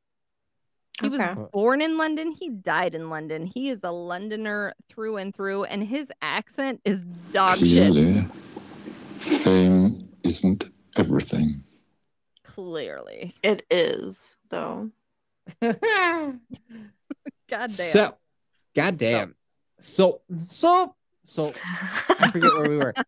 He 1.01 1.07
Okay. 1.07 1.17
was 1.17 1.49
born 1.53 1.81
in 1.81 1.97
London. 1.97 2.31
He 2.31 2.49
died 2.49 2.93
in 2.95 3.09
London. 3.09 3.45
He 3.47 3.69
is 3.69 3.79
a 3.83 3.91
Londoner 3.91 4.73
through 4.89 5.17
and 5.17 5.33
through, 5.35 5.63
and 5.65 5.83
his 5.83 6.11
accent 6.21 6.81
is 6.85 7.01
dog 7.33 7.57
shit. 7.59 7.91
Clearly, 7.91 8.21
fame 9.19 10.07
isn't 10.23 10.65
everything. 10.99 11.63
Clearly. 12.43 13.33
It 13.43 13.65
is, 13.69 14.37
though. 14.49 14.89
God 15.61 16.39
damn. 17.49 17.69
So, 17.69 18.17
God 18.75 18.97
damn. 18.97 19.35
So, 19.79 20.21
so, 20.47 20.95
so, 21.25 21.53
I 22.19 22.29
forget 22.31 22.51
where 22.53 22.69
we 22.69 22.77
were. 22.77 22.93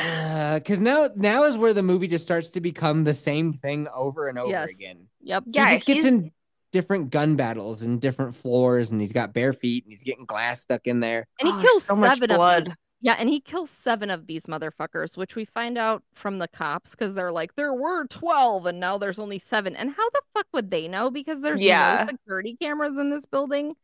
Uh, 0.00 0.54
because 0.58 0.80
now, 0.80 1.10
now 1.14 1.44
is 1.44 1.58
where 1.58 1.74
the 1.74 1.82
movie 1.82 2.06
just 2.06 2.24
starts 2.24 2.50
to 2.52 2.58
become 2.60 3.04
the 3.04 3.12
same 3.12 3.52
thing 3.52 3.86
over 3.94 4.26
and 4.28 4.38
over 4.38 4.48
Yes. 4.48 4.70
again. 4.70 5.08
Yep. 5.20 5.44
Yeah, 5.48 5.68
he 5.68 5.74
just 5.74 5.84
gets 5.84 6.06
in 6.06 6.30
different 6.72 7.10
gun 7.10 7.36
battles 7.36 7.82
and 7.82 8.00
different 8.00 8.34
floors, 8.34 8.92
and 8.92 8.98
he's 9.00 9.12
got 9.12 9.34
bare 9.34 9.52
feet, 9.52 9.84
and 9.84 9.92
he's 9.92 10.02
getting 10.02 10.24
glass 10.24 10.62
stuck 10.62 10.86
in 10.86 11.00
there. 11.00 11.26
And 11.38 11.50
he 11.50 11.54
Oh, 11.54 11.60
kills 11.60 11.84
so 11.84 11.96
much 11.96 12.14
seven 12.14 12.30
of 12.30 12.36
blood. 12.38 12.74
These. 13.00 13.06
Yeah, 13.06 13.16
and 13.18 13.28
he 13.28 13.40
kills 13.40 13.70
seven 13.70 14.10
of 14.10 14.26
these 14.26 14.42
motherfuckers, 14.44 15.16
which 15.16 15.36
we 15.36 15.44
find 15.44 15.78
out 15.78 16.02
from 16.14 16.38
the 16.38 16.48
cops 16.48 16.90
because 16.90 17.14
they're 17.14 17.32
like, 17.32 17.54
there 17.54 17.72
were 17.74 18.06
12 18.06 18.66
and 18.66 18.80
now 18.80 18.98
there's 18.98 19.18
only 19.18 19.38
seven. 19.38 19.76
And 19.76 19.90
how 19.90 20.08
the 20.10 20.20
fuck 20.34 20.46
would 20.52 20.70
they 20.70 20.88
know? 20.88 21.10
Because 21.10 21.40
there's 21.40 21.60
Yeah. 21.60 21.98
no 22.04 22.06
security 22.10 22.56
cameras 22.60 22.96
in 22.98 23.10
this 23.10 23.24
building 23.26 23.74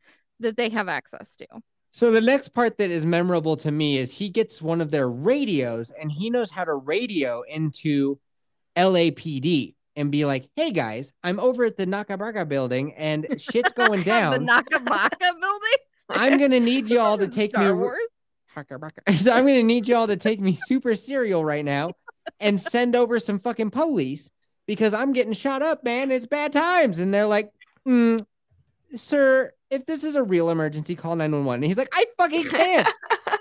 that 0.40 0.56
they 0.56 0.68
have 0.70 0.88
access 0.88 1.36
to. 1.36 1.46
So 1.92 2.10
the 2.10 2.20
next 2.20 2.48
part 2.48 2.78
that 2.78 2.90
is 2.90 3.06
memorable 3.06 3.56
to 3.58 3.70
me 3.70 3.98
is 3.98 4.12
he 4.12 4.28
gets 4.28 4.60
one 4.60 4.80
of 4.80 4.90
their 4.90 5.08
radios 5.08 5.92
and 5.92 6.10
he 6.10 6.28
knows 6.28 6.50
how 6.50 6.64
to 6.64 6.74
radio 6.74 7.42
into 7.42 8.18
LAPD 8.76 9.74
and 9.96 10.10
be 10.10 10.24
like, 10.24 10.48
"Hey 10.56 10.72
guys, 10.72 11.12
I'm 11.22 11.38
over 11.38 11.64
at 11.64 11.76
the 11.76 11.86
Nakabaka 11.86 12.48
building 12.48 12.94
and 12.94 13.40
shit's 13.40 13.72
going 13.76 14.02
down." 14.02 14.32
the 14.40 14.46
down. 14.46 14.64
Nakabaka 14.64 15.20
building? 15.40 15.78
I'm 16.10 16.36
gonna 16.38 16.58
need 16.60 16.88
y'all 16.90 17.16
to 17.18 17.28
take 17.28 17.50
Star 17.52 17.72
me. 17.72 17.80
Wars? 17.80 17.98
Hakabaka. 18.55 19.00
So 19.16 19.32
I'm 19.32 19.46
gonna 19.46 19.62
need 19.62 19.88
y'all 19.88 20.07
to 20.07 20.16
take 20.16 20.40
me 20.40 20.55
super 20.55 20.94
serial 20.96 21.44
right 21.44 21.64
now 21.64 21.92
and 22.40 22.61
send 22.61 22.96
over 22.96 23.20
some 23.20 23.38
fucking 23.38 23.70
police 23.70 24.30
because 24.66 24.94
I'm 24.94 25.12
getting 25.12 25.32
shot 25.32 25.62
up, 25.62 25.84
man. 25.84 26.11
It's 26.11 26.26
bad 26.26 26.52
times." 26.52 26.98
And 26.98 27.12
they're 27.12 27.26
like, 27.26 27.50
mm, 27.86 28.24
"Sir, 28.94 29.52
if 29.70 29.86
this 29.86 30.05
is 30.05 30.16
a 30.16 30.22
real 30.22 30.50
emergency, 30.50 30.94
call 30.94 31.16
911." 31.16 31.62
And 31.62 31.64
he's 31.64 31.78
like, 31.78 31.90
"I 31.92 32.07
fucking 32.18 32.44
can't." 32.44 32.88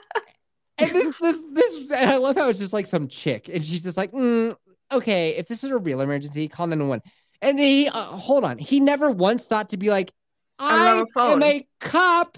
and 0.78 0.92
this, 0.92 1.16
this, 1.20 1.42
this, 1.52 1.92
and 1.92 1.94
I 2.12 2.18
love 2.18 2.36
how 2.36 2.50
it's 2.50 2.60
just 2.60 2.74
like 2.74 2.88
some 2.88 3.08
chick, 3.08 3.50
and 3.50 3.64
she's 3.64 3.84
just 3.84 3.98
like, 3.98 4.12
mm, 4.12 4.54
"Okay, 4.92 5.36
if 5.36 5.48
this 5.48 5.64
is 5.64 5.72
a 5.72 5.78
real 5.78 6.02
emergency, 6.02 6.48
call 6.48 6.68
911." 6.68 7.02
And 7.42 7.60
he, 7.60 7.90
uh, 7.90 7.92
hold 7.92 8.46
on, 8.46 8.58
he 8.58 8.80
never 8.80 9.12
once 9.12 9.48
thought 9.48 9.70
to 9.70 9.78
be 9.78 9.90
like, 9.90 10.12
"I 10.60 11.00
the 11.00 11.06
phone." 11.14 11.32
am 11.32 11.44
a 11.44 11.68
cop 11.80 12.38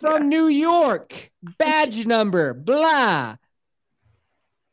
from 0.00 0.28
New 0.28 0.46
York, 0.48 1.30
badge 1.58 2.06
number, 2.06 2.54
blah." 2.54 3.36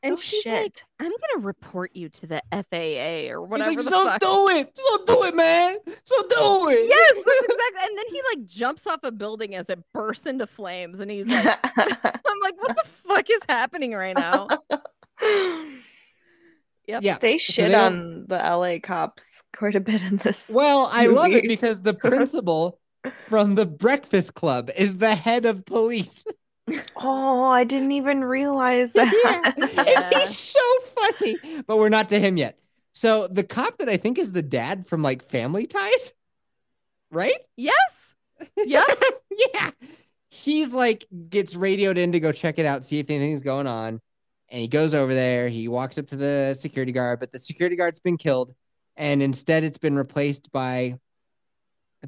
And 0.03 0.13
Oh, 0.13 0.15
she's 0.15 0.41
shit. 0.41 0.51
like, 0.63 0.83
I'm 0.99 1.11
gonna 1.11 1.45
report 1.45 1.95
you 1.95 2.09
to 2.09 2.25
the 2.25 2.41
FAA 2.51 3.29
or 3.31 3.41
He's 3.45 3.49
whatever 3.51 3.69
like, 3.69 3.77
the 3.77 3.83
"So 3.91 4.05
fuck. 4.05 4.19
do 4.19 4.47
it, 4.49 4.71
so 4.75 5.05
do 5.05 5.23
it, 5.25 5.35
man, 5.35 5.77
so 6.03 6.15
do 6.27 6.69
it." 6.69 6.87
Yes, 6.89 7.13
that's 7.23 7.45
exactly. 7.45 7.81
And 7.87 7.97
then 7.99 8.05
he 8.09 8.21
like 8.35 8.45
jumps 8.45 8.87
off 8.87 9.01
a 9.03 9.11
building 9.11 9.53
as 9.53 9.69
it 9.69 9.77
bursts 9.93 10.25
into 10.25 10.47
flames, 10.47 10.99
and 10.99 11.11
he's 11.11 11.27
like, 11.27 11.45
I'm 11.77 12.39
like, 12.41 12.57
what 12.57 12.75
the 12.75 12.83
fuck 13.07 13.29
is 13.29 13.41
happening 13.47 13.93
right 13.93 14.15
now? 14.17 14.47
Yep. 16.87 17.03
Yeah. 17.03 17.17
They 17.19 17.37
So 17.37 17.53
shit 17.53 17.69
they 17.69 17.75
on 17.75 18.25
the 18.27 18.37
LA 18.37 18.79
cops 18.81 19.23
quite 19.55 19.75
a 19.75 19.79
bit 19.79 20.01
in 20.03 20.17
this. 20.17 20.49
Well, 20.49 20.89
I 20.91 21.05
love 21.05 21.31
it 21.31 21.47
because 21.47 21.83
the 21.83 21.93
principal 21.93 22.79
from 23.27 23.55
the 23.55 23.65
Breakfast 23.65 24.33
Club 24.33 24.69
is 24.75 24.97
the 24.97 25.15
head 25.15 25.45
of 25.45 25.65
police. 25.65 26.25
Oh, 26.95 27.49
I 27.49 27.63
didn't 27.63 27.91
even 27.91 28.23
realize 28.23 28.93
that. 28.93 29.53
and 29.57 30.13
he's 30.15 30.37
so 30.37 30.59
funny, 30.79 31.37
but 31.67 31.77
we're 31.77 31.89
not 31.89 32.07
to 32.09 32.19
him 32.19 32.37
yet. 32.37 32.57
So 32.93 33.27
the 33.27 33.43
cop 33.43 33.79
that 33.79 33.89
I 33.89 33.97
think 33.97 34.17
is 34.17 34.31
the 34.31 34.41
dad 34.43 34.85
from 34.87 35.01
like 35.01 35.23
Family 35.23 35.65
Ties, 35.65 36.13
right? 37.09 37.39
Yes. 37.57 38.15
Yep. 38.57 38.83
yeah. 39.53 39.71
He's 40.29 40.71
like 40.71 41.05
gets 41.29 41.55
radioed 41.55 41.97
in 41.97 42.13
to 42.13 42.19
go 42.19 42.31
check 42.31 42.59
it 42.59 42.65
out, 42.65 42.85
see 42.85 42.99
if 42.99 43.09
anything's 43.09 43.41
going 43.41 43.67
on. 43.67 43.99
And 44.49 44.61
he 44.61 44.67
goes 44.67 44.93
over 44.93 45.13
there. 45.13 45.49
He 45.49 45.67
walks 45.67 45.97
up 45.97 46.07
to 46.07 46.15
the 46.15 46.53
security 46.53 46.91
guard, 46.91 47.19
but 47.19 47.31
the 47.31 47.39
security 47.39 47.75
guard's 47.75 47.99
been 47.99 48.17
killed, 48.17 48.53
and 48.95 49.21
instead 49.21 49.63
it's 49.63 49.77
been 49.77 49.95
replaced 49.95 50.51
by 50.51 50.99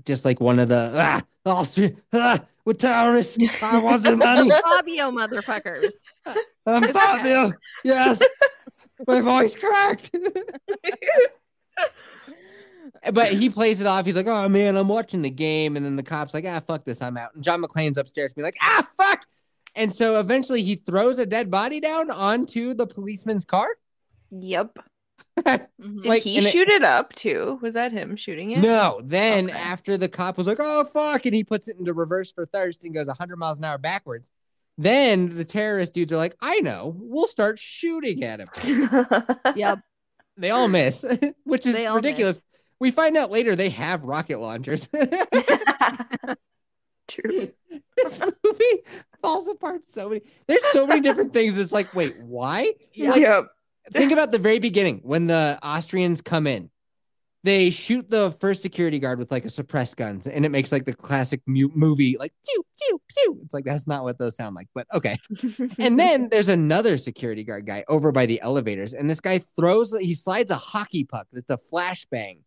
just 0.06 0.26
like 0.26 0.40
one 0.40 0.60
of 0.60 0.70
the 0.70 0.94
ah, 0.96 1.22
Austrian 1.46 2.02
ah, 2.14 2.40
with 2.66 2.80
terrorists. 2.80 3.38
I 3.62 3.80
want 3.80 4.04
the 4.04 4.18
money. 4.18 4.50
Fabio 4.66 5.12
motherfuckers. 5.12 5.94
I'm 6.66 6.92
Fabio. 6.94 7.52
Yes. 7.84 8.22
My 9.08 9.22
voice 9.22 9.56
cracked. 9.56 10.12
but 13.12 13.34
he 13.34 13.50
plays 13.50 13.82
it 13.82 13.88
off. 13.88 14.06
He's 14.06 14.16
like, 14.16 14.28
oh 14.28 14.48
man, 14.48 14.78
I'm 14.78 14.88
watching 14.88 15.22
the 15.22 15.30
game. 15.30 15.76
And 15.76 15.86
then 15.86 15.96
the 15.96 16.04
cop's 16.04 16.34
like, 16.34 16.46
ah, 16.46 16.62
fuck 16.66 16.86
this, 16.86 17.02
I'm 17.02 17.18
out. 17.18 17.36
And 17.36 17.44
John 17.44 17.62
McClane's 17.62 17.98
upstairs 17.98 18.34
being 18.34 18.46
like, 18.46 18.58
ah, 18.62 18.88
fuck. 18.98 19.26
And 19.76 19.94
so 19.94 20.20
eventually 20.20 20.62
he 20.64 20.76
throws 20.76 21.18
a 21.18 21.26
dead 21.26 21.50
body 21.50 21.80
down 21.80 22.12
onto 22.12 22.74
the 22.74 22.86
policeman's 22.86 23.44
car. 23.44 23.68
Yep. 24.32 24.78
Mhm. 25.40 26.04
Did 26.04 26.06
Like, 26.06 26.24
he 26.24 26.38
and 26.38 26.46
it- 26.46 26.52
shoot 26.52 26.70
it 26.70 26.84
up 26.84 27.14
too? 27.14 27.60
Was 27.62 27.74
that 27.74 27.92
him 27.92 28.16
shooting 28.16 28.52
it? 28.52 28.60
No, 28.60 29.02
then 29.04 29.50
Okay. 29.50 29.58
after 29.58 29.98
the 29.98 30.08
cop 30.08 30.38
was 30.38 30.48
like, 30.48 30.58
oh, 30.60 30.84
fuck, 30.86 31.26
and 31.26 31.36
he 31.36 31.44
puts 31.44 31.68
it 31.68 31.78
into 31.78 31.94
reverse 31.94 32.32
for 32.32 32.46
thirst 32.46 32.84
and 32.84 32.94
goes 32.94 33.08
100 33.08 33.38
miles 33.38 33.58
an 33.58 33.66
hour 33.66 33.78
backwards. 33.78 34.32
Then 34.78 35.36
the 35.36 35.46
terrorist 35.46 35.94
dudes 35.94 36.14
are 36.14 36.18
like, 36.18 36.36
I 36.42 36.60
know, 36.62 36.96
we'll 36.98 37.28
start 37.28 37.60
shooting 37.60 38.24
at 38.24 38.40
him. 38.40 38.50
Yep. 39.56 39.80
They 40.38 40.50
all 40.50 40.68
miss, 40.68 41.06
which 41.44 41.66
is 41.66 41.74
They 41.74 41.86
all 41.86 41.98
ridiculous. 41.98 42.42
We 42.80 42.92
find 42.92 43.16
out 43.18 43.32
later 43.32 43.56
they 43.56 43.70
have 43.70 44.04
rocket 44.04 44.40
launchers. 44.40 44.90
True. 47.08 47.52
this 47.98 48.20
movie 48.44 48.84
falls 49.22 49.48
apart 49.48 49.90
so 49.90 50.10
many. 50.10 50.22
There's 50.48 50.66
so 50.72 50.88
many 50.88 51.02
different 51.02 51.32
things. 51.34 51.58
It's 51.58 51.72
like, 51.72 51.94
wait, 51.94 52.18
why? 52.20 52.74
Like, 52.98 53.22
yep. 53.22 53.48
Think 53.92 54.12
about 54.14 54.32
the 54.32 54.40
very 54.40 54.60
beginning 54.60 55.02
when 55.04 55.28
the 55.28 55.60
Austrians 55.64 56.22
come 56.22 56.48
in. 56.48 56.70
They 57.46 57.72
shoot 57.72 58.10
the 58.10 58.32
first 58.40 58.62
security 58.62 59.00
guard 59.00 59.20
with 59.20 59.30
like 59.30 59.44
a 59.44 59.50
suppressed 59.50 59.98
gun, 59.98 60.22
and 60.32 60.46
it 60.46 60.50
makes 60.50 60.72
like 60.72 60.86
the 60.86 60.94
classic 60.94 61.42
mu- 61.46 61.72
movie, 61.76 62.16
like 62.18 62.32
pew 62.48 62.64
pew 62.80 63.02
pew. 63.10 63.40
It's 63.44 63.54
like 63.54 63.66
that's 63.66 63.86
not 63.86 64.04
what 64.04 64.18
those 64.18 64.38
sound 64.38 64.56
like, 64.56 64.70
but 64.74 64.88
okay. 64.94 65.18
And 65.78 66.00
then 66.00 66.30
there's 66.30 66.48
another 66.48 66.98
security 66.98 67.44
guard 67.44 67.66
guy 67.66 67.84
over 67.90 68.14
by 68.14 68.28
the 68.28 68.40
elevators, 68.40 68.94
and 68.94 69.10
this 69.10 69.20
guy 69.20 69.40
throws, 69.58 69.94
he 70.00 70.14
slides 70.14 70.52
a 70.52 70.56
hockey 70.56 71.04
puck 71.04 71.28
that's 71.34 71.52
a 71.52 71.58
flashbang, 71.58 72.40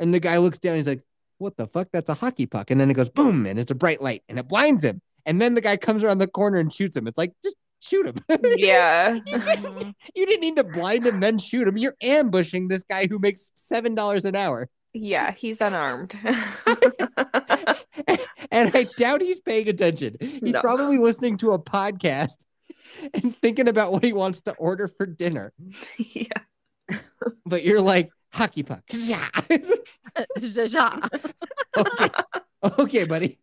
and 0.00 0.12
the 0.12 0.18
guy 0.18 0.38
looks 0.38 0.58
down, 0.58 0.74
he's 0.74 0.88
like, 0.88 1.04
"What 1.38 1.56
the 1.56 1.68
fuck? 1.68 1.86
That's 1.92 2.10
a 2.10 2.14
hockey 2.14 2.46
puck!" 2.46 2.72
And 2.72 2.80
then 2.80 2.90
it 2.90 2.94
goes 2.94 3.08
boom, 3.10 3.46
and 3.46 3.56
it's 3.56 3.70
a 3.70 3.76
bright 3.76 4.02
light, 4.02 4.24
and 4.28 4.36
it 4.36 4.48
blinds 4.48 4.82
him. 4.82 5.00
And 5.26 5.40
then 5.40 5.54
the 5.54 5.60
guy 5.60 5.76
comes 5.76 6.02
around 6.02 6.18
the 6.18 6.26
corner 6.26 6.58
and 6.58 6.72
shoots 6.72 6.96
him. 6.96 7.06
It's 7.06 7.18
like 7.18 7.32
just 7.42 7.56
shoot 7.80 8.06
him. 8.06 8.16
yeah. 8.56 9.14
you, 9.14 9.20
didn't, 9.22 9.42
mm-hmm. 9.44 9.90
you 10.14 10.26
didn't 10.26 10.40
need 10.40 10.56
to 10.56 10.64
blind 10.64 11.06
him 11.06 11.20
then 11.20 11.38
shoot 11.38 11.66
him. 11.66 11.76
You're 11.76 11.96
ambushing 12.02 12.68
this 12.68 12.82
guy 12.82 13.06
who 13.06 13.18
makes 13.18 13.50
seven 13.54 13.94
dollars 13.94 14.24
an 14.24 14.36
hour, 14.36 14.68
Yeah, 14.92 15.32
he's 15.32 15.60
unarmed. 15.60 16.16
and 16.24 16.36
I 18.74 18.86
doubt 18.96 19.20
he's 19.20 19.40
paying 19.40 19.68
attention. 19.68 20.16
He's 20.20 20.54
No. 20.54 20.60
probably 20.60 20.98
listening 20.98 21.36
to 21.38 21.52
a 21.52 21.58
podcast 21.58 22.36
and 23.14 23.36
thinking 23.38 23.68
about 23.68 23.92
what 23.92 24.04
he 24.04 24.12
wants 24.12 24.40
to 24.42 24.52
order 24.54 24.88
for 24.88 25.06
dinner. 25.06 25.52
yeah. 25.98 26.26
But 27.46 27.64
you're 27.64 27.80
like 27.80 28.10
hockey 28.32 28.62
puck. 28.62 28.82
Yeah. 28.92 29.28
Zha-zha. 30.38 31.08
okay. 31.76 32.08
Okay, 32.62 33.04
buddy. 33.04 33.38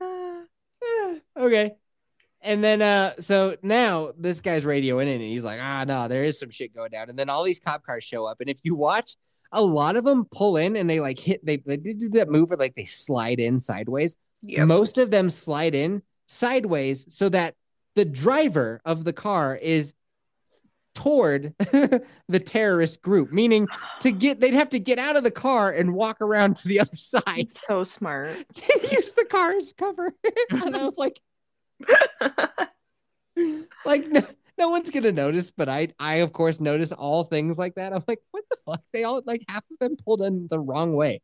okay. 1.36 1.72
And 2.44 2.62
then 2.62 2.82
uh 2.82 3.14
so 3.20 3.56
now 3.62 4.12
this 4.18 4.40
guy's 4.40 4.64
radioing 4.64 5.02
in 5.02 5.20
and 5.20 5.22
he's 5.22 5.44
like, 5.44 5.60
ah 5.60 5.84
no, 5.84 6.08
there 6.08 6.24
is 6.24 6.38
some 6.38 6.50
shit 6.50 6.74
going 6.74 6.90
down. 6.90 7.08
And 7.10 7.18
then 7.18 7.28
all 7.28 7.42
these 7.42 7.60
cop 7.60 7.84
cars 7.84 8.04
show 8.04 8.26
up. 8.26 8.40
And 8.40 8.48
if 8.48 8.58
you 8.62 8.74
watch, 8.74 9.16
a 9.52 9.62
lot 9.62 9.96
of 9.96 10.04
them 10.04 10.26
pull 10.30 10.56
in 10.56 10.76
and 10.76 10.88
they 10.88 11.00
like 11.00 11.18
hit 11.18 11.44
they, 11.44 11.56
they 11.58 11.76
do 11.76 12.08
that 12.10 12.28
move 12.28 12.50
where 12.50 12.58
like 12.58 12.74
they 12.74 12.84
slide 12.84 13.40
in 13.40 13.60
sideways. 13.60 14.16
Yep. 14.42 14.66
Most 14.66 14.98
of 14.98 15.10
them 15.10 15.30
slide 15.30 15.74
in 15.74 16.02
sideways 16.26 17.06
so 17.14 17.28
that 17.30 17.54
the 17.94 18.04
driver 18.04 18.80
of 18.84 19.04
the 19.04 19.12
car 19.12 19.56
is 19.56 19.94
toward 20.94 21.54
the 21.58 22.40
terrorist 22.44 23.02
group, 23.02 23.32
meaning 23.32 23.66
to 24.00 24.12
get 24.12 24.40
they'd 24.40 24.54
have 24.54 24.68
to 24.70 24.78
get 24.78 24.98
out 24.98 25.16
of 25.16 25.24
the 25.24 25.30
car 25.30 25.70
and 25.70 25.94
walk 25.94 26.20
around 26.20 26.56
to 26.56 26.68
the 26.68 26.80
other 26.80 26.96
side 26.96 27.22
It's 27.36 27.66
so 27.66 27.84
smart. 27.84 28.30
to 28.54 28.88
use 28.92 29.12
the 29.12 29.24
car 29.24 29.52
as 29.52 29.72
cover. 29.76 30.12
and 30.50 30.76
I 30.76 30.84
was 30.84 30.96
like, 30.96 31.20
like 33.84 34.08
no, 34.08 34.22
no 34.58 34.70
one's 34.70 34.90
gonna 34.90 35.12
notice, 35.12 35.50
but 35.50 35.68
I 35.68 35.88
I 35.98 36.16
of 36.16 36.32
course 36.32 36.60
notice 36.60 36.92
all 36.92 37.24
things 37.24 37.58
like 37.58 37.74
that. 37.74 37.92
I'm 37.92 38.04
like, 38.06 38.20
what 38.30 38.44
the 38.50 38.56
fuck? 38.64 38.82
They 38.92 39.04
all 39.04 39.22
like 39.26 39.44
half 39.48 39.64
of 39.70 39.78
them 39.80 39.96
pulled 39.96 40.22
in 40.22 40.46
the 40.48 40.60
wrong 40.60 40.94
way. 40.94 41.20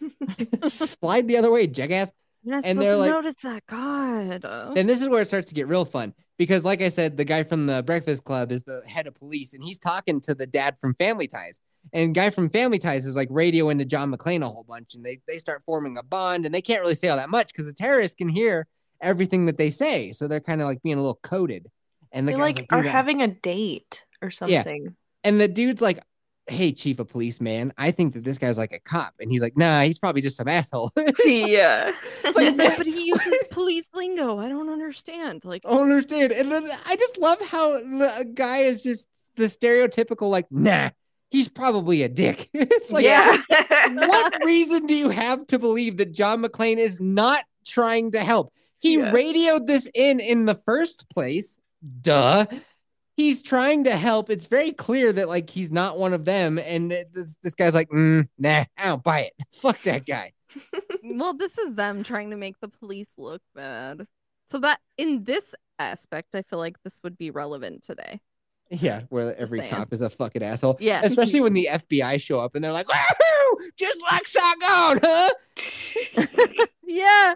Slide 0.68 1.26
the 1.28 1.36
other 1.36 1.50
way, 1.50 1.66
jackass. 1.66 2.12
And 2.46 2.80
they're 2.80 2.92
to 2.92 2.98
like- 2.98 3.10
notice 3.10 3.34
that. 3.42 3.66
God. 3.66 4.44
And 4.44 4.88
this 4.88 5.02
is 5.02 5.08
where 5.08 5.22
it 5.22 5.28
starts 5.28 5.48
to 5.48 5.54
get 5.54 5.68
real 5.68 5.84
fun 5.84 6.14
because, 6.38 6.64
like 6.64 6.80
I 6.80 6.88
said, 6.88 7.16
the 7.16 7.24
guy 7.24 7.42
from 7.42 7.66
the 7.66 7.82
Breakfast 7.82 8.24
Club 8.24 8.52
is 8.52 8.62
the 8.62 8.82
head 8.86 9.06
of 9.06 9.14
police, 9.14 9.54
and 9.54 9.62
he's 9.62 9.78
talking 9.78 10.20
to 10.22 10.34
the 10.34 10.46
dad 10.46 10.76
from 10.80 10.94
Family 10.94 11.26
Ties. 11.26 11.60
And 11.92 12.14
guy 12.14 12.30
from 12.30 12.48
Family 12.48 12.78
Ties 12.78 13.06
is 13.06 13.16
like 13.16 13.28
radio 13.30 13.68
into 13.70 13.84
John 13.84 14.12
McClane 14.12 14.42
a 14.42 14.48
whole 14.48 14.64
bunch, 14.66 14.94
and 14.94 15.04
they 15.04 15.20
they 15.26 15.38
start 15.38 15.62
forming 15.66 15.98
a 15.98 16.02
bond, 16.02 16.46
and 16.46 16.54
they 16.54 16.62
can't 16.62 16.80
really 16.80 16.94
say 16.94 17.08
all 17.08 17.16
that 17.16 17.28
much 17.28 17.48
because 17.48 17.66
the 17.66 17.72
terrorists 17.72 18.14
can 18.14 18.28
hear 18.28 18.66
everything 19.00 19.46
that 19.46 19.56
they 19.58 19.70
say, 19.70 20.12
so 20.12 20.28
they're 20.28 20.40
kind 20.40 20.60
of 20.60 20.66
like 20.66 20.82
being 20.82 20.96
a 20.96 21.00
little 21.00 21.20
coded. 21.22 21.70
And 22.12 22.26
the 22.26 22.32
They 22.32 22.38
guy's 22.38 22.56
like 22.56 22.56
like, 22.56 22.72
are 22.72 22.82
"Dude, 22.82 22.92
having 22.92 23.22
a 23.22 23.28
date 23.28 24.04
or 24.22 24.30
something. 24.30 24.82
Yeah. 24.84 24.90
and 25.24 25.40
the 25.40 25.48
dude's 25.48 25.82
like, 25.82 26.00
"Hey, 26.46 26.72
chief 26.72 26.98
of 26.98 27.08
police, 27.08 27.40
man, 27.40 27.72
I 27.76 27.90
think 27.90 28.14
that 28.14 28.24
this 28.24 28.38
guy's 28.38 28.56
like 28.56 28.72
a 28.72 28.78
cop," 28.80 29.14
and 29.20 29.30
he's 29.30 29.42
like, 29.42 29.56
"Nah, 29.56 29.82
he's 29.82 29.98
probably 29.98 30.22
just 30.22 30.36
some 30.36 30.48
asshole." 30.48 30.90
yeah. 31.24 31.92
it's 32.24 32.36
like, 32.36 32.56
but 32.56 32.76
but 32.78 32.86
he 32.86 33.08
uses 33.08 33.44
police 33.50 33.84
lingo. 33.94 34.38
I 34.38 34.48
don't 34.48 34.70
understand. 34.70 35.44
Like, 35.44 35.62
I 35.66 35.70
don't 35.70 35.90
understand. 35.90 36.32
And 36.32 36.50
then 36.50 36.68
I 36.86 36.96
just 36.96 37.18
love 37.18 37.40
how 37.42 37.72
the 37.78 38.30
guy 38.34 38.58
is 38.58 38.82
just 38.82 39.08
the 39.36 39.44
stereotypical, 39.44 40.30
like, 40.30 40.46
nah, 40.50 40.90
he's 41.30 41.48
probably 41.50 42.02
a 42.02 42.08
dick. 42.08 42.48
it's 42.54 42.90
like, 42.90 43.04
yeah. 43.04 43.36
what 43.92 44.32
reason 44.44 44.86
do 44.86 44.94
you 44.94 45.10
have 45.10 45.46
to 45.48 45.58
believe 45.58 45.98
that 45.98 46.12
John 46.12 46.42
McClane 46.42 46.78
is 46.78 46.98
not 47.00 47.44
trying 47.66 48.12
to 48.12 48.20
help? 48.20 48.52
He 48.78 48.98
Yeah. 48.98 49.10
radioed 49.10 49.66
this 49.66 49.90
in 49.94 50.20
in 50.20 50.44
the 50.46 50.54
first 50.54 51.08
place. 51.10 51.58
Duh. 52.02 52.46
He's 53.16 53.42
trying 53.42 53.84
to 53.84 53.96
help. 53.96 54.30
It's 54.30 54.46
very 54.46 54.70
clear 54.72 55.12
that 55.12 55.28
like 55.28 55.50
he's 55.50 55.72
not 55.72 55.98
one 55.98 56.12
of 56.14 56.24
them, 56.24 56.58
and 56.58 56.90
this, 57.12 57.36
this 57.42 57.54
guy's 57.56 57.74
like, 57.74 57.88
mm, 57.88 58.28
nah, 58.38 58.64
I 58.76 58.84
don't 58.86 59.02
buy 59.02 59.22
it. 59.22 59.32
Fuck 59.52 59.82
that 59.82 60.06
guy. 60.06 60.32
well, 61.04 61.34
this 61.34 61.58
is 61.58 61.74
them 61.74 62.04
trying 62.04 62.30
to 62.30 62.36
make 62.36 62.60
the 62.60 62.68
police 62.68 63.08
look 63.16 63.42
bad. 63.54 64.06
So 64.50 64.60
that 64.60 64.78
in 64.96 65.24
this 65.24 65.54
aspect, 65.80 66.34
I 66.34 66.42
feel 66.42 66.58
like 66.60 66.80
this 66.84 67.00
would 67.02 67.18
be 67.18 67.30
relevant 67.30 67.82
today. 67.82 68.20
Yeah, 68.70 69.02
where 69.08 69.34
every 69.36 69.60
saying. 69.60 69.70
cop 69.70 69.92
is 69.92 70.00
a 70.02 70.10
fucking 70.10 70.42
asshole. 70.42 70.76
Yeah. 70.78 71.00
Especially 71.04 71.40
when 71.40 71.54
the 71.54 71.68
FBI 71.72 72.20
show 72.20 72.38
up 72.40 72.54
and 72.54 72.62
they're 72.62 72.72
like, 72.72 72.86
Woohoo! 72.86 73.70
just 73.76 74.00
like 74.10 74.28
Saigon, 74.28 75.00
huh? 75.02 75.30
Yeah. 76.86 77.34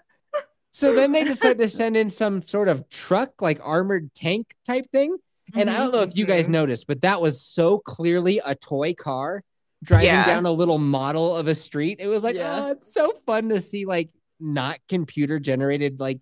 So 0.73 0.95
then 0.95 1.13
they 1.13 1.25
decide 1.25 1.59
to 1.59 1.69
send 1.81 1.97
in 1.97 2.11
some 2.11 2.47
sort 2.47 2.69
of 2.69 2.89
truck, 2.89 3.41
like 3.41 3.61
armored 3.63 4.13
tank 4.15 4.55
type 4.67 4.87
thing. 4.91 5.17
And 5.55 5.69
I 5.69 5.77
don't 5.79 5.93
know 5.93 6.01
if 6.03 6.17
you 6.17 6.25
guys 6.25 6.47
Mhm. 6.47 6.51
noticed, 6.53 6.87
but 6.87 7.03
that 7.03 7.21
was 7.21 7.43
so 7.43 7.79
clearly 7.79 8.41
a 8.45 8.55
toy 8.55 8.95
car 8.95 9.43
driving 9.85 10.07
Yeah. 10.07 10.25
down 10.25 10.47
a 10.47 10.53
little 10.53 10.79
model 10.79 11.37
of 11.37 11.47
a 11.47 11.55
street. 11.55 11.99
It 12.01 12.07
was 12.09 12.23
like, 12.25 12.37
Yeah. 12.37 12.65
oh, 12.67 12.71
it's 12.71 12.93
so 12.93 13.13
fun 13.27 13.49
to 13.51 13.61
see 13.61 13.85
like 13.85 14.09
not 14.41 14.79
computer 14.89 15.39
generated 15.39 16.01
like 16.01 16.21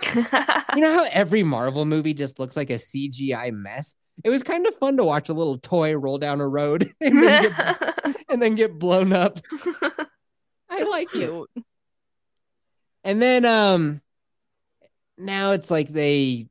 you 0.14 0.80
know 0.80 0.94
how 0.94 1.06
every 1.12 1.42
Marvel 1.42 1.84
movie 1.84 2.14
just 2.14 2.38
looks 2.38 2.56
like 2.56 2.70
a 2.70 2.78
CGI 2.78 3.50
mess? 3.52 3.94
It 4.24 4.30
was 4.30 4.42
kind 4.42 4.66
of 4.66 4.74
fun 4.76 4.96
to 4.96 5.04
watch 5.04 5.28
a 5.28 5.34
little 5.34 5.58
toy 5.58 5.94
roll 5.96 6.16
down 6.18 6.40
a 6.40 6.48
road 6.48 6.90
and 7.00 7.22
then 7.22 7.42
get, 7.42 8.16
and 8.30 8.42
then 8.42 8.54
get 8.54 8.78
blown 8.78 9.12
up. 9.12 9.40
I 10.70 10.82
like 10.84 11.08
it. 11.14 11.30
And 13.04 13.20
then 13.20 13.44
um 13.44 14.00
now 15.18 15.52
it's 15.52 15.70
like 15.70 15.88
they 15.88 16.46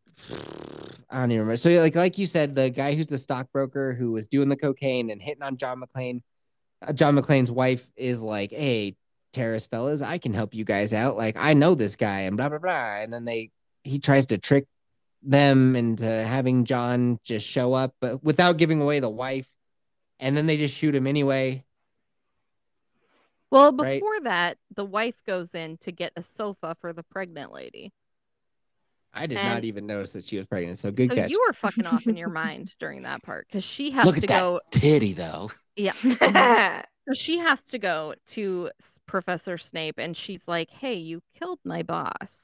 I 1.10 1.18
don't 1.18 1.32
even 1.32 1.42
remember. 1.42 1.58
So 1.58 1.70
like 1.72 1.96
like 1.96 2.18
you 2.18 2.28
said, 2.28 2.56
the 2.56 2.70
guy 2.70 2.94
who's 2.94 3.08
the 3.08 3.18
stockbroker 3.18 3.94
who 3.94 4.14
was 4.14 4.28
doing 4.28 4.50
the 4.50 4.56
cocaine 4.56 5.10
and 5.10 5.22
hitting 5.22 5.44
on 5.44 5.58
John 5.58 5.82
McClane, 5.82 6.22
uh, 6.86 6.94
John 6.94 7.18
McClane's 7.18 7.52
wife 7.52 7.90
is 7.98 8.22
like, 8.22 8.52
"Hey, 8.52 8.96
terrorist 9.34 9.70
fellas, 9.70 10.02
I 10.02 10.18
can 10.18 10.34
help 10.34 10.54
you 10.54 10.64
guys 10.64 10.94
out. 10.94 11.18
Like 11.18 11.36
I 11.38 11.54
know 11.54 11.76
this 11.76 11.96
guy 11.96 12.22
and 12.22 12.38
blah 12.38 12.50
blah 12.50 12.60
blah." 12.60 13.02
And 13.02 13.14
then 13.14 13.26
they 13.26 13.52
he 13.84 14.00
tries 14.00 14.28
to 14.28 14.38
trick 14.38 14.68
them 15.22 15.76
into 15.76 16.06
having 16.06 16.66
John 16.66 17.18
just 17.24 17.46
show 17.48 17.74
up, 17.74 17.94
but 18.00 18.24
without 18.24 18.58
giving 18.58 18.82
away 18.82 19.00
the 19.00 19.10
wife. 19.10 19.48
And 20.20 20.38
then 20.38 20.46
they 20.46 20.58
just 20.58 20.78
shoot 20.78 20.94
him 20.94 21.08
anyway. 21.08 21.66
Well, 23.52 23.72
Right. 23.78 24.02
before 24.02 24.20
that, 24.22 24.58
the 24.76 24.86
wife 24.86 25.22
goes 25.26 25.54
in 25.54 25.78
to 25.80 25.92
get 25.92 26.14
a 26.16 26.24
sofa 26.24 26.76
for 26.80 26.94
the 26.94 27.04
pregnant 27.04 27.52
lady. 27.52 27.92
I 29.14 29.28
did 29.28 29.44
not 29.44 29.66
even 29.66 29.86
notice 29.88 30.14
that 30.14 30.24
she 30.26 30.38
was 30.38 30.46
pregnant. 30.46 30.80
So 30.80 30.90
good 30.92 31.10
so 31.10 31.16
catch. 31.16 31.30
you 31.30 31.44
were 31.46 31.54
fucking 31.54 31.86
off 31.86 32.08
in 32.08 32.16
your 32.16 32.30
mind 32.44 32.74
during 32.80 33.04
that 33.04 33.24
part 33.24 33.46
because 33.48 33.64
she 33.64 33.92
has 33.92 34.06
Look 34.06 34.16
to 34.18 34.28
go. 34.28 34.62
titty, 34.72 35.14
though. 35.14 35.52
Yeah. 35.76 35.94
So 37.08 37.14
she 37.16 37.40
has 37.40 37.60
to 37.64 37.80
go 37.80 38.14
to 38.28 38.70
Professor 39.08 39.58
Snape 39.58 39.96
and 39.98 40.16
she's 40.16 40.48
like, 40.48 40.70
Hey, 40.70 40.94
you 40.94 41.22
killed 41.34 41.60
my 41.66 41.82
boss. 41.82 42.38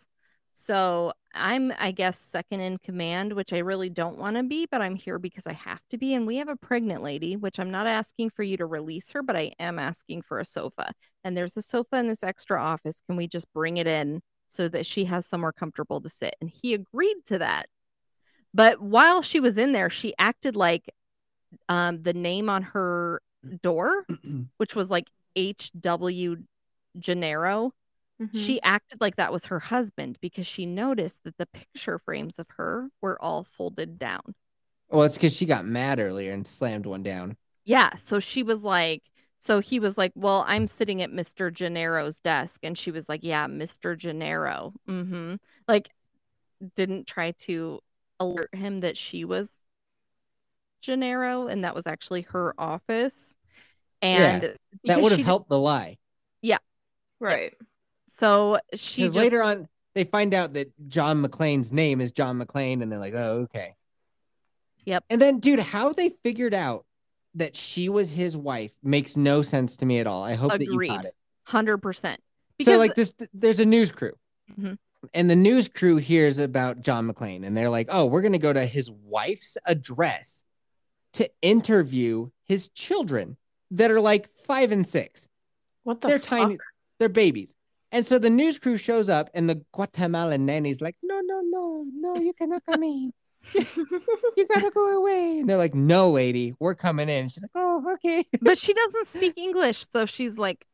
So 0.54 1.14
I'm, 1.38 1.74
I 1.80 1.92
guess, 1.92 2.20
second 2.20 2.60
in 2.60 2.78
command, 2.80 3.34
which 3.34 3.54
I 3.54 3.60
really 3.60 3.90
don't 3.90 4.18
want 4.18 4.38
to 4.38 4.44
be, 4.44 4.68
but 4.70 4.82
I'm 4.82 4.96
here 4.96 5.20
because 5.20 5.46
I 5.48 5.54
have 5.54 5.82
to 5.90 5.98
be. 5.98 6.14
And 6.14 6.28
we 6.28 6.38
have 6.38 6.50
a 6.50 6.56
pregnant 6.56 7.04
lady, 7.04 7.36
which 7.36 7.60
I'm 7.60 7.72
not 7.72 7.88
asking 7.88 8.32
for 8.32 8.44
you 8.44 8.58
to 8.58 8.66
release 8.66 9.12
her, 9.12 9.22
but 9.22 9.36
I 9.36 9.54
am 9.60 9.80
asking 9.80 10.24
for 10.24 10.40
a 10.40 10.46
sofa. 10.46 10.92
And 11.24 11.36
there's 11.36 11.58
a 11.58 11.62
sofa 11.62 11.98
in 11.98 12.08
this 12.08 12.24
extra 12.24 12.62
office. 12.62 13.02
Can 13.08 13.16
we 13.16 13.28
just 13.28 13.46
bring 13.54 13.78
it 13.78 13.88
in 13.88 14.22
so 14.48 14.68
that 14.70 14.86
she 14.86 15.06
has 15.06 15.26
somewhere 15.26 15.54
comfortable 15.54 16.02
to 16.02 16.10
sit? 16.10 16.36
And 16.42 16.50
he 16.50 16.74
agreed 16.74 17.18
to 17.28 17.38
that. 17.40 17.68
But 18.54 18.82
while 18.82 19.22
she 19.22 19.40
was 19.40 19.58
in 19.58 19.72
there, 19.72 19.90
she 19.90 20.14
acted 20.18 20.56
like 20.56 20.92
um, 21.70 22.02
the 22.02 22.14
name 22.14 22.50
on 22.50 22.64
her 22.64 23.22
door, 23.62 24.06
which 24.58 24.76
was 24.76 24.90
like 24.90 25.08
H.W. 25.36 26.38
Gennaro, 26.98 27.72
Mhm. 28.22 28.30
she 28.34 28.62
acted 28.64 29.00
like 29.00 29.16
that 29.18 29.32
was 29.32 29.46
her 29.46 29.60
husband 29.60 30.18
because 30.22 30.48
she 30.48 30.66
noticed 30.66 31.24
that 31.24 31.38
the 31.38 31.46
picture 31.46 32.00
frames 32.00 32.40
of 32.40 32.48
her 32.58 32.90
were 33.02 33.22
all 33.22 33.44
folded 33.44 34.00
down. 34.00 34.36
well, 34.90 35.04
it's 35.04 35.18
because 35.18 35.36
she 35.36 35.46
got 35.46 35.66
mad 35.66 36.00
earlier 36.00 36.32
and 36.34 36.48
slammed 36.48 36.86
one 36.86 37.04
down. 37.04 37.36
Yeah. 37.66 37.96
So 37.98 38.20
she 38.20 38.42
was 38.44 38.64
like, 38.64 39.04
so 39.40 39.60
he 39.60 39.80
was 39.80 39.98
like, 39.98 40.14
Well, 40.16 40.46
I'm 40.48 40.66
sitting 40.68 41.02
at 41.02 41.12
Mr. 41.12 41.52
Gennaro's 41.52 42.20
desk. 42.20 42.62
And 42.64 42.78
she 42.78 42.92
was 42.92 43.08
like, 43.10 43.22
Yeah, 43.24 43.46
Mr. 43.48 43.98
Gennaro. 43.98 44.74
Mm-hmm. 44.88 45.36
Like, 45.68 45.90
didn't 46.76 47.06
try 47.06 47.32
to 47.32 47.82
alert 48.20 48.56
him 48.56 48.80
that 48.80 48.96
she 48.98 49.26
was 49.26 49.50
Gennaro 50.82 51.48
and 51.48 51.64
that 51.64 51.76
was 51.76 51.86
actually 51.86 52.22
her 52.22 52.54
office. 52.58 53.36
And 54.02 54.56
that 54.86 55.02
would 55.02 55.12
have 55.12 55.26
helped 55.26 55.50
the 55.50 55.60
lie. 55.60 55.98
Yeah. 56.42 56.60
Right. 57.20 57.54
So 58.18 58.60
she 58.74 59.02
Because 59.04 59.14
just, 59.14 59.16
later 59.16 59.44
on, 59.44 59.68
they 59.94 60.04
find 60.04 60.34
out 60.34 60.54
that 60.54 60.72
John 60.88 61.24
McClane's 61.24 61.72
name 61.72 62.02
is 62.02 62.12
John 62.12 62.40
McClane, 62.42 62.82
and 62.82 62.92
they're 62.92 63.00
like, 63.00 63.14
"Oh, 63.14 63.42
okay." 63.54 63.76
Yep. 64.86 65.04
And 65.10 65.22
then, 65.22 65.40
dude, 65.40 65.60
how 65.60 65.92
they 65.94 66.10
figured 66.24 66.54
out 66.54 66.86
that 67.36 67.56
she 67.56 67.90
was 67.90 68.12
his 68.14 68.36
wife 68.36 68.74
makes 68.82 69.18
no 69.18 69.42
sense 69.42 69.78
to 69.78 69.86
me 69.86 70.00
at 70.00 70.08
all. 70.08 70.24
I 70.24 70.34
hope 70.36 70.52
that 70.52 70.62
you 70.62 70.74
Agreed. 70.74 70.90
caught 70.90 71.06
it. 71.06 71.16
hundred 71.44 71.78
percent. 71.78 72.22
so, 72.62 72.78
like 72.78 72.96
this, 72.96 73.14
there's 73.34 73.60
a 73.60 73.66
news 73.66 73.92
crew, 73.92 74.14
Mhm. 74.60 74.78
and 75.14 75.30
the 75.30 75.36
news 75.36 75.68
crew 75.70 75.98
hears 75.98 76.40
about 76.40 76.82
John 76.82 77.08
McClane, 77.12 77.46
and 77.46 77.56
they're 77.56 77.70
like, 77.70 77.88
"Oh, 77.92 78.06
we're 78.06 78.22
gonna 78.22 78.40
go 78.40 78.52
to 78.52 78.66
his 78.66 78.90
wife's 78.90 79.58
address 79.66 80.44
to 81.14 81.30
interview 81.42 82.32
his 82.46 82.68
children 82.70 83.38
that 83.72 83.92
are 83.92 84.02
like 84.02 84.36
five 84.36 84.72
and 84.72 84.88
six. 84.88 85.30
What 85.84 86.02
the 86.02 86.08
they're 86.08 86.20
fuck? 86.20 86.28
tiny, 86.30 86.58
they're 87.00 87.10
babies." 87.10 87.54
And 87.92 88.06
so 88.06 88.20
the 88.20 88.30
news 88.30 88.60
crew 88.60 88.78
shows 88.78 89.10
up, 89.10 89.30
and 89.34 89.50
the 89.50 89.64
Guatemalan 89.72 90.46
nanny's 90.46 90.82
like, 90.82 90.96
"No, 91.02 91.20
no, 91.22 91.42
no, 91.42 91.86
no, 91.94 92.16
you 92.16 92.34
cannot 92.34 92.64
come 92.66 92.84
in. 92.84 93.14
you 93.54 94.46
gotta 94.48 94.70
go 94.74 94.98
away." 94.98 95.40
And 95.40 95.50
they're 95.50 95.58
like, 95.58 95.74
"No, 95.74 96.10
lady, 96.12 96.54
we're 96.60 96.76
coming 96.76 97.08
in." 97.10 97.30
She's 97.30 97.44
like, 97.44 97.52
"Oh, 97.56 97.94
okay." 97.94 98.26
but 98.42 98.58
she 98.58 98.74
doesn't 98.74 99.08
speak 99.08 99.34
English, 99.38 99.86
so 99.92 100.06
she's 100.06 100.38
like, 100.38 100.66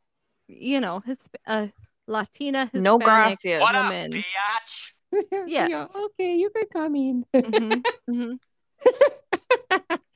you 0.47 0.80
know, 0.82 1.01
his 1.05 1.20
uh, 1.45 1.68
Latina 2.07 2.66
Hispanic 2.66 2.84
No 2.84 2.97
gracias. 2.99 3.61
What 3.61 3.76
up, 3.76 3.86
woman. 3.91 4.11
biatch? 4.11 4.93
Yeah. 5.47 5.86
okay, 6.05 6.36
you 6.36 6.49
can 6.49 6.66
come 6.74 6.95
in. 6.95 7.26
Mhm, 7.36 7.86
mhm. 8.09 8.39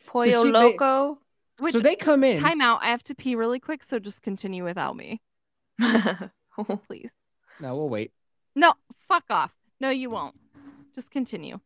Pollo 0.07 0.25
she- 0.25 0.31
they- 0.31 0.43
loco. 0.51 1.19
Which 1.59 1.73
so 1.73 1.79
they 1.79 1.95
come 1.95 2.23
in. 2.23 2.39
time 2.39 2.61
out. 2.61 2.79
I 2.83 2.87
have 2.87 3.03
to 3.05 3.15
pee 3.15 3.35
really 3.35 3.59
quick, 3.59 3.83
so 3.83 3.97
just 3.97 4.21
continue 4.21 4.63
without 4.63 4.95
me, 4.95 5.19
please. 6.87 7.09
No, 7.59 7.75
we'll 7.75 7.89
wait. 7.89 8.11
No, 8.55 8.73
fuck 9.07 9.23
off. 9.29 9.51
No, 9.79 9.89
you 9.89 10.09
won't. 10.09 10.35
Just 10.95 11.11
continue. 11.11 11.59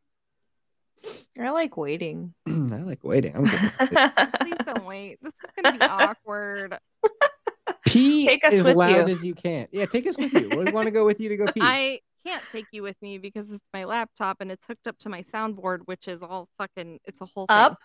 I 1.39 1.49
like 1.49 1.77
waiting. 1.77 2.33
I 2.47 2.51
like 2.51 3.03
waiting. 3.03 3.35
I'm 3.35 3.45
good. 3.45 3.71
with. 3.79 3.89
Please 4.39 4.57
don't 4.65 4.85
wait. 4.85 5.17
This 5.21 5.33
is 5.33 5.63
gonna 5.63 5.77
be 5.77 5.85
awkward. 5.85 6.77
Pee 7.85 8.25
Take 8.25 8.43
us 8.45 8.53
as 8.53 8.63
with 8.63 8.75
loud 8.75 9.07
you. 9.07 9.13
as 9.13 9.25
you 9.25 9.33
can. 9.33 9.67
Yeah, 9.71 9.85
take 9.85 10.05
us 10.07 10.17
with 10.17 10.33
you. 10.33 10.49
We 10.49 10.71
want 10.71 10.87
to 10.87 10.91
go 10.91 11.05
with 11.05 11.19
you 11.19 11.29
to 11.29 11.37
go 11.37 11.45
pee. 11.51 11.59
I 11.61 11.99
can't 12.25 12.43
take 12.51 12.67
you 12.71 12.83
with 12.83 12.95
me 13.01 13.17
because 13.17 13.51
it's 13.51 13.65
my 13.73 13.83
laptop 13.85 14.39
and 14.39 14.51
it's 14.51 14.65
hooked 14.65 14.87
up 14.87 14.97
to 14.99 15.09
my 15.09 15.23
soundboard, 15.23 15.79
which 15.85 16.07
is 16.07 16.21
all 16.21 16.47
fucking. 16.57 16.99
It's 17.05 17.19
a 17.21 17.25
whole 17.25 17.47
thing. 17.47 17.57
Up, 17.57 17.79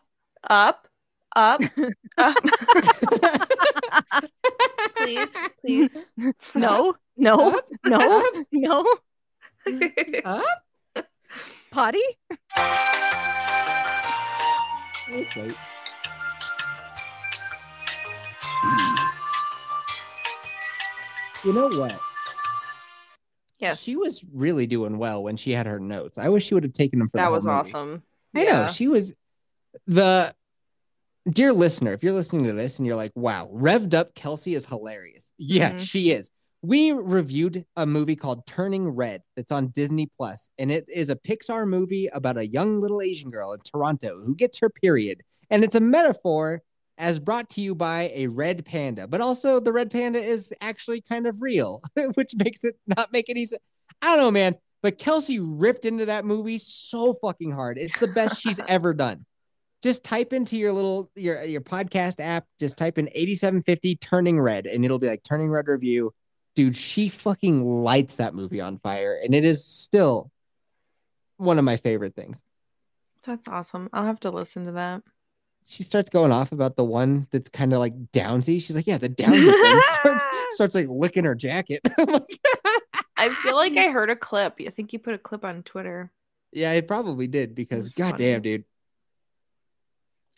up, 0.49 0.89
up, 1.35 1.61
up. 2.19 2.37
Please, 5.07 5.33
please. 5.61 6.35
No, 6.55 6.95
no, 7.17 7.57
Up, 7.57 7.65
no, 7.85 8.19
up, 8.21 8.47
no. 8.53 8.97
up. 10.25 11.07
Potty. 11.71 12.03
Let's. 15.11 15.57
You 21.45 21.53
know 21.53 21.69
what? 21.69 22.01
yes, 23.59 23.81
She 23.83 23.95
was 23.97 24.25
really 24.33 24.67
doing 24.67 24.99
well 24.99 25.23
when 25.23 25.37
she 25.37 25.53
had 25.53 25.67
her 25.67 25.79
notes. 25.79 26.19
I 26.19 26.29
wish 26.29 26.45
she 26.47 26.55
would 26.55 26.65
have 26.65 26.73
taken 26.73 26.99
them 26.99 27.09
for 27.09 27.19
that 27.19 27.25
whole 27.27 27.35
was 27.35 27.45
movie. 27.45 27.57
awesome. 27.57 28.03
I 28.35 28.45
know 28.45 28.67
she 28.69 28.89
was 28.89 29.13
the 29.87 30.35
dear 31.31 31.53
listener. 31.53 31.93
If 31.93 32.03
you're 32.03 32.13
listening 32.13 32.45
to 32.45 32.53
this 32.53 32.79
and 32.79 32.87
you're 32.87 32.97
like, 32.97 33.13
"Wow, 33.15 33.51
revved 33.53 33.95
up 33.95 34.15
Kelsey 34.15 34.55
is 34.55 34.67
hilarious," 34.67 35.33
yeah, 35.39 35.73
Mhm. 35.75 35.81
she 35.81 36.11
is. 36.11 36.31
We 36.63 36.91
reviewed 36.93 37.65
a 37.77 37.87
movie 37.87 38.17
called 38.17 38.47
Turning 38.47 38.89
Red 38.89 39.23
that's 39.37 39.53
on 39.53 39.69
Disney 39.69 40.07
Plus, 40.17 40.51
and 40.59 40.71
it 40.71 40.87
is 40.89 41.11
a 41.11 41.17
Pixar 41.17 41.67
movie 41.69 42.07
about 42.09 42.37
a 42.39 42.47
young 42.47 42.81
little 42.81 43.01
Asian 43.01 43.31
girl 43.31 43.53
in 43.53 43.61
Toronto 43.61 44.21
who 44.25 44.35
gets 44.35 44.59
her 44.59 44.71
period, 44.71 45.23
and 45.51 45.63
it's 45.63 45.75
a 45.77 45.81
metaphor 45.81 46.63
as 46.99 47.19
brought 47.19 47.51
to 47.51 47.61
you 47.61 47.75
by 47.75 48.11
a 48.15 48.27
red 48.27 48.65
panda, 48.65 49.07
but 49.07 49.21
also 49.21 49.61
the 49.61 49.73
red 49.73 49.91
panda 49.91 50.19
is 50.19 50.53
actually 50.63 51.01
kind 51.03 51.27
of 51.27 51.43
real, 51.43 51.83
which 52.15 52.35
makes 52.37 52.65
it 52.65 52.79
not 52.87 53.13
make 53.13 53.29
any 53.29 53.45
sense. 53.47 53.63
I 54.03 54.17
don't 54.17 54.19
know, 54.25 54.31
man. 54.31 54.57
But 54.83 54.99
Kelsey 54.99 55.39
ripped 55.39 55.85
into 55.85 56.07
that 56.07 56.25
movie 56.25 56.59
so 56.59 57.15
fucking 57.15 57.51
hard. 57.53 57.77
It's 57.77 57.99
the 57.99 58.09
best 58.09 58.41
she's 58.41 58.61
ever 58.69 58.95
done. 58.95 59.27
Just 59.87 60.03
type 60.03 60.33
into 60.33 60.57
your 60.57 60.73
little 60.73 61.13
your 61.15 61.45
your 61.45 61.61
podcast 61.61 62.19
app, 62.19 62.45
just 62.59 62.77
type 62.77 62.99
in 62.99 63.09
8750 63.15 63.95
turning 63.97 64.41
red, 64.41 64.67
and 64.67 64.85
it'll 64.85 64.99
be 64.99 65.07
like 65.07 65.23
turning 65.23 65.49
red 65.49 65.69
review. 65.69 66.13
Dude, 66.57 66.77
she 66.77 67.09
fucking 67.09 67.65
lights 67.65 68.17
that 68.17 68.35
movie 68.35 68.61
on 68.61 68.79
fire, 68.79 69.17
and 69.23 69.33
it 69.33 69.45
is 69.45 69.65
still 69.65 70.33
one 71.37 71.61
of 71.61 71.65
my 71.65 71.77
favorite 71.77 72.17
things. 72.17 72.43
That's 73.25 73.47
awesome. 73.47 73.89
I'll 73.93 74.07
have 74.07 74.19
to 74.21 74.31
listen 74.31 74.65
to 74.65 74.73
that. 74.73 75.03
She 75.65 75.85
starts 75.85 76.11
going 76.11 76.33
off 76.33 76.51
about 76.51 76.75
the 76.75 76.85
one 76.85 77.29
that's 77.31 77.49
kind 77.49 77.73
of 77.73 77.79
like 77.79 77.95
downsy. 78.13 78.61
She's 78.61 78.75
like, 78.75 78.89
yeah, 78.89 78.99
the 78.99 79.09
downsy 79.09 79.47
one 79.47 79.83
starts, 79.83 80.25
starts 80.51 80.75
like 80.75 80.89
licking 80.89 81.25
her 81.25 81.37
jacket. 81.37 81.81
Like, 81.99 82.41
I 83.17 83.33
feel 83.43 83.55
like 83.55 83.77
I 83.77 83.91
heard 83.91 84.11
a 84.11 84.17
clip. 84.17 84.57
I 84.67 84.71
think 84.71 84.93
you 84.93 84.99
put 84.99 85.15
a 85.15 85.19
clip 85.19 85.45
on 85.45 85.63
Twitter. 85.63 86.11
yeah, 86.53 86.73
it 86.73 86.89
probably 86.89 87.29
did 87.29 87.55
because 87.55 87.89
goddamn, 87.95 88.43
dude. 88.43 88.65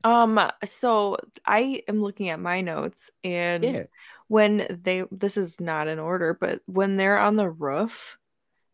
Um, 0.05 0.41
so 0.65 1.17
I 1.45 1.83
am 1.89 2.01
looking 2.03 2.29
at 2.29 2.41
my 2.41 2.61
notes 2.61 3.11
and 3.25 3.65
Yeah. 3.65 3.83
when 4.29 4.67
they 4.83 5.05
this 5.11 5.37
is 5.37 5.61
not 5.61 5.89
in 5.89 5.99
order, 5.99 6.35
but 6.39 6.61
when 6.67 6.97
they're 6.97 7.19
on 7.19 7.37
the 7.37 7.49
roof 7.49 8.17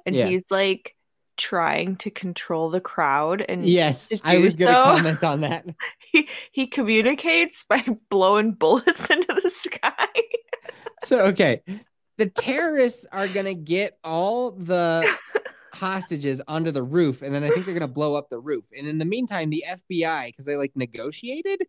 and 0.04 0.14
Yeah. 0.14 0.26
he's 0.26 0.44
like 0.50 0.94
trying 1.36 1.96
to 1.96 2.10
control 2.10 2.70
the 2.70 2.80
crowd 2.80 3.40
and 3.40 3.64
Yes, 3.64 4.08
I 4.22 4.38
was 4.38 4.54
gonna 4.56 4.74
so, 4.74 4.82
comment 4.84 5.24
on 5.24 5.40
that. 5.40 5.66
He 6.12 6.28
he 6.52 6.66
communicates 6.68 7.64
by 7.64 7.84
blowing 8.08 8.52
bullets 8.52 9.10
into 9.10 9.34
the 9.42 9.50
sky. 9.50 10.08
So 11.02 11.26
okay, 11.26 11.62
the 12.18 12.28
terrorists 12.30 13.04
are 13.10 13.26
gonna 13.26 13.54
get 13.54 13.98
all 14.04 14.52
the 14.52 15.10
hostages 15.74 16.40
onto 16.48 16.70
the 16.70 16.82
roof, 16.82 17.22
and 17.22 17.34
then 17.34 17.44
I 17.44 17.48
think 17.48 17.66
they're 17.66 17.74
gonna 17.74 17.88
blow 17.88 18.14
up 18.14 18.30
the 18.30 18.40
roof. 18.40 18.64
And 18.76 18.86
in 18.86 18.98
the 18.98 19.04
meantime, 19.04 19.50
the 19.50 19.64
FBI, 19.68 20.28
because 20.28 20.44
they 20.44 20.56
like 20.56 20.72
negotiated 20.74 21.66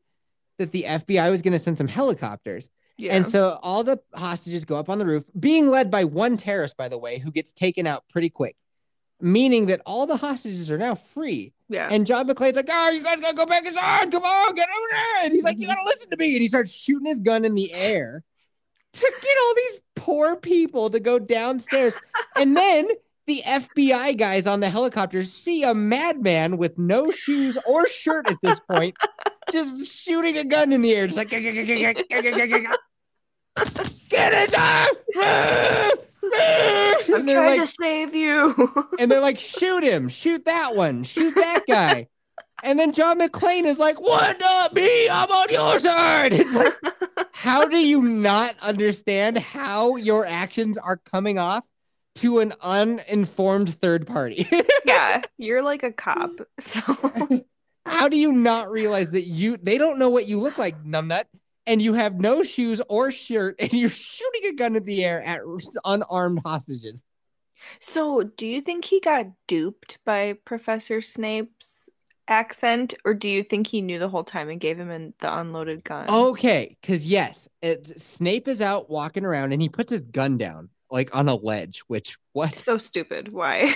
that 0.57 0.71
the 0.71 0.83
FBI 0.83 1.29
was 1.31 1.41
gonna 1.41 1.59
send 1.59 1.77
some 1.77 1.87
helicopters. 1.87 2.69
Yeah. 2.97 3.13
And 3.13 3.27
so 3.27 3.59
all 3.61 3.83
the 3.83 3.99
hostages 4.13 4.63
go 4.63 4.77
up 4.77 4.89
on 4.89 4.99
the 4.99 5.05
roof, 5.05 5.25
being 5.37 5.69
led 5.69 5.91
by 5.91 6.05
one 6.05 6.37
terrorist, 6.37 6.77
by 6.77 6.87
the 6.87 6.97
way, 6.97 7.19
who 7.19 7.31
gets 7.31 7.51
taken 7.51 7.85
out 7.85 8.05
pretty 8.09 8.29
quick, 8.29 8.55
meaning 9.19 9.65
that 9.65 9.81
all 9.85 10.07
the 10.07 10.17
hostages 10.17 10.71
are 10.71 10.77
now 10.77 10.95
free. 10.95 11.53
yeah. 11.67 11.89
And 11.91 12.05
John 12.05 12.27
McClane's 12.27 12.55
like, 12.55 12.69
oh, 12.71 12.89
you 12.91 13.03
guys 13.03 13.19
gotta 13.19 13.35
go 13.35 13.45
back 13.45 13.65
inside. 13.65 14.11
Come 14.11 14.23
on, 14.23 14.55
get 14.55 14.69
over 14.69 14.87
there. 14.91 15.25
And 15.25 15.33
he's 15.33 15.43
like, 15.43 15.57
you 15.57 15.67
mm-hmm. 15.67 15.75
gotta 15.75 15.85
listen 15.85 16.09
to 16.09 16.17
me. 16.17 16.33
And 16.35 16.41
he 16.41 16.47
starts 16.47 16.73
shooting 16.73 17.07
his 17.07 17.19
gun 17.19 17.43
in 17.43 17.53
the 17.53 17.73
air 17.73 18.23
to 18.93 19.13
get 19.21 19.37
all 19.43 19.55
these 19.55 19.81
poor 19.95 20.35
people 20.37 20.89
to 20.89 20.99
go 20.99 21.19
downstairs. 21.19 21.95
and 22.37 22.55
then 22.55 22.87
the 23.27 23.41
FBI 23.45 24.17
guys 24.17 24.45
on 24.47 24.59
the 24.59 24.69
helicopter 24.69 25.23
see 25.23 25.63
a 25.63 25.73
madman 25.73 26.57
with 26.57 26.77
no 26.77 27.11
shoes 27.11 27.57
or 27.65 27.87
shirt 27.87 28.29
at 28.29 28.37
this 28.43 28.59
point, 28.59 28.95
just 29.51 30.03
shooting 30.03 30.37
a 30.37 30.45
gun 30.45 30.71
in 30.71 30.81
the 30.81 30.93
air. 30.93 31.05
It's 31.05 31.17
like, 31.17 31.29
get 31.29 31.43
inside. 34.33 34.89
Uh, 35.15 35.19
uh, 35.19 35.91
uh. 35.91 35.91
I'm 37.07 37.13
And 37.15 37.29
they're 37.29 37.41
trying 37.41 37.59
like, 37.59 37.69
to 37.69 37.75
save 37.81 38.15
you. 38.15 38.87
and 38.99 39.11
they're 39.11 39.21
like, 39.21 39.39
shoot 39.39 39.83
him, 39.83 40.09
shoot 40.09 40.45
that 40.45 40.75
one, 40.75 41.03
shoot 41.03 41.35
that 41.35 41.63
guy. 41.67 42.07
And 42.63 42.79
then 42.79 42.93
John 42.93 43.19
McClane 43.19 43.65
is 43.65 43.79
like, 43.79 43.99
what 43.99 44.39
not 44.39 44.73
me? 44.73 45.09
I'm 45.09 45.29
on 45.29 45.47
your 45.49 45.77
side. 45.79 46.33
It's 46.33 46.55
like, 46.55 46.73
how 47.33 47.67
do 47.67 47.77
you 47.77 48.01
not 48.01 48.55
understand 48.61 49.37
how 49.37 49.97
your 49.97 50.25
actions 50.25 50.77
are 50.77 50.97
coming 50.97 51.37
off 51.37 51.65
to 52.15 52.39
an 52.39 52.53
uninformed 52.61 53.69
third 53.69 54.07
party? 54.07 54.47
yeah, 54.85 55.21
you're 55.37 55.61
like 55.61 55.83
a 55.83 55.91
cop. 55.91 56.31
So 56.59 56.81
how 57.85 58.09
do 58.09 58.17
you 58.17 58.31
not 58.31 58.69
realize 58.69 59.11
that 59.11 59.23
you 59.23 59.57
they 59.57 59.77
don't 59.77 59.99
know 59.99 60.09
what 60.09 60.27
you 60.27 60.39
look 60.39 60.57
like, 60.57 60.83
numbnut, 60.83 61.25
and 61.67 61.81
you 61.81 61.93
have 61.93 62.19
no 62.19 62.43
shoes 62.43 62.81
or 62.89 63.11
shirt, 63.11 63.55
and 63.59 63.73
you're 63.73 63.89
shooting 63.89 64.49
a 64.49 64.53
gun 64.53 64.75
in 64.75 64.83
the 64.83 65.03
air 65.03 65.23
at 65.23 65.41
unarmed 65.83 66.41
hostages? 66.45 67.03
So, 67.79 68.23
do 68.23 68.45
you 68.45 68.61
think 68.61 68.85
he 68.85 68.99
got 68.99 69.27
duped 69.47 69.97
by 70.05 70.33
Professor 70.45 71.01
Snape's 71.01 71.89
accent, 72.27 72.93
or 73.03 73.13
do 73.13 73.29
you 73.29 73.43
think 73.43 73.67
he 73.67 73.81
knew 73.81 73.99
the 73.99 74.09
whole 74.09 74.23
time 74.23 74.49
and 74.49 74.59
gave 74.59 74.79
him 74.79 74.89
an, 74.89 75.13
the 75.19 75.35
unloaded 75.35 75.83
gun? 75.83 76.09
Okay, 76.09 76.77
because 76.81 77.07
yes, 77.07 77.47
it, 77.61 77.99
Snape 77.99 78.47
is 78.47 78.61
out 78.61 78.89
walking 78.89 79.25
around 79.25 79.51
and 79.51 79.61
he 79.61 79.69
puts 79.69 79.91
his 79.91 80.03
gun 80.03 80.37
down 80.37 80.69
like 80.95 81.13
on 81.13 81.27
a 81.27 81.35
ledge, 81.35 81.81
which 81.87 82.17
what? 82.31 82.55
so 82.55 82.77
stupid. 82.77 83.31
Why? 83.31 83.69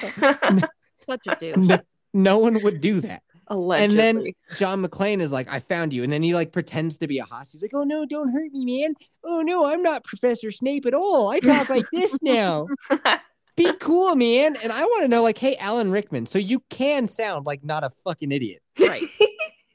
Such 1.05 1.27
a 1.27 1.35
douche. 1.35 1.57
No, 1.57 1.79
no 2.13 2.37
one 2.39 2.63
would 2.63 2.79
do 2.79 3.01
that. 3.01 3.23
Allegedly. 3.47 3.99
And 3.99 3.99
then 3.99 4.33
John 4.55 4.81
McClane 4.85 5.19
is 5.19 5.31
like, 5.31 5.51
I 5.51 5.59
found 5.59 5.91
you. 5.91 6.03
And 6.03 6.13
then 6.13 6.23
he 6.23 6.33
like 6.33 6.53
pretends 6.53 6.97
to 6.99 7.07
be 7.07 7.19
a 7.19 7.25
hostage. 7.25 7.59
He's 7.59 7.63
like, 7.63 7.73
Oh 7.73 7.83
no, 7.83 8.05
don't 8.05 8.31
hurt 8.31 8.53
me, 8.53 8.81
man. 8.81 8.93
Oh 9.23 9.41
no, 9.41 9.65
I'm 9.65 9.83
not 9.83 10.05
Professor 10.05 10.49
Snape 10.49 10.85
at 10.85 10.93
all. 10.93 11.29
I 11.29 11.39
talk 11.39 11.67
like 11.67 11.85
this 11.91 12.17
now. 12.21 12.67
Be 13.57 13.73
cool, 13.81 14.15
man. 14.15 14.55
And 14.63 14.71
I 14.71 14.83
want 14.83 15.01
to 15.01 15.09
know, 15.09 15.21
like, 15.21 15.37
hey, 15.37 15.57
Alan 15.57 15.91
Rickman, 15.91 16.25
so 16.27 16.39
you 16.39 16.63
can 16.69 17.09
sound 17.09 17.45
like 17.45 17.61
not 17.61 17.83
a 17.83 17.89
fucking 18.05 18.31
idiot. 18.31 18.61
Right. 18.79 19.03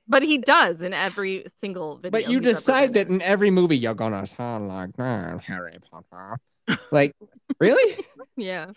But 0.06 0.22
he 0.22 0.38
does 0.38 0.82
in 0.82 0.92
every 0.92 1.44
single 1.58 1.96
video. 1.96 2.10
But 2.10 2.30
you 2.30 2.40
decide 2.40 2.94
that 2.94 3.08
in 3.08 3.22
every 3.22 3.50
movie 3.50 3.76
you're 3.76 3.94
gonna 3.94 4.26
sound 4.26 4.68
like 4.68 4.94
that, 4.96 5.42
Harry 5.42 5.76
Potter. 5.90 6.38
Like, 6.90 7.14
really? 7.60 8.04
Yeah. 8.36 8.72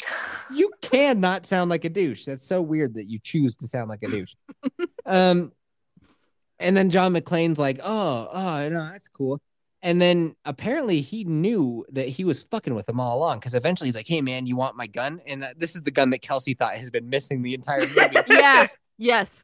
You 0.54 0.72
cannot 0.84 1.48
sound 1.48 1.72
like 1.72 1.84
a 1.84 1.90
douche. 1.90 2.26
That's 2.26 2.48
so 2.48 2.62
weird 2.62 2.94
that 2.94 3.06
you 3.06 3.18
choose 3.18 3.56
to 3.56 3.68
sound 3.68 3.90
like 3.90 4.04
a 4.04 4.08
douche. 4.08 4.36
um, 5.08 5.52
and 6.60 6.78
then 6.78 6.92
John 6.92 7.16
McClane's 7.16 7.58
like, 7.58 7.80
"Oh, 7.84 8.30
oh, 8.32 8.70
no, 8.70 8.90
that's 8.92 9.08
cool." 9.08 9.42
And 9.82 10.00
then 10.00 10.36
apparently 10.46 11.02
he 11.02 11.24
knew 11.24 11.86
that 11.92 12.08
he 12.08 12.24
was 12.24 12.44
fucking 12.44 12.76
with 12.76 12.88
him 12.88 13.00
all 13.00 13.18
along 13.18 13.40
because 13.40 13.56
eventually 13.56 13.88
he's 13.88 13.96
like, 13.96 14.08
"Hey, 14.08 14.22
man, 14.22 14.46
you 14.46 14.56
want 14.56 14.76
my 14.76 14.86
gun?" 14.86 15.22
And 15.26 15.44
uh, 15.44 15.54
this 15.58 15.76
is 15.76 15.82
the 15.82 15.92
gun 15.92 16.12
that 16.12 16.22
Kelsey 16.22 16.54
thought 16.54 16.76
has 16.76 16.92
been 16.92 17.10
missing 17.10 17.42
the 17.42 17.56
entire 17.56 17.80
movie. 17.80 18.18
Yeah. 18.30 18.68
Yes. 19.00 19.44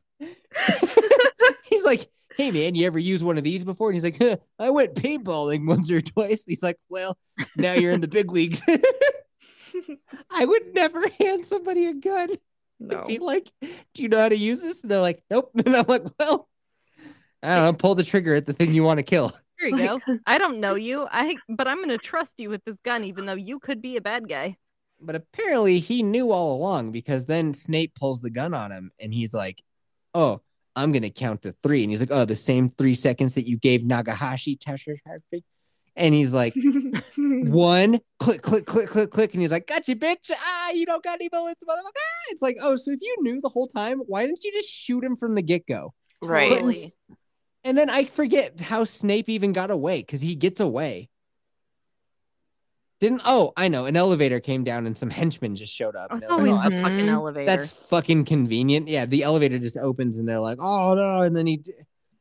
he's 1.63 1.85
like, 1.85 2.07
"Hey, 2.37 2.51
man, 2.51 2.75
you 2.75 2.85
ever 2.87 2.99
use 2.99 3.23
one 3.23 3.37
of 3.37 3.43
these 3.43 3.63
before?" 3.63 3.89
And 3.89 3.95
he's 3.95 4.03
like, 4.03 4.21
huh, 4.21 4.37
"I 4.59 4.69
went 4.69 4.95
paintballing 4.95 5.67
once 5.67 5.89
or 5.91 6.01
twice." 6.01 6.43
And 6.43 6.51
he's 6.51 6.63
like, 6.63 6.77
"Well, 6.89 7.17
now 7.55 7.73
you're 7.73 7.91
in 7.91 8.01
the 8.01 8.07
big 8.07 8.31
leagues." 8.31 8.61
I 10.29 10.45
would 10.45 10.73
never 10.73 11.01
hand 11.19 11.45
somebody 11.45 11.85
a 11.87 11.93
gun. 11.93 12.29
no. 12.79 13.05
Be 13.05 13.19
like, 13.19 13.51
"Do 13.61 14.03
you 14.03 14.09
know 14.09 14.19
how 14.19 14.29
to 14.29 14.35
use 14.35 14.61
this?" 14.61 14.81
And 14.81 14.91
they're 14.91 14.99
like, 14.99 15.23
"Nope." 15.29 15.51
And 15.65 15.75
I'm 15.75 15.85
like, 15.87 16.05
"Well, 16.19 16.49
I 17.41 17.55
don't 17.55 17.63
know. 17.63 17.73
Pull 17.73 17.95
the 17.95 18.03
trigger 18.03 18.35
at 18.35 18.45
the 18.45 18.53
thing 18.53 18.73
you 18.73 18.83
want 18.83 18.99
to 18.99 19.03
kill." 19.03 19.31
Here 19.59 19.69
you 19.69 19.77
go. 19.77 20.19
I 20.25 20.37
don't 20.37 20.59
know 20.59 20.75
you. 20.75 21.07
I 21.11 21.37
but 21.47 21.67
I'm 21.67 21.79
gonna 21.79 21.97
trust 21.97 22.33
you 22.37 22.49
with 22.49 22.63
this 22.65 22.77
gun, 22.83 23.03
even 23.03 23.25
though 23.25 23.33
you 23.33 23.59
could 23.59 23.81
be 23.81 23.97
a 23.97 24.01
bad 24.01 24.27
guy. 24.27 24.57
But 24.99 25.15
apparently, 25.15 25.79
he 25.79 26.03
knew 26.03 26.31
all 26.31 26.55
along 26.55 26.91
because 26.91 27.25
then 27.25 27.53
Snape 27.53 27.93
pulls 27.95 28.21
the 28.21 28.29
gun 28.29 28.53
on 28.53 28.71
him, 28.71 28.91
and 28.99 29.13
he's 29.13 29.33
like, 29.33 29.61
"Oh, 30.13 30.41
I'm 30.75 30.91
gonna 30.91 31.09
count 31.09 31.43
to 31.43 31.55
three. 31.63 31.83
And 31.83 31.91
he's 31.91 31.99
like, 31.99 32.11
"Oh, 32.11 32.25
the 32.25 32.35
same 32.35 32.69
three 32.69 32.95
seconds 32.95 33.35
that 33.35 33.47
you 33.47 33.57
gave 33.57 33.81
Nagahashi." 33.81 34.57
Tashahashi." 34.57 35.43
And 35.95 36.15
he's 36.15 36.33
like, 36.33 36.55
one, 37.17 37.99
click, 38.19 38.41
click, 38.41 38.65
click, 38.65 38.89
click, 38.89 39.11
click. 39.11 39.33
And 39.33 39.41
he's 39.41 39.51
like, 39.51 39.67
gotcha, 39.67 39.95
bitch. 39.95 40.31
Ah, 40.31 40.71
you 40.71 40.87
don't 40.87 41.03
got 41.03 41.15
any 41.15 41.29
bullets, 41.29 41.63
motherfucker. 41.63 41.91
Ah. 41.95 42.29
It's 42.29 42.41
like, 42.41 42.57
oh, 42.61 42.75
so 42.75 42.91
if 42.91 42.99
you 43.01 43.15
knew 43.19 43.39
the 43.41 43.49
whole 43.49 43.67
time, 43.67 43.99
why 43.99 44.25
didn't 44.25 44.43
you 44.43 44.51
just 44.53 44.69
shoot 44.69 45.03
him 45.03 45.15
from 45.15 45.35
the 45.35 45.43
get 45.43 45.67
go? 45.67 45.93
right. 46.23 46.49
Totally. 46.49 46.91
And 47.63 47.77
then 47.77 47.89
I 47.89 48.05
forget 48.05 48.59
how 48.59 48.83
Snape 48.83 49.29
even 49.29 49.53
got 49.53 49.71
away 49.71 49.99
because 49.99 50.21
he 50.21 50.35
gets 50.35 50.59
away. 50.59 51.09
Didn't, 53.03 53.21
oh, 53.25 53.51
I 53.57 53.67
know. 53.67 53.85
An 53.85 53.97
elevator 53.97 54.39
came 54.39 54.63
down 54.63 54.87
and 54.87 54.97
some 54.97 55.09
henchmen 55.09 55.57
just 55.57 55.73
showed 55.75 55.93
up. 55.97 56.07
Oh, 56.09 56.13
and 56.15 56.21
like, 56.23 56.31
always 56.31 56.53
"Oh, 56.53 56.61
that's, 56.69 56.79
fucking 56.79 57.05
Mhm. 57.07 57.11
elevator. 57.11 57.45
that's 57.45 57.67
fucking 57.67 58.23
convenient. 58.23 58.87
Yeah, 58.87 59.05
the 59.05 59.23
elevator 59.23 59.59
just 59.59 59.77
opens 59.77 60.17
and 60.17 60.25
they're 60.25 60.39
like, 60.39 60.57
oh, 60.61 60.93
no. 60.93 61.19
And 61.19 61.35
then 61.35 61.45
he, 61.45 61.57
d- 61.57 61.73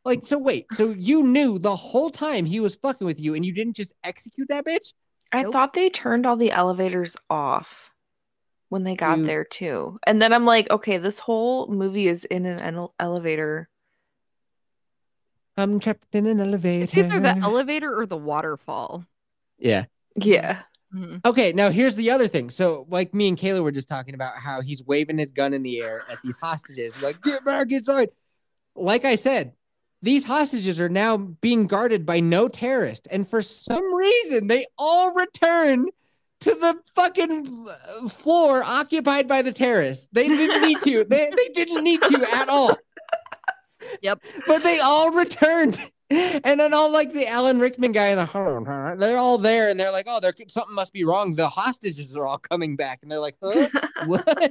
like, 0.04 0.26
so 0.26 0.38
wait, 0.38 0.66
so 0.72 0.90
you 0.90 1.22
knew 1.22 1.60
the 1.60 1.76
whole 1.76 2.10
time 2.10 2.46
he 2.46 2.58
was 2.58 2.74
fucking 2.74 3.06
with 3.06 3.20
you 3.20 3.36
and 3.36 3.46
you 3.46 3.54
didn't 3.54 3.76
just 3.76 3.92
execute 4.02 4.48
that 4.48 4.64
bitch? 4.66 4.92
I 5.32 5.42
Nope. 5.44 5.52
thought 5.52 5.72
they 5.74 5.88
turned 5.88 6.26
all 6.26 6.36
the 6.36 6.50
elevators 6.50 7.16
off 7.30 7.92
when 8.68 8.82
they 8.82 8.96
got 8.96 9.18
You- 9.18 9.26
there 9.26 9.44
too. 9.44 10.00
And 10.04 10.20
then 10.20 10.32
I'm 10.32 10.44
like, 10.44 10.68
okay, 10.68 10.98
this 10.98 11.20
whole 11.20 11.68
movie 11.68 12.08
is 12.08 12.24
in 12.24 12.44
an 12.44 12.88
elevator. 12.98 13.68
I'm 15.56 15.78
trapped 15.78 16.12
in 16.12 16.26
an 16.26 16.40
elevator. 16.40 16.84
It's 16.84 16.96
either 16.96 17.20
the 17.20 17.36
elevator 17.36 17.96
or 17.96 18.04
the 18.04 18.16
waterfall. 18.16 19.04
yeah. 19.58 19.84
Yeah. 20.16 20.62
Mhm. 20.94 21.24
Okay, 21.24 21.52
now 21.52 21.70
here's 21.70 21.96
the 21.96 22.10
other 22.10 22.28
thing. 22.28 22.50
So, 22.50 22.86
like 22.90 23.14
me 23.14 23.28
and 23.28 23.38
Kayla 23.38 23.62
were 23.62 23.72
just 23.72 23.88
talking 23.88 24.14
about 24.14 24.36
how 24.36 24.60
he's 24.60 24.84
waving 24.84 25.18
his 25.18 25.30
gun 25.30 25.54
in 25.54 25.62
the 25.62 25.80
air 25.80 26.04
at 26.10 26.18
these 26.22 26.36
hostages, 26.36 27.00
like, 27.00 27.20
get 27.22 27.44
back 27.44 27.70
inside. 27.70 28.10
Like 28.74 29.04
I 29.04 29.14
said, 29.16 29.52
these 30.02 30.24
hostages 30.24 30.80
are 30.80 30.88
now 30.88 31.16
being 31.16 31.66
guarded 31.66 32.04
by 32.04 32.20
no 32.20 32.48
terrorist. 32.48 33.06
And 33.10 33.26
for 33.28 33.40
some 33.42 33.94
reason, 33.94 34.48
they 34.48 34.66
all 34.76 35.14
return 35.14 35.86
to 36.40 36.54
the 36.54 36.80
fucking 36.96 37.68
floor 38.08 38.62
occupied 38.64 39.28
by 39.28 39.42
the 39.42 39.52
terrorists. 39.52 40.08
They 40.12 40.26
didn't 40.28 40.60
need 40.62 40.80
to. 40.80 41.04
They, 41.08 41.30
they 41.36 41.48
didn't 41.54 41.84
need 41.84 42.00
to 42.02 42.26
at 42.32 42.48
all. 42.48 42.76
Yep. 44.02 44.22
But 44.46 44.62
they 44.62 44.78
all 44.80 45.12
returned. 45.12 45.78
And 46.44 46.60
then 46.60 46.74
all 46.74 46.90
like 46.90 47.12
the 47.12 47.26
Alan 47.26 47.58
Rickman 47.58 47.92
guy 47.92 48.08
in 48.08 48.16
the 48.16 48.26
home, 48.26 48.64
they're 48.98 49.18
all 49.18 49.38
there 49.38 49.70
and 49.70 49.78
they're 49.78 49.92
like, 49.92 50.06
oh, 50.08 50.20
there 50.20 50.32
something 50.48 50.74
must 50.74 50.92
be 50.92 51.04
wrong. 51.04 51.34
The 51.34 51.48
hostages 51.48 52.16
are 52.16 52.26
all 52.26 52.38
coming 52.38 52.76
back, 52.76 53.00
and 53.02 53.10
they're 53.10 53.20
like, 53.20 53.36
huh? 53.42 53.68
what? 54.06 54.24
I 54.28 54.48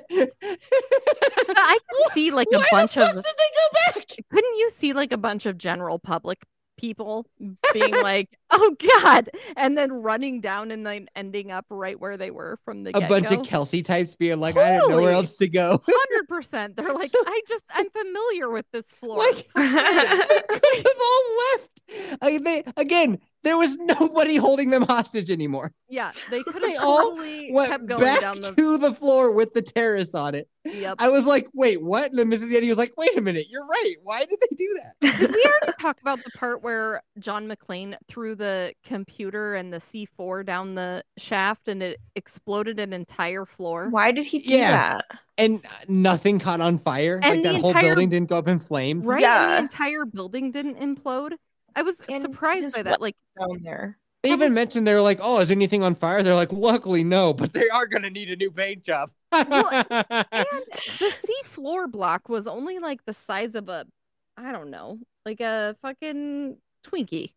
can 1.77 2.11
see 2.13 2.31
like 2.31 2.47
a 2.53 2.57
Why 2.57 2.65
bunch 2.71 2.93
the 2.93 3.01
fuck 3.01 3.15
of. 3.15 3.23
did 3.23 3.25
they 3.25 3.29
go 3.29 3.99
back? 3.99 4.05
Couldn't 4.29 4.57
you 4.57 4.69
see 4.71 4.93
like 4.93 5.11
a 5.11 5.17
bunch 5.17 5.45
of 5.45 5.57
general 5.57 5.99
public 5.99 6.39
people 6.81 7.27
being 7.73 7.93
like, 8.01 8.37
"Oh 8.49 8.75
God," 9.01 9.29
and 9.55 9.77
then 9.77 9.91
running 9.91 10.41
down 10.41 10.71
and 10.71 10.85
then 10.85 11.07
ending 11.15 11.51
up 11.51 11.65
right 11.69 11.97
where 11.99 12.17
they 12.17 12.31
were 12.31 12.59
from 12.65 12.83
the 12.83 12.97
A 12.97 13.07
bunch 13.07 13.31
of? 13.31 13.43
Kelsey 13.45 13.83
types 13.83 14.15
being 14.15 14.39
like, 14.39 14.57
I 14.57 14.77
don't 14.77 14.89
know 14.89 15.01
where 15.01 15.13
else 15.13 15.37
to 15.37 15.47
go. 15.47 15.81
Hundred 15.87 16.27
percent. 16.27 16.75
They're 16.75 16.93
like, 16.93 17.11
I 17.13 17.41
just 17.47 17.63
I'm 17.73 17.89
familiar 17.89 18.49
with 18.49 18.65
this 18.73 18.87
floor. 18.91 19.19
Like, 19.19 19.47
they 19.55 19.67
could 19.67 20.85
have 20.85 21.01
all 21.01 21.37
left. 21.53 22.21
Like, 22.21 22.43
they, 22.43 22.63
again, 22.77 23.19
there 23.43 23.57
was 23.57 23.77
nobody 23.77 24.35
holding 24.35 24.69
them 24.69 24.83
hostage 24.83 25.31
anymore. 25.31 25.71
yeah, 25.89 26.11
they 26.29 26.43
could 26.43 26.61
They 26.61 26.71
have 26.73 26.83
all 26.83 27.09
totally 27.09 27.51
Went 27.51 27.69
kept 27.69 27.85
going 27.87 28.01
back 28.01 28.21
down 28.21 28.39
the. 28.41 28.51
to 28.51 28.77
the 28.77 28.93
floor 28.93 29.31
with 29.31 29.53
the 29.53 29.61
terrace 29.61 30.13
on 30.15 30.35
it. 30.35 30.47
Yep. 30.63 30.97
I 30.99 31.09
was 31.09 31.25
like, 31.25 31.47
wait, 31.55 31.81
what? 31.81 32.11
And 32.11 32.19
then 32.19 32.29
Mrs. 32.29 32.51
Yeti 32.51 32.69
was 32.69 32.77
like, 32.77 32.93
wait 32.95 33.17
a 33.17 33.21
minute, 33.21 33.47
you're 33.49 33.65
right. 33.65 33.95
Why 34.03 34.25
did 34.25 34.37
they 34.41 34.55
do 34.55 34.77
that? 34.83 35.17
Did 35.17 35.31
we 35.31 35.43
already 35.43 35.73
talk 35.81 35.99
about 36.01 36.23
the 36.23 36.29
part 36.31 36.61
where 36.61 37.01
John 37.17 37.47
McClane 37.47 37.95
threw 38.07 38.35
the 38.35 38.73
computer 38.85 39.55
and 39.55 39.73
the 39.73 39.77
C4 39.79 40.45
down 40.45 40.75
the 40.75 41.03
shaft 41.17 41.67
and 41.67 41.81
it 41.81 41.99
exploded 42.15 42.79
an 42.79 42.93
entire 42.93 43.45
floor? 43.47 43.89
Why 43.89 44.11
did 44.11 44.25
he 44.27 44.37
do 44.39 44.53
Yeah. 44.53 44.97
that? 44.99 45.05
And 45.39 45.59
nothing 45.87 46.37
caught 46.37 46.61
on 46.61 46.77
fire. 46.77 47.19
And 47.23 47.37
like 47.37 47.43
the 47.43 47.49
that 47.53 47.61
whole 47.61 47.69
entire- 47.71 47.83
building 47.87 48.09
didn't 48.09 48.29
go 48.29 48.37
up 48.37 48.47
in 48.47 48.59
flames. 48.59 49.03
Right? 49.03 49.15
And 49.15 49.21
Yeah. 49.23 49.47
the 49.47 49.57
entire 49.63 50.05
building 50.05 50.51
didn't 50.51 50.75
implode. 50.77 51.31
I 51.75 51.81
was 51.83 51.95
And 52.09 52.21
surprised 52.21 52.73
by 52.75 52.83
that. 52.83 53.01
Like, 53.01 53.15
Down 53.39 53.61
there. 53.63 53.97
They 54.23 54.31
even 54.31 54.53
mentioned 54.53 54.85
they're 54.85 55.01
like, 55.01 55.19
oh, 55.21 55.39
is 55.39 55.49
anything 55.49 55.81
on 55.81 55.95
fire? 55.95 56.21
They're 56.21 56.35
like, 56.35 56.51
luckily 56.53 57.03
no, 57.03 57.33
but 57.33 57.53
they 57.53 57.69
are 57.69 57.87
gonna 57.87 58.09
need 58.11 58.29
a 58.29 58.35
new 58.35 58.51
paint 58.51 58.83
job. 58.83 59.11
and 59.31 59.47
the 59.49 61.11
C 61.25 61.33
floor 61.45 61.87
block 61.87 62.29
was 62.29 62.45
only 62.47 62.79
like 62.79 63.03
the 63.05 63.13
size 63.13 63.55
of 63.55 63.69
a, 63.69 63.85
I 64.37 64.51
don't 64.51 64.69
know, 64.69 64.99
like 65.25 65.39
a 65.41 65.75
fucking 65.81 66.57
Twinkie. 66.85 67.33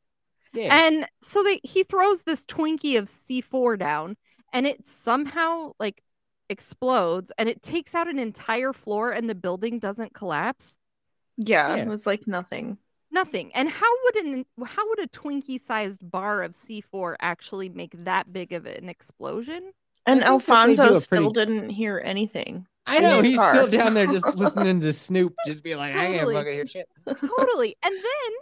yeah. 0.52 0.86
And 0.86 1.06
so 1.22 1.42
they 1.42 1.60
he 1.62 1.84
throws 1.84 2.22
this 2.22 2.44
Twinkie 2.44 2.98
of 2.98 3.08
C4 3.08 3.76
down 3.78 4.16
and 4.52 4.66
it 4.66 4.86
somehow 4.88 5.72
like 5.78 6.02
explodes 6.50 7.32
and 7.38 7.48
it 7.48 7.62
takes 7.62 7.94
out 7.94 8.08
an 8.08 8.18
entire 8.18 8.72
floor 8.74 9.10
and 9.10 9.28
the 9.28 9.34
building 9.34 9.78
doesn't 9.78 10.12
collapse. 10.14 10.76
Yeah, 11.36 11.76
Yeah. 11.76 11.82
it 11.84 11.88
was 11.88 12.06
like 12.06 12.26
nothing. 12.26 12.78
Nothing. 13.14 13.52
And 13.54 13.68
how 13.68 13.86
would 14.04 14.16
an 14.16 14.44
how 14.66 14.88
would 14.88 14.98
a 14.98 15.06
Twinkie 15.06 15.60
sized 15.60 16.00
bar 16.10 16.42
of 16.42 16.52
C4 16.52 17.14
actually 17.20 17.68
make 17.68 17.92
that 18.04 18.32
big 18.32 18.52
of 18.52 18.66
an 18.66 18.88
explosion? 18.88 19.70
And 20.04 20.18
think 20.20 20.28
Alfonso 20.30 20.88
do 20.90 20.96
a 20.96 21.00
still 21.00 21.30
didn't 21.30 21.70
hear 21.70 22.02
anything. 22.04 22.66
I 22.86 22.98
know 23.00 23.22
he's 23.22 23.38
car. 23.38 23.52
still 23.52 23.66
down 23.68 23.94
there 23.94 24.06
just 24.08 24.26
listening 24.36 24.80
to 24.80 24.92
Snoop, 24.92 25.32
just 25.46 25.62
be 25.62 25.76
like, 25.76 25.94
I 25.94 26.06
can't 26.06 26.14
Totally. 26.18 26.34
fucking 26.34 26.52
hear 26.52 26.66
shit. 26.66 26.88
totally. 27.06 27.76
And 27.82 27.94
then, 27.94 28.32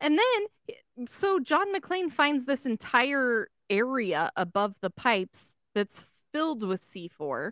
and 0.00 0.18
then, 0.18 1.06
so 1.08 1.40
John 1.40 1.74
McClane 1.74 2.10
finds 2.10 2.46
this 2.46 2.64
entire 2.66 3.48
area 3.68 4.30
above 4.36 4.76
the 4.80 4.90
pipes 4.90 5.52
that's 5.74 6.04
filled 6.32 6.62
with 6.66 6.86
C4, 6.88 7.50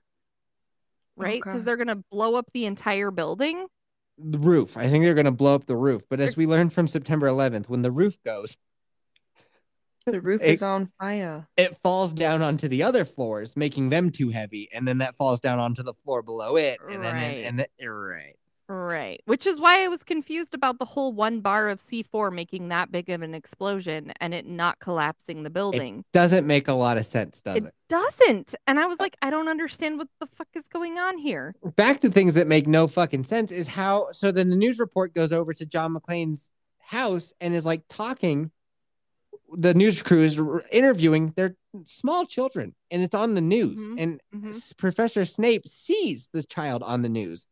right? 1.17 1.41
Because 1.43 1.57
Okay. 1.57 1.65
they're 1.65 1.77
going 1.77 1.89
to 1.89 2.03
blow 2.11 2.37
up 2.37 2.47
the 2.55 2.67
entire 2.67 3.11
building. 3.11 3.67
The 4.19 4.39
roof. 4.39 4.77
I 4.77 4.89
think 4.89 5.05
they're 5.05 5.15
gonna 5.15 5.33
blow 5.33 5.55
up 5.55 5.67
the 5.67 5.77
roof. 5.77 6.03
But 6.09 6.21
as 6.21 6.37
we 6.37 6.47
learned 6.47 6.73
from 6.73 6.87
September 6.89 7.27
11th, 7.27 7.69
when 7.69 7.83
the 7.83 7.91
roof 7.93 8.19
goes, 8.25 8.57
The 10.05 10.21
roof 10.21 10.43
It- 10.43 10.55
is 10.55 10.63
on 10.63 10.87
fire. 10.99 11.47
it 11.57 11.79
falls 11.83 12.13
down 12.13 12.43
onto 12.43 12.67
the 12.67 12.83
other 12.83 13.05
floors, 13.05 13.57
making 13.57 13.91
them 13.91 14.11
too 14.11 14.31
heavy, 14.31 14.69
and 14.73 14.87
then 14.87 14.99
that 14.99 15.17
falls 15.17 15.41
down 15.41 15.61
onto 15.61 15.85
the 15.85 15.95
floor 16.05 16.23
below 16.23 16.57
it, 16.57 16.79
and 16.91 17.03
then 17.05 17.15
Right. 17.15 17.45
and 17.45 17.59
then 17.61 17.67
right. 17.89 18.37
Right. 18.73 19.21
Which 19.27 19.47
is 19.47 19.61
why 19.61 19.85
I 19.85 19.89
was 19.89 20.03
confused 20.03 20.55
about 20.55 20.79
the 20.79 20.87
whole 20.87 21.13
one 21.13 21.41
bar 21.41 21.69
of 21.69 21.79
C4 21.79 22.33
making 22.33 22.69
that 22.69 22.91
big 22.91 23.11
of 23.11 23.21
an 23.21 23.35
explosion 23.35 24.13
and 24.19 24.33
it 24.33 24.47
not 24.47 24.79
collapsing 24.79 25.43
the 25.43 25.51
building. 25.51 25.99
It 25.99 26.05
Doesn't 26.13 26.47
make 26.47 26.69
a 26.69 26.73
lot 26.73 26.97
of 26.97 27.05
sense, 27.05 27.43
does 27.43 27.57
It 27.59 27.65
it? 27.65 27.75
doesn't. 27.91 28.55
And 28.67 28.81
I 28.81 28.87
was 28.87 28.99
like, 28.99 29.17
I 29.21 29.29
don't 29.29 29.49
understand 29.49 29.99
what 29.99 30.09
the 30.21 30.27
fuck 30.27 30.49
is 30.55 30.67
going 30.69 30.99
on 30.99 31.19
here. 31.19 31.55
Back 31.77 32.01
to 32.01 32.09
things 32.09 32.35
that 32.37 32.47
make 32.47 32.67
no 32.67 32.89
fucking 32.89 33.25
sense 33.25 33.53
is 33.53 33.69
how. 33.69 34.09
So 34.13 34.33
then 34.33 34.49
the 34.49 34.57
news 34.57 34.79
report 34.79 35.13
goes 35.15 35.33
over 35.33 35.53
to 35.53 35.67
John 35.67 35.95
McClane's 35.95 36.51
house 36.79 37.35
and 37.43 37.55
is 37.55 37.67
like 37.67 37.83
talking. 37.91 38.53
The 39.55 39.75
news 39.75 40.03
crew 40.03 40.23
is 40.23 40.41
interviewing 40.71 41.35
their 41.37 41.57
small 41.85 42.25
children, 42.25 42.75
and 42.91 43.03
it's 43.03 43.15
on 43.15 43.35
the 43.35 43.43
news. 43.43 43.87
Mhm, 43.87 44.01
And 44.03 44.21
mhm. 44.35 44.77
Professor 44.79 45.27
Snape 45.27 45.69
sees 45.69 46.31
the 46.33 46.43
child 46.43 46.83
on 46.83 47.03
the 47.03 47.11
news, 47.11 47.47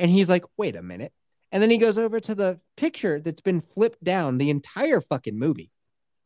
and 0.00 0.10
he's 0.10 0.28
like, 0.28 0.44
"Wait 0.56 0.74
a 0.74 0.82
minute!" 0.82 1.12
And 1.52 1.62
then 1.62 1.70
he 1.70 1.78
goes 1.78 1.98
over 1.98 2.18
to 2.20 2.34
the 2.34 2.60
picture 2.76 3.20
that's 3.20 3.40
been 3.42 3.60
flipped 3.60 4.02
down 4.02 4.38
the 4.38 4.50
entire 4.50 5.00
fucking 5.00 5.38
movie. 5.38 5.70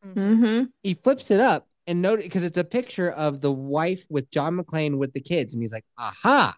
Mm-hmm. 0.06 0.64
He 0.82 0.94
flips 0.94 1.30
it 1.30 1.40
up 1.40 1.66
and 1.86 2.00
note 2.02 2.20
because 2.20 2.44
it's 2.44 2.58
a 2.58 2.64
picture 2.64 3.10
of 3.10 3.40
the 3.40 3.52
wife 3.52 4.04
with 4.08 4.30
John 4.30 4.56
McClane 4.58 4.98
with 4.98 5.12
the 5.12 5.20
kids, 5.20 5.54
and 5.54 5.62
he's 5.62 5.72
like, 5.72 5.84
"Aha!" 5.98 6.56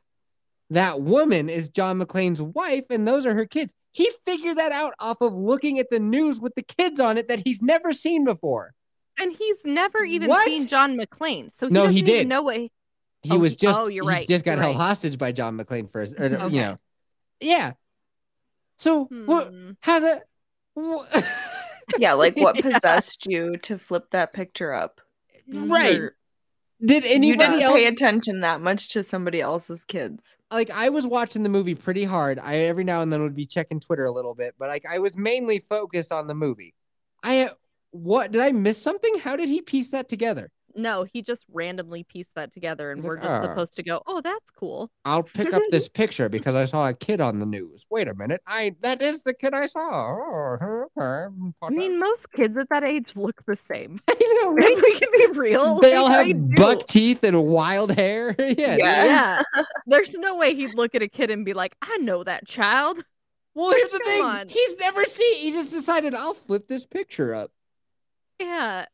That 0.71 1.01
woman 1.01 1.49
is 1.49 1.69
John 1.69 2.01
McClane's 2.01 2.43
wife, 2.43 2.85
and 2.91 3.07
those 3.07 3.25
are 3.25 3.35
her 3.35 3.47
kids. 3.47 3.73
He 3.93 4.11
figured 4.27 4.59
that 4.59 4.73
out 4.73 4.95
off 4.99 5.21
of 5.21 5.33
looking 5.33 5.79
at 5.79 5.91
the 5.91 6.01
news 6.01 6.41
with 6.41 6.55
the 6.57 6.63
kids 6.63 6.99
on 7.01 7.17
it 7.17 7.29
that 7.29 7.43
he's 7.45 7.63
never 7.63 7.93
seen 7.93 8.25
before. 8.25 8.73
And 9.19 9.35
he's 9.35 9.59
never 9.65 10.03
even 10.05 10.29
What? 10.29 10.45
seen 10.45 10.67
John 10.67 10.99
McClane. 10.99 11.51
So 11.55 11.69
he 11.69 11.73
No, 11.73 11.87
he 11.87 12.03
doesn't 12.03 12.09
even 12.09 12.15
did. 12.15 12.29
know 12.29 12.43
what 12.43 12.57
He 12.57 12.71
Oh, 13.31 13.39
was 13.39 13.55
just 13.55 13.79
oh, 13.79 13.87
you're 13.87 14.05
he 14.05 14.09
right, 14.11 14.27
just 14.27 14.45
got 14.45 14.55
you're 14.55 14.63
held 14.65 14.77
right. 14.77 14.83
hostage 14.89 15.17
by 15.17 15.33
John 15.33 15.57
McClane 15.57 15.91
first, 15.91 16.15
or 16.19 16.25
Okay. 16.25 16.55
you 16.55 16.61
know, 16.61 16.77
yeah. 17.41 17.73
So 18.77 19.05
what? 19.05 19.49
Hmm. 19.49 19.71
How 19.81 20.01
the? 20.01 20.23
wha- 20.75 21.07
Yeah, 21.99 22.15
like 22.15 22.37
what 22.37 22.57
possessed 22.63 23.27
you 23.27 23.57
to 23.59 23.79
flip 23.79 24.11
that 24.11 24.33
picture 24.33 24.73
up? 24.73 25.01
right? 25.49 25.95
You're- 25.95 26.11
Did 26.85 27.05
you 27.05 27.11
anybody 27.11 27.53
didn't 27.53 27.63
else 27.63 27.75
pay 27.77 27.87
attention 27.87 28.41
that 28.41 28.61
much 28.61 28.89
to 28.89 29.05
somebody 29.05 29.41
else's 29.41 29.85
kids. 29.85 30.37
like 30.51 30.71
I 30.71 30.89
was 30.89 31.07
watching 31.07 31.43
the 31.45 31.49
movie 31.49 31.75
pretty 31.77 32.05
hard. 32.05 32.39
I 32.39 32.57
every 32.57 32.85
now 32.85 33.03
and 33.03 33.13
then 33.13 33.23
would 33.23 33.37
be 33.37 33.47
checking 33.47 33.81
Twitter 33.81 34.05
a 34.05 34.11
little 34.13 34.35
bit, 34.35 34.55
but 34.59 34.69
like 34.69 34.85
I 34.85 34.99
was 34.99 35.17
mainly 35.17 35.61
focused 35.61 36.11
on 36.13 36.27
the 36.27 36.35
movie. 36.35 36.75
I 37.23 37.51
what 37.93 38.33
did 38.33 38.43
I 38.43 38.53
miss 38.53 38.83
something? 38.83 39.19
How 39.21 39.37
did 39.37 39.49
he 39.49 39.63
piece 39.63 39.91
that 39.93 40.09
together? 40.09 40.51
No, 40.77 41.05
he 41.11 41.23
just 41.23 41.45
randomly 41.51 42.05
pieced 42.05 42.35
that 42.35 42.53
together 42.53 42.91
and 42.91 42.99
He's 43.01 43.07
we're 43.07 43.15
like, 43.15 43.23
just 43.25 43.33
"Ah." 43.35 43.43
supposed 43.43 43.77
to 43.77 43.83
go, 43.83 44.03
oh, 44.07 44.21
that's 44.21 44.51
cool. 44.51 44.91
I'll 45.05 45.23
pick 45.23 45.53
up 45.55 45.63
this 45.71 45.89
picture 46.03 46.29
because 46.29 46.55
I 46.55 46.67
saw 46.67 46.87
a 46.89 46.93
kid 46.95 47.21
on 47.21 47.39
the 47.39 47.47
news. 47.47 47.87
Wait 47.91 48.09
a 48.09 48.15
minute, 48.15 48.43
I 48.47 48.77
that 48.83 49.01
is 49.03 49.23
the 49.23 49.33
kid 49.35 49.55
I 49.55 49.67
saw. 49.67 50.17
Oh, 50.19 50.87
I 51.63 51.71
mean, 51.71 51.99
most 51.99 52.31
kids 52.33 52.57
at 52.59 52.69
that 52.71 52.85
age 52.85 53.17
look 53.17 53.41
the 53.47 53.57
same. 53.57 53.99
I 54.09 54.15
know, 54.43 54.53
right? 54.55 54.71
If 54.77 54.83
we 54.83 54.99
can 54.99 55.09
be 55.33 55.39
real. 55.39 55.81
They 55.81 55.95
like, 55.95 55.99
all 56.01 56.07
I 56.13 56.25
have 56.29 56.51
do. 56.51 56.55
buck 56.57 56.87
teeth 56.87 57.25
and 57.25 57.45
wild 57.47 57.93
hair. 57.93 58.35
yeah. 58.39 58.47
dude. 58.55 58.79
Yeah. 58.79 59.43
There's 59.87 60.15
no 60.15 60.37
way 60.37 60.55
he'd 60.55 60.75
look 60.75 60.95
at 60.95 61.03
a 61.03 61.09
kid 61.09 61.31
and 61.31 61.45
be 61.45 61.55
like, 61.55 61.75
I 61.83 61.97
know 61.99 62.23
that 62.25 62.47
child. 62.47 63.05
Well, 63.55 63.71
here's 63.73 63.91
the 63.93 63.99
Come 64.01 64.07
thing. 64.07 64.23
on. 64.25 64.49
He's 64.49 64.77
never 64.79 65.05
seen. 65.05 65.39
He 65.39 65.51
just 65.53 65.73
decided 65.73 66.15
I'll 66.15 66.35
flip 66.35 66.69
this 66.69 66.85
picture 66.87 67.35
up. 67.35 67.51
Yeah. 68.39 68.85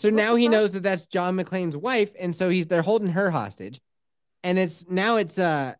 So 0.00 0.08
What 0.08 0.14
now 0.14 0.34
he 0.34 0.46
fuck? 0.46 0.52
knows 0.52 0.72
that 0.72 0.82
that's 0.82 1.06
John 1.06 1.36
McClane's 1.36 1.76
wife, 1.76 2.12
and 2.18 2.34
so 2.34 2.48
he's 2.48 2.66
they're 2.66 2.82
holding 2.82 3.10
her 3.10 3.30
hostage, 3.30 3.80
and 4.42 4.58
it's 4.58 4.88
now 4.88 5.16
it's 5.16 5.38
uh 5.38 5.74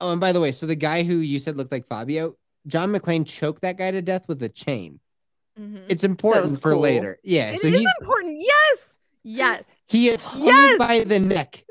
oh, 0.00 0.12
and 0.12 0.20
by 0.20 0.32
the 0.32 0.40
way, 0.40 0.52
so 0.52 0.66
the 0.66 0.74
guy 0.74 1.02
who 1.02 1.16
you 1.16 1.38
said 1.38 1.56
looked 1.56 1.72
like 1.72 1.86
Fabio, 1.88 2.36
John 2.66 2.92
McClane 2.92 3.26
choked 3.26 3.62
that 3.62 3.76
guy 3.78 3.90
to 3.90 4.02
death 4.02 4.26
with 4.28 4.42
a 4.42 4.48
chain. 4.48 5.00
Mhm. 5.58 5.82
It's 5.88 6.04
important 6.04 6.60
for 6.60 6.72
cool. 6.72 6.80
later. 6.80 7.18
Yeah, 7.22 7.50
It 7.52 7.60
so 7.60 7.68
is 7.68 7.74
he's 7.78 7.88
important. 8.00 8.38
Yes. 8.40 8.96
Yes. 9.22 9.62
he 9.86 10.08
is 10.08 10.22
hung 10.24 10.42
Yes! 10.46 10.78
by 10.78 11.04
the 11.04 11.20
neck, 11.20 11.64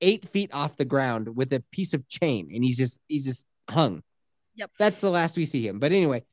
eight 0.00 0.28
feet 0.28 0.50
off 0.52 0.76
the 0.76 0.84
ground 0.84 1.36
with 1.36 1.52
a 1.52 1.60
piece 1.70 1.92
of 1.94 2.08
chain, 2.08 2.50
and 2.54 2.64
he's 2.64 2.76
just 2.78 2.98
he's 3.08 3.24
just 3.26 3.46
hung. 3.70 4.02
Yep. 4.56 4.70
That's 4.78 5.00
the 5.00 5.10
last 5.10 5.36
we 5.36 5.44
see 5.44 5.66
him. 5.68 5.78
But 5.78 5.92
anyway, 5.92 6.24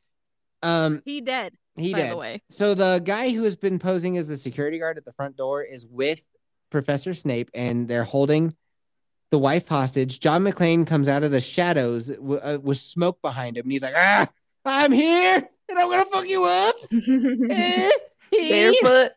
um, 0.61 1.01
He 1.05 1.19
dead. 1.21 1.53
He 1.75 1.93
by 1.93 1.99
did. 2.01 2.11
the 2.11 2.17
way. 2.17 2.41
So 2.49 2.73
the 2.75 3.01
guy 3.03 3.29
who 3.31 3.43
has 3.43 3.55
been 3.55 3.79
posing 3.79 4.17
as 4.17 4.27
the 4.27 4.37
security 4.37 4.79
guard 4.79 4.97
at 4.97 5.05
the 5.05 5.13
front 5.13 5.35
door 5.37 5.63
is 5.63 5.85
with 5.89 6.25
Professor 6.69 7.13
Snape, 7.13 7.49
and 7.53 7.87
they're 7.87 8.03
holding 8.03 8.55
the 9.31 9.39
wife 9.39 9.67
hostage. 9.67 10.19
John 10.19 10.43
McClane 10.43 10.85
comes 10.85 11.07
out 11.09 11.23
of 11.23 11.31
the 11.31 11.41
shadows 11.41 12.07
w- 12.07 12.39
uh, 12.39 12.59
with 12.61 12.77
smoke 12.77 13.21
behind 13.21 13.57
him, 13.57 13.63
and 13.65 13.71
he's 13.71 13.81
like, 13.83 13.93
"Ah, 13.95 14.27
I'm 14.65 14.91
here, 14.91 15.49
and 15.69 15.79
I'm 15.79 15.89
gonna 15.89 16.05
fuck 16.05 16.27
you 16.27 16.43
up." 16.45 16.75
Eh, 17.51 17.89
eh." 17.89 18.71
Barefoot. 18.81 19.11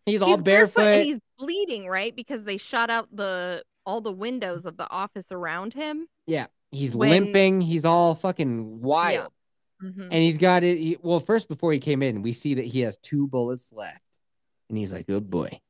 He's 0.06 0.22
all 0.22 0.28
He's 0.36 0.42
barefoot. 0.42 0.80
and 0.82 1.04
he's 1.06 1.18
bleeding, 1.38 1.86
right? 1.86 2.16
Because 2.16 2.42
they 2.44 2.56
shot 2.56 2.88
out 2.90 3.06
the 3.14 3.62
all 3.84 4.00
the 4.00 4.10
windows 4.12 4.64
of 4.64 4.76
the 4.78 4.88
office 4.90 5.30
around 5.30 5.74
him. 5.74 6.06
yeah, 6.26 6.46
he's 6.70 6.94
when- 6.94 7.10
limping. 7.10 7.60
He's 7.60 7.84
all 7.84 8.14
fucking 8.14 8.80
wild. 8.80 9.30
Mhm. 9.82 10.04
and 10.10 10.14
he's 10.22 10.38
got 10.38 10.62
it. 10.62 10.78
He, 10.78 10.96
well, 11.02 11.20
first 11.20 11.48
before 11.48 11.72
he 11.72 11.78
came 11.80 12.02
in, 12.02 12.22
we 12.22 12.32
see 12.32 12.54
that 12.54 12.64
he 12.66 12.80
has 12.80 12.96
two 12.98 13.26
bullets 13.26 13.72
left, 13.72 14.00
and 14.68 14.78
he's 14.78 14.92
like, 14.92 15.06
"Good 15.06 15.28
boy." 15.30 15.60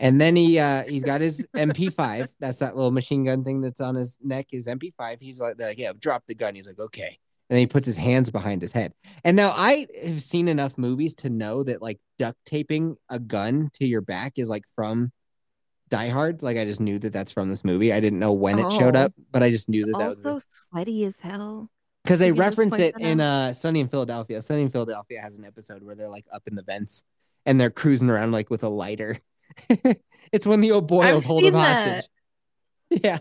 And 0.00 0.20
then 0.20 0.36
he 0.36 0.58
uh 0.60 0.84
he's 0.84 1.02
got 1.02 1.20
his 1.20 1.44
MP5. 1.56 2.28
That's 2.38 2.58
that 2.60 2.76
little 2.76 2.92
machine 2.92 3.24
gun 3.24 3.42
thing 3.44 3.60
that's 3.60 3.80
on 3.80 3.94
his 3.96 4.16
neck. 4.22 4.46
His 4.50 4.68
MP5. 4.68 5.18
He's 5.20 5.40
like, 5.40 5.54
like, 5.58 5.78
"Yeah, 5.78 5.92
drop 5.98 6.24
the 6.28 6.34
gun." 6.34 6.54
He's 6.54 6.66
like, 6.66 6.78
"Okay." 6.78 7.18
And 7.50 7.56
then 7.56 7.60
he 7.60 7.66
puts 7.66 7.86
his 7.86 7.96
hands 7.96 8.30
behind 8.30 8.60
his 8.62 8.72
head. 8.72 8.92
And 9.24 9.34
now 9.34 9.52
I 9.56 9.86
have 10.04 10.20
seen 10.22 10.48
enough 10.48 10.76
movies 10.76 11.14
to 11.14 11.30
know 11.30 11.62
that 11.64 11.80
like 11.80 11.98
duct 12.18 12.36
taping 12.44 12.96
a 13.08 13.18
gun 13.18 13.70
to 13.74 13.86
your 13.86 14.02
back 14.02 14.34
is 14.36 14.48
like 14.50 14.64
from 14.76 15.12
Die 15.88 16.08
Hard. 16.10 16.42
Like 16.42 16.58
I 16.58 16.66
just 16.66 16.80
knew 16.82 16.98
that 16.98 17.12
that's 17.14 17.32
from 17.32 17.48
this 17.48 17.64
movie. 17.64 17.90
I 17.90 18.00
didn't 18.00 18.18
know 18.18 18.34
when 18.34 18.58
it 18.58 18.70
showed 18.70 18.94
Oh. 18.94 19.00
up, 19.06 19.14
but 19.32 19.42
I 19.42 19.48
just 19.50 19.66
knew 19.68 19.86
that 19.86 19.98
that 19.98 20.08
was 20.10 20.24
Also 20.26 20.46
sweaty 20.70 21.06
as 21.06 21.18
hell. 21.20 21.70
Because 22.08 22.20
they 22.20 22.28
You 22.28 22.32
can 22.32 22.42
just 22.42 22.58
reference 22.58 22.78
it 22.78 22.94
in 22.98 23.20
uh 23.20 23.52
Sunny 23.52 23.80
in 23.80 23.88
Philadelphia. 23.88 24.40
Sunny 24.40 24.62
in 24.62 24.70
Philadelphia 24.70 25.20
has 25.20 25.36
an 25.36 25.44
episode 25.44 25.82
where 25.82 25.94
they're 25.94 26.08
like 26.08 26.24
up 26.32 26.44
in 26.46 26.54
the 26.54 26.62
vents 26.62 27.02
and 27.44 27.60
they're 27.60 27.68
cruising 27.68 28.08
around 28.08 28.32
like 28.32 28.48
with 28.48 28.62
a 28.62 28.68
lighter. 28.70 29.18
it's 30.32 30.46
when 30.46 30.62
the 30.62 30.70
McPoyles 30.70 31.26
hold 31.26 31.44
him 31.44 31.52
that. 31.52 31.84
hostage. 31.84 32.10
Yeah. 33.02 33.18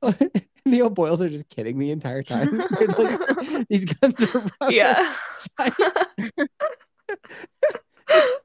the 0.00 0.40
McPoyles 0.64 1.20
are 1.20 1.28
just 1.28 1.50
kidding 1.50 1.78
the 1.78 1.90
entire 1.90 2.22
time. 2.22 2.62
Like, 2.70 3.68
these 3.68 3.84
guns 3.84 4.22
are 4.22 4.50
rubber. 4.60 4.72
Yeah. 4.72 5.14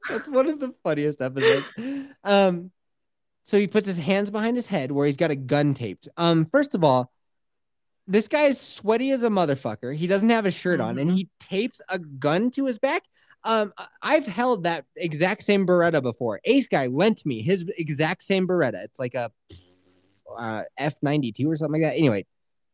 That's 0.10 0.28
one 0.28 0.50
of 0.50 0.60
the 0.60 0.74
funniest 0.84 1.22
episodes. 1.22 1.66
Um, 2.26 2.72
so 3.44 3.58
he 3.58 3.68
puts 3.68 3.88
his 3.88 4.00
hands 4.00 4.30
behind 4.30 4.58
his 4.58 4.68
head 4.68 4.92
where 4.92 5.06
he's 5.06 5.16
got 5.16 5.32
a 5.32 5.36
gun 5.38 5.74
taped. 5.74 6.10
Um, 6.18 6.46
first 6.46 6.76
of 6.76 6.84
all, 6.84 7.10
this 8.08 8.28
guy 8.28 8.44
is 8.44 8.60
sweaty 8.60 9.12
as 9.12 9.24
a 9.24 9.30
motherfucker. 9.30 9.96
He 9.96 10.08
doesn't 10.08 10.30
have 10.30 10.46
a 10.46 10.52
shirt 10.52 10.80
on, 10.80 11.00
and 11.00 11.12
he 11.12 11.30
tapes 11.40 11.82
a 11.90 11.98
gun 11.98 12.52
to 12.52 12.66
his 12.66 12.78
back. 12.78 13.04
Um, 13.44 13.74
I've 14.02 14.26
held 14.26 14.64
that 14.64 14.86
exact 14.96 15.44
same 15.44 15.68
Beretta 15.68 16.02
before. 16.02 16.40
Ace 16.46 16.68
guy 16.68 16.88
lent 16.88 17.26
me 17.26 17.42
his 17.42 17.66
exact 17.78 18.24
same 18.24 18.48
Beretta. 18.48 18.84
It's 18.84 19.00
like 19.00 19.14
a 19.14 19.32
uh, 20.38 20.64
F 20.78 20.96
ninety 21.02 21.32
two 21.32 21.50
or 21.50 21.56
something 21.56 21.82
like 21.82 21.92
that. 21.92 21.98
Anyway, 21.98 22.26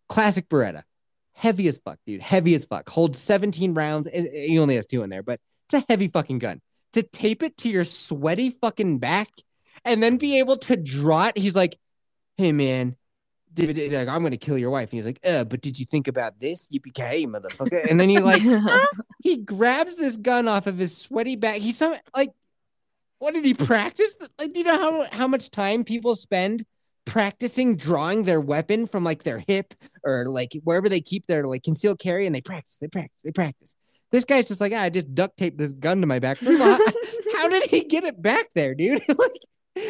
classic 0.07 0.49
Beretta, 0.49 0.83
heavy 1.33 1.67
as 1.67 1.79
fuck, 1.83 1.99
dude. 2.05 2.21
Heavy 2.21 2.55
as 2.55 2.65
fuck. 2.65 2.89
Holds 2.89 3.19
seventeen 3.19 3.73
rounds. 3.73 4.07
He 4.11 4.57
only 4.59 4.75
has 4.75 4.85
two 4.85 5.03
in 5.03 5.09
there, 5.09 5.23
but 5.23 5.39
it's 5.67 5.81
a 5.81 5.85
heavy 5.89 6.07
fucking 6.07 6.39
gun. 6.39 6.61
To 6.93 7.03
tape 7.03 7.43
it 7.43 7.57
to 7.57 7.69
your 7.69 7.85
sweaty 7.85 8.49
fucking 8.49 8.99
back 8.99 9.29
and 9.85 10.03
then 10.03 10.17
be 10.17 10.39
able 10.39 10.57
to 10.57 10.75
draw 10.75 11.27
it. 11.27 11.37
He's 11.37 11.55
like, 11.55 11.77
"Hey 12.37 12.51
man, 12.51 12.95
like, 13.57 14.07
I'm 14.07 14.23
gonna 14.23 14.37
kill 14.37 14.57
your 14.57 14.69
wife." 14.69 14.89
And 14.91 14.97
he's 14.97 15.05
like, 15.05 15.19
"Uh, 15.25 15.43
but 15.43 15.61
did 15.61 15.79
you 15.79 15.85
think 15.85 16.07
about 16.07 16.39
this? 16.39 16.69
Yippee 16.69 17.27
motherfucker!" 17.27 17.89
And 17.89 17.99
then 17.99 18.09
he 18.09 18.19
like 18.19 18.41
he 19.23 19.37
grabs 19.37 19.97
this 19.97 20.17
gun 20.17 20.47
off 20.47 20.67
of 20.67 20.77
his 20.77 20.95
sweaty 20.97 21.35
back. 21.35 21.57
He's 21.57 21.77
some 21.77 21.95
like, 22.15 22.31
what 23.19 23.33
did 23.35 23.45
he 23.45 23.53
practice? 23.53 24.17
Like, 24.39 24.53
do 24.53 24.59
you 24.59 24.65
know 24.65 24.77
how 24.77 25.07
how 25.11 25.27
much 25.27 25.51
time 25.51 25.83
people 25.83 26.15
spend 26.15 26.65
practicing 27.05 27.75
drawing 27.75 28.23
their 28.23 28.41
weapon 28.41 28.87
from 28.87 29.03
like 29.03 29.23
their 29.23 29.39
hip 29.39 29.73
or 30.03 30.25
like 30.27 30.53
wherever 30.63 30.89
they 30.89 31.01
keep 31.01 31.27
their 31.27 31.45
like 31.45 31.63
concealed 31.63 31.99
carry, 31.99 32.25
and 32.25 32.33
they 32.33 32.41
practice, 32.41 32.77
they 32.79 32.87
practice, 32.87 33.21
they 33.23 33.31
practice. 33.31 33.75
This 34.11 34.25
guy's 34.25 34.47
just 34.47 34.59
like, 34.59 34.73
ah, 34.73 34.81
I 34.81 34.89
just 34.89 35.13
duct 35.13 35.37
taped 35.37 35.57
this 35.57 35.71
gun 35.71 36.01
to 36.01 36.07
my 36.07 36.19
back. 36.19 36.37
First 36.37 36.51
of 36.51 36.61
all, 36.61 36.73
how, 36.73 37.37
how 37.37 37.47
did 37.47 37.69
he 37.69 37.83
get 37.83 38.03
it 38.03 38.21
back 38.21 38.47
there, 38.55 38.75
dude? 38.75 39.01
like, 39.07 39.41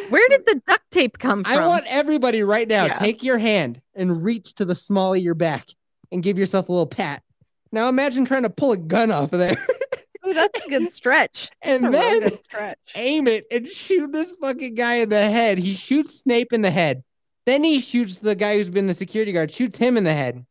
Where 0.09 0.27
did 0.29 0.45
the 0.45 0.61
duct 0.67 0.83
tape 0.91 1.17
come 1.17 1.43
from? 1.43 1.53
I 1.53 1.67
want 1.67 1.85
everybody 1.87 2.43
right 2.43 2.67
now, 2.67 2.85
Yeah. 2.85 2.93
take 2.93 3.23
your 3.23 3.37
hand 3.39 3.81
and 3.95 4.23
reach 4.23 4.53
to 4.55 4.65
the 4.65 4.75
small 4.75 5.13
of 5.13 5.19
your 5.21 5.33
back 5.35 5.67
and 6.11 6.21
give 6.21 6.37
yourself 6.37 6.69
a 6.69 6.71
little 6.71 6.85
pat. 6.85 7.23
Now 7.71 7.89
imagine 7.89 8.25
trying 8.25 8.43
to 8.43 8.49
pull 8.49 8.73
a 8.73 8.77
gun 8.77 9.11
off 9.11 9.33
of 9.33 9.39
there. 9.39 9.57
Ooh, 10.27 10.33
that's 10.35 10.65
a 10.65 10.69
good 10.69 10.93
stretch. 10.93 11.49
and 11.63 11.85
That's 11.85 11.95
a 11.95 11.99
really 11.99 12.19
then 12.19 12.29
good 12.29 12.43
stretch. 12.43 12.77
aim 12.95 13.27
it 13.27 13.45
and 13.51 13.67
shoot 13.67 14.11
this 14.11 14.31
fucking 14.39 14.75
guy 14.75 14.95
in 14.95 15.09
the 15.09 15.29
head. 15.31 15.57
He 15.57 15.73
shoots 15.73 16.19
Snape 16.19 16.53
in 16.53 16.61
the 16.61 16.69
head. 16.71 17.03
Then 17.47 17.63
he 17.63 17.79
shoots 17.79 18.19
the 18.19 18.35
guy 18.35 18.57
who's 18.57 18.69
been 18.69 18.85
the 18.85 18.93
security 18.93 19.31
guard, 19.31 19.49
shoots 19.51 19.79
him 19.79 19.97
in 19.97 20.03
the 20.03 20.13
head. 20.13 20.45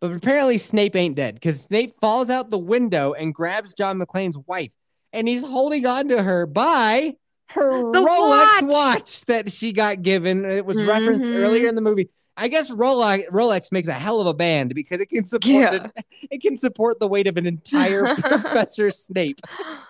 But 0.00 0.12
apparently 0.12 0.58
Snape 0.58 0.94
ain't 0.94 1.16
dead 1.16 1.36
because 1.36 1.62
Snape 1.62 1.92
falls 2.02 2.28
out 2.28 2.50
the 2.50 2.58
window 2.58 3.14
and 3.14 3.34
grabs 3.34 3.72
John 3.72 3.98
McClane's 3.98 4.36
wife. 4.46 4.72
And 5.14 5.26
he's 5.26 5.42
holding 5.42 5.86
on 5.86 6.08
to 6.08 6.22
her 6.22 6.44
by 6.44 7.14
her 7.50 7.92
The 7.92 8.00
Rolex 8.00 8.62
watch! 8.62 8.64
watch. 8.64 9.24
that 9.26 9.52
she 9.52 9.72
got 9.72 10.02
given. 10.02 10.44
It 10.44 10.66
was 10.66 10.82
referenced 10.84 11.26
Mhm. 11.26 11.36
earlier 11.42 11.68
in 11.68 11.74
the 11.74 11.80
movie. 11.82 12.08
I 12.36 12.48
guess 12.48 12.70
Rolex, 12.70 13.28
Rolex 13.30 13.72
makes 13.72 13.88
a 13.88 13.92
hell 13.94 14.20
of 14.20 14.26
a 14.26 14.34
band 14.34 14.74
because 14.74 15.00
it 15.00 15.06
can 15.06 15.26
support 15.26 15.54
Yeah. 15.54 15.70
the, 15.70 15.92
it 16.30 16.42
can 16.42 16.56
support 16.56 17.00
the 17.00 17.08
weight 17.08 17.26
of 17.26 17.36
an 17.36 17.46
entire 17.46 18.14
Professor 18.16 18.90
Snape 18.90 19.40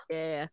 Yeah. 0.09 0.47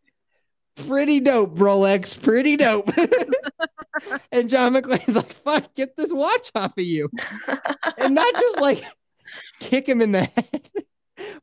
pretty 0.88 1.20
dope, 1.20 1.54
Rolex. 1.56 2.20
Pretty 2.20 2.56
dope. 2.56 2.90
and 4.32 4.48
John 4.50 4.74
McClane's 4.74 5.14
like, 5.14 5.32
fuck, 5.32 5.72
get 5.74 5.96
this 5.96 6.12
watch 6.12 6.50
off 6.56 6.72
of 6.76 6.84
you. 6.84 7.08
And 7.98 8.14
not 8.14 8.34
just 8.34 8.60
like 8.60 8.82
kick 9.60 9.88
him 9.88 10.00
in 10.00 10.10
the 10.12 10.24
head 10.24 10.62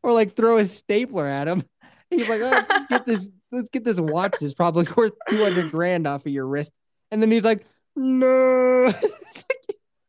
or 0.04 0.12
like 0.12 0.36
throw 0.36 0.58
a 0.58 0.66
stapler 0.66 1.28
at 1.28 1.48
him. 1.48 1.64
He's 2.10 2.28
like, 2.28 2.42
oh, 2.42 2.50
let's 2.50 2.88
get 2.90 3.06
this, 3.06 3.30
let's 3.52 3.70
get 3.70 3.84
this 3.84 4.00
watch 4.00 4.36
that's 4.40 4.54
probably 4.54 4.86
worth 4.98 5.14
200 5.30 5.72
grand 5.72 6.08
off 6.08 6.26
of 6.26 6.32
your 6.32 6.46
wrist. 6.48 6.72
And 7.12 7.22
then 7.22 7.32
he's 7.32 7.44
like, 7.46 7.66
no. 7.96 8.92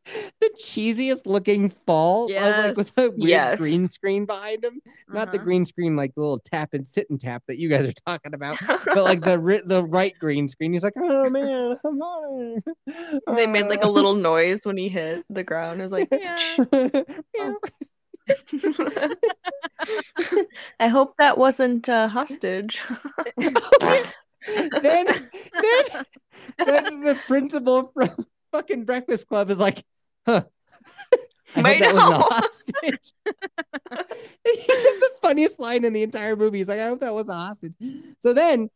Like 0.05 0.33
the 0.41 0.51
cheesiest 0.63 1.23
looking 1.25 1.71
fall, 1.71 2.25
of, 2.25 2.57
like 2.59 2.77
with 2.77 2.99
a 2.99 3.09
weird 3.11 3.17
Yes. 3.31 3.59
green 3.59 3.89
screen 3.89 4.27
behind 4.27 4.63
him. 4.63 4.81
Not 5.09 5.31
the 5.33 5.39
Uh-huh. 5.39 5.45
green 5.45 5.65
screen, 5.65 5.97
like 5.97 6.15
the 6.15 6.21
little 6.21 6.41
tap 6.41 6.75
and 6.75 6.87
sit 6.87 7.09
and 7.09 7.19
tap 7.19 7.45
that 7.49 7.57
you 7.59 7.69
guys 7.71 7.87
are 7.87 7.93
talking 8.05 8.35
about 8.35 8.59
but 8.85 9.05
like 9.05 9.23
the 9.25 9.39
ri- 9.39 9.63
the 9.65 9.83
right 9.85 10.13
green 10.19 10.49
screen. 10.49 10.73
He's 10.73 10.83
like, 10.83 10.93
oh 10.99 11.31
man, 11.31 11.79
come 11.81 12.03
on. 12.03 12.63
they 13.35 13.47
made 13.47 13.69
like 13.69 13.85
a 13.85 13.89
little 13.89 14.15
noise 14.15 14.67
when 14.67 14.77
he 14.77 14.89
hit 14.91 15.25
the 15.31 15.45
ground. 15.45 15.81
It 15.81 15.85
was 15.85 15.93
like, 15.93 16.11
Meow. 16.11 17.55
I 20.81 20.89
hope 20.89 21.15
that 21.19 21.39
wasn't 21.39 21.89
a 21.89 22.09
hostage. 22.09 22.83
then, 23.37 23.65
then, 24.83 25.15
then 26.59 27.01
the 27.03 27.19
principal 27.27 27.93
from 27.95 28.11
fucking 28.53 28.85
Breakfast 28.85 29.29
Club 29.29 29.51
is 29.51 29.59
like, 29.59 29.83
huh. 30.27 30.45
I 31.55 31.61
hope 31.61 31.79
that 31.81 31.95
wasn't 31.95 32.15
a 32.15 32.35
hostage. 32.35 33.13
he 34.45 34.57
said 34.57 35.01
the 35.01 35.11
funniest 35.21 35.61
line 35.61 35.85
in 35.85 35.93
the 35.93 36.03
entire 36.03 36.37
movie. 36.37 36.59
He's 36.59 36.69
like, 36.69 36.81
I 36.81 36.87
hope 36.87 37.01
that 37.01 37.15
was 37.15 37.29
a 37.29 37.35
hostage. 37.35 37.75
So 38.21 38.33
then 38.33 38.71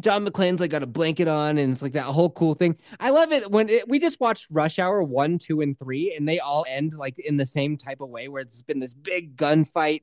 John 0.00 0.24
McClane's 0.24 0.60
like 0.60 0.70
got 0.70 0.82
a 0.82 0.86
blanket 0.86 1.28
on, 1.28 1.58
and 1.58 1.72
it's 1.72 1.82
like 1.82 1.92
that 1.92 2.04
whole 2.04 2.30
cool 2.30 2.54
thing. 2.54 2.76
I 3.00 3.10
love 3.10 3.32
it 3.32 3.50
when 3.50 3.68
it, 3.68 3.88
we 3.88 3.98
just 3.98 4.20
watched 4.20 4.46
Rush 4.50 4.78
Hour 4.78 5.02
one, 5.02 5.38
two, 5.38 5.60
and 5.60 5.78
three, 5.78 6.14
and 6.16 6.28
they 6.28 6.38
all 6.38 6.64
end 6.68 6.94
like 6.96 7.18
in 7.18 7.36
the 7.36 7.46
same 7.46 7.76
type 7.76 8.00
of 8.00 8.08
way 8.08 8.28
where 8.28 8.42
it's 8.42 8.62
been 8.62 8.78
this 8.78 8.94
big 8.94 9.36
gunfight. 9.36 10.02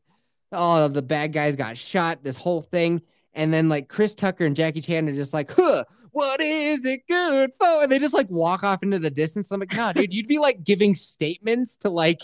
All 0.51 0.77
of 0.77 0.93
the 0.93 1.01
bad 1.01 1.33
guys 1.33 1.55
got 1.55 1.77
shot, 1.77 2.23
this 2.23 2.37
whole 2.37 2.61
thing. 2.61 3.01
And 3.33 3.53
then 3.53 3.67
like 3.67 3.89
Chris 3.89 4.15
Tucker 4.15 4.45
and 4.45 4.55
Jackie 4.55 4.81
Chan 4.81 5.09
are 5.09 5.13
just 5.13 5.33
like, 5.33 5.51
huh, 5.51 5.83
what 6.11 6.39
is 6.39 6.85
it 6.85 7.01
good 7.07 7.51
for? 7.59 7.83
And 7.83 7.91
they 7.91 7.99
just 7.99 8.13
like 8.13 8.29
walk 8.29 8.63
off 8.63 8.83
into 8.83 8.99
the 8.99 9.09
distance. 9.09 9.51
I'm 9.51 9.59
like, 9.59 9.75
nah, 9.75 9.91
dude, 9.91 10.13
you'd 10.13 10.27
be 10.27 10.39
like 10.39 10.63
giving 10.63 10.95
statements 10.95 11.75
to 11.77 11.89
like 11.89 12.21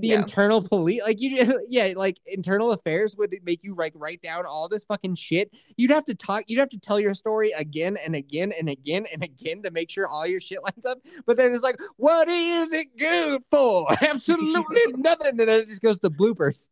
the 0.00 0.08
Yeah. 0.08 0.20
internal 0.20 0.62
police 0.62 1.02
like 1.04 1.20
you 1.20 1.60
yeah 1.68 1.92
like 1.96 2.18
internal 2.26 2.72
affairs 2.72 3.16
would 3.16 3.34
make 3.44 3.62
you 3.64 3.74
like 3.74 3.92
write 3.96 4.22
down 4.22 4.46
all 4.46 4.68
this 4.68 4.84
fucking 4.84 5.16
shit 5.16 5.50
you'd 5.76 5.90
have 5.90 6.04
to 6.04 6.14
talk 6.14 6.44
you'd 6.46 6.60
have 6.60 6.68
to 6.70 6.78
tell 6.78 7.00
your 7.00 7.14
story 7.14 7.50
again 7.52 7.96
and 7.96 8.14
again 8.14 8.52
and 8.58 8.68
again 8.68 9.06
and 9.12 9.22
again 9.24 9.62
to 9.62 9.70
make 9.70 9.90
sure 9.90 10.06
all 10.06 10.26
your 10.26 10.40
shit 10.40 10.58
lines 10.62 10.86
up 10.86 10.98
but 11.26 11.36
then 11.36 11.52
it's 11.52 11.62
like 11.64 11.76
what 11.96 12.28
is 12.28 12.72
it 12.72 12.96
good 12.96 13.42
for 13.50 13.86
absolutely 14.02 14.80
nothing 14.96 15.30
and 15.30 15.40
then 15.40 15.60
it 15.62 15.68
just 15.68 15.82
goes 15.82 15.98
to 15.98 16.08
bloopers 16.10 16.68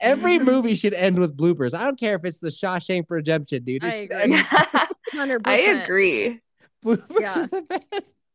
every 0.00 0.38
movie 0.38 0.74
should 0.74 0.94
end 0.94 1.18
with 1.18 1.36
bloopers 1.36 1.74
i 1.74 1.84
don't 1.84 1.98
care 2.00 2.16
if 2.16 2.24
it's 2.24 2.40
the 2.40 2.48
shawshank 2.48 3.04
redemption 3.08 3.62
dude 3.62 3.84
I 3.84 4.08
agree. 4.10 4.42
100%. 5.12 5.40
I 5.44 5.56
agree. 5.58 6.40
bloopers 6.84 7.20
Yeah. 7.20 7.38
are 7.42 7.46
the 7.46 7.62
best 7.62 7.84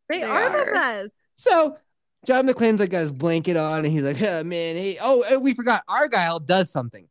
They, 0.09 0.17
They 0.19 0.23
are, 0.23 0.65
the 0.65 0.71
best. 0.71 1.09
so 1.35 1.77
John 2.25 2.47
McClane's 2.47 2.79
like 2.79 2.89
got 2.89 2.99
his 2.99 3.11
blanket 3.11 3.55
on, 3.57 3.85
and 3.85 3.87
he's 3.93 4.03
like, 4.03 4.21
"Oh 4.21 4.43
man, 4.43 4.75
hey, 4.75 4.97
oh 5.01 5.39
we 5.39 5.53
forgot 5.53 5.83
Argyle 5.87 6.39
does 6.39 6.69
something. 6.71 7.07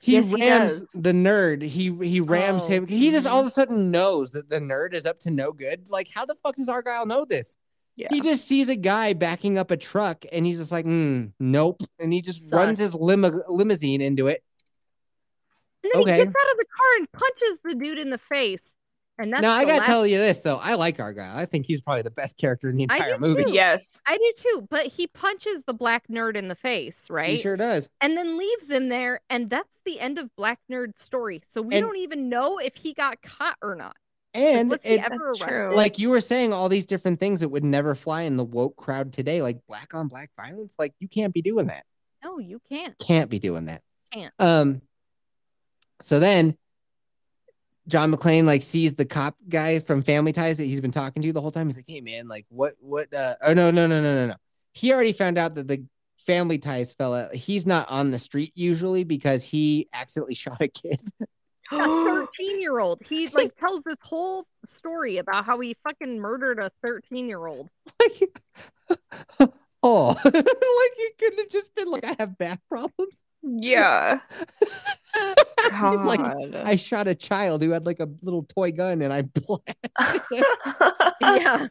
He 0.00 0.12
Yes, 0.14 0.30
he 0.30 0.40
rams 0.42 0.80
does. 0.80 0.88
the 0.94 1.12
nerd. 1.12 1.62
He 1.62 1.94
he 2.06 2.20
rams 2.20 2.64
Oh, 2.64 2.68
him. 2.68 2.86
He 2.86 3.10
just 3.10 3.26
all 3.26 3.40
of 3.40 3.46
a 3.46 3.50
sudden 3.50 3.90
knows 3.90 4.32
that 4.32 4.48
the 4.50 4.58
nerd 4.58 4.94
is 4.94 5.06
up 5.06 5.20
to 5.20 5.30
no 5.30 5.52
good. 5.52 5.88
Like, 5.88 6.08
how 6.14 6.26
the 6.26 6.34
fuck 6.34 6.56
does 6.56 6.68
Argyle 6.68 7.06
know 7.06 7.24
this? 7.24 7.56
Yeah. 7.96 8.08
He 8.10 8.20
just 8.20 8.46
sees 8.48 8.68
a 8.68 8.76
guy 8.76 9.12
backing 9.12 9.58
up 9.58 9.70
a 9.70 9.76
truck, 9.76 10.24
and 10.32 10.44
he's 10.46 10.58
just 10.58 10.72
like, 10.72 10.86
mm, 10.86 11.32
"Nope," 11.38 11.82
and 11.98 12.12
he 12.12 12.20
just 12.20 12.42
runs 12.52 12.78
his 12.78 12.94
limo- 12.94 13.42
limousine 13.48 14.00
into 14.00 14.26
it. 14.28 14.42
And 15.84 15.92
then 15.94 16.02
Okay. 16.02 16.12
he 16.18 16.24
gets 16.24 16.34
out 16.38 16.52
of 16.52 16.58
the 16.58 16.64
car 16.64 16.86
and 16.98 17.12
punches 17.12 17.58
the 17.64 17.74
dude 17.74 17.98
in 17.98 18.10
the 18.10 18.18
face. 18.18 18.72
And 19.18 19.32
that's 19.32 19.42
now 19.42 19.52
I 19.52 19.64
gotta 19.64 19.78
last- 19.78 19.86
tell 19.86 20.06
you 20.06 20.18
this 20.18 20.42
though, 20.42 20.56
I 20.56 20.74
like 20.74 20.98
Argyle. 20.98 21.36
I 21.36 21.44
think 21.46 21.66
he's 21.66 21.80
probably 21.80 22.02
the 22.02 22.10
best 22.10 22.38
character 22.38 22.68
in 22.70 22.76
the 22.76 22.86
I 22.90 22.94
entire 22.96 23.14
do 23.14 23.20
movie. 23.20 23.44
too. 23.44 23.52
Yes. 23.52 24.00
I 24.06 24.16
do 24.16 24.32
too, 24.36 24.66
but 24.70 24.86
he 24.86 25.06
punches 25.06 25.62
the 25.66 25.74
black 25.74 26.08
nerd 26.08 26.34
in 26.36 26.48
the 26.48 26.54
face, 26.54 27.08
right? 27.10 27.28
He 27.30 27.36
sure 27.36 27.56
does. 27.56 27.88
and 28.00 28.16
then 28.16 28.38
leaves 28.38 28.68
him 28.70 28.88
there, 28.88 29.20
and 29.30 29.50
that's 29.50 29.78
the 29.84 30.00
end 30.00 30.18
of 30.18 30.34
Black 30.36 30.60
Nerd's 30.70 31.02
story. 31.02 31.42
So 31.48 31.60
we 31.62 31.76
And- 31.76 31.86
don't 31.86 31.98
even 31.98 32.28
know 32.28 32.58
if 32.58 32.76
he 32.76 32.94
got 32.94 33.20
caught 33.22 33.58
or 33.62 33.74
not. 33.74 33.96
And 34.34 34.70
was 34.70 34.80
he 34.82 34.94
it- 34.94 35.04
true. 35.38 35.74
like 35.74 35.98
you 35.98 36.08
were 36.08 36.22
saying, 36.22 36.54
all 36.54 36.70
these 36.70 36.86
different 36.86 37.20
things 37.20 37.40
that 37.40 37.50
would 37.50 37.64
never 37.64 37.94
fly 37.94 38.22
in 38.22 38.38
the 38.38 38.44
woke 38.44 38.76
crowd 38.76 39.12
today, 39.12 39.42
like 39.42 39.66
black 39.66 39.92
on 39.92 40.08
black 40.08 40.30
violence. 40.36 40.76
Like 40.78 40.94
you 41.00 41.06
can't 41.08 41.34
be 41.34 41.42
doing 41.42 41.66
that. 41.66 41.84
no, 42.24 42.38
you 42.38 42.60
can't. 42.68 42.96
Can't 42.98 43.28
be 43.28 43.38
doing 43.38 43.66
that. 43.66 43.82
Can't. 44.10 44.32
Um. 44.38 44.80
So 46.00 46.18
then, 46.18 46.56
John 47.88 48.12
McClane 48.12 48.44
like 48.44 48.62
sees 48.62 48.94
the 48.94 49.04
cop 49.04 49.36
guy 49.48 49.80
from 49.80 50.02
Family 50.02 50.32
Ties 50.32 50.58
that 50.58 50.64
he's 50.64 50.80
been 50.80 50.92
talking 50.92 51.22
to 51.22 51.32
the 51.32 51.40
whole 51.40 51.50
time. 51.50 51.66
He's 51.66 51.76
like, 51.76 51.86
"Hey 51.88 52.00
man, 52.00 52.28
like 52.28 52.46
what? 52.48 52.74
What? 52.80 53.12
Uh, 53.12 53.34
oh 53.42 53.54
no, 53.54 53.70
no, 53.70 53.86
no, 53.86 54.00
no, 54.00 54.14
no, 54.14 54.26
no." 54.28 54.34
He 54.72 54.92
already 54.92 55.12
found 55.12 55.38
out 55.38 55.54
that 55.56 55.68
the 55.68 55.84
Family 56.18 56.58
Ties 56.58 56.92
fella 56.92 57.28
he's 57.34 57.66
not 57.66 57.90
on 57.90 58.10
the 58.10 58.18
street 58.18 58.52
usually 58.54 59.04
because 59.04 59.42
he 59.44 59.88
accidentally 59.92 60.34
shot 60.36 60.60
a 60.60 60.68
kid. 60.68 61.00
A 61.72 61.82
13 62.38 62.60
year 62.60 62.78
old. 62.78 63.00
He 63.04 63.28
like 63.34 63.54
tells 63.56 63.82
this 63.82 63.96
whole 64.00 64.46
story 64.64 65.18
about 65.18 65.44
how 65.44 65.58
he 65.60 65.76
fucking 65.82 66.20
murdered 66.20 66.58
a 66.58 66.70
13 66.82 67.28
year 67.28 67.46
old. 67.46 67.68
oh, 69.82 70.16
like 70.24 70.34
it 70.34 71.18
could 71.18 71.38
have 71.38 71.48
just 71.48 71.74
been 71.74 71.90
like, 71.90 72.04
"I 72.04 72.16
have 72.18 72.38
back 72.38 72.60
problems." 72.68 73.24
Yeah. 73.42 74.20
He's 75.14 76.00
like, 76.00 76.20
I 76.20 76.76
shot 76.76 77.08
a 77.08 77.14
child 77.14 77.62
who 77.62 77.70
had 77.70 77.86
like 77.86 78.00
a 78.00 78.08
little 78.22 78.44
toy 78.44 78.72
gun 78.72 79.02
and 79.02 79.12
I 79.12 79.22
blasted. 79.34 80.44
Yeah. 81.20 81.68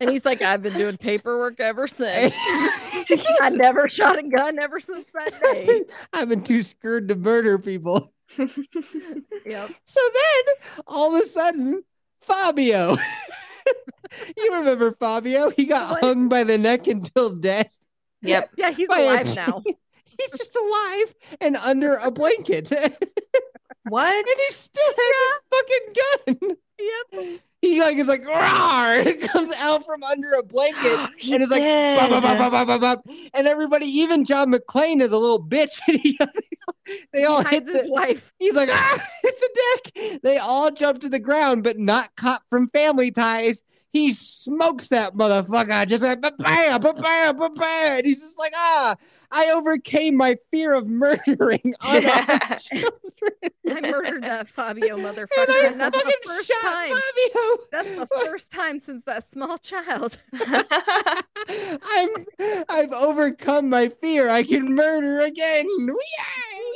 And 0.00 0.10
he's 0.10 0.24
like, 0.24 0.42
I've 0.42 0.62
been 0.62 0.74
doing 0.74 0.96
paperwork 0.96 1.60
ever 1.60 1.88
since. 1.88 2.32
I 2.36 3.50
never 3.52 3.88
shot 3.88 4.18
a 4.18 4.22
gun 4.22 4.58
ever 4.58 4.80
since 4.80 5.06
that 5.12 5.40
day. 5.40 5.84
I've 6.12 6.28
been 6.28 6.42
too 6.42 6.62
scared 6.62 7.08
to 7.08 7.14
murder 7.14 7.58
people. 7.58 8.12
Yep. 8.38 9.70
So 9.84 10.00
then, 10.14 10.54
all 10.86 11.14
of 11.14 11.20
a 11.20 11.26
sudden, 11.26 11.82
Fabio. 12.20 12.96
you 14.36 14.54
remember 14.54 14.92
Fabio? 14.92 15.50
He 15.50 15.66
got 15.66 15.90
What? 15.90 16.04
hung 16.04 16.28
by 16.28 16.44
the 16.44 16.58
neck 16.58 16.86
until 16.86 17.30
dead. 17.30 17.70
Yep. 18.22 18.50
Yeah, 18.56 18.70
he's 18.70 18.88
By 18.88 19.00
a 19.00 19.04
alive 19.12 19.36
now. 19.36 19.62
He's 19.64 20.30
just 20.36 20.56
alive 20.56 21.14
and 21.40 21.56
under 21.56 21.94
a 21.94 22.10
blanket. 22.10 22.70
What? 23.84 24.14
And 24.14 24.26
he 24.26 24.52
still 24.52 24.92
has 24.96 25.16
his 25.24 26.34
fucking 26.34 26.38
gun. 26.48 26.56
Yep. 26.78 27.40
He 27.60 27.80
like 27.80 27.96
is 27.96 28.06
like 28.06 28.24
roar. 28.24 28.38
It 29.08 29.20
comes 29.28 29.50
out 29.56 29.84
from 29.84 30.02
under 30.04 30.32
a 30.32 30.42
blanket 30.42 30.98
and 31.32 31.42
it's 31.42 31.50
like 31.50 31.62
bop, 31.62 32.22
bop, 32.22 32.50
bop, 32.50 32.66
bop, 32.66 32.80
bop, 32.80 33.06
and 33.34 33.48
everybody, 33.48 33.86
even 33.86 34.24
John 34.24 34.52
McClane 34.52 35.00
is 35.00 35.12
a 35.12 35.18
little 35.18 35.42
bitch. 35.42 35.80
And 35.88 36.00
he, 36.00 36.18
they 37.12 37.24
all 37.24 37.42
He 37.44 37.50
hit 37.50 37.64
hides 37.64 37.76
his 37.76 37.86
the, 37.86 37.90
wife. 37.90 38.32
He's 38.38 38.54
like, 38.54 38.70
ah, 38.72 38.98
hit 39.22 39.34
the 39.40 39.60
deck. 39.94 40.20
They 40.22 40.38
all 40.38 40.70
jump 40.70 41.00
to 41.00 41.08
the 41.08 41.18
ground, 41.18 41.64
but 41.64 41.78
not 41.78 42.14
caught 42.16 42.42
from 42.48 42.68
family 42.70 43.10
ties. 43.10 43.62
He 43.92 44.12
smokes 44.12 44.88
that 44.88 45.14
motherfucker, 45.14 45.86
just 45.86 46.02
like 46.02 46.20
bam, 46.20 46.36
bam, 46.38 46.80
bam, 46.80 47.38
bam, 47.38 47.54
bam. 47.54 47.96
And 47.98 48.06
he's 48.06 48.20
just 48.20 48.38
like, 48.38 48.52
ah, 48.54 48.96
I 49.30 49.50
overcame 49.50 50.16
my 50.16 50.36
fear 50.50 50.74
of 50.74 50.86
murdering 50.86 51.74
unarmed 51.82 52.58
children. 52.60 52.92
I 53.70 53.80
murdered 53.80 54.22
that 54.22 54.48
Fabio 54.48 54.96
And 54.96 55.04
motherfucker. 55.04 55.28
I 55.36 55.68
And 55.70 55.80
that's 55.80 56.02
the 56.02 56.18
first 56.24 56.48
shot 56.48 56.62
time. 56.62 56.92
Fabio. 56.92 57.58
That's 57.70 57.96
the 57.96 58.08
first 58.24 58.52
time 58.52 58.78
since 58.80 59.04
that 59.04 59.30
small 59.30 59.58
child. 59.58 60.18
I'm, 60.34 62.26
I've 62.68 62.92
overcome 62.92 63.68
my 63.68 63.88
fear. 63.88 64.30
I 64.30 64.42
can 64.42 64.74
murder 64.74 65.20
again. 65.20 65.66
Yay! 65.66 65.94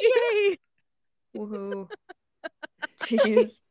Yay. 0.00 0.58
Woohoo. 1.36 1.88
Jeez. 3.04 3.61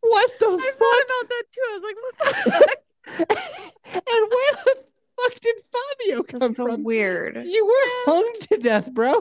What 0.00 0.30
the 0.40 0.46
I 0.46 0.70
fuck? 0.70 0.78
thought 0.78 1.02
about 1.04 1.28
that 1.28 1.44
too. 1.52 1.60
I 1.68 1.72
was 1.74 1.82
like, 1.82 1.96
what 2.02 2.16
the 2.18 2.34
fuck? 2.50 2.78
and 3.94 4.30
where 4.30 4.52
the 4.64 4.84
fuck 5.16 5.40
did 5.40 5.56
Fabio 5.72 6.22
come 6.22 6.40
That's 6.40 6.56
so 6.56 6.66
from? 6.66 6.84
weird. 6.84 7.36
You 7.44 7.66
were 7.66 8.12
hung 8.12 8.32
to 8.42 8.56
death, 8.58 8.92
bro. 8.92 9.20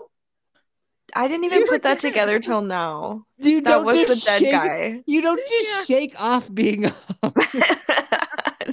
I 1.15 1.27
didn't 1.27 1.45
even 1.45 1.59
You 1.59 1.65
put 1.67 1.83
that 1.83 1.99
together 1.99 2.39
till 2.39 2.61
now. 2.61 3.25
You 3.37 3.61
That 3.61 3.69
don't 3.69 3.85
was 3.85 3.95
the 3.95 4.05
just 4.07 4.25
dead 4.25 4.39
shake, 4.39 4.51
guy. 4.51 5.03
You 5.07 5.21
don't 5.21 5.41
just 5.47 5.87
shake 5.87 6.19
off 6.19 6.53
being 6.53 6.83
hung. 7.23 7.33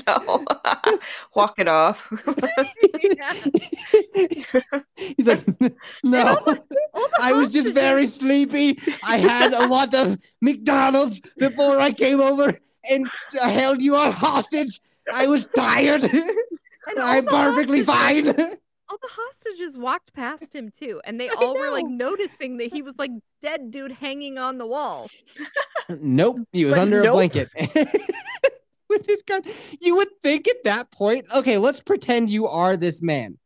no. 0.06 0.44
Walk 1.34 1.54
it 1.58 1.68
off. 1.68 2.12
He's 4.96 5.26
like, 5.26 5.44
no, 6.04 6.36
I 7.20 7.32
was 7.32 7.52
just 7.52 7.74
very 7.74 8.06
sleepy. 8.06 8.78
I 9.04 9.18
had 9.18 9.52
a 9.52 9.66
lot 9.66 9.94
of 9.94 10.18
McDonald's 10.40 11.20
before 11.36 11.78
I 11.78 11.92
came 11.92 12.20
over 12.20 12.56
and 12.88 13.08
I 13.42 13.48
held 13.50 13.82
you 13.82 13.96
all 13.96 14.12
hostage. 14.12 14.80
I 15.12 15.26
was 15.26 15.46
tired. 15.54 16.08
I'm 16.98 17.26
perfectly 17.26 17.82
fine. 17.82 18.28
all 18.28 18.98
the 19.00 19.08
hostages 19.10 19.76
walked 19.76 20.14
past 20.14 20.54
him 20.54 20.70
too, 20.70 21.00
and 21.04 21.20
they 21.20 21.28
all 21.30 21.54
were 21.54 21.70
like 21.70 21.86
noticing 21.86 22.58
that 22.58 22.72
he 22.72 22.82
was 22.82 22.94
like 22.98 23.10
dead 23.42 23.70
dude 23.70 23.92
hanging 23.92 24.38
on 24.38 24.58
the 24.58 24.66
wall. 24.66 25.10
Nope, 25.88 26.40
he 26.52 26.64
was 26.64 26.76
under 26.76 27.02
a 27.02 27.10
blanket 27.10 27.50
with 28.88 29.06
his 29.06 29.22
gun. 29.22 29.42
You 29.80 29.96
would 29.96 30.08
think 30.22 30.48
at 30.48 30.64
that 30.64 30.90
point, 30.90 31.26
okay, 31.34 31.58
let's 31.58 31.80
pretend 31.80 32.30
you 32.30 32.46
are 32.46 32.76
this 32.76 33.02
man. 33.02 33.38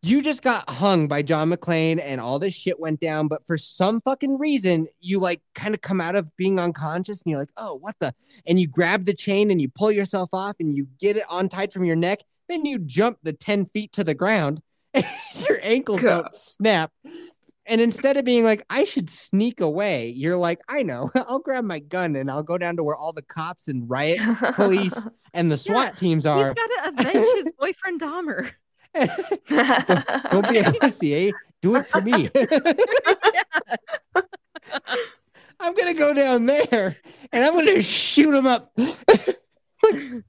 You 0.00 0.22
just 0.22 0.42
got 0.42 0.70
hung 0.70 1.08
by 1.08 1.22
John 1.22 1.50
McClane 1.50 2.00
and 2.00 2.20
all 2.20 2.38
this 2.38 2.54
shit 2.54 2.78
went 2.78 3.00
down, 3.00 3.26
but 3.26 3.44
for 3.48 3.58
some 3.58 4.00
fucking 4.00 4.38
reason, 4.38 4.86
you 5.00 5.18
like 5.18 5.42
kind 5.56 5.74
of 5.74 5.80
come 5.80 6.00
out 6.00 6.14
of 6.14 6.34
being 6.36 6.60
unconscious 6.60 7.22
and 7.22 7.30
you're 7.30 7.40
like, 7.40 7.50
oh, 7.56 7.74
what 7.74 7.96
the? 7.98 8.14
And 8.46 8.60
you 8.60 8.68
grab 8.68 9.06
the 9.06 9.14
chain 9.14 9.50
and 9.50 9.60
you 9.60 9.68
pull 9.68 9.90
yourself 9.90 10.28
off 10.32 10.54
and 10.60 10.76
you 10.76 10.86
get 11.00 11.16
it 11.16 11.24
untied 11.28 11.72
from 11.72 11.84
your 11.84 11.96
neck. 11.96 12.20
Then 12.48 12.64
you 12.64 12.78
jump 12.78 13.18
the 13.24 13.32
10 13.32 13.64
feet 13.64 13.92
to 13.94 14.04
the 14.04 14.14
ground 14.14 14.62
and 14.94 15.04
your 15.48 15.58
ankles 15.62 16.00
God. 16.00 16.22
don't 16.22 16.34
snap. 16.34 16.92
And 17.68 17.82
instead 17.82 18.16
of 18.16 18.24
being 18.24 18.44
like, 18.44 18.64
I 18.70 18.84
should 18.84 19.10
sneak 19.10 19.60
away, 19.60 20.08
you're 20.08 20.38
like, 20.38 20.60
I 20.70 20.82
know, 20.82 21.10
I'll 21.14 21.38
grab 21.38 21.64
my 21.64 21.80
gun 21.80 22.16
and 22.16 22.30
I'll 22.30 22.42
go 22.42 22.56
down 22.56 22.76
to 22.78 22.82
where 22.82 22.96
all 22.96 23.12
the 23.12 23.22
cops 23.22 23.68
and 23.68 23.88
riot 23.88 24.20
police 24.54 25.06
and 25.34 25.52
the 25.52 25.58
SWAT 25.58 25.96
teams 25.98 26.24
He's 26.24 26.30
are. 26.30 26.54
got 26.54 26.66
to 26.66 26.88
avenge 26.88 27.44
his 27.44 27.52
boyfriend 27.58 28.00
Dahmer. 28.00 28.52
Don't 30.30 30.48
be 30.48 30.58
a 30.58 30.72
pussy, 30.80 31.28
eh? 31.28 31.32
Do 31.60 31.76
it 31.76 31.90
for 31.90 32.00
me. 32.00 32.30
I'm 35.60 35.74
gonna 35.74 35.94
go 35.94 36.14
down 36.14 36.46
there 36.46 36.96
and 37.32 37.44
I'm 37.44 37.54
gonna 37.54 37.82
shoot 37.82 38.32
him 38.34 38.46
up. 38.46 38.72
You 38.78 40.22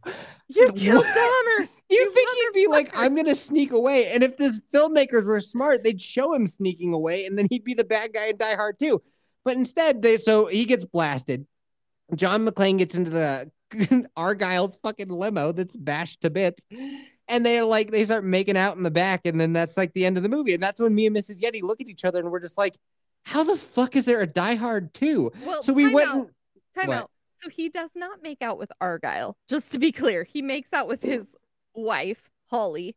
killed 0.73 1.05
Dahmer. 1.05 1.69
You 1.89 2.11
think 2.11 2.29
he'd 2.35 2.53
be 2.53 2.67
like, 2.67 2.91
I'm 2.95 3.15
gonna 3.15 3.35
sneak 3.35 3.71
away? 3.71 4.11
And 4.11 4.23
if 4.23 4.37
this 4.37 4.61
filmmakers 4.73 5.25
were 5.25 5.39
smart, 5.41 5.83
they'd 5.83 6.01
show 6.01 6.33
him 6.33 6.45
sneaking 6.47 6.93
away, 6.93 7.25
and 7.25 7.37
then 7.37 7.47
he'd 7.49 7.63
be 7.63 7.73
the 7.73 7.83
bad 7.83 8.13
guy 8.13 8.27
in 8.27 8.37
Die 8.37 8.55
Hard 8.55 8.77
too. 8.79 9.01
But 9.43 9.57
instead, 9.57 10.01
they 10.01 10.17
so 10.17 10.47
he 10.47 10.65
gets 10.65 10.85
blasted. 10.85 11.47
John 12.15 12.45
McClane 12.45 12.77
gets 12.77 12.95
into 12.95 13.09
the 13.11 13.51
Argyle's 14.17 14.77
fucking 14.83 15.09
limo 15.09 15.51
that's 15.51 15.75
bashed 15.75 16.21
to 16.21 16.29
bits. 16.29 16.65
And 17.27 17.45
they 17.45 17.61
like 17.61 17.91
they 17.91 18.05
start 18.05 18.23
making 18.23 18.57
out 18.57 18.75
in 18.77 18.83
the 18.83 18.91
back, 18.91 19.21
and 19.25 19.39
then 19.39 19.53
that's 19.53 19.77
like 19.77 19.93
the 19.93 20.05
end 20.05 20.17
of 20.17 20.23
the 20.23 20.29
movie. 20.29 20.53
And 20.53 20.61
that's 20.63 20.79
when 20.79 20.93
me 20.93 21.05
and 21.05 21.15
Mrs. 21.15 21.41
Yeti 21.41 21.61
look 21.61 21.79
at 21.81 21.87
each 21.87 22.03
other 22.05 22.19
and 22.19 22.31
we're 22.31 22.39
just 22.39 22.57
like, 22.57 22.75
How 23.23 23.43
the 23.43 23.55
fuck 23.55 23.95
is 23.95 24.05
there 24.05 24.21
a 24.21 24.27
Die 24.27 24.55
Hard 24.55 24.93
2? 24.93 25.31
Well, 25.45 25.61
so 25.63 25.73
we 25.73 25.93
went 25.93 26.09
out. 26.09 26.15
and 26.15 26.29
Time 26.75 26.87
What? 26.87 26.97
out. 26.97 27.11
So 27.43 27.49
he 27.49 27.69
does 27.69 27.91
not 27.95 28.21
make 28.21 28.41
out 28.41 28.57
with 28.57 28.71
Argyle. 28.81 29.37
Just 29.47 29.71
to 29.71 29.79
be 29.79 29.91
clear, 29.91 30.23
he 30.23 30.41
makes 30.41 30.73
out 30.73 30.87
with 30.87 31.01
his 31.01 31.35
wife, 31.79 32.29
Holly, 32.49 32.95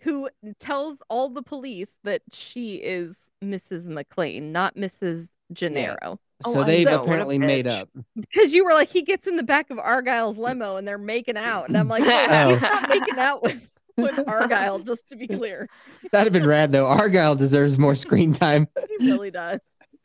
who 0.00 0.28
tells 0.58 0.98
all 1.08 1.28
the 1.28 1.42
police 1.42 1.92
that 2.04 2.22
she 2.32 2.76
is 2.76 3.18
Mrs. 3.44 3.86
McClane, 3.88 4.44
not 4.52 4.74
Mrs. 4.76 5.28
Gennaro. 5.52 6.18
so 6.44 6.58
oh, 6.58 6.60
I 6.62 6.64
they've 6.64 6.86
know, 6.86 6.92
what 6.98 7.00
a 7.00 7.02
apparently 7.02 7.38
made 7.38 7.66
up. 7.66 7.88
Because 8.16 8.52
you 8.52 8.64
were 8.64 8.72
like, 8.72 8.88
he 8.88 9.02
gets 9.02 9.26
in 9.26 9.36
the 9.36 9.42
back 9.42 9.70
of 9.70 9.78
Argyle's 9.78 10.38
limo 10.38 10.76
and 10.76 10.86
they're 10.86 10.96
making 10.98 11.36
out. 11.36 11.68
And 11.68 11.76
I'm 11.76 11.88
like, 11.88 12.02
no, 12.04 12.26
Oh. 12.30 12.52
he's 12.52 12.62
not 12.62 12.88
making 12.88 13.18
out 13.18 13.42
with, 13.42 13.68
with 13.96 14.28
Argyle, 14.28 14.78
just 14.78 15.08
to 15.08 15.16
be 15.16 15.26
clear. 15.28 15.68
That'd 16.12 16.32
have 16.32 16.42
been 16.42 16.48
rad 16.48 16.72
though. 16.72 16.86
Argyle 16.86 17.34
deserves 17.34 17.78
more 17.78 17.94
screen 17.94 18.32
time. 18.32 18.68
He 19.00 19.10
really 19.12 19.30
does. 19.30 19.60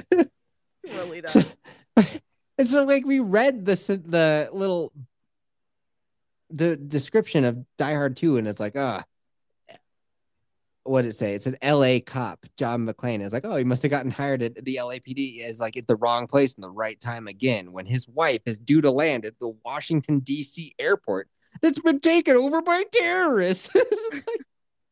He 0.10 0.26
really 0.94 1.20
does. 1.20 1.56
And 2.58 2.70
so, 2.70 2.86
like, 2.86 3.06
we 3.06 3.20
read 3.20 3.66
the 3.66 3.74
the 4.08 4.50
little 4.54 4.94
the 6.56 6.76
description 6.76 7.44
of 7.44 7.58
Die 7.78 7.94
Hard 7.94 8.16
2, 8.16 8.38
and 8.38 8.48
it's 8.48 8.60
like, 8.60 8.78
ah, 8.78 9.04
what 10.84 11.02
did 11.02 11.10
it 11.10 11.16
say? 11.16 11.34
It's 11.34 11.48
an 11.48 11.58
LA 11.64 11.98
cop, 12.06 12.46
John 12.58 12.86
McClane. 12.86 13.22
Is 13.22 13.34
like, 13.34 13.46
oh, 13.46 13.56
he 13.56 13.64
must 13.64 13.82
have 13.82 13.92
gotten 13.92 14.12
hired 14.12 14.42
at 14.44 14.64
the 14.64 14.78
LAPD 14.82 15.44
is 15.44 15.60
like 15.60 15.78
at 15.78 15.88
the 15.88 15.96
wrong 15.96 16.28
place 16.28 16.54
in 16.54 16.62
the 16.62 16.70
right 16.70 17.00
time 17.00 17.28
again 17.28 17.72
when 17.72 17.86
his 17.86 18.08
wife 18.08 18.42
is 18.46 18.60
due 18.60 18.82
to 18.82 18.92
land 18.92 19.26
at 19.26 19.40
the 19.40 19.54
Washington 19.66 20.20
D.C. 20.20 20.76
airport 20.78 21.28
that's 21.62 21.80
been 21.80 22.00
taken 22.00 22.36
over 22.36 22.62
by 22.62 22.84
terrorists. 22.92 23.70
Like, 24.14 24.26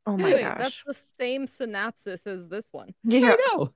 Oh 0.05 0.17
my 0.17 0.25
Wait, 0.33 0.41
gosh. 0.41 0.57
that's 0.57 0.83
the 0.85 0.97
same 1.17 1.47
synopsis 1.47 2.27
as 2.27 2.49
this 2.49 2.65
one. 2.71 2.89
Yeah. 3.03 3.35
I 3.39 3.55
know. 3.55 3.73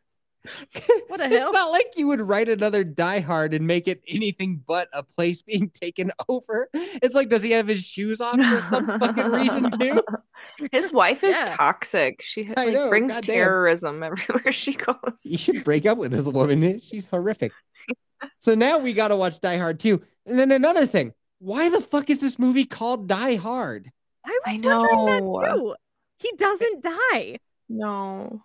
What 1.07 1.19
the 1.19 1.25
It's 1.25 1.53
not 1.53 1.71
like 1.71 1.93
you 1.95 2.07
would 2.07 2.21
write 2.21 2.49
another 2.49 2.83
Die 2.83 3.19
Hard 3.19 3.53
and 3.53 3.65
make 3.67 3.87
it 3.87 4.03
anything 4.07 4.63
but 4.65 4.89
a 4.93 5.03
place 5.03 5.41
being 5.41 5.69
taken 5.73 6.11
over. 6.29 6.69
It's 6.73 7.15
like, 7.15 7.29
does 7.29 7.43
he 7.43 7.51
have 7.51 7.67
his 7.67 7.83
shoes 7.85 8.21
off 8.21 8.39
for 8.39 8.61
some 8.63 8.99
fucking 8.99 9.27
reason 9.31 9.69
too? 9.71 10.01
His 10.71 10.91
wife 10.91 11.23
is 11.23 11.35
Yeah. 11.35 11.55
toxic. 11.57 12.21
She 12.23 12.51
like, 12.55 12.73
know, 12.73 12.89
brings 12.89 13.13
goddamn. 13.13 13.35
terrorism 13.35 14.01
everywhere 14.03 14.51
she 14.51 14.73
goes. 14.73 14.95
You 15.23 15.37
should 15.37 15.63
break 15.63 15.85
up 15.85 15.97
with 15.97 16.11
this 16.11 16.25
woman. 16.25 16.63
Eh? 16.63 16.77
She's 16.81 17.07
horrific. 17.07 17.51
So 18.39 18.55
now 18.55 18.77
we 18.79 18.93
got 18.93 19.09
to 19.09 19.15
watch 19.15 19.39
Die 19.39 19.57
Hard 19.57 19.79
too. 19.79 20.01
And 20.25 20.39
then 20.39 20.51
another 20.51 20.85
thing, 20.85 21.13
why 21.39 21.69
the 21.69 21.81
fuck 21.81 22.09
is 22.09 22.21
this 22.21 22.39
movie 22.39 22.65
called 22.65 23.07
Die 23.07 23.35
Hard? 23.35 23.91
I 24.25 24.29
was 24.29 24.39
I 24.45 24.51
wondering 24.53 25.05
that 25.05 25.23
know. 25.23 25.55
too. 25.55 25.75
He 26.17 26.31
doesn't 26.37 26.81
die. 26.83 27.37
No. 27.69 28.41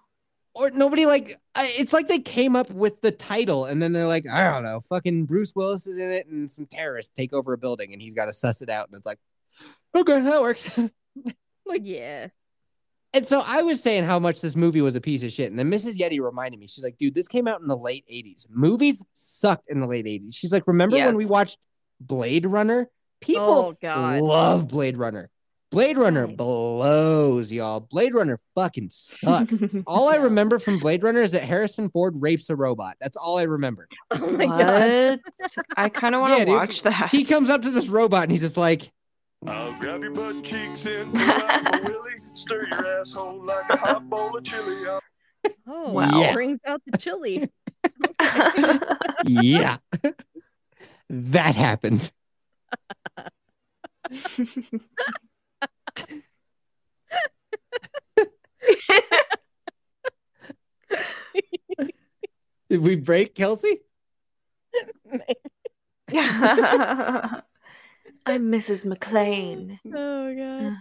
Or 0.55 0.71
nobody 0.71 1.07
like 1.07 1.41
it's 1.57 1.93
like 1.95 2.09
they 2.09 2.19
came 2.19 2.57
up 2.57 2.71
with 2.71 3.01
the 3.01 3.11
title 3.11 3.65
and 3.65 3.83
then 3.83 3.93
they're 3.93 4.07
like, 4.07 4.29
I 4.29 4.53
don't 4.53 4.65
know, 4.65 4.81
fucking 4.89 5.25
Bruce 5.25 5.55
Willis 5.57 5.87
is 5.87 5.97
in 5.97 6.11
it 6.13 6.27
and 6.27 6.51
some 6.51 6.67
terrorists 6.67 7.13
take 7.17 7.33
over 7.33 7.55
a 7.55 7.59
building 7.59 7.93
and 7.95 8.03
he's 8.03 8.13
got 8.15 8.27
to 8.27 8.33
suss 8.35 8.61
it 8.61 8.69
out 8.69 8.89
and 8.89 8.97
it's 8.97 9.07
like, 9.07 9.19
okay, 9.95 10.21
that 10.21 10.43
works. 10.43 10.69
Like- 11.65 11.83
yeah. 11.85 12.29
And 13.15 13.29
so 13.29 13.43
I 13.47 13.63
was 13.63 13.83
saying 13.83 14.05
how 14.05 14.19
much 14.19 14.41
this 14.41 14.57
movie 14.57 14.81
was 14.81 14.95
a 14.97 15.01
piece 15.01 15.23
of 15.23 15.31
shit. 15.33 15.51
And 15.51 15.59
then 15.59 15.71
Mrs. 15.71 15.99
Yeti 15.99 16.19
reminded 16.21 16.59
me, 16.59 16.67
she's 16.67 16.83
like, 16.83 16.97
dude, 16.97 17.15
this 17.15 17.29
came 17.29 17.47
out 17.47 17.61
in 17.61 17.67
the 17.67 17.77
late 17.77 18.05
80s. 18.11 18.47
Movies 18.51 19.05
sucked 19.13 19.69
in 19.69 19.81
the 19.81 19.87
late 19.87 20.07
80s. 20.07 20.35
She's 20.35 20.51
like, 20.53 20.67
remember 20.67 20.97
when 20.97 21.17
we 21.17 21.27
watched 21.27 21.59
Blade 22.01 22.47
Runner? 22.47 22.89
People 23.21 23.45
Oh, 23.45 23.77
God. 23.81 24.21
love 24.23 24.67
Blade 24.69 24.97
Runner. 24.97 25.29
Blade 25.73 25.97
Runner 25.97 26.27
blows, 26.27 27.51
y'all. 27.51 27.81
Blade 27.81 28.15
Runner 28.15 28.39
fucking 28.55 28.91
sucks. 28.93 29.59
all 29.87 30.09
I 30.11 30.17
remember 30.17 30.59
from 30.59 30.79
Blade 30.79 31.03
Runner 31.03 31.21
is 31.23 31.33
that 31.33 31.43
Harrison 31.45 31.89
Ford 31.89 32.15
rapes 32.21 32.51
a 32.51 32.57
robot. 32.57 32.97
That's 33.01 33.17
all 33.17 33.39
I 33.39 33.45
remember. 33.45 33.89
Oh 34.11 34.31
my 34.31 34.45
god. 34.47 35.21
I 35.77 35.89
kind 35.89 36.15
of 36.15 36.21
want 36.21 36.35
to 36.35 36.39
Yeah, 36.41 36.45
dude. 36.45 36.55
watch 36.55 36.83
that. 36.83 37.11
He 37.11 37.25
comes 37.25 37.49
up 37.49 37.63
to 37.63 37.71
this 37.71 37.89
robot 37.89 38.25
and 38.25 38.33
he's 38.33 38.43
just 38.43 38.59
like, 38.59 38.93
I'll 39.47 39.73
grab 39.81 40.03
your 40.03 40.13
butt 40.13 40.45
cheeks 40.45 40.85
and 40.87 41.11
pull 41.13 41.21
out 41.23 41.65
my 41.65 41.81
willy, 41.83 42.13
stir 42.37 42.69
your 42.71 43.01
asshole 43.01 43.45
like 43.45 43.71
a 43.71 43.77
hot 43.77 44.09
bowl 44.11 44.37
of 44.37 44.45
chili. 44.45 44.77
I'll 44.87 45.01
Oh, 45.67 45.91
Wow. 45.91 46.21
Yeah. 46.21 46.35
brings 46.35 46.61
out 46.67 46.83
the 46.87 46.99
chili. 46.99 47.49
yeah. 49.27 49.79
that 51.09 51.57
happens. 51.57 52.13
Did 62.71 62.81
we 62.81 62.97
break 62.97 63.35
Kelsey? 63.35 63.81
I'm 68.25 68.51
Mrs. 68.51 68.87
McClane. 68.87 69.79
oh 69.95 70.35
god. 70.35 70.77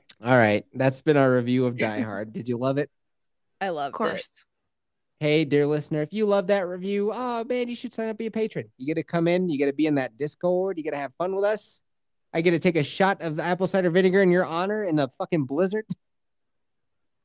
All 0.22 0.36
right. 0.36 0.66
That's 0.74 1.00
been 1.00 1.16
our 1.16 1.32
review 1.32 1.64
of 1.66 1.78
Die 1.78 2.00
Hard. 2.00 2.32
Did 2.32 2.48
you 2.48 2.58
love 2.58 2.76
it? 2.76 2.90
I 3.60 3.70
love 3.70 3.86
it. 3.86 3.88
Of 3.88 3.94
course. 3.94 4.28
Hey, 5.20 5.44
dear 5.44 5.66
listener, 5.66 6.02
if 6.02 6.12
you 6.12 6.26
love 6.26 6.48
that 6.48 6.68
review, 6.68 7.10
oh 7.12 7.42
man, 7.44 7.68
you 7.68 7.74
should 7.74 7.94
sign 7.94 8.08
up 8.08 8.18
be 8.18 8.26
a 8.26 8.30
patron. 8.30 8.70
You 8.76 8.86
get 8.86 8.94
to 8.94 9.02
come 9.02 9.26
in, 9.28 9.48
you 9.48 9.58
get 9.58 9.66
to 9.66 9.72
be 9.72 9.86
in 9.86 9.96
that 9.96 10.16
Discord, 10.16 10.78
you 10.78 10.84
get 10.84 10.92
to 10.92 10.98
have 10.98 11.12
fun 11.18 11.34
with 11.34 11.44
us. 11.44 11.82
I 12.38 12.40
get 12.40 12.52
to 12.52 12.60
take 12.60 12.76
a 12.76 12.84
shot 12.84 13.20
of 13.20 13.40
apple 13.40 13.66
cider 13.66 13.90
vinegar 13.90 14.22
in 14.22 14.30
your 14.30 14.44
honor 14.44 14.84
in 14.84 15.00
a 15.00 15.08
fucking 15.08 15.46
blizzard. 15.46 15.84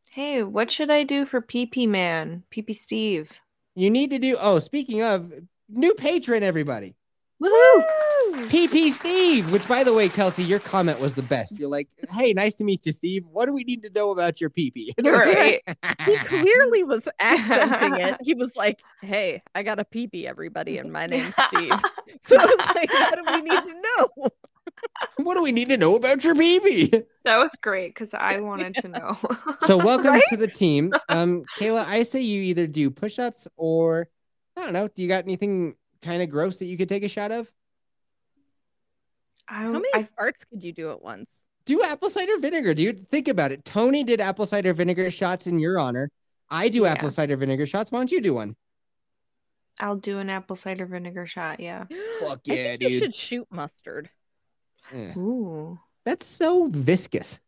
Hey, 0.09 0.41
what 0.41 0.71
should 0.71 0.89
I 0.89 1.03
do 1.03 1.27
for 1.27 1.39
PP 1.39 1.87
Man? 1.87 2.41
PP 2.51 2.75
Steve. 2.75 3.31
You 3.75 3.91
need 3.91 4.09
to 4.09 4.17
do. 4.17 4.37
Oh, 4.41 4.57
speaking 4.57 5.03
of 5.03 5.31
new 5.69 5.93
patron, 5.93 6.41
everybody. 6.41 6.95
Woohoo! 7.39 8.49
PP 8.49 8.89
Steve, 8.89 9.51
which 9.51 9.67
by 9.67 9.83
the 9.83 9.93
way, 9.93 10.09
Kelsey, 10.09 10.43
your 10.43 10.57
comment 10.57 10.99
was 10.99 11.13
the 11.13 11.21
best. 11.21 11.59
You're 11.59 11.69
like, 11.69 11.89
hey, 12.09 12.33
nice 12.33 12.55
to 12.55 12.63
meet 12.63 12.83
you, 12.87 12.91
Steve. 12.91 13.23
What 13.31 13.45
do 13.45 13.53
we 13.53 13.63
need 13.63 13.83
to 13.83 13.91
know 13.91 14.09
about 14.09 14.41
your 14.41 14.49
PP? 14.49 14.93
Right. 15.03 15.61
He 16.05 16.17
clearly 16.17 16.83
was 16.83 17.07
accenting 17.19 17.99
it. 17.99 18.17
He 18.21 18.33
was 18.33 18.49
like, 18.55 18.79
"Hey, 19.01 19.43
I 19.53 19.61
got 19.61 19.79
a 19.79 19.83
peepee, 19.83 20.25
everybody, 20.25 20.79
and 20.79 20.91
my 20.91 21.05
name's 21.05 21.35
Steve." 21.49 21.71
So 22.21 22.35
I 22.39 22.45
was 22.45 22.75
like, 22.75 22.91
"What 22.91 23.15
do 23.15 23.31
we 23.31 23.41
need 23.41 23.63
to 23.63 23.73
know?" 23.73 24.29
What 25.17 25.35
do 25.35 25.41
we 25.43 25.51
need 25.51 25.69
to 25.69 25.77
know 25.77 25.95
about 25.95 26.23
your 26.23 26.35
PP? 26.35 27.03
That 27.25 27.37
was 27.37 27.51
great 27.61 27.93
because 27.93 28.13
I 28.13 28.39
wanted 28.41 28.75
to 28.77 28.87
know. 28.89 29.17
So 29.61 29.77
welcome 29.77 30.11
Right? 30.13 30.23
to 30.29 30.37
the 30.37 30.47
team. 30.55 30.93
Um, 31.09 31.43
Kayla, 31.59 31.85
I 31.85 32.03
say 32.03 32.21
you 32.21 32.41
either 32.43 32.67
do 32.67 32.89
push-ups 32.89 33.47
or 33.57 34.07
I 34.57 34.61
don't 34.63 34.73
know. 34.73 34.87
Do 34.87 35.01
you 35.01 35.07
got 35.07 35.23
anything 35.23 35.75
kind 36.01 36.21
of 36.21 36.29
gross 36.29 36.59
that 36.59 36.65
you 36.65 36.77
could 36.77 36.89
take 36.89 37.03
a 37.03 37.07
shot 37.09 37.31
of? 37.31 37.51
I, 39.47 39.63
How 39.63 39.71
many 39.71 39.87
I, 39.93 40.07
farts 40.19 40.45
could 40.49 40.63
you 40.63 40.73
do 40.73 40.91
at 40.91 41.01
once? 41.01 41.31
Do 41.65 41.81
apple 41.83 42.09
cider 42.09 42.37
vinegar, 42.39 42.73
dude. 42.73 43.07
Think 43.07 43.27
about 43.27 43.51
it. 43.51 43.63
Tony 43.63 44.03
did 44.03 44.19
apple 44.19 44.45
cider 44.45 44.73
vinegar 44.73 45.09
shots 45.11 45.47
in 45.47 45.59
your 45.59 45.79
honor. 45.79 46.09
I 46.49 46.69
do 46.69 46.81
Yeah. 46.83 46.91
apple 46.93 47.09
cider 47.09 47.37
vinegar 47.37 47.65
shots. 47.65 47.91
Why 47.91 47.99
don't 47.99 48.11
you 48.11 48.21
do 48.21 48.33
one? 48.33 48.55
I'll 49.79 49.95
do 49.95 50.19
an 50.19 50.29
apple 50.29 50.55
cider 50.55 50.85
vinegar 50.85 51.25
shot. 51.25 51.59
Yeah. 51.59 51.85
Fuck 52.19 52.41
I 52.49 52.53
yeah, 52.53 52.63
think 52.77 52.81
you 52.83 52.99
should 52.99 53.15
shoot 53.15 53.47
mustard. 53.49 54.09
Ooh. 54.95 55.79
That's 56.05 56.25
so 56.25 56.67
viscous. 56.67 57.39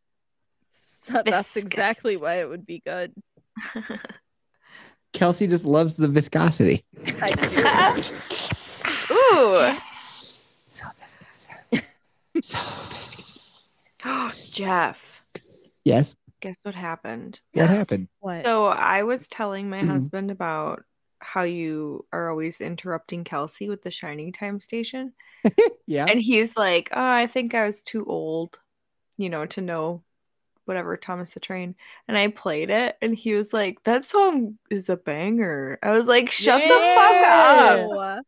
So 1.03 1.21
that's 1.25 1.55
exactly 1.57 2.17
why 2.17 2.35
it 2.35 2.49
would 2.49 2.65
be 2.65 2.81
good. 2.85 3.13
Kelsey 5.13 5.47
just 5.47 5.65
loves 5.65 5.95
the 5.95 6.07
viscosity. 6.07 6.83
I 7.21 7.31
do. 8.01 8.03
Ooh. 9.13 9.77
So 10.67 10.87
viscous. 11.01 11.47
so 12.41 12.57
viscous. 12.93 13.83
Oh, 14.03 14.29
Jeff, 14.53 15.25
Yes. 15.85 16.15
guess 16.41 16.55
what 16.63 16.75
happened? 16.75 17.39
What 17.53 17.69
happened? 17.69 18.07
What? 18.19 18.43
So 18.43 18.65
I 18.65 19.03
was 19.03 19.29
telling 19.29 19.69
my 19.69 19.81
Mhm. 19.83 19.87
husband 19.89 20.31
about 20.31 20.83
how 21.19 21.43
you 21.43 22.05
are 22.11 22.29
always 22.29 22.59
interrupting 22.59 23.23
Kelsey 23.23 23.69
with 23.69 23.83
the 23.83 23.91
Shining 23.91 24.33
Time 24.33 24.59
station. 24.59 25.13
Yeah. 25.87 26.05
And 26.09 26.19
he's 26.19 26.57
like, 26.57 26.89
oh, 26.93 27.01
I 27.01 27.27
think 27.27 27.53
I 27.53 27.65
was 27.65 27.81
too 27.81 28.05
old, 28.05 28.57
you 29.17 29.29
know, 29.29 29.45
to 29.47 29.61
know 29.61 30.03
whatever 30.65 30.97
Thomas 30.97 31.29
the 31.29 31.39
Train. 31.39 31.75
And 32.07 32.17
I 32.17 32.29
played 32.29 32.69
it 32.71 32.97
and 33.01 33.15
he 33.15 33.33
was 33.33 33.53
like, 33.53 33.83
that 33.83 34.03
song 34.03 34.57
is 34.71 34.89
a 34.89 34.97
banger. 34.97 35.77
I 35.83 35.91
was 35.91 36.07
like, 36.07 36.31
shut 36.31 36.61
the 36.61 36.67
fuck 36.69 38.07
up. 38.07 38.25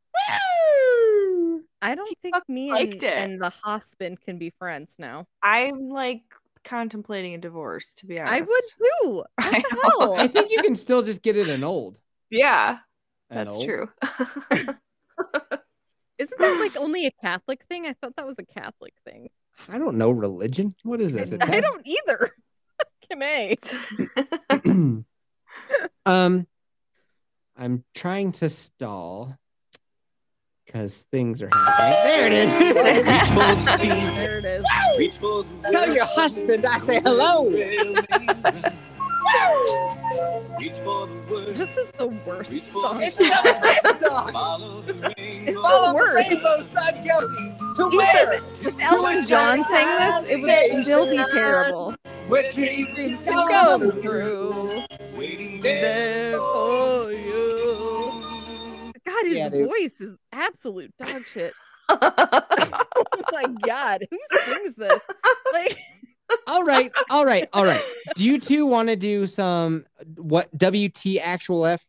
I 1.82 1.96
don't 1.96 2.18
think 2.22 2.36
me 2.48 2.70
and, 2.70 3.04
and 3.04 3.42
the 3.42 3.52
husband 3.64 4.22
can 4.22 4.38
be 4.38 4.52
friends 4.60 4.94
now. 4.98 5.28
I'm 5.42 5.90
like 5.90 6.24
contemplating 6.64 7.34
a 7.36 7.38
divorce, 7.38 7.94
to 7.98 8.06
be 8.06 8.20
honest. 8.20 8.34
I 8.34 8.42
would 8.42 8.64
too. 9.04 9.24
I 9.38 9.64
What 9.82 10.00
the 10.00 10.06
know. 10.06 10.14
I 10.16 10.28
think 10.28 10.52
you 10.52 10.62
can 10.64 10.76
still 10.76 11.02
just 11.04 11.22
get 11.22 11.38
it 11.38 11.50
an 11.50 11.64
old. 11.64 11.98
Yeah, 12.30 12.80
An 13.30 13.38
that's 13.38 13.56
old? 13.56 13.66
true. 13.66 13.90
Isn't 16.18 16.40
that 16.40 16.60
like 16.60 16.76
only 16.78 17.06
a 17.06 17.12
Catholic 17.12 17.64
thing? 17.70 17.86
I 17.86 17.94
thought 17.94 18.16
that 18.16 18.28
was 18.28 18.38
a 18.40 18.46
Catholic 18.46 18.94
thing. 19.06 19.30
I 19.70 19.78
don't 19.78 19.98
know 19.98 20.12
religion. 20.12 20.76
What 20.84 21.02
is 21.02 21.14
this? 21.14 21.34
I 21.40 21.60
don't 21.60 21.86
either. 21.86 22.32
Kim 23.10 23.22
A. 23.22 23.58
um, 26.06 26.48
I'm 27.58 27.84
trying 27.96 28.32
to 28.34 28.50
stall 28.50 29.36
because 30.66 31.06
things 31.12 31.42
are 31.42 31.50
happening. 31.52 32.04
There 32.04 32.28
it 32.28 32.34
is. 32.34 32.54
There 34.18 34.38
it 34.40 34.46
is. 34.46 34.66
Tell 35.72 35.94
your 35.94 36.06
husband 36.06 36.66
I 36.66 36.78
say 36.80 37.00
hello. 37.00 37.50
This 40.70 41.78
is 41.78 41.88
the 41.98 42.08
worst 42.26 42.66
song. 42.66 43.02
It's 43.02 43.16
the 43.18 43.26
best 43.64 44.00
song. 44.00 44.32
It's 45.18 45.58
Follow 45.60 45.88
the 45.88 45.90
the 45.90 45.94
worst. 45.96 46.30
rainbow, 46.30 46.62
son, 46.62 46.94
Kelsey. 47.02 47.54
To 47.78 47.90
where? 47.98 48.34
If 48.62 48.82
Elton 48.82 49.28
John 49.28 49.64
sang 49.64 50.24
this, 50.26 50.32
it 50.32 50.42
would 50.42 50.84
still 50.86 51.10
be 51.10 51.24
terrible. 51.32 51.96
What 52.28 52.54
dreams 52.54 52.96
can 52.98 53.18
Come 53.24 53.50
come 53.50 54.02
through 54.02 54.84
Waiting 55.16 55.62
there 55.62 56.38
for 56.38 57.12
you. 57.14 58.22
God, 59.06 59.26
his 59.26 59.38
Yeah, 59.38 59.50
voice 59.50 59.96
is 60.02 60.16
absolute 60.34 60.94
dog 60.98 61.24
shit. 61.26 61.54
oh 61.90 63.06
my 63.32 63.46
god, 63.66 64.06
who 64.12 64.18
sings 64.46 64.76
this? 64.76 65.00
Like, 65.54 65.78
all 66.48 66.64
right, 66.64 66.92
all 67.10 67.26
right, 67.26 67.48
all 67.54 67.66
right. 67.66 67.84
Do 68.16 68.24
you 68.26 68.40
two 68.40 68.66
want 68.66 68.90
to 68.90 68.96
do 68.96 69.28
some 69.28 69.86
what 70.16 70.50
WT 70.58 71.18
actual 71.22 71.66
F? 71.66 71.86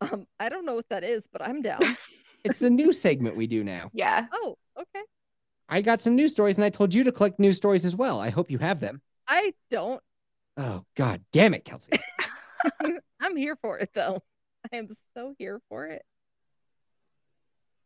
Um, 0.00 0.26
I 0.40 0.48
don't 0.48 0.66
know 0.66 0.74
what 0.74 0.88
that 0.90 1.04
is, 1.04 1.24
but 1.32 1.42
I'm 1.42 1.62
down. 1.62 1.80
It's 2.44 2.58
the 2.58 2.70
new 2.70 2.92
segment 2.92 3.36
we 3.36 3.46
do 3.46 3.62
now. 3.62 3.88
Yeah. 3.92 4.26
oh, 4.32 4.56
okay. 4.76 5.04
I 5.68 5.80
got 5.80 6.00
some 6.00 6.16
news 6.16 6.32
stories 6.32 6.58
and 6.58 6.64
I 6.64 6.70
told 6.70 6.92
you 6.92 7.04
to 7.04 7.12
collect 7.12 7.38
news 7.38 7.56
stories 7.56 7.84
as 7.84 7.94
well. 7.94 8.18
I 8.18 8.30
hope 8.30 8.50
you 8.50 8.58
have 8.58 8.80
them. 8.80 9.00
I 9.28 9.52
don't. 9.70 10.02
Oh 10.56 10.82
god 10.96 11.22
damn 11.32 11.54
it, 11.54 11.64
Kelsey. 11.64 11.92
I'm 13.20 13.36
here 13.36 13.56
for 13.62 13.78
it 13.78 13.90
though. 13.94 14.22
I 14.72 14.76
am 14.76 14.88
so 15.16 15.34
here 15.38 15.60
for 15.68 15.86
it. 15.86 16.02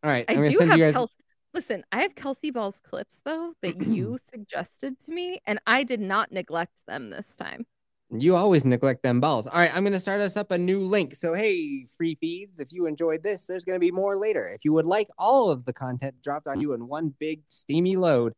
All 0.03 0.11
right, 0.11 0.25
I 0.29 0.33
I'm 0.33 0.39
gonna 0.39 0.51
do 0.51 0.57
send 0.57 0.71
have 0.71 0.79
you 0.79 0.85
guys 0.87 0.95
Kelsey. 0.95 1.15
Listen, 1.55 1.85
I 1.91 2.03
have 2.03 2.15
Kelsey 2.15 2.51
Ball's 2.51 2.81
clips 2.81 3.21
though 3.25 3.55
that 3.63 3.81
you 3.87 4.19
suggested 4.31 4.99
to 5.01 5.13
me, 5.13 5.41
and 5.47 5.59
I 5.67 5.83
did 5.85 6.01
not 6.01 6.33
neglect 6.33 6.75
them 6.87 7.11
this 7.11 7.35
time. 7.37 7.67
You 8.11 8.37
always 8.37 8.65
neglect 8.65 9.03
them 9.03 9.21
balls. 9.21 9.49
All 9.49 9.59
right, 9.59 9.75
I'm 9.75 9.83
going 9.83 9.93
to 9.93 9.99
start 9.99 10.21
us 10.21 10.37
up 10.37 10.53
a 10.53 10.59
new 10.59 10.85
link. 10.85 11.17
So, 11.17 11.35
hey, 11.35 11.87
free 11.97 12.17
feeds, 12.21 12.61
if 12.61 12.73
you 12.73 12.87
enjoyed 12.87 13.25
this, 13.25 13.47
there's 13.47 13.65
going 13.65 13.75
to 13.75 13.81
be 13.81 13.91
more 13.91 14.17
later. 14.17 14.49
If 14.49 14.65
you 14.65 14.73
would 14.75 14.87
like 14.87 15.09
all 15.19 15.51
of 15.51 15.65
the 15.65 15.73
content 15.73 16.15
dropped 16.23 16.47
on 16.47 16.61
you 16.61 16.73
in 16.73 16.87
one 16.87 17.13
big 17.19 17.43
steamy 17.49 17.97
load, 17.97 18.33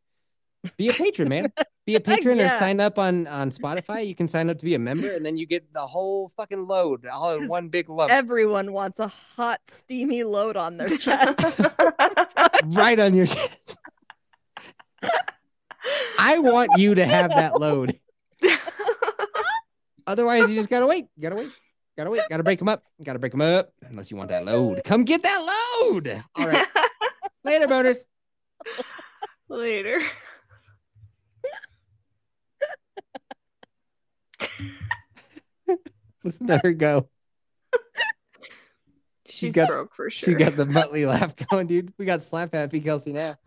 be 0.75 0.89
a 0.89 0.93
patron, 0.93 1.29
man. 1.29 1.53
Be 1.89 1.95
a 1.95 1.99
patron 2.13 2.39
or 2.39 2.49
sign 2.49 2.79
up 2.79 2.99
on 2.99 3.25
on 3.25 3.49
Spotify. 3.59 4.05
You 4.05 4.13
can 4.13 4.27
sign 4.27 4.47
up 4.47 4.59
to 4.59 4.65
be 4.65 4.75
a 4.75 4.79
member, 4.79 5.11
and 5.11 5.25
then 5.25 5.37
you 5.37 5.47
get 5.47 5.73
the 5.73 5.81
whole 5.81 6.29
fucking 6.37 6.67
load 6.67 7.07
all 7.07 7.33
in 7.35 7.47
one 7.47 7.69
big 7.69 7.89
lump, 7.89 8.11
Everyone 8.11 8.73
wants 8.73 8.99
a 8.99 9.07
hot, 9.07 9.59
steamy 9.75 10.23
load 10.23 10.55
on 10.55 10.77
their 10.77 10.89
chest. 10.97 11.61
right 12.65 12.99
on 12.99 13.15
your 13.15 13.25
chest. 13.25 13.77
I 16.19 16.37
want 16.37 16.69
you 16.77 16.93
to 16.93 17.05
have 17.05 17.31
that 17.31 17.59
load. 17.59 17.93
Otherwise, 20.05 20.47
you 20.49 20.55
just 20.55 20.69
gotta 20.69 20.85
wait. 20.85 21.07
Gotta 21.19 21.35
wait. 21.37 21.49
Gotta 21.97 22.11
wait. 22.11 22.21
Gotta 22.29 22.43
break 22.43 22.59
them 22.59 22.69
up. 22.69 22.83
Gotta 23.03 23.17
break 23.17 23.31
them 23.31 23.41
up. 23.41 23.71
Unless 23.81 24.11
you 24.11 24.17
want 24.17 24.29
that 24.29 24.45
load. 24.45 24.83
Come 24.83 25.05
get 25.05 25.23
that 25.23 25.39
load. 25.81 26.21
All 26.35 26.47
right. 26.47 26.67
Later, 27.43 27.65
boners. 27.67 27.99
Later. 29.47 30.01
Listen 36.23 36.47
to 36.47 36.59
her 36.63 36.73
go. 36.73 37.09
She's 39.27 39.51
got- 39.51 39.67
broke 39.69 39.95
for 39.95 40.09
sure. 40.09 40.33
She 40.33 40.35
got 40.35 40.55
the 40.55 40.65
Muttley 40.67 41.07
laugh 41.07 41.35
going, 41.35 41.67
dude. 41.67 41.93
We 41.97 42.05
got 42.05 42.21
slap 42.21 42.53
happy 42.53 42.81
Kelsey 42.81 43.13
now. 43.13 43.37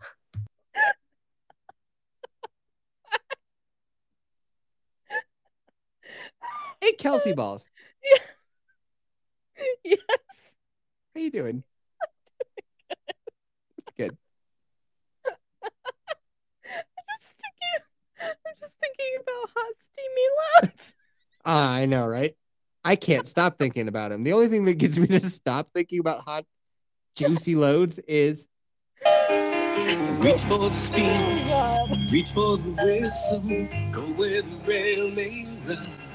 Hey, 6.81 6.93
Kelsey 6.93 7.33
balls. 7.35 7.69
yes. 9.83 9.99
How 11.15 11.21
you 11.21 11.29
doing? 11.31 11.63
It's 13.77 13.91
good. 13.97 14.17
just 16.53 17.33
thinking, 17.39 17.87
I'm 18.19 18.55
just 18.59 18.73
thinking 19.03 19.19
about 19.21 19.49
hot, 19.55 19.73
steamy 19.91 20.71
loads. 20.71 20.93
Ah, 21.45 21.73
I 21.73 21.85
know, 21.85 22.07
right? 22.07 22.37
I 22.85 22.95
can't 22.95 23.27
stop 23.27 23.57
thinking 23.57 23.89
about 23.89 24.13
him. 24.13 24.23
The 24.23 24.31
only 24.31 24.47
thing 24.47 24.63
that 24.63 24.75
gets 24.75 24.97
me 24.97 25.07
to 25.07 25.19
stop 25.19 25.67
thinking 25.73 25.99
about 25.99 26.21
hot, 26.21 26.45
juicy 27.17 27.55
loads 27.55 27.99
is 27.99 28.47
Reach 29.03 30.39
for 30.47 30.57
the 30.57 30.71
steam, 30.87 32.11
reach 32.13 32.31
for 32.33 32.57
the 32.57 32.71
whistle, 32.81 33.91
go 33.91 34.01
where 34.13 34.41
the 34.41 34.57
rail 34.65 35.11
may 35.11 35.45
run. 35.67 36.12